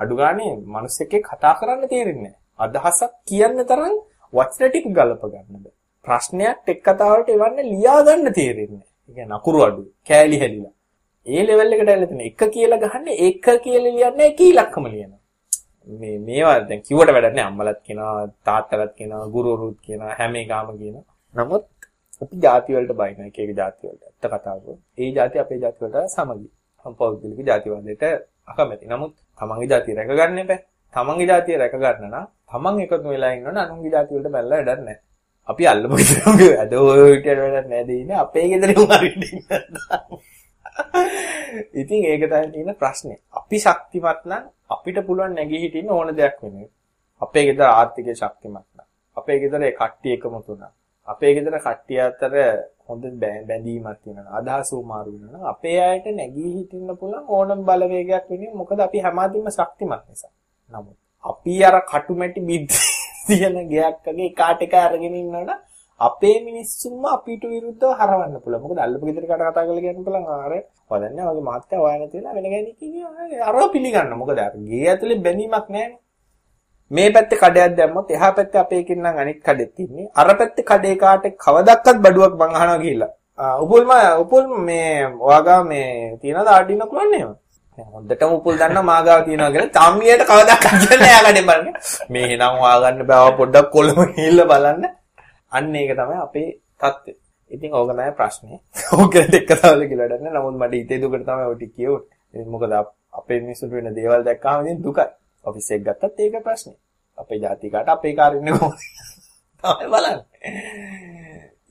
අඩු 0.00 0.14
ගානේ 0.20 0.52
මිනිස්සෙක්ගේ 0.74 1.22
කතා 1.22 1.54
කරන්න 1.58 1.88
තේරෙන්නේ 1.88 2.34
අදහසක් 2.58 3.12
කියන්න 3.28 3.60
තරම් 3.70 3.94
වචන 4.32 4.68
ටික 4.68 4.86
ගලප 4.96 5.22
ගන්නද? 5.32 5.66
ප්‍රශ්නයක් 6.04 6.68
එක් 6.72 6.80
කතාවකට 6.86 7.32
එවන්න 7.34 7.58
ලියා 7.72 8.00
ගන්න 8.06 8.36
තේරෙන්නේ 8.38 8.86
ඒ 9.08 9.14
කියන්නේ 9.14 9.38
අකුරු 9.38 9.58
අඩු 9.68 9.82
කෑලි 10.08 10.36
හැලිලා. 10.42 10.74
ඒ 11.26 11.42
ලෙවල් 11.46 11.72
එකට 11.74 11.88
ඇවිල්ලා 11.88 12.10
තියෙන 12.10 12.22
එක 12.28 12.40
කියලා 12.54 12.82
ගහන්නේ 12.84 13.16
එක 13.26 13.46
කියලා 13.64 13.96
ලියන්නේ 13.96 14.30
කීලක්කම 14.38 14.86
ලියනවා. 14.86 15.20
මේ 15.88 16.16
මේවා 16.20 16.56
දැන් 16.68 16.80
කිව්වට 16.86 17.12
වැඩක් 17.16 17.36
නෑ 17.36 17.48
අම්මලත් 17.50 17.80
කියනවා 17.86 18.14
තාත්තලත් 18.48 18.94
කියනවා 18.98 19.26
ගුරුවරුත් 19.34 19.78
කියනවා 19.86 20.16
හැම 20.20 20.38
එකම 20.42 20.70
කියනවා. 20.80 21.04
නමුත් 21.34 21.66
අපි 22.22 22.34
ಜಾති 22.46 22.76
වලට 22.76 22.96
බයින 23.00 23.20
එක 23.28 23.38
එක 23.38 23.52
ಜಾති 23.60 23.82
වලට. 23.88 24.02
අත්ත 24.10 24.32
කතාව 24.34 24.64
ඒ 24.98 25.10
ಜಾති 25.18 25.44
අපේ 25.44 25.60
ಜಾති 25.64 25.78
වලට 25.84 26.08
සමගි. 26.16 26.48
සම්පෞද්ගලික 26.86 27.40
ಜಾතිවාදයට 27.46 28.04
අකමැති. 28.50 28.86
නමුත් 28.92 29.12
තමන්ගේ 29.38 29.70
જાතිය 29.72 29.94
රැක 29.98 30.10
ගන්න 30.10 30.42
එපා. 30.42 30.60
තමන්ගේ 30.94 31.30
જાතිය 31.30 31.56
රැක 31.60 31.74
ගන්න 31.82 32.10
නම් 32.10 32.26
තමන් 32.50 32.82
එකතු 32.84 33.08
වෙලා 33.12 33.32
ඉන්නවනේ 33.36 33.62
අනුන්ගේ 33.64 33.92
જાතිය 33.94 34.16
වලට 34.16 34.32
බැලලා 34.34 34.58
වැඩක් 34.60 34.84
නැහැ. 34.86 35.00
අපි 35.48 35.62
අල්ලපු 35.72 35.94
ගෙදරම 36.00 36.36
අද 36.62 36.72
ඔය 36.80 37.00
විදියට 37.04 37.40
වැඩක් 37.42 37.68
නැහැ 37.70 37.86
දෙන්නේ 37.88 38.18
අපේ 38.24 38.46
ගෙදරේ 38.52 38.78
උමාරින්න 38.82 39.24
ඉතින් 41.80 42.00
ඒක 42.10 42.22
තමයි 42.30 42.50
තියෙන 42.54 42.74
ප්‍රශ්නේ. 42.80 43.18
අපි 43.38 43.56
ශක්තිමත් 43.64 44.22
නම් 44.30 44.44
අපිට 44.74 44.98
පුළුවන් 45.06 45.32
නැගී 45.36 45.60
හිටින්න 45.62 45.90
ඕන 45.90 46.10
දෙයක් 46.18 46.36
වෙන්නේ. 46.42 46.68
අපේ 47.22 47.44
ගෙදර 47.48 47.66
ආර්ථිකය 47.68 48.12
ශක්තිමත් 48.14 48.66
නම් 48.76 48.86
අපේ 49.16 49.38
ගෙදරේ 49.42 49.72
කට්ටිය 49.80 50.14
එකමුතු 50.16 50.52
නම් 50.60 50.72
අපේ 51.08 51.32
ගෙදර 51.36 51.56
කට්ටිය 51.66 52.00
අතර 52.00 52.34
හොඳ 52.90 53.04
බැඳීමක් 53.22 53.98
තියෙනවා. 54.02 54.38
අදහස 54.38 54.72
උමාරු 54.74 55.10
වෙනවා. 55.14 55.50
අපේ 55.52 55.78
අයට 55.86 56.06
නැගී 56.12 56.50
හිටින්න 56.56 56.90
පුළුවන් 57.00 57.24
ඕනම 57.28 57.60
බලවේගයක් 57.68 58.24
වෙන්නේ 58.30 58.58
මොකද 58.60 58.80
අපි 58.86 58.98
හැමතිස්සම 59.06 59.48
ශක්තිමත් 59.58 60.02
නිසා. 60.08 60.32
නමුත් 60.74 60.96
අපි 61.24 61.54
අර 61.64 61.76
කටුමැටි 61.84 62.40
බිද්ද 62.48 62.70
තියෙන 63.26 63.56
ගයක් 63.72 63.96
වගේ 64.06 64.30
කාට 64.34 64.60
එක 64.62 64.74
අරගෙන 64.76 65.14
ඉන්නවනම් 65.14 65.50
අපේ 66.00 66.36
මිනිස්සුන්ම 66.40 67.04
අපිට 67.06 67.42
විරුද්ධව 67.44 67.90
හරවන්න 67.98 68.36
පුළුවන්. 68.44 68.62
මොකද 68.64 68.78
අල්ලපු 68.78 69.04
ගෙදර 69.08 69.24
කට 69.24 69.40
කතා 69.40 69.66
කරලා 69.66 69.84
කියන්න 69.84 70.04
පුළුවන් 70.06 70.28
ආර 70.36 70.52
හොදන්නේ 70.90 71.24
වගේ 71.28 71.46
මාත්‍ය 71.50 71.74
හොයන 71.76 72.02
තියලා 72.12 72.36
වෙන 72.36 72.46
කෙනෙක් 72.54 72.76
කියන්නේ 72.78 73.42
අරව 73.48 73.60
පිළිගන්න. 73.74 74.14
මොකද 74.20 74.38
අර 74.38 74.54
ගේ 74.68 74.86
ඇතුලේ 74.88 75.22
බැඳීමක් 75.26 75.68
නැහැ 75.68 75.98
මේ 76.90 77.10
පැත්තේ 77.10 77.38
කඩයක් 77.38 77.76
දැම්මොත් 77.76 78.10
එහා 78.10 78.32
පැත්තේ 78.32 78.60
අපේ 78.60 78.82
කෙනෙක් 78.84 79.02
නම් 79.04 79.18
අනිත් 79.18 79.38
කඩෙත් 79.40 79.78
ඉන්නේ. 79.78 80.10
අර 80.14 80.28
පැත්තේ 80.38 80.64
කඩේ 80.64 80.96
කාට 80.96 81.24
කවදක්වත් 81.36 81.96
බඩුවක් 81.98 82.34
මං 82.34 82.56
අහනවා 82.56 82.78
ගිහිල්ලා. 82.78 83.12
උපුල්ම 83.58 83.90
උපුල් 84.20 84.44
මේ 84.60 85.06
ඔයාගා 85.20 85.60
මේ 85.64 85.86
තියනද 86.20 86.48
ආඩිනෝ 86.48 86.88
කරන්නේ 86.88 87.24
හොඳටම 87.78 88.32
උපුල් 88.32 88.56
දන්නා 88.56 88.82
මාගාව 88.82 89.24
තියනවා 89.26 89.50
කියලා 89.50 89.74
තම්මියට 89.76 90.24
කවදාවත් 90.24 90.64
කියන්නේ 90.64 90.98
නැහැ 90.98 91.22
කඩේ 91.26 91.46
බලන්න. 91.48 91.68
මේ 92.08 92.26
එනම් 92.34 92.54
හොයාගන්න 92.62 93.06
බෑ 93.10 93.32
පොඩ්ඩක් 93.38 93.70
කොළම 93.74 93.98
ගිහිල්ලා 94.08 94.50
බලන්න. 94.52 94.84
අන්න 95.52 95.74
ඒක 95.76 95.92
තමයි 95.96 96.18
අපේ 96.26 96.48
தත්ත්වය. 96.78 97.12
ඉතින් 97.50 97.70
ඕක 97.72 97.90
තමයි 97.90 98.12
ප්‍රශ්නේ. 98.18 98.58
ඕකට 98.94 99.34
එක 99.34 99.48
තවල 99.52 99.82
කියලා 99.90 100.08
වැඩක් 100.08 100.26
නමුත් 100.28 100.56
මට 100.60 100.74
හිතේ 100.74 101.00
දුකට 101.02 101.24
තමයි 101.28 101.48
ඔය 101.50 101.56
ටික 101.56 101.72
කියුනේ. 101.76 102.44
මොකද 102.46 102.72
අපේ 103.12 103.40
මිනිස්සුන්ට 103.40 103.72
වෙන 103.72 103.94
දේවල් 103.94 104.22
දැක්කම 104.24 104.64
ඉතින් 104.64 104.82
දුකයි. 104.82 105.08
ඔෆිස් 105.44 105.70
එක 105.74 105.82
ගත්තත් 105.86 106.18
ඒක 106.20 106.36
ප්‍රශ්නේ. 106.46 106.76
අපේ 107.18 107.38
ජාතිකාට 107.44 107.88
අපේ 107.88 108.14
කාරින්නේ 108.18 108.54
කොහොමද? 108.58 108.80
තමයි 109.64 109.86
බලන්න. 109.92 110.20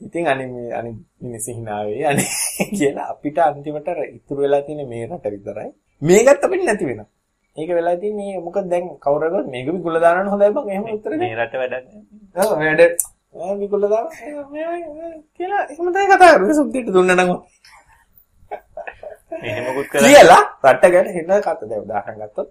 ඉතින් 0.00 0.26
අනේ 0.32 0.48
අනේ 0.78 0.94
මිනිස්සු 1.22 1.50
hinaවේ 1.58 2.02
අනේ 2.10 2.28
කියලා 2.78 3.06
අපිට 3.12 3.38
අන්තිමට 3.46 3.88
ඉතුරු 4.16 4.40
වෙලා 4.44 4.62
තියෙන 4.66 4.88
මේ 4.92 5.06
රට 5.08 5.26
විතරයි. 5.34 5.70
මේකත් 6.02 6.44
අපිට 6.46 6.62
නැති 6.66 6.84
වෙනවා. 6.90 7.08
ඒක 7.56 7.70
වෙලා 7.78 7.96
තින්නේ 8.02 8.40
මොකද 8.46 8.66
දැන් 8.72 8.84
කවුරුහරි 9.04 9.40
මේක 9.54 9.66
විකුල 9.76 9.96
දානවන 10.04 10.28
හොඳයි 10.32 10.50
බං 10.56 10.70
එහෙම 10.72 10.84
උත්තර 10.96 11.12
මේ 11.22 11.34
රට 11.38 11.54
වැඩක් 11.62 11.84
නෑ. 11.88 12.02
ඔව් 12.42 12.50
වැඩ 12.62 12.82
විකුල 13.62 13.82
දාන 13.92 14.06
කියලා 15.36 15.62
එහෙම 15.72 15.86
තමයි 15.94 16.08
කතා 16.12 16.30
කරන්නේ 16.34 16.58
සුද්ධියට 16.60 16.94
දුන්න 16.96 17.12
නම්. 17.16 17.30
එහෙමකුත් 19.50 19.86
කරලා 19.92 20.10
කියලා 20.14 20.42
රට 20.72 20.84
ගැන 20.94 21.12
හින 21.16 21.28
කතා 21.44 21.60
දැන් 21.60 21.82
උදාහරණ 21.84 22.22
ගත්තොත් 22.22 22.48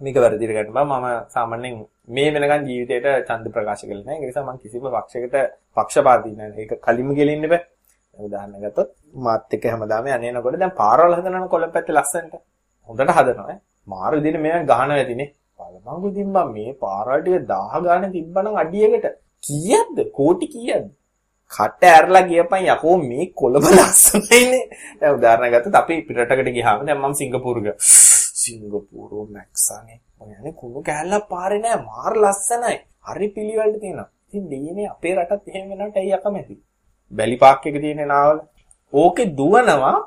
මේක 0.00 0.16
වැරදිට 0.24 0.52
ගන්න 0.56 0.74
බෑ 0.76 0.86
මම 0.86 1.06
සාමාන්‍යයෙන් 1.34 1.78
මේ 2.16 2.28
වෙනකන් 2.34 2.68
ජීවිතේට 2.68 3.26
ඡන්ද 3.28 3.46
ප්‍රකාශ 3.54 3.82
කළේ 3.86 4.04
නැහැ. 4.06 4.22
ඒ 4.22 4.28
නිසා 4.30 4.44
මම 4.46 4.58
කිසිම 4.62 4.84
පක්ෂයකට 4.94 5.36
පක්ෂපාතී 5.76 6.34
නැහැ. 6.38 6.62
ඒක 6.62 6.72
කලින්ම 6.86 7.10
ගෙලින්න 7.18 7.48
බෑ. 7.52 7.62
උදාහරණ 8.18 8.62
ගත්තොත් 8.64 8.90
මාත් 9.26 9.54
එක්ක 9.56 9.64
හැමදාම 9.72 10.06
යන්නේනකොට 10.16 10.58
දැන් 10.62 10.74
පාරවල් 10.82 11.16
හදනවනේ 11.18 11.50
කොළඹ 11.54 11.74
පැත්තේ 11.76 11.96
ලස්සනට. 11.98 12.34
හොඳට 12.88 13.12
හදනවා 13.18 13.48
ඈ. 13.48 13.58
මාර 13.88 14.12
විදිහට 14.16 14.42
මේවා 14.44 14.68
ගහන 14.70 14.94
වෙදිනේ. 15.00 15.28
බලපං 15.58 16.06
ඉතින් 16.10 16.28
මම 16.34 16.52
මේ 16.56 16.76
පාරවල් 16.84 17.20
ටික 17.22 17.48
1000 17.48 17.88
ගානේ 17.88 18.12
තිබ්බනම් 18.16 18.60
අඩියකට 18.62 19.06
කීයක්ද? 19.46 19.98
කෝටි 20.18 20.46
කීයක්ද? 20.54 20.88
කට 21.52 21.82
ඇරලා 21.90 22.22
ගියපන් 22.30 22.68
යකෝ 22.74 22.96
මේ 23.10 23.26
කොළඹ 23.40 23.66
ලස්සනයිනේ. 23.76 24.64
දැන් 25.00 25.18
උදාහරණ 25.18 25.52
ගත්තොත් 25.54 25.80
අපි 25.82 26.02
පිටරටකට 26.06 26.54
ගියාම 26.56 26.86
දැන් 26.86 27.00
මම 27.02 27.14
සිංගප්පූරු 27.20 27.66
ගියා. 27.66 27.78
සිංගප්පූරු 28.48 29.24
මැක්සානේ. 29.34 29.98
ඔය 30.20 30.30
යන්නේ 30.30 30.54
කුණු 30.60 30.82
කෑල්ලක් 30.82 31.26
පාරේ 31.32 31.60
නෑ 31.64 31.80
මාර 31.88 32.12
ලස්සනයි. 32.16 32.76
හරි 33.06 33.28
පිළිවෙලට 33.34 33.80
තියෙනවා. 33.80 34.08
ඉතින් 34.28 34.44
දෙයනේ 34.52 34.88
අපේ 34.92 35.14
රටත් 35.16 35.48
එහෙම 35.48 35.66
වෙනවට 35.72 35.98
ඇයි 36.00 36.14
අකමැති? 36.18 36.54
බැලි 37.12 37.36
පාක් 37.38 37.66
එක 37.66 37.76
තියෙන 37.82 38.08
නාවල. 38.08 38.38
ඕකේ 38.92 39.28
දුවනවා 39.38 39.98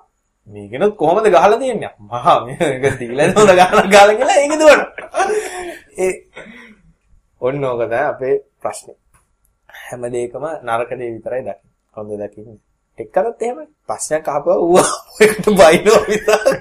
මේකනොත් 0.47 0.95
කොහොමද 0.95 1.27
ගහලා 1.27 1.59
දෙන්නේ? 1.59 1.91
මහා 2.01 2.37
මේක 2.45 2.99
දීලා 2.99 3.27
නෝන 3.27 3.51
ගහලා 3.51 3.85
ගහලා 3.87 4.15
කියලා 4.15 4.37
ඒක 4.37 4.53
දුවනවා. 4.59 4.89
ඒ 6.03 6.13
ඔන්න 7.41 7.63
ඕක 7.63 7.81
තමයි 7.83 8.03
අපේ 8.05 8.35
ප්‍රශ්නේ. 8.61 8.97
හැම 9.69 10.01
දෙයකම 10.09 10.45
නරක 10.63 10.91
දේ 10.99 11.11
විතරයි 11.15 11.41
දකින්නේ. 11.41 11.71
හොඳ 11.93 12.11
දකින්නේ. 12.21 12.59
එක්කනත් 12.97 13.41
එහෙමයි. 13.41 13.65
ප්‍රශ්නයක් 13.87 14.27
අහපුවා 14.27 14.59
ඌ 14.59 14.79
එකට 15.19 15.45
බයිනෝ 15.53 15.99
විතර. 16.07 16.55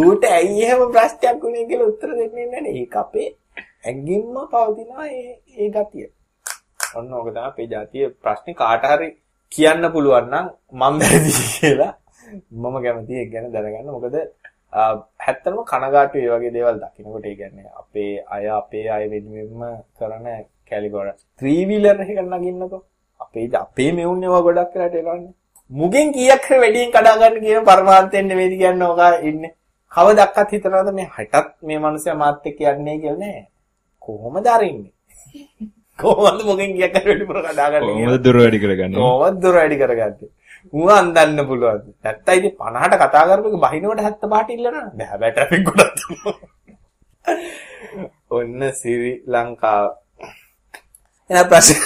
ඌට 0.00 0.24
ඇයි 0.30 0.64
එහෙම 0.64 0.82
ප්‍රශ්නයක් 0.94 1.44
උනේ 1.46 1.68
කියලා 1.70 1.90
උත්තර 1.92 2.10
දෙන්නේ 2.18 2.46
නැහැ. 2.50 2.74
ඒක 2.80 2.96
අපේ 3.02 3.28
ඇඟින්ම 3.86 4.36
පවතිනවා 4.52 5.06
ඒ 5.08 5.32
ඒ 5.58 5.68
ගතිය. 5.70 6.06
ඔන්න 6.96 7.12
ඕක 7.14 7.28
තමයි 7.28 7.48
අපේ 7.50 7.66
ජාතියේ 7.72 8.14
ප්‍රශ්නේ 8.22 8.58
කාට 8.60 8.84
හරි 8.92 9.08
කියන්න 9.52 9.84
පුළුවන් 9.94 10.30
නම් 10.32 10.46
මම 10.72 10.94
වැරදි 11.00 11.32
කියලා 11.48 11.92
මම 12.52 12.76
කැමතියි 12.84 13.20
ඒක 13.22 13.30
ගැන 13.32 13.52
දැනගන්න. 13.54 13.92
මොකද 13.96 14.16
හැත්තම 15.24 15.58
කනගාටු 15.70 16.16
ඒ 16.18 16.30
වගේ 16.32 16.54
දේවල් 16.56 16.80
දකින්නකොට 16.82 17.26
ඒ 17.30 17.36
කියන්නේ 17.40 17.68
අපේ 17.80 18.12
අය 18.34 18.46
අපේ 18.60 18.86
අය 18.96 19.04
වෙනුවෙන්ම 19.12 19.62
කරන 19.98 20.26
කැලිගොඩ 20.70 21.18
ත්‍රී 21.38 21.62
වීලර් 21.68 22.00
එකක් 22.02 22.20
නගින්නකෝ. 22.32 22.82
අපේ 23.20 23.46
අපේ 23.64 23.90
මෙවුන් 23.98 24.24
ඒවා 24.24 24.44
ගොඩක් 24.46 24.70
කරලා 24.72 24.92
එලවන්නේ. 25.00 25.34
මුගෙන් 25.70 26.08
කීයක් 26.14 26.46
හරි 26.46 26.62
වැඩියෙන් 26.62 26.94
කඩා 26.94 27.18
ගන්න 27.20 27.42
කියන 27.44 27.66
පරමාර්ථයෙන් 27.68 28.26
නෙවෙයි 28.28 28.60
කියන්නේ 28.62 28.88
ඔක 28.92 29.00
ඉන්නේ. 29.30 29.52
කවදක්වත් 29.92 30.50
හිතනවද 30.54 30.90
මේ 30.98 31.08
හටත් 31.16 31.48
මේ 31.68 31.78
මිනිස්සයා 31.86 32.20
මාත් 32.22 32.46
එක්ක 32.50 32.60
යන්නේ 32.72 32.98
කියලා 33.02 33.20
නෑ. 33.22 33.40
කොහොමද 34.02 34.46
අරින්නේ? 34.46 34.92
කොහොමද 36.02 36.40
මුගෙන් 36.48 36.70
කීයක් 36.76 36.94
හරි 36.94 37.08
වැඩිපුර 37.10 37.38
කඩා 37.48 37.68
ගන්න 37.72 37.88
කොහොමද 37.88 38.24
දුර 38.26 38.36
වැඩි 38.42 38.62
කරගන්නේ? 38.64 38.98
කොහොමද 39.00 39.42
දුර 39.42 39.54
වැඩි 39.58 39.80
කරගන්නේ? 39.82 40.30
ඌ 40.72 40.88
අන්දන්න 40.90 41.40
පුළුවන්. 41.48 41.82
නැත්තම් 42.04 42.32
ඉතින් 42.38 42.54
50ට 42.58 42.94
කතා 43.02 43.24
කරපු 43.28 43.48
එක 43.50 43.58
බහිනවට 43.64 44.00
75ට 44.06 44.50
ඉල්ලනවා. 44.56 44.86
බෑ 44.98 45.16
බෑ 45.20 45.32
ට්‍රැෆික් 45.32 45.62
ගොඩක් 45.68 45.98
ඔන්න 48.30 48.60
ශ්‍රී 48.80 49.14
ලංකාව. 49.28 49.86
එන 51.30 51.38
ප්‍රශ්න 51.50 51.78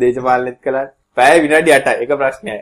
දේශපාලනෙත් 0.00 0.58
කළා. 0.64 0.86
පැය 1.16 1.36
විනාඩි 1.44 1.70
8යි. 1.72 2.02
එක 2.04 2.10
ප්‍රශ්නයයි. 2.20 2.60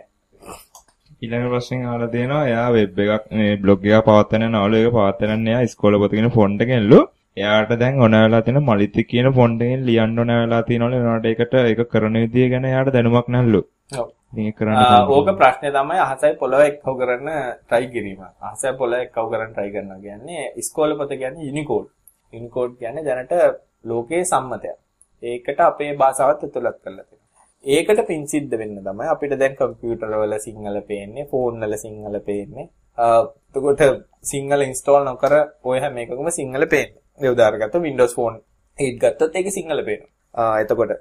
ඊළඟ 1.23 1.47
ප්‍රශ්නේ 1.49 1.87
අහලා 1.87 2.09
තියෙනවා 2.09 2.47
එයා 2.47 2.67
වෙබ් 2.73 2.99
එකක් 3.05 3.29
මේ 3.33 3.53
බ්ලොග් 3.59 3.87
එකක් 3.89 4.07
පවත්වන 4.07 4.43
යනවලු 4.49 4.77
ඒක 4.79 4.91
පවත්වන්න 4.93 5.49
එයා 5.49 5.62
ඉස්කෝලේ 5.62 6.03
පොත 6.03 6.12
කියන 6.12 6.29
ෆොන්ට් 6.33 6.64
එකෙන්ලු 6.64 6.99
එයාට 7.37 7.73
දැන් 7.77 8.01
ඕන 8.01 8.17
වෙලා 8.17 8.43
තියෙන 8.43 8.61
මලිති 8.62 9.05
කියන 9.05 9.29
ෆොන්ට් 9.33 9.62
එකෙන් 9.62 9.87
ලියන්න 9.87 10.19
ඕන 10.19 10.33
වෙලා 10.35 10.62
තියෙනවලු 10.64 10.99
එනවාට 10.99 11.27
ඒකට 11.27 11.57
ඒක 11.61 11.83
කරන 11.89 12.21
විදිය 12.23 12.47
ගැන 12.49 12.67
එයාට 12.67 12.93
දැනුමක් 12.93 13.29
නැල්ලු 13.29 13.62
ඔව්. 13.95 14.09
මේක 14.33 14.57
කරන්න 14.57 15.11
ඕක 15.11 15.33
ප්‍රශ්නේ 15.35 15.73
තමයි 15.73 16.01
අහසයි 16.01 16.33
පොළව 16.37 16.62
එක්කව 16.62 16.95
කරන්න 16.97 17.29
try 17.67 17.85
කිරීම. 17.89 18.23
අහසයි 18.43 18.73
පොළව 18.75 19.01
එක්කව 19.01 19.27
කරන්න 19.31 19.55
try 19.55 19.69
කරනවා 19.71 20.01
කියන්නේ 20.01 20.49
ඉස්කෝලේ 20.57 20.99
පොත 20.99 21.14
කියන්නේ 21.14 21.47
යුනිකෝඩ්. 21.47 21.87
යුනිකෝඩ් 22.33 22.73
කියන්නේ 22.77 23.05
දැනට 23.05 23.37
ලෝකයේ 23.85 24.25
සම්මතයක්. 24.27 24.81
ඒකට 25.23 25.61
අපේ 25.62 25.93
භාෂාවත් 25.97 26.43
ඇතුළත් 26.43 26.79
කරලා. 26.79 27.16
ඒකට 27.65 28.01
පින් 28.07 28.27
සිද්ධ 28.29 28.57
වෙන්න 28.59 28.77
තමයි 28.81 29.09
අපිට 29.13 29.39
දැන් 29.39 29.55
කම්පියුටර් 29.57 30.13
වල 30.15 30.35
සිංහල 30.39 30.81
පේන්නේ, 30.91 31.29
ෆෝන් 31.31 31.61
වල 31.61 31.77
සිංහල 31.77 32.19
පේන්නේ. 32.21 32.67
එතකොට 32.99 33.83
සිංහල 34.25 34.63
ඉන්ස්ටෝල් 34.63 35.05
නොකර 35.05 35.35
ඔය 35.65 35.79
හැම 35.81 35.99
එකකම 35.99 36.29
සිංහල 36.31 36.67
පේන්නේ. 36.67 37.03
ඒ 37.21 37.31
උදාහරණ 37.31 37.63
ගත්තොත් 37.63 37.83
Windows 37.83 38.15
Phone 38.15 38.39
8 38.79 39.01
ගත්තොත් 39.03 39.37
ඒකේ 39.37 39.57
සිංහල 39.59 39.83
පේනවා. 39.85 40.53
එතකොට 40.61 40.93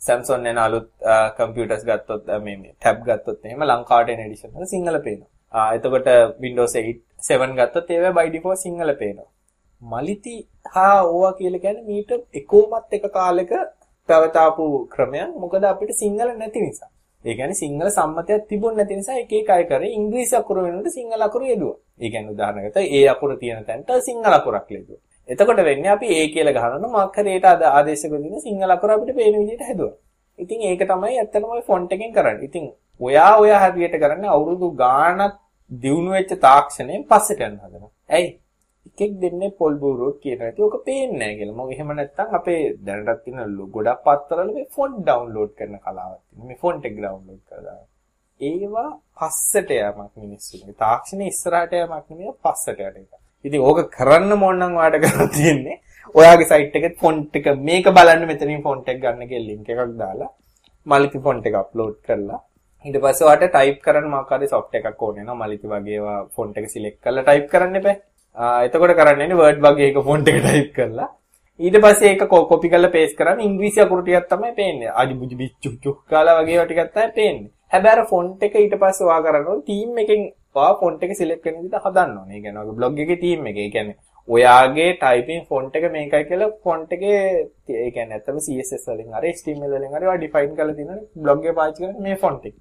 Samsung 0.00 0.46
යන 0.46 0.58
අලුත් 0.58 0.88
කම්පියුටර්ස් 1.36 1.84
ගත්තොත් 1.84 2.26
මේ 2.42 2.56
මේ 2.56 2.74
ටැබ් 2.74 2.98
ගත්තොත් 3.04 3.44
එහෙම 3.44 3.64
ලංකාවට 3.64 4.12
එන 4.14 4.26
එඩිෂන් 4.26 4.54
වල 4.54 4.68
සිංහල 4.74 4.98
පේනවා. 5.06 5.68
එතකොට 5.74 6.12
Windows 6.40 6.76
8 6.76 7.00
7 7.30 7.56
ගත්තොත් 7.58 7.90
ඒවා 7.90 8.16
by 8.18 8.28
default 8.32 8.58
සිංහල 8.58 8.92
පේනවා. 8.94 9.30
මලිති 9.82 10.36
හා 10.74 10.98
ඕවා 11.04 11.32
කියලා 11.32 11.64
කියන්නේ 11.64 11.88
මීට 11.88 12.12
එකෝමත් 12.34 12.94
එක 12.96 13.04
කාලෙක 13.12 13.52
පැවතාපු 14.08 14.64
ක්‍රමයක්. 14.88 15.30
මොකද 15.36 15.64
අපිට 15.64 15.90
සිංහල 15.94 16.28
නැති 16.34 16.60
නිසා. 16.60 16.90
ඒ 17.24 17.34
කියන්නේ 17.34 17.54
සිංහල 17.54 17.88
සම්මතයක් 17.90 18.42
තිබුණ 18.48 18.76
නැති 18.76 18.96
නිසා 18.96 19.18
එක 19.18 19.32
එක 19.32 19.50
අය 19.50 19.64
කරේ 19.64 19.90
ඉංග්‍රීසි 19.90 20.34
අකුර 20.36 20.56
වෙනුවට 20.58 20.90
සිංහල 20.90 21.22
අකුර 21.22 21.42
යෙදුවා. 21.42 21.78
ඒ 22.00 22.10
කියන්නේ 22.10 22.32
උදාහරණයකට 22.32 22.78
ඒ 22.88 23.04
අකුර 23.08 23.30
තියෙන 23.36 23.64
තැනට 23.64 23.90
සිංහල 24.00 24.32
අකුරක් 24.32 24.68
යෙදුවා. 24.70 25.00
එතකොට 25.28 25.60
වෙන්නේ 25.60 25.90
අපි 25.90 26.06
ඒ 26.08 26.26
කියලා 26.28 26.56
ගහනවා 26.56 26.90
මාක් 26.90 27.16
හරි 27.16 27.30
ඒට 27.32 27.64
ආදේශක 27.68 28.12
දෙන 28.14 28.40
සිංහල 28.40 28.70
අකුර 28.70 28.90
අපිට 28.90 29.16
පේන 29.16 29.34
විදිහට 29.34 29.62
හැදුවා. 29.62 29.96
ඉතින් 30.38 30.60
ඒක 30.62 30.82
තමයි 30.84 31.14
ඇත්තටම 31.14 31.44
ඔය 31.46 31.62
ෆොන්ට් 31.62 31.92
එකෙන් 31.92 32.12
කරන්නේ. 32.12 32.44
ඉතින් 32.44 32.64
ඔයා 33.00 33.32
ඔයා 33.36 33.60
හරියට 33.64 33.96
කරන්නේ 33.96 34.30
අවුරුදු 34.30 34.68
ගාණක් 34.74 35.34
දියුණු 35.70 36.10
වෙච්ච 36.10 36.32
තාක්ෂණයෙන් 36.40 37.04
පස්සට 37.04 37.40
යන්න 37.40 37.58
හදනවා. 37.58 37.90
ඇයි? 38.08 38.28
එකෙක් 38.86 39.12
දෙන්නේ 39.22 39.56
පොල් 39.60 39.74
බූරුවක් 39.82 40.16
කියන 40.22 40.40
ඇති 40.42 40.62
ඔක 40.62 40.76
පේන්නේ 40.86 41.18
නැහැ 41.18 41.36
කියලා. 41.38 41.58
මොකද 41.58 41.74
එහෙම 41.74 41.92
නැත්නම් 41.98 42.38
අපේ 42.38 42.62
දැනටත් 42.86 43.20
තියෙන 43.24 43.58
ගොඩක් 43.74 44.00
පත්තරවල 44.06 44.54
මේ 44.54 44.66
ෆොන්ට් 44.76 44.96
ඩවුන්ලෝඩ් 45.00 45.52
කරන 45.58 45.76
කලාවක් 45.78 46.22
තියෙනවා. 46.22 46.48
මේ 46.48 46.62
ෆොන්ට් 46.62 46.88
එක 46.88 46.96
ඩවුන්ලෝඩ් 46.96 47.44
කරලා 47.50 47.78
ඒවා 48.40 48.88
පස්සට 49.18 49.70
යamak 49.72 50.12
මිනිස්සුන්ගේ. 50.16 50.76
තාක්ෂණයේ 50.76 51.32
ඉස්සරහට 51.32 51.72
යamak 51.74 52.04
නෙමෙයි 52.10 52.32
පස්සට 52.44 52.80
යන 52.80 52.96
එක. 53.02 53.12
ඉතින් 53.44 53.60
ඕක 53.62 53.80
කරන්න 53.90 54.32
ඕන 54.38 54.58
නම් 54.60 54.80
ඔයාලට 54.80 55.04
කරලා 55.04 55.28
තියෙන්නේ 55.36 55.76
ඔයාගේ 56.14 56.50
සයිට් 56.50 56.76
එකේ 56.78 56.96
ෆොන්ට් 57.00 57.36
එක 57.38 57.46
මේක 57.68 57.86
බලන්න 57.96 58.26
මෙතනින් 58.30 58.66
ෆොන්ට් 58.66 58.88
එක 58.88 59.00
ගන්න 59.02 59.30
කියලා 59.30 59.48
ලින්ක් 59.48 59.70
එකක් 59.72 59.96
දාලා 60.02 60.30
මලිති 60.86 61.22
ෆොන්ට් 61.24 61.48
එක 61.48 61.56
අප්ලෝඩ් 61.62 61.96
කරලා 62.08 62.40
ඊට 62.84 62.98
පස්සේ 63.04 63.26
ඔයාලට 63.28 63.48
ටයිප් 63.54 63.78
කරන්න 63.84 64.10
මොකක් 64.10 64.32
හරි 64.34 64.48
සොෆ්ට් 64.52 64.76
එකක් 64.78 65.02
ඕනේ 65.02 65.24
නෝ 65.24 65.36
මලිති 65.36 65.70
වගේ 65.72 65.96
ඒවා 65.96 66.18
ෆොන්ට් 66.36 66.60
එක 66.60 66.68
සිලෙක්ට් 66.74 67.00
කරලා 67.04 67.24
ටයිප් 67.24 67.48
කරන්න 67.52 67.80
එපා. 67.80 67.96
එතකොට 68.36 68.96
කරන්නේ 68.96 69.34
වර්ඩ් 69.34 69.62
වගේ 69.66 69.88
එක 69.90 70.02
ෆොන්ට් 70.04 70.28
එක 70.28 70.38
ටයිප් 70.40 70.72
කරලා 70.74 71.08
ඊට 71.60 71.76
පස්සේ 71.78 72.08
ඒක 72.08 72.24
කොපි 72.28 72.68
කරලා 72.68 72.90
පේස්ට් 72.90 73.16
කරාම 73.16 73.38
ඉංග්‍රීසි 73.40 73.80
අකුරු 73.80 74.02
ටිකක් 74.02 74.26
තමයි 74.28 74.50
පේන්නේ. 74.54 74.90
අජි 74.94 75.14
බුජි 75.14 75.36
බිච්චු 75.36 75.70
චුක් 75.80 76.02
කාලා 76.06 76.34
වගේ 76.38 76.54
ඒවා 76.54 76.66
ටිකක් 76.66 76.90
තමයි 76.92 77.12
පේන්නේ. 77.14 77.50
හැබැයි 77.72 77.94
අර 77.94 78.06
ෆොන්ට් 78.06 78.42
එක 78.42 78.54
ඊට 78.56 78.76
පස්සේ 78.82 79.06
ඔයා 79.06 79.22
කරනවා 79.22 79.56
ටීම් 79.60 79.96
එකෙන් 79.98 80.20
ඔයා 80.54 80.74
ෆොන්ට් 80.80 81.02
එක 81.02 81.14
සිලෙක්ට් 81.16 81.44
කරන 81.44 81.56
විදිහට 81.58 81.86
හදන්න 81.86 82.18
ඕනේ. 82.18 82.36
ඒ 82.36 82.42
කියන්නේ 82.42 82.60
ඔයාගේ 82.60 82.76
බ්ලොග් 82.76 83.00
එකේ 83.00 83.16
ටීම් 83.16 83.46
එක. 83.46 83.56
ඒ 83.58 83.70
කියන්නේ 83.70 83.96
ඔයාගේ 84.28 84.90
ටයිපින් 84.96 85.42
ෆොන්ට් 85.48 85.76
එක 85.76 85.88
මේකයි 85.90 86.28
කියලා 86.28 86.50
ෆොන්ට් 86.62 86.92
එකේ 86.92 87.16
ඒ 87.78 87.90
කියන්නේ 87.90 88.18
ඇත්තම 88.18 88.42
CSS 88.44 88.86
වලින් 88.88 89.10
හරි 89.14 89.32
HTML 89.32 89.72
වලින් 89.72 89.92
හරි 89.92 90.06
ඔයා 90.06 90.18
ඩිෆයින් 90.18 90.54
කරලා 90.54 90.76
තියෙනවා 90.76 91.24
බ්ලොග් 91.24 91.46
එක 91.46 91.58
පාවිච්චි 91.58 91.82
කරන්නේ 91.82 92.04
මේ 92.04 92.20
ෆොන්ට් 92.22 92.44
එක. 92.44 92.56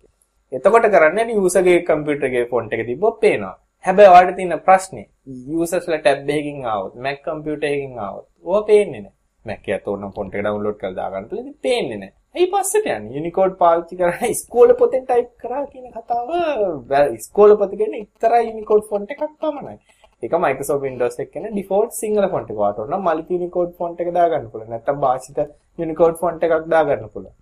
එතකොට 0.52 0.90
කරන්නේ 0.90 1.30
යූසර්ගේ 1.34 1.78
කම්පියුටර් 1.84 2.32
එකේ 2.32 2.48
ෆොන්ට් 2.48 2.74
එක 2.74 2.88
තිබ්බොත් 2.88 3.20
පේනවා. 3.20 3.56
හැබැයි 3.86 4.12
ඔයාලට 4.12 4.36
තියෙන 4.36 4.60
ප්‍රශ්නේ 4.68 5.08
යූසර්ස්ලා 5.50 6.00
ටැබ් 6.00 6.30
එකකින් 6.32 6.66
ආවොත් 6.68 6.94
Mac 6.98 7.18
කම්පියුටර් 7.24 7.68
එකකින් 7.68 8.00
ආවොත් 8.00 8.28
ඕවා 8.44 8.68
පේන්නේ 8.70 9.02
නැහැ. 9.02 9.16
Mac 9.46 9.68
එකත් 9.70 9.88
ඕනනම් 9.88 10.14
ෆොන්ට් 10.16 10.36
එක 10.36 10.46
ඩවුන්ලෝඩ් 10.46 10.80
කරලා 10.80 10.96
දාගන්න. 11.02 11.28
ඉතින් 11.34 11.58
පේන්නේ 11.62 11.98
නැහැ. 11.98 12.16
ඇයි 12.36 12.48
පස්සට 12.52 12.88
යන්නේ? 12.88 13.14
යුනිකෝඩ් 13.16 13.54
පාවිච්චි 13.60 13.98
කරලා 14.00 14.30
ඉස්කෝලේ 14.30 14.78
පොතෙන් 14.80 15.06
ටයිප් 15.06 15.30
කරා 15.44 15.62
කියන 15.68 15.92
කතාව 15.94 16.92
ඉස්කෝලේ 17.14 17.60
පොත 17.62 17.76
කියන්නේ 17.76 18.02
එක්තරා 18.02 18.42
යුනිකෝඩ් 18.42 18.90
ෆොන්ට් 18.90 19.14
එකක් 19.14 19.24
පමණයි. 19.40 19.78
ඒක 20.24 20.36
Microsoft 20.40 20.84
Windows 20.88 21.16
එකේ 21.20 21.32
කියන 21.36 21.56
default 21.56 21.96
සිංහල 22.00 22.28
ෆොන්ට් 22.34 22.52
එක 22.52 22.60
වාට 22.60 22.82
ඕන 22.82 22.98
මල්ටි 23.00 23.38
යුනිකෝඩ් 23.38 23.72
ෆොන්ට් 23.80 24.04
එක 24.04 24.12
දාගන්න 24.18 24.52
පුළුවන්. 24.52 24.74
නැත්නම් 24.74 25.02
භාෂිත 25.06 25.40
යුනිකෝඩ් 25.80 26.20
ෆොන්ට් 26.24 26.48
එකක් 26.48 26.68
දාගන්න 26.74 27.10
පුළුවන්. 27.14 27.36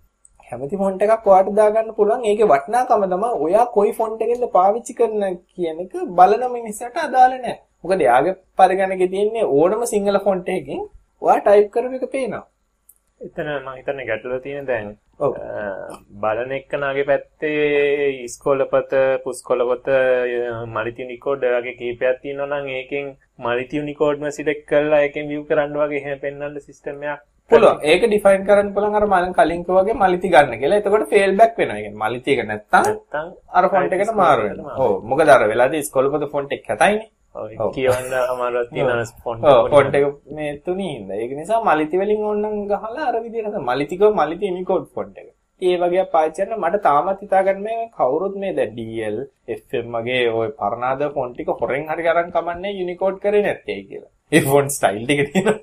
කැමති 0.48 0.80
ෆොන්ට් 0.82 1.04
එකක් 1.04 1.28
ඔයාට 1.32 1.52
දාගන්න 1.58 1.92
පුළුවන්. 1.98 2.24
ඒකේ 2.30 2.50
වටිනාකම 2.52 3.04
තමයි 3.12 3.30
ඔයා 3.46 3.66
කොයි 3.76 3.92
ෆොන්ට් 4.00 4.24
එකෙන්ද 4.24 4.46
පාවිච්චි 4.56 4.98
කරන 4.98 5.22
කියන 5.52 5.78
එක 5.84 5.94
බලන 6.18 6.44
මිනිස්සට 6.56 6.98
අදාළ 7.04 7.36
නැහැ. 7.36 7.60
මොකද 7.82 8.00
එයාගේ 8.06 8.34
පරිගණකේ 8.58 9.12
තියෙන්නේ 9.14 9.46
ඕනම 9.60 9.86
සිංහල 9.92 10.18
ෆොන්ට් 10.26 10.50
එකකින් 10.56 10.82
ඔයා 11.22 11.40
ටයිප් 11.46 11.70
කරපු 11.74 11.96
එක 12.00 12.12
පේනවා. 12.16 12.44
එතන 13.20 13.48
මම 13.54 13.74
හිතන්නේ 13.78 14.06
ගැටලුව 14.10 14.40
තියෙන 14.44 14.70
දැන්. 14.70 14.88
බලන 16.22 16.52
එක්කනාගේ 16.56 17.04
පැත්තේ 17.10 18.08
ඉස්කෝලපත 18.24 18.94
පුස්කොලපත 19.24 19.86
මලිතියුනිකෝඩ් 20.76 21.44
වගේ 21.52 21.76
කීපයක් 21.80 22.18
තියෙනවා 22.22 22.48
නම් 22.50 22.66
ඒකෙන් 22.78 23.06
මලිතියුනිකෝඩ්ම 23.46 24.26
සිලෙක්ට් 24.38 24.66
කරලා 24.70 25.04
ඒකෙන් 25.06 25.30
view 25.30 25.44
කරන්න 25.50 25.78
වගේ 25.82 26.00
එහෙම 26.02 26.18
පෙන්වන්න 26.24 26.66
සිස්ටම් 26.66 27.06
එකක් 27.12 27.22
පුළුවන්. 27.50 27.80
ඒක 27.82 28.02
ඩිෆයින් 28.04 28.46
කරන්න 28.48 28.70
පුළුවන් 28.74 28.96
අර 28.98 29.06
මම 29.06 29.34
කලින් 29.38 29.64
වගේ 29.68 29.98
මලිති 30.02 30.32
ගන්න 30.34 30.60
කියලා. 30.60 30.78
එතකොට 30.80 31.10
ෆේල් 31.10 31.36
බෑක් 31.40 31.58
වෙනවා. 31.58 31.76
කියන්නේ 31.78 32.02
මලිති 32.04 32.30
එක 32.34 32.46
නැත්තම් 32.50 32.82
නැත්තම් 32.84 33.26
අර 33.58 33.64
ෆොන්ට් 33.74 33.92
එකට 33.94 34.14
මාරු 34.22 34.48
වෙනවා. 34.48 34.76
ඔව්. 34.78 34.94
මොකද 35.10 35.28
අර 35.28 35.42
වෙලාදී 35.52 35.84
ඉස්කෝලේ 35.84 36.32
ෆොන්ට් 36.34 36.56
එක 36.56 36.64
කැතයිනේ. 36.68 37.08
කියවන්න 37.76 38.12
අමාරුවක් 38.24 38.68
තියෙනවා 38.72 39.70
ෆොන්ට් 39.72 39.94
එක 39.94 40.04
මේ 40.36 40.50
තුනී 40.66 40.90
හින්දා. 40.96 41.16
ඒක 41.16 41.32
නිසා 41.40 41.62
මලිති 41.68 42.00
වලින් 42.00 42.26
ඕනනම් 42.30 42.66
ගහලා 42.72 43.08
අර 43.10 43.16
විදිහට 43.24 43.50
තමයි 43.50 43.66
මලිතිකව 43.70 44.04
මලිති 44.20 44.50
යුනිකෝඩ් 44.50 44.86
ෆොන්ට් 44.94 45.18
එක. 45.18 45.28
ඒ 45.62 45.76
වගේ 45.82 46.06
පාවිච්චි 46.14 46.42
කරන 46.42 46.62
මට 46.62 46.82
තාමත් 46.86 47.20
හිතාගන්න 47.24 47.62
මේ 47.66 47.84
කවුරුත් 47.98 48.34
මේ 48.36 48.56
දැන් 48.56 48.72
DL 48.78 49.20
FM 49.58 49.94
වගේ 49.96 50.24
ওই 50.38 50.48
පරණාද 50.60 51.04
ෆොන්ට් 51.16 51.36
ටික 51.36 51.52
හොරෙන් 51.60 51.86
හරි 51.90 52.10
අරන් 52.12 52.34
කමන්නේ 52.34 52.74
යුනිකෝඩ් 52.80 53.22
කරේ 53.24 53.44
නැත්තේ 53.46 53.80
කියලා. 53.88 54.12
ඒ 54.32 54.44
ෆොන්ට් 54.50 54.76
ස්ටයිල් 54.78 55.04
ටික 55.04 55.22
තියෙනවා. 55.30 55.58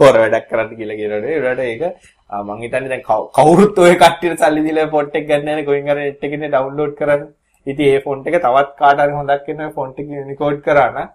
හොර 0.00 0.14
වැඩක් 0.16 0.48
කරන්න 0.50 0.76
කියලා 0.78 0.98
කියනකොට 1.00 1.30
ඒකට 1.30 1.64
ඒක 1.64 1.82
ආ, 2.30 2.42
මං 2.42 2.62
හිතන්නේ 2.62 2.88
දැන් 2.88 3.02
කවු- 3.02 3.30
කවුරුත් 3.32 3.78
ඔය 3.78 3.94
කට්ටියට 3.96 4.38
සල්ලි 4.40 4.62
දීලා 4.66 4.90
ෆොන්ට් 4.90 5.16
එක 5.16 5.26
ගන්න 5.28 5.44
නැහැ 5.46 5.64
කොහෙන් 5.64 5.88
හරි 5.88 6.04
නෙට් 6.04 6.24
එකේ 6.24 6.38
ඩවුන්ලෝඩ් 6.44 6.94
කරන්න. 7.00 7.22
ඉතින් 7.66 7.86
ඒ 7.88 8.00
ෆොන්ට් 8.06 8.26
එක 8.28 8.38
තවත් 8.38 8.70
කාට 8.78 8.98
හරි 9.00 9.12
හොඳක් 9.18 9.46
වෙන 9.50 9.72
ෆොන්ට් 9.72 9.98
එක 10.00 10.08
යුනිකෝඩ් 10.12 10.58
කරා 10.66 10.88
නම් 10.90 11.08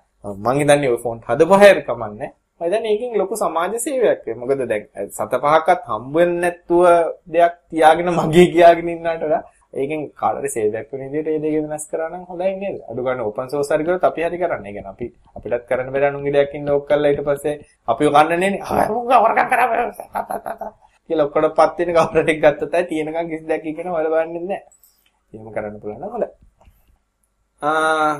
මං 0.45 0.59
හිතන්නේ 0.61 0.89
ඔය 0.89 1.01
ෆොන්ට් 1.03 1.23
හදපහයර 1.29 1.81
කමන්නේ. 1.87 2.29
මම 2.61 2.65
හිතන්නේ 2.65 2.91
ඒකෙන් 2.93 3.17
ලොකු 3.17 3.35
සමාජ 3.35 3.75
සේවයක් 3.79 4.25
වෙයි. 4.25 4.35
මොකද 4.35 4.61
දැන් 4.65 4.83
සත 5.09 5.33
පහක්වත් 5.35 5.81
හම්බ 5.87 6.15
වෙන්නේ 6.15 6.41
නැතුව 6.41 6.83
දෙයක් 7.27 7.53
තියාගෙන 7.71 8.09
මගේ 8.17 8.47
කියාගෙන 8.53 8.89
ඉන්නට 8.89 9.23
වඩා 9.23 9.41
ඒකෙන් 9.73 10.01
කාටරි 10.11 10.49
සේවයක් 10.49 10.87
වෙන 10.91 11.01
විදිහට 11.05 11.29
ඒ 11.29 11.39
දෙක 11.39 11.55
වෙනස් 11.63 11.85
කරා 11.87 12.09
නම් 12.09 12.23
හොඳයි 12.25 12.53
නේද? 12.55 12.77
අඩු 12.83 13.01
ගන්න 13.01 13.21
ඕපන් 13.21 13.49
සෝස් 13.49 13.69
හරි 13.69 13.83
කරොත් 13.83 14.03
අපි 14.03 14.21
හරි 14.23 14.37
කරන්නේ. 14.37 14.69
ඒ 14.69 14.73
කියන්නේ 14.73 14.89
අපි 14.89 15.05
අපිටත් 15.35 15.67
කරන්න 15.67 15.93
බැරි 15.93 16.05
අනුන්ගේ 16.05 16.33
දෙයක් 16.33 16.55
ඉන්න 16.55 16.69
ඕක 16.69 16.87
කරලා 16.87 17.11
ඊට 17.11 17.23
පස්සේ 17.23 17.55
අපිව 17.87 18.09
කන්නනේ 18.11 18.39
නේ. 18.45 18.61
ආ 18.63 18.87
මුංග 18.89 19.07
වරකම් 19.17 19.47
කරා 19.49 19.67
කියලා 21.09 21.25
ඔක්කොට 21.25 21.55
පත් 21.55 21.77
වෙන 21.79 21.95
කවුරුත් 21.97 22.27
එක්ක 22.27 22.41
ගත්තත් 22.41 22.73
ඇයි 22.73 22.89
තියෙනකන් 22.89 23.29
කිසි 23.29 23.45
දෙයක් 23.45 23.65
ඉගෙන 23.65 23.91
වල 23.91 24.09
බලන්නේ 24.09 24.43
නැහැ. 24.43 24.61
එහෙම 25.33 25.49
කරන්න 25.51 25.79
පුළුවන් 25.79 25.99
නම් 25.99 26.11
හොඳයි. 26.11 26.29
ආ 27.61 28.13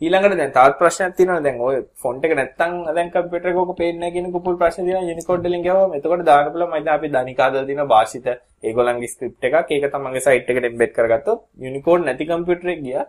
ඊළඟට 0.00 0.36
දැන් 0.36 0.52
තවත් 0.52 0.78
ප්‍රශ්නයක් 0.78 1.12
තියෙනවා 1.16 1.42
දැන් 1.42 1.58
ඔය 1.62 1.76
ෆොන්ට් 1.96 2.24
එක 2.26 2.32
නැත්තම් 2.34 2.72
දැන් 2.90 3.10
කම්පියුටර් 3.10 3.50
එකක 3.50 3.60
ඔක 3.60 3.76
පේන්නේ 3.76 4.00
නැහැ 4.00 4.14
කියන 4.14 4.32
කුපුල් 4.32 4.56
ප්‍රශ්න 4.56 4.82
තියෙනවා 4.82 5.08
යුනිකෝඩ් 5.08 5.44
වලින් 5.44 5.62
ගියාම 5.62 5.94
එතකොට 5.94 6.24
දාන්න 6.24 6.50
පුළුවන් 6.50 6.74
මම 6.76 6.90
අපි 6.90 7.10
දනිකාදලා 7.10 7.68
තියෙන 7.68 7.88
භාෂිත 7.88 8.26
ඒගොල්ලන්ගේ 8.62 9.12
ස්ක්‍රිප්ට් 9.14 9.44
එකක් 9.48 9.70
ඒක 9.70 9.84
තමන්ගේ 9.92 10.24
සයිට් 10.26 10.50
එකට 10.50 10.68
එම්බෙඩ් 10.70 10.92
කරගත්තොත් 10.96 11.40
යුනිකෝඩ් 11.58 12.06
නැති 12.06 12.28
කම්පියුටර් 12.30 12.72
එක 12.74 12.82
ගියා 12.86 13.06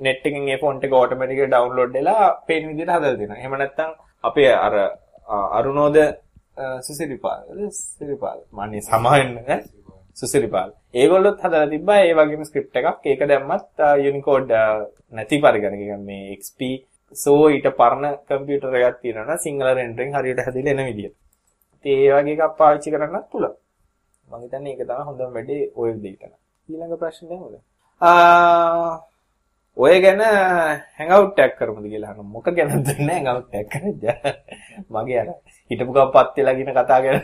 නෙට් 0.00 0.24
එකෙන් 0.24 0.48
ඒ 0.48 0.58
ෆොන්ට් 0.58 0.84
එක 0.84 0.92
ඔටෝමැටිකලි 0.94 1.46
ඩවුන්ලෝඩ් 1.46 1.92
වෙලා 1.92 2.28
පේන 2.46 2.68
විදිහට 2.68 2.90
හදලා 2.90 3.14
දෙනවා. 3.14 3.38
එහෙම 3.38 3.54
නැත්තම් 3.54 3.90
අපේ 4.24 4.52
අර 4.56 4.74
ආ, 5.26 5.46
අරුණෝද 5.58 5.96
ආ, 5.98 6.76
සුසිරිපාල 6.82 7.42
සුසිරිපාල 7.70 8.38
මන්නේ 8.52 8.82
සමාවෙන්න 8.82 9.38
ඈ 9.40 9.60
සුසිරිපාල. 10.16 10.70
ඒගොල්ලොත් 10.94 11.38
හදලා 11.40 11.66
තිබ්බා 11.68 11.98
ඒ 12.00 12.14
වගේම 12.14 12.44
ස්ක්‍රිප්ට් 12.44 12.76
එකක්. 12.76 13.06
ඒක 13.06 13.20
දැම්මත් 13.28 13.84
යුනිකෝඩ් 14.04 14.50
නැති 15.12 15.36
පරිගණක. 15.38 15.78
කියන්නේ 15.80 16.06
මේ 16.08 16.36
XP 16.36 16.60
සෝ 17.16 17.42
ඊට 17.48 17.68
පරණ 17.78 18.18
කම්පියුටර් 18.28 18.74
එකක් 18.80 18.98
තියෙනවා 19.02 19.26
නම් 19.28 19.42
සිංහල 19.44 19.68
රෙන්ඩරින් 19.74 20.14
හරියට 20.14 20.44
හැදිලා 20.46 20.74
එන 20.74 20.86
විදියට. 20.90 21.16
ඉතින් 21.84 21.98
ඒ 22.00 22.12
වගේ 22.16 22.34
එකක් 22.36 22.56
පාවිච්චි 22.58 22.90
කරන්නත් 22.90 23.26
පුළුවන්. 23.32 23.54
මම 24.30 24.40
හිතන්නේ 24.42 24.72
ඒක 24.72 24.82
තමයි 24.88 25.04
හොඳම 25.08 25.30
වැඩේ 25.36 25.70
ඔය 25.80 25.90
විදිහට. 25.94 26.32
ඊළඟ 26.68 26.96
ප්‍රශ්නේ 27.00 27.38
මොකද? 27.42 27.56
ඔය 29.76 29.94
ගැන 30.04 30.20
හැන්ගවුට් 30.98 31.38
එකක් 31.44 31.54
කරමුද 31.58 31.86
කියලා 31.92 32.10
අහනවා. 32.12 32.32
මොක 32.34 32.46
ගැනද 32.56 32.72
දන්නේ 32.86 33.16
හැන්ගවුට් 33.16 33.54
එකක් 33.60 33.68
කරන්නේ. 33.72 34.14
මගේ 34.94 35.18
අර 35.22 35.28
හිටපු 35.70 35.92
ගම්පත් 35.96 36.36
වෙලා 36.36 36.56
කියන 36.58 36.70
කතා 36.78 37.00
ගැන 37.04 37.20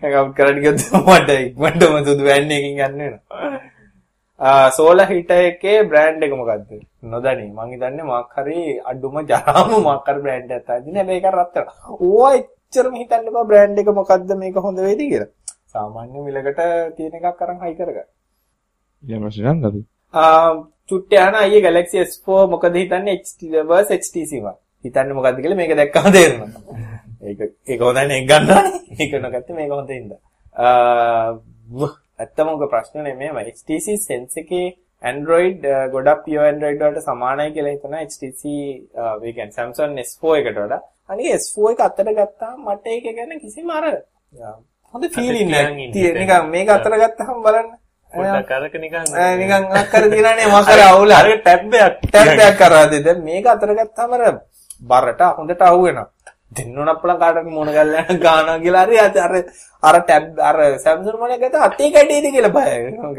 හැන්ගවුට් 0.00 0.34
කරන්න 0.38 0.62
ගියොත් 0.64 0.80
මට 1.06 1.30
ඉක්මනටම 1.46 1.96
සුදු 2.08 2.22
වැන්න 2.30 2.54
එකකින් 2.56 2.76
ගන්න 2.80 2.98
වෙනවා. 3.04 4.70
සෝලා 4.76 5.08
හිටර් 5.12 5.40
එකේ 5.50 5.78
බ්‍රෑන්ඩ් 5.90 6.24
එක 6.26 6.34
මොකද්ද? 6.40 6.70
නොදැනි. 7.12 7.46
මං 7.56 7.68
හිතන්නේ 7.72 8.10
මොකක් 8.10 8.34
හරි 8.36 8.58
අඩුම 8.90 9.16
ජරාම 9.30 9.70
මොකක් 9.88 10.08
හරි 10.10 10.20
බ්‍රෑන්ඩ් 10.26 10.50
එකක් 10.56 10.66
තියෙන 10.68 10.96
හැබැයි 11.00 11.20
ඒක 11.22 11.32
රත් 11.32 11.54
වෙනවා. 11.56 11.96
ඕවා 12.06 12.34
එච්චරම 12.74 12.94
හිතන්න 13.00 13.28
එපා 13.30 13.46
බ්‍රෑන්ඩ් 13.50 13.80
එක 13.80 13.88
මොකද්ද 13.98 14.30
මේක 14.42 14.56
හොඳ 14.66 14.78
වෙයිද 14.86 15.00
කියලා. 15.10 15.30
සාමාන්‍ය 15.72 16.22
මිලකට 16.26 16.60
තියෙන 16.96 17.14
එකක් 17.18 17.42
අරන් 17.46 17.58
හයි 17.62 17.74
කරගන්න. 17.78 18.08
ඊළඟ 19.02 19.24
ප්‍රශ්නේ 19.24 19.52
නන්ද 19.54 19.68
අපි? 19.70 19.80
ආ 20.14 20.52
චුට්ට 20.90 21.16
යන 21.26 21.38
අයියේ 21.42 21.64
Galaxy 21.66 22.02
S4 22.02 22.50
මොකද 22.54 22.78
හිතන්නේ 22.80 23.16
HTC 23.18 23.64
versus 23.70 23.92
HTC 23.98 24.42
one. 24.42 24.58
හිතන්නේ 24.84 25.18
මොකද්ද 25.18 25.42
කියලා 25.42 25.60
මේක 25.62 25.74
දැක්කම 25.80 26.08
තේරෙනවා. 26.16 26.50
ඒක 27.28 27.40
ඒක 27.72 27.84
හොඳයි 27.88 28.06
නේ 28.12 28.22
ගන්නවනේ. 28.30 28.72
ඒක 29.00 29.12
නොගත්තේ 29.26 29.58
මේක 29.58 29.74
හොඳින්ද. 29.76 30.16
ආ 30.54 31.30
ඇත්තම 32.22 32.48
උග 32.54 32.64
ප්‍රශ්න 32.72 33.06
නෙමෙයි 33.10 33.52
HTC 33.52 34.00
Sense 34.08 34.40
එකේ 34.42 34.66
Android 35.12 35.62
ගොඩක් 35.94 36.26
pure 36.26 36.48
Android 36.54 36.82
වලට 36.82 37.06
සමානයි 37.06 37.54
කියලා 37.54 37.76
හිතනවා 37.76 38.02
HTC 38.08 38.42
ඒ 38.56 39.32
කියන්නේ 39.32 39.56
Samsung 39.60 40.02
S4 40.08 40.42
එකට 40.42 40.60
වඩා. 40.64 40.82
අනික 41.10 41.26
S4 41.36 41.72
එක 41.72 41.80
අතට 41.80 41.98
ගත්තාම 42.10 42.58
මට 42.66 42.86
ඒක 42.88 43.04
ගැන 43.16 43.32
කිසිම 43.40 43.70
අර 43.70 43.84
හොඳ 44.94 45.04
ඉන්න 45.04 45.92
තියෙන 45.92 46.14
නිකන් 46.16 46.44
මේක 46.50 46.68
අතට 46.70 46.86
ගත්තාම 46.94 47.42
බලන්න. 47.44 47.68
පොඩ්ඩක් 48.10 48.50
අරක 48.52 48.74
නිකන් 48.76 48.96
ආ, 48.96 49.30
නිකන් 49.36 49.64
අක්කර 49.80 50.04
දිනන්නේ 50.08 50.46
මොකද 50.48 50.80
අවුල. 50.86 51.10
අර 51.12 51.26
ටැබ් 51.36 51.62
එකක් 51.76 51.96
ටැබ් 52.04 52.28
එකක් 52.40 52.58
කරා 52.58 52.86
දෙද 52.88 53.08
මේක 53.20 53.46
අතර 53.46 53.70
ගත්තාම 53.74 54.12
අර 54.12 54.22
බරට 54.82 55.20
හොඳට 55.38 55.62
අහු 55.62 55.80
වෙනවා. 55.82 56.08
දෙන්නුන 56.52 56.88
අපලන් 56.88 57.18
කාටද 57.18 57.46
මොන 57.48 57.68
ගල්ලන 57.68 58.18
ගානවා 58.18 58.58
කියලා 58.60 58.84
හරි 58.86 58.98
අර 59.00 59.34
අර 59.82 59.96
ටැබ් 60.02 60.24
අර 60.40 60.56
Samsung 60.78 61.18
මොනේ 61.18 61.38
ගත්ත 61.38 61.54
අතේ 61.60 61.90
කැඩේද 61.90 62.26
කියලා 62.30 62.54
බය 62.56 62.64
වෙනවා. 62.86 63.12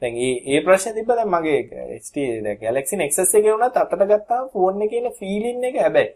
දැන් 0.00 0.14
මේ 0.14 0.32
මේ 0.46 0.60
ප්‍රශ්නේ 0.66 0.94
තිබ්බ 0.96 1.10
දැන් 1.12 1.28
මගේ 1.28 1.60
HT 2.00 2.16
දැන් 2.40 2.58
Galaxy 2.58 2.96
Nexus 2.96 3.34
එකේ 3.34 3.52
වුණත් 3.52 3.76
අතට 3.76 3.94
ගත්තාම 4.10 4.44
ෆෝන් 4.52 4.82
එකේ 4.82 5.00
ඉන්න 5.00 5.12
ෆීලින් 5.14 5.64
එක 5.64 5.76
හැබැයි 5.78 6.10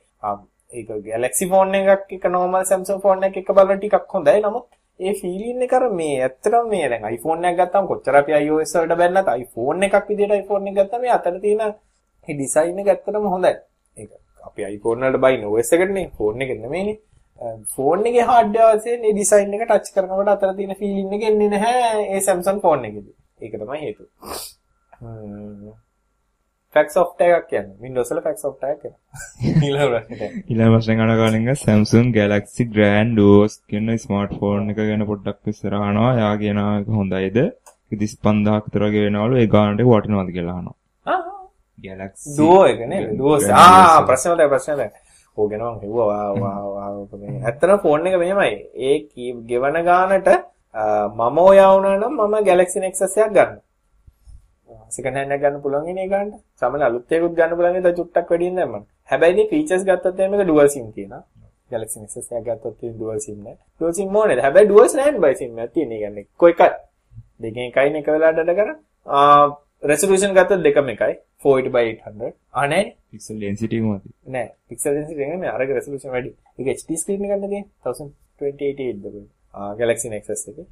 ඒක 0.72 0.88
Galaxy 1.04 1.46
ෆෝන් 1.48 1.74
එකක් 1.74 2.12
එක 2.12 2.24
normal 2.28 2.64
Samsung 2.64 3.00
ෆෝන් 3.00 3.22
එකක් 3.22 3.36
එක 3.36 3.50
බලන 3.50 3.78
ටිකක් 3.78 4.06
හොඳයි. 4.08 4.40
නමුත් 4.40 4.66
ඒ 5.00 5.12
ෆීලින් 5.14 5.62
එක 5.62 5.72
අර 5.72 5.84
මේ 5.90 6.20
ඇත්තටම 6.20 6.68
මේ 6.68 6.88
දැන් 6.88 7.04
iPhone 7.08 7.44
එකක් 7.44 7.58
ගත්තාම 7.60 7.86
කොච්චර 7.86 8.16
අපි 8.16 8.32
iOS 8.38 8.72
වලට 8.76 8.98
බැන්නත් 8.98 9.28
iPhone 9.34 9.86
එකක් 9.86 10.08
විදියට 10.08 10.36
iPhone 10.36 10.68
එක 10.68 10.76
ගත්තාම 10.78 11.02
මේ 11.02 11.12
අතට 11.12 11.40
තියෙන 11.42 11.58
මේ 11.58 12.34
ඩිසයින් 12.34 12.80
එක 12.80 12.88
ඇත්තටම 12.88 13.28
හොඳයි. 13.34 13.54
ඒක 13.96 14.10
අපි 14.42 14.68
iPhone 14.68 15.00
වලට 15.02 15.22
බයින 15.24 15.46
OS 15.46 15.72
එකටනේ 15.72 16.10
ෆෝන් 16.16 16.42
එක 16.42 16.50
නෙමෙයිනේ. 16.58 16.98
ෆෝන් 17.74 18.06
එකේ 18.10 18.28
හાર્ඩ්වෙයාර් 18.32 18.78
වශයෙන් 18.78 19.00
මේ 19.00 19.14
ඩිසයින් 19.14 19.56
එක 19.56 19.64
ටච් 19.64 19.94
කරනකොට 19.94 20.34
අතර 20.34 20.54
තියෙන 20.58 20.78
ෆීලින් 20.82 21.16
එක 21.16 21.30
එන්නේ 21.30 21.50
නැහැ 21.54 22.04
ඒ 22.06 22.20
Samsung 22.20 22.62
ෆෝන් 22.62 22.84
එකේදී. 22.84 23.16
ඒක 23.40 23.58
තමයි 23.60 23.82
හේතුව. 23.84 24.08
ෆැක්ස් 26.74 26.96
ඔෆ් 27.02 27.10
එකක් 27.26 27.46
කියන්නේ 27.50 27.76
Windows 27.84 28.08
වල 28.12 28.20
ෆැක්ස් 28.26 28.44
ඔෆ් 28.48 28.64
එකක් 28.70 28.80
කියනවා. 28.82 29.00
ඊළඟ 29.66 29.90
ප්‍රශ්නෙට. 29.92 30.34
ඊළඟ 30.50 30.72
ප්‍රශ්නේ 30.74 30.98
අහන 31.04 31.14
කාලෙක 31.20 31.60
Samsung 31.66 32.08
Galaxy 32.18 32.64
Grand 32.74 33.18
OS 33.28 33.54
කියන 33.70 33.92
ස්මාර්ට්ෆෝන් 34.04 34.70
එක 34.72 34.80
ගැන 34.80 35.06
පොඩ්ඩක් 35.12 35.38
විස්තර 35.50 35.76
අහනවා. 35.80 36.10
එයා 36.18 36.34
කියනවා 36.42 36.74
හොඳයිද? 36.98 37.38
35000ක් 37.92 38.64
විතර 38.66 38.82
වගේ 38.88 39.06
වෙනවලු 39.06 39.40
ඒ 39.42 39.48
ගානට 39.56 39.82
වටිනවද 39.90 40.30
කියලා 40.36 40.56
අහනවා. 40.58 40.76
Galaxy 41.86 42.36
දුවෝ 42.38 42.62
එක 42.72 42.80
නේද? 42.92 43.10
දුවෝ 43.20 43.38
ආ 43.62 44.00
ප්‍රශ්න 44.08 44.32
වලට 44.32 44.50
ප්‍රශ්න 44.54 44.74
වලට. 44.80 44.96
ඕගෙන 45.36 45.60
මම 45.60 45.78
හෙව්වා 45.82 46.26
වා 46.42 46.58
වා 46.74 46.88
මේ 47.20 47.40
ඇත්තටම 47.48 47.78
ෆෝන් 47.84 48.06
එක 48.08 48.18
මෙහෙමයි. 48.22 48.54
ඒ 48.86 48.96
ගෙවන 49.50 49.76
ගානට 49.88 50.28
මම 51.18 51.38
ඔයා 51.50 51.70
වුණා 51.74 51.96
නම් 52.00 52.14
මම 52.26 52.36
Galaxy 52.50 52.78
Nexus 52.84 53.16
එකක් 53.16 53.32
ගන්නවා. 53.36 53.62
සෙකන්ඩ් 54.94 55.16
හෑන්ඩ් 55.16 55.36
එකක් 55.36 55.42
ගන්න 55.44 55.62
පුළුවන් 55.64 55.90
ඉන්නේ 55.92 56.08
ගන්න. 56.12 56.30
සමහර 56.60 56.86
අලුත් 56.88 57.12
එකකුත් 57.12 57.34
ගන්න 57.38 57.56
පුළුවන් 57.58 57.80
ඉතින් 57.80 57.96
චුට්ටක් 57.98 58.30
වැඩියෙන් 58.30 58.56
දැම්මම. 58.56 58.86
හැබැයි 59.10 59.36
මේ 59.38 59.50
ෆීචර්ස් 59.52 59.84
ගත්තත් 59.88 60.20
එහෙම 60.20 60.32
මේක 60.32 60.46
ඩුවල් 60.46 60.70
SIM 60.74 60.88
තියෙනවා. 60.92 61.22
Galaxy 61.70 62.00
Nexus 62.00 62.32
එකක් 62.32 62.48
ගත්තොත් 62.48 62.74
තියෙන 62.80 62.96
ඩුවල් 62.96 63.20
SIM 63.26 63.38
නෑ. 63.44 63.56
ඩුවල් 63.76 63.94
SIM 63.98 64.16
ඕනේද? 64.16 64.42
හැබැයි 64.46 64.68
ඩුවල් 64.68 64.88
ස්ටෑන්ඩ් 64.88 65.22
බයි 65.24 65.38
SIM 65.40 65.58
එකක් 65.58 65.72
තියෙන. 65.74 65.92
ඒ 65.92 66.00
කියන්නේ 66.02 66.26
එකයි. 66.50 66.72
දෙකෙන් 67.42 67.64
එකයිනේ 67.70 68.02
එක 68.02 68.10
වෙලාවට 68.14 68.42
අඩ 68.42 68.58
කරා. 68.58 68.76
ආ 69.06 69.46
රෙසොලූෂන් 69.82 70.32
ගත්තොත් 70.34 70.62
දෙකම 70.64 70.88
එකයි 70.88 71.14
480 71.44 71.72
by 71.74 71.84
800 71.88 72.32
ආ 72.52 72.66
නෑ 72.66 72.84
pixel 73.10 73.40
density 73.40 73.80
මොකද 73.80 74.04
නෑ 74.26 74.48
පික්සල් 74.68 74.94
density 74.96 75.18
නෙමෙයි 75.22 75.50
අරක 75.50 75.70
රෙසොලූෂන් 75.78 76.12
වැඩි 76.14 76.32
ඒක 76.58 76.68
HD 76.74 76.96
screen 76.96 77.24
එකක් 77.26 77.36
නේ 77.42 77.48
තියෙන්නේ 77.48 78.04
1080 78.40 79.14
ද 79.14 79.24
ආ 79.54 79.74
Galaxy 79.80 80.08
Nexus 80.08 80.46
එකේ 80.52 80.66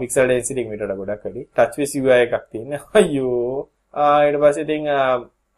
පික්සල් 0.00 0.28
density 0.32 0.60
එක 0.64 0.70
මීටර 0.72 0.94
ගොඩක් 1.00 1.24
වැඩි. 1.26 1.42
Touch 1.56 1.76
with 1.80 1.94
UI 2.00 2.20
එකක් 2.26 2.46
තියෙන්නේ 2.52 2.80
අයියෝ. 3.00 3.68
ආ 3.94 4.18
ඊට 4.26 4.40
පස්සේ 4.42 4.64
ඉතින් 4.66 4.90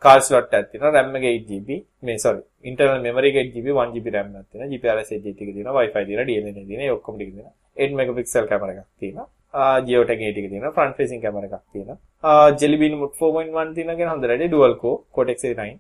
කාල් 0.03 0.20
ස්ලොට් 0.28 0.55
එකක් 0.59 0.70
තියෙනවා. 0.73 0.95
RAM 0.97 1.16
එක 1.19 1.27
8GB 1.32 1.69
මේ 2.03 2.19
sorry 2.24 2.43
internal 2.70 3.01
memory 3.09 3.28
එක 3.32 3.39
8GB 3.43 3.77
1GB 3.85 4.15
RAM 4.16 4.31
එකක් 4.37 4.49
තියෙනවා. 4.53 4.70
GPRS 4.73 5.12
edge 5.16 5.28
ටික 5.35 5.53
තියෙනවා. 5.57 5.77
Wi-Fi 5.81 6.05
තියෙනවා. 6.09 6.28
DNA 6.31 6.53
තියෙනවා. 6.59 6.89
ඒ 6.89 6.97
ඔක්කොම 6.99 7.15
ටික 7.19 7.31
තියෙනවා. 7.35 7.55
8 7.77 8.01
megapixel 8.01 8.49
කැමරා 8.53 8.74
එකක් 8.77 8.89
තියෙනවා. 9.03 9.28
ජියෝටැග් 9.89 10.23
ඒ 10.27 10.32
ටික 10.32 10.49
තියෙනවා. 10.53 10.74
ෆ්‍රන්ට් 10.78 10.97
ෆේසින් 11.01 11.20
කැමරා 11.24 11.49
එකක් 11.49 11.65
තියෙනවා. 11.74 11.99
ජෙලි 12.62 12.77
බීන් 12.82 12.99
මුඩ් 13.03 13.15
4.1 13.20 13.74
තියෙනවා 13.77 13.99
කියන 14.01 14.12
හොඳ 14.12 14.24
රෙඩි 14.32 14.49
ඩුවල් 14.49 14.74
කෝ 14.82 14.95
Cortex 15.16 15.45
A9 15.45 15.70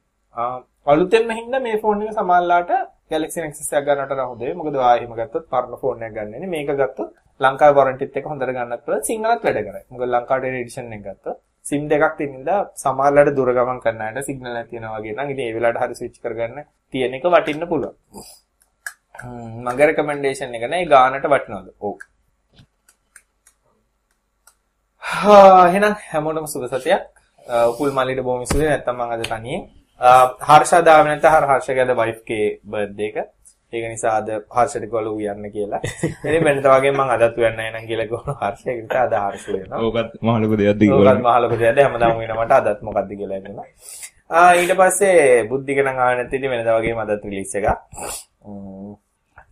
අලුතෙන්ම 0.86 1.30
හින්දා 1.40 1.60
මේ 1.60 1.78
ෆෝන් 1.82 2.02
එක 2.02 2.14
සමානලාට 2.20 2.70
Galaxy 3.12 3.38
Nexus 3.42 3.72
එකක් 3.72 3.86
ගන්නට 3.88 4.22
හොඳයි 4.30 4.54
මොකද 4.60 4.76
ආ 4.76 4.92
එහෙම 4.98 5.12
ගත්තොත් 5.20 5.44
පරණ 5.52 5.80
ෆෝන් 5.82 6.02
එකක් 6.06 6.14
ගන්න 6.16 6.48
මේක 6.54 6.70
ගත්තොත් 6.80 7.10
ලංකාවේ 7.40 7.78
වොරන්ටිත් 7.78 8.18
එක 8.18 8.26
හොඳට 8.26 8.48
ගන්නත් 8.48 8.82
පුළුවන් 8.84 9.06
සිංහලත් 9.10 9.46
වැඩ 9.46 9.62
කරයි 9.62 9.84
මොකද 9.88 10.06
ලංකාවට 10.08 10.50
එඩිෂන් 10.50 10.92
එක 10.92 11.02
ගත්තොත් 11.06 11.40
සිම් 11.64 11.88
දෙකක් 11.88 12.14
තියෙන 12.18 12.36
නිසා 12.36 12.60
සමහරලාට 12.82 13.32
දුර 13.36 13.50
ගමන් 13.56 13.82
කරන්න 13.84 14.06
අයට 14.08 14.28
සිග්නල් 14.28 14.50
නැති 14.50 14.76
වෙනවා 14.76 15.00
වගේ 15.00 15.16
නම් 15.16 15.34
ඉතින් 15.34 15.44
ඒ 15.46 15.56
වෙලාවට 15.56 15.82
හරි 15.82 15.98
ස්විච් 16.00 16.22
කරගන්න 16.22 16.68
තියෙන 16.94 17.18
එක 17.18 17.26
වටින්න 17.30 17.68
පුළුවන් 17.68 17.96
මගේ 19.66 19.86
රෙකමෙන්ඩේෂන් 19.88 20.56
එක 20.58 20.64
නෑ 20.68 20.88
ගානට 20.88 21.28
වටිනවද 21.28 21.68
ඔව් 21.80 21.98
එහෙනම් 25.02 25.94
හැමෝටම 26.02 26.46
සුබ 26.46 26.64
සතියක්. 26.66 27.02
උපුල් 27.70 27.90
මල්ලිට 27.90 28.22
බොහොම 28.22 28.46
සුබයි 28.46 28.66
නැත්තම් 28.66 28.94
මම 28.94 29.12
අද 29.12 29.22
තනියෙන්. 29.24 29.62
හර්ෂා 30.40 30.82
දාව 30.82 31.04
නැත්නම් 31.06 31.32
හර 31.34 31.44
හර්ෂගේ 31.50 31.94
වයිෆ් 31.94 32.20
ගේ 32.24 32.60
බර්ත්ඩේ 32.64 33.08
එක. 33.10 33.16
ඒක 33.72 33.84
නිසා 33.92 34.12
අද 34.20 34.28
හර්ෂට 34.56 34.86
ගොළු 34.92 35.10
උයන්න 35.18 35.44
කියලා. 35.56 35.80
ඉතින් 36.26 36.44
වෙනද 36.46 36.64
වගේ 36.66 36.92
මම 36.92 37.02
අදත් 37.14 37.36
උයන්න 37.40 37.56
නැහැ 37.58 37.72
නම් 37.74 37.86
කියලා 37.90 38.08
ගොළු 38.12 38.32
හර්ෂය 38.40 38.68
කිව්වට 38.70 38.96
අද 39.02 39.14
හර්ෂ 39.24 39.46
වෙනවා. 39.54 39.82
ඕකත් 39.86 40.14
මහ 40.22 40.38
ලොකු 40.44 40.56
දෙයක්ද 40.60 40.80
කියලා. 40.84 41.12
ඕකත් 41.14 41.26
මහ 41.26 41.36
ලොකු 41.44 41.58
දෙයක්ද 41.60 41.82
හැමදාම 41.84 42.16
වෙනවට 42.22 42.56
අදත් 42.58 42.80
මොකද්ද 42.88 43.10
කියලා 43.20 43.38
එන්නවා. 43.40 43.66
ආ 44.38 44.50
ඊට 44.60 44.72
පස්සේ 44.80 45.44
බුද්ධික 45.50 45.78
නම් 45.84 46.00
ආව 46.02 46.16
නැති 46.18 46.36
ඉතින් 46.40 46.50
වෙනද 46.54 46.72
වගේම 46.76 47.02
අදත් 47.04 47.24
රිලීස් 47.28 47.54
එකක්. 47.58 47.68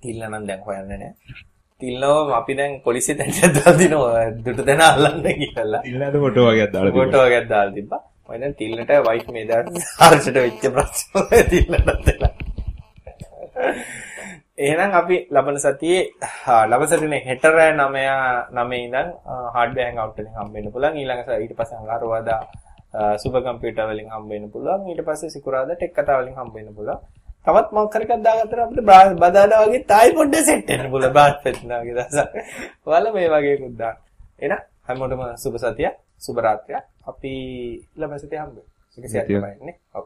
තිල්ල 0.03 0.21
නම් 0.31 0.45
දැන් 0.49 0.61
හොයන්නේ 0.67 0.99
නැහැ. 0.99 1.47
තිල්නව 1.81 2.33
අපි 2.39 2.53
දැන් 2.59 2.73
පොලිසියට 2.87 3.21
ඇටලා 3.25 3.73
දිනවා 3.81 4.27
දුට 4.45 4.61
දෙන 4.69 4.81
අල්ලන්න 4.89 5.27
කියලා. 5.43 5.83
තිල්නට 5.87 6.21
ෆොටෝ 6.25 6.47
වගේක් 6.51 6.73
දාලා 6.75 6.91
තිබ්බා. 6.91 7.05
ෆොටෝ 7.05 7.25
වගේක් 7.27 7.47
දාලා 7.53 7.75
තිබ්බා. 7.79 8.03
මම 8.29 8.41
දැන් 8.43 8.55
තිල්නට 8.61 8.91
වයිෆ් 9.09 9.29
මේ 9.37 9.47
දාට 9.51 9.71
හර්ෂට 10.01 10.43
වෙච්ච 10.45 10.65
ප්‍රශ්න 10.75 11.11
තිල්නට 11.53 12.07
දෙලා. 12.09 12.33
එහෙනම් 14.59 14.91
අපි 15.01 15.17
ලබන 15.31 15.57
සතියේ 15.57 16.01
ලබන 16.71 16.89
සතියේ 16.91 17.21
හෙට 17.29 17.45
රෑ 17.49 17.73
9 17.75 18.07
9 18.55 18.79
ඉඳන් 18.79 19.09
හાર્ඩ්වෙයාර් 19.55 19.91
හැන්ගවුට් 19.91 20.19
එකෙන් 20.21 20.35
හම්බ 20.39 20.55
වෙන්න 20.57 20.73
පුළුවන්. 20.75 20.99
ඊළඟ 21.01 21.23
ඊට 21.37 21.55
පස්සේ 21.59 21.79
අඟහරුවාදා 21.81 22.41
සුපර් 23.23 23.41
කම්පියුටර් 23.47 23.87
වලින් 23.91 24.11
හම්බ 24.15 24.29
වෙන්න 24.33 24.51
පුළුවන්. 24.51 24.91
ඊට 24.91 25.03
පස්සේ 25.07 25.31
සිකුරාදා 25.31 25.77
ටෙක් 25.77 25.95
කතා 25.95 26.19
වලින් 26.21 26.35
හම්බ 26.39 26.53
වෙන්න 26.55 26.75
පුළුවන්. 26.75 26.99
තවත් 27.47 27.69
මොකක් 27.73 27.95
හරි 27.95 28.05
එකක් 28.07 28.25
දාගත්තට 28.27 28.59
අපිට 28.59 28.83
බදාලා 29.23 29.63
වගේ 29.65 29.85
තායි 29.93 30.17
පොඩ්ඩක් 30.19 30.47
සෙට් 30.49 30.69
වෙන්න 30.71 30.91
පුළුවන් 30.91 31.15
බාත් 31.15 31.37
පෙත්නා 31.45 31.81
වගේ 31.83 31.97
දවසක්. 31.99 32.35
ඔයාලා 32.87 33.15
මේ 33.15 33.31
වගේ 33.35 33.55
එකක් 33.57 33.79
දාන්න. 33.79 33.97
එහෙනම් 34.43 34.61
හැමෝටම 34.87 35.23
සුබ 35.37 35.55
සතියක්, 35.57 35.95
සුබ 36.19 36.37
රාත්‍රියක්. 36.39 36.85
අපි 37.11 37.33
ළමයි 37.97 38.19
සතිය 38.19 38.41
හම්බ 38.43 38.55
වෙමු. 38.57 38.71
සිකසියක් 38.99 39.27
තමයි 39.27 39.55
නේ. 39.63 39.77
ඔව්. 39.95 40.05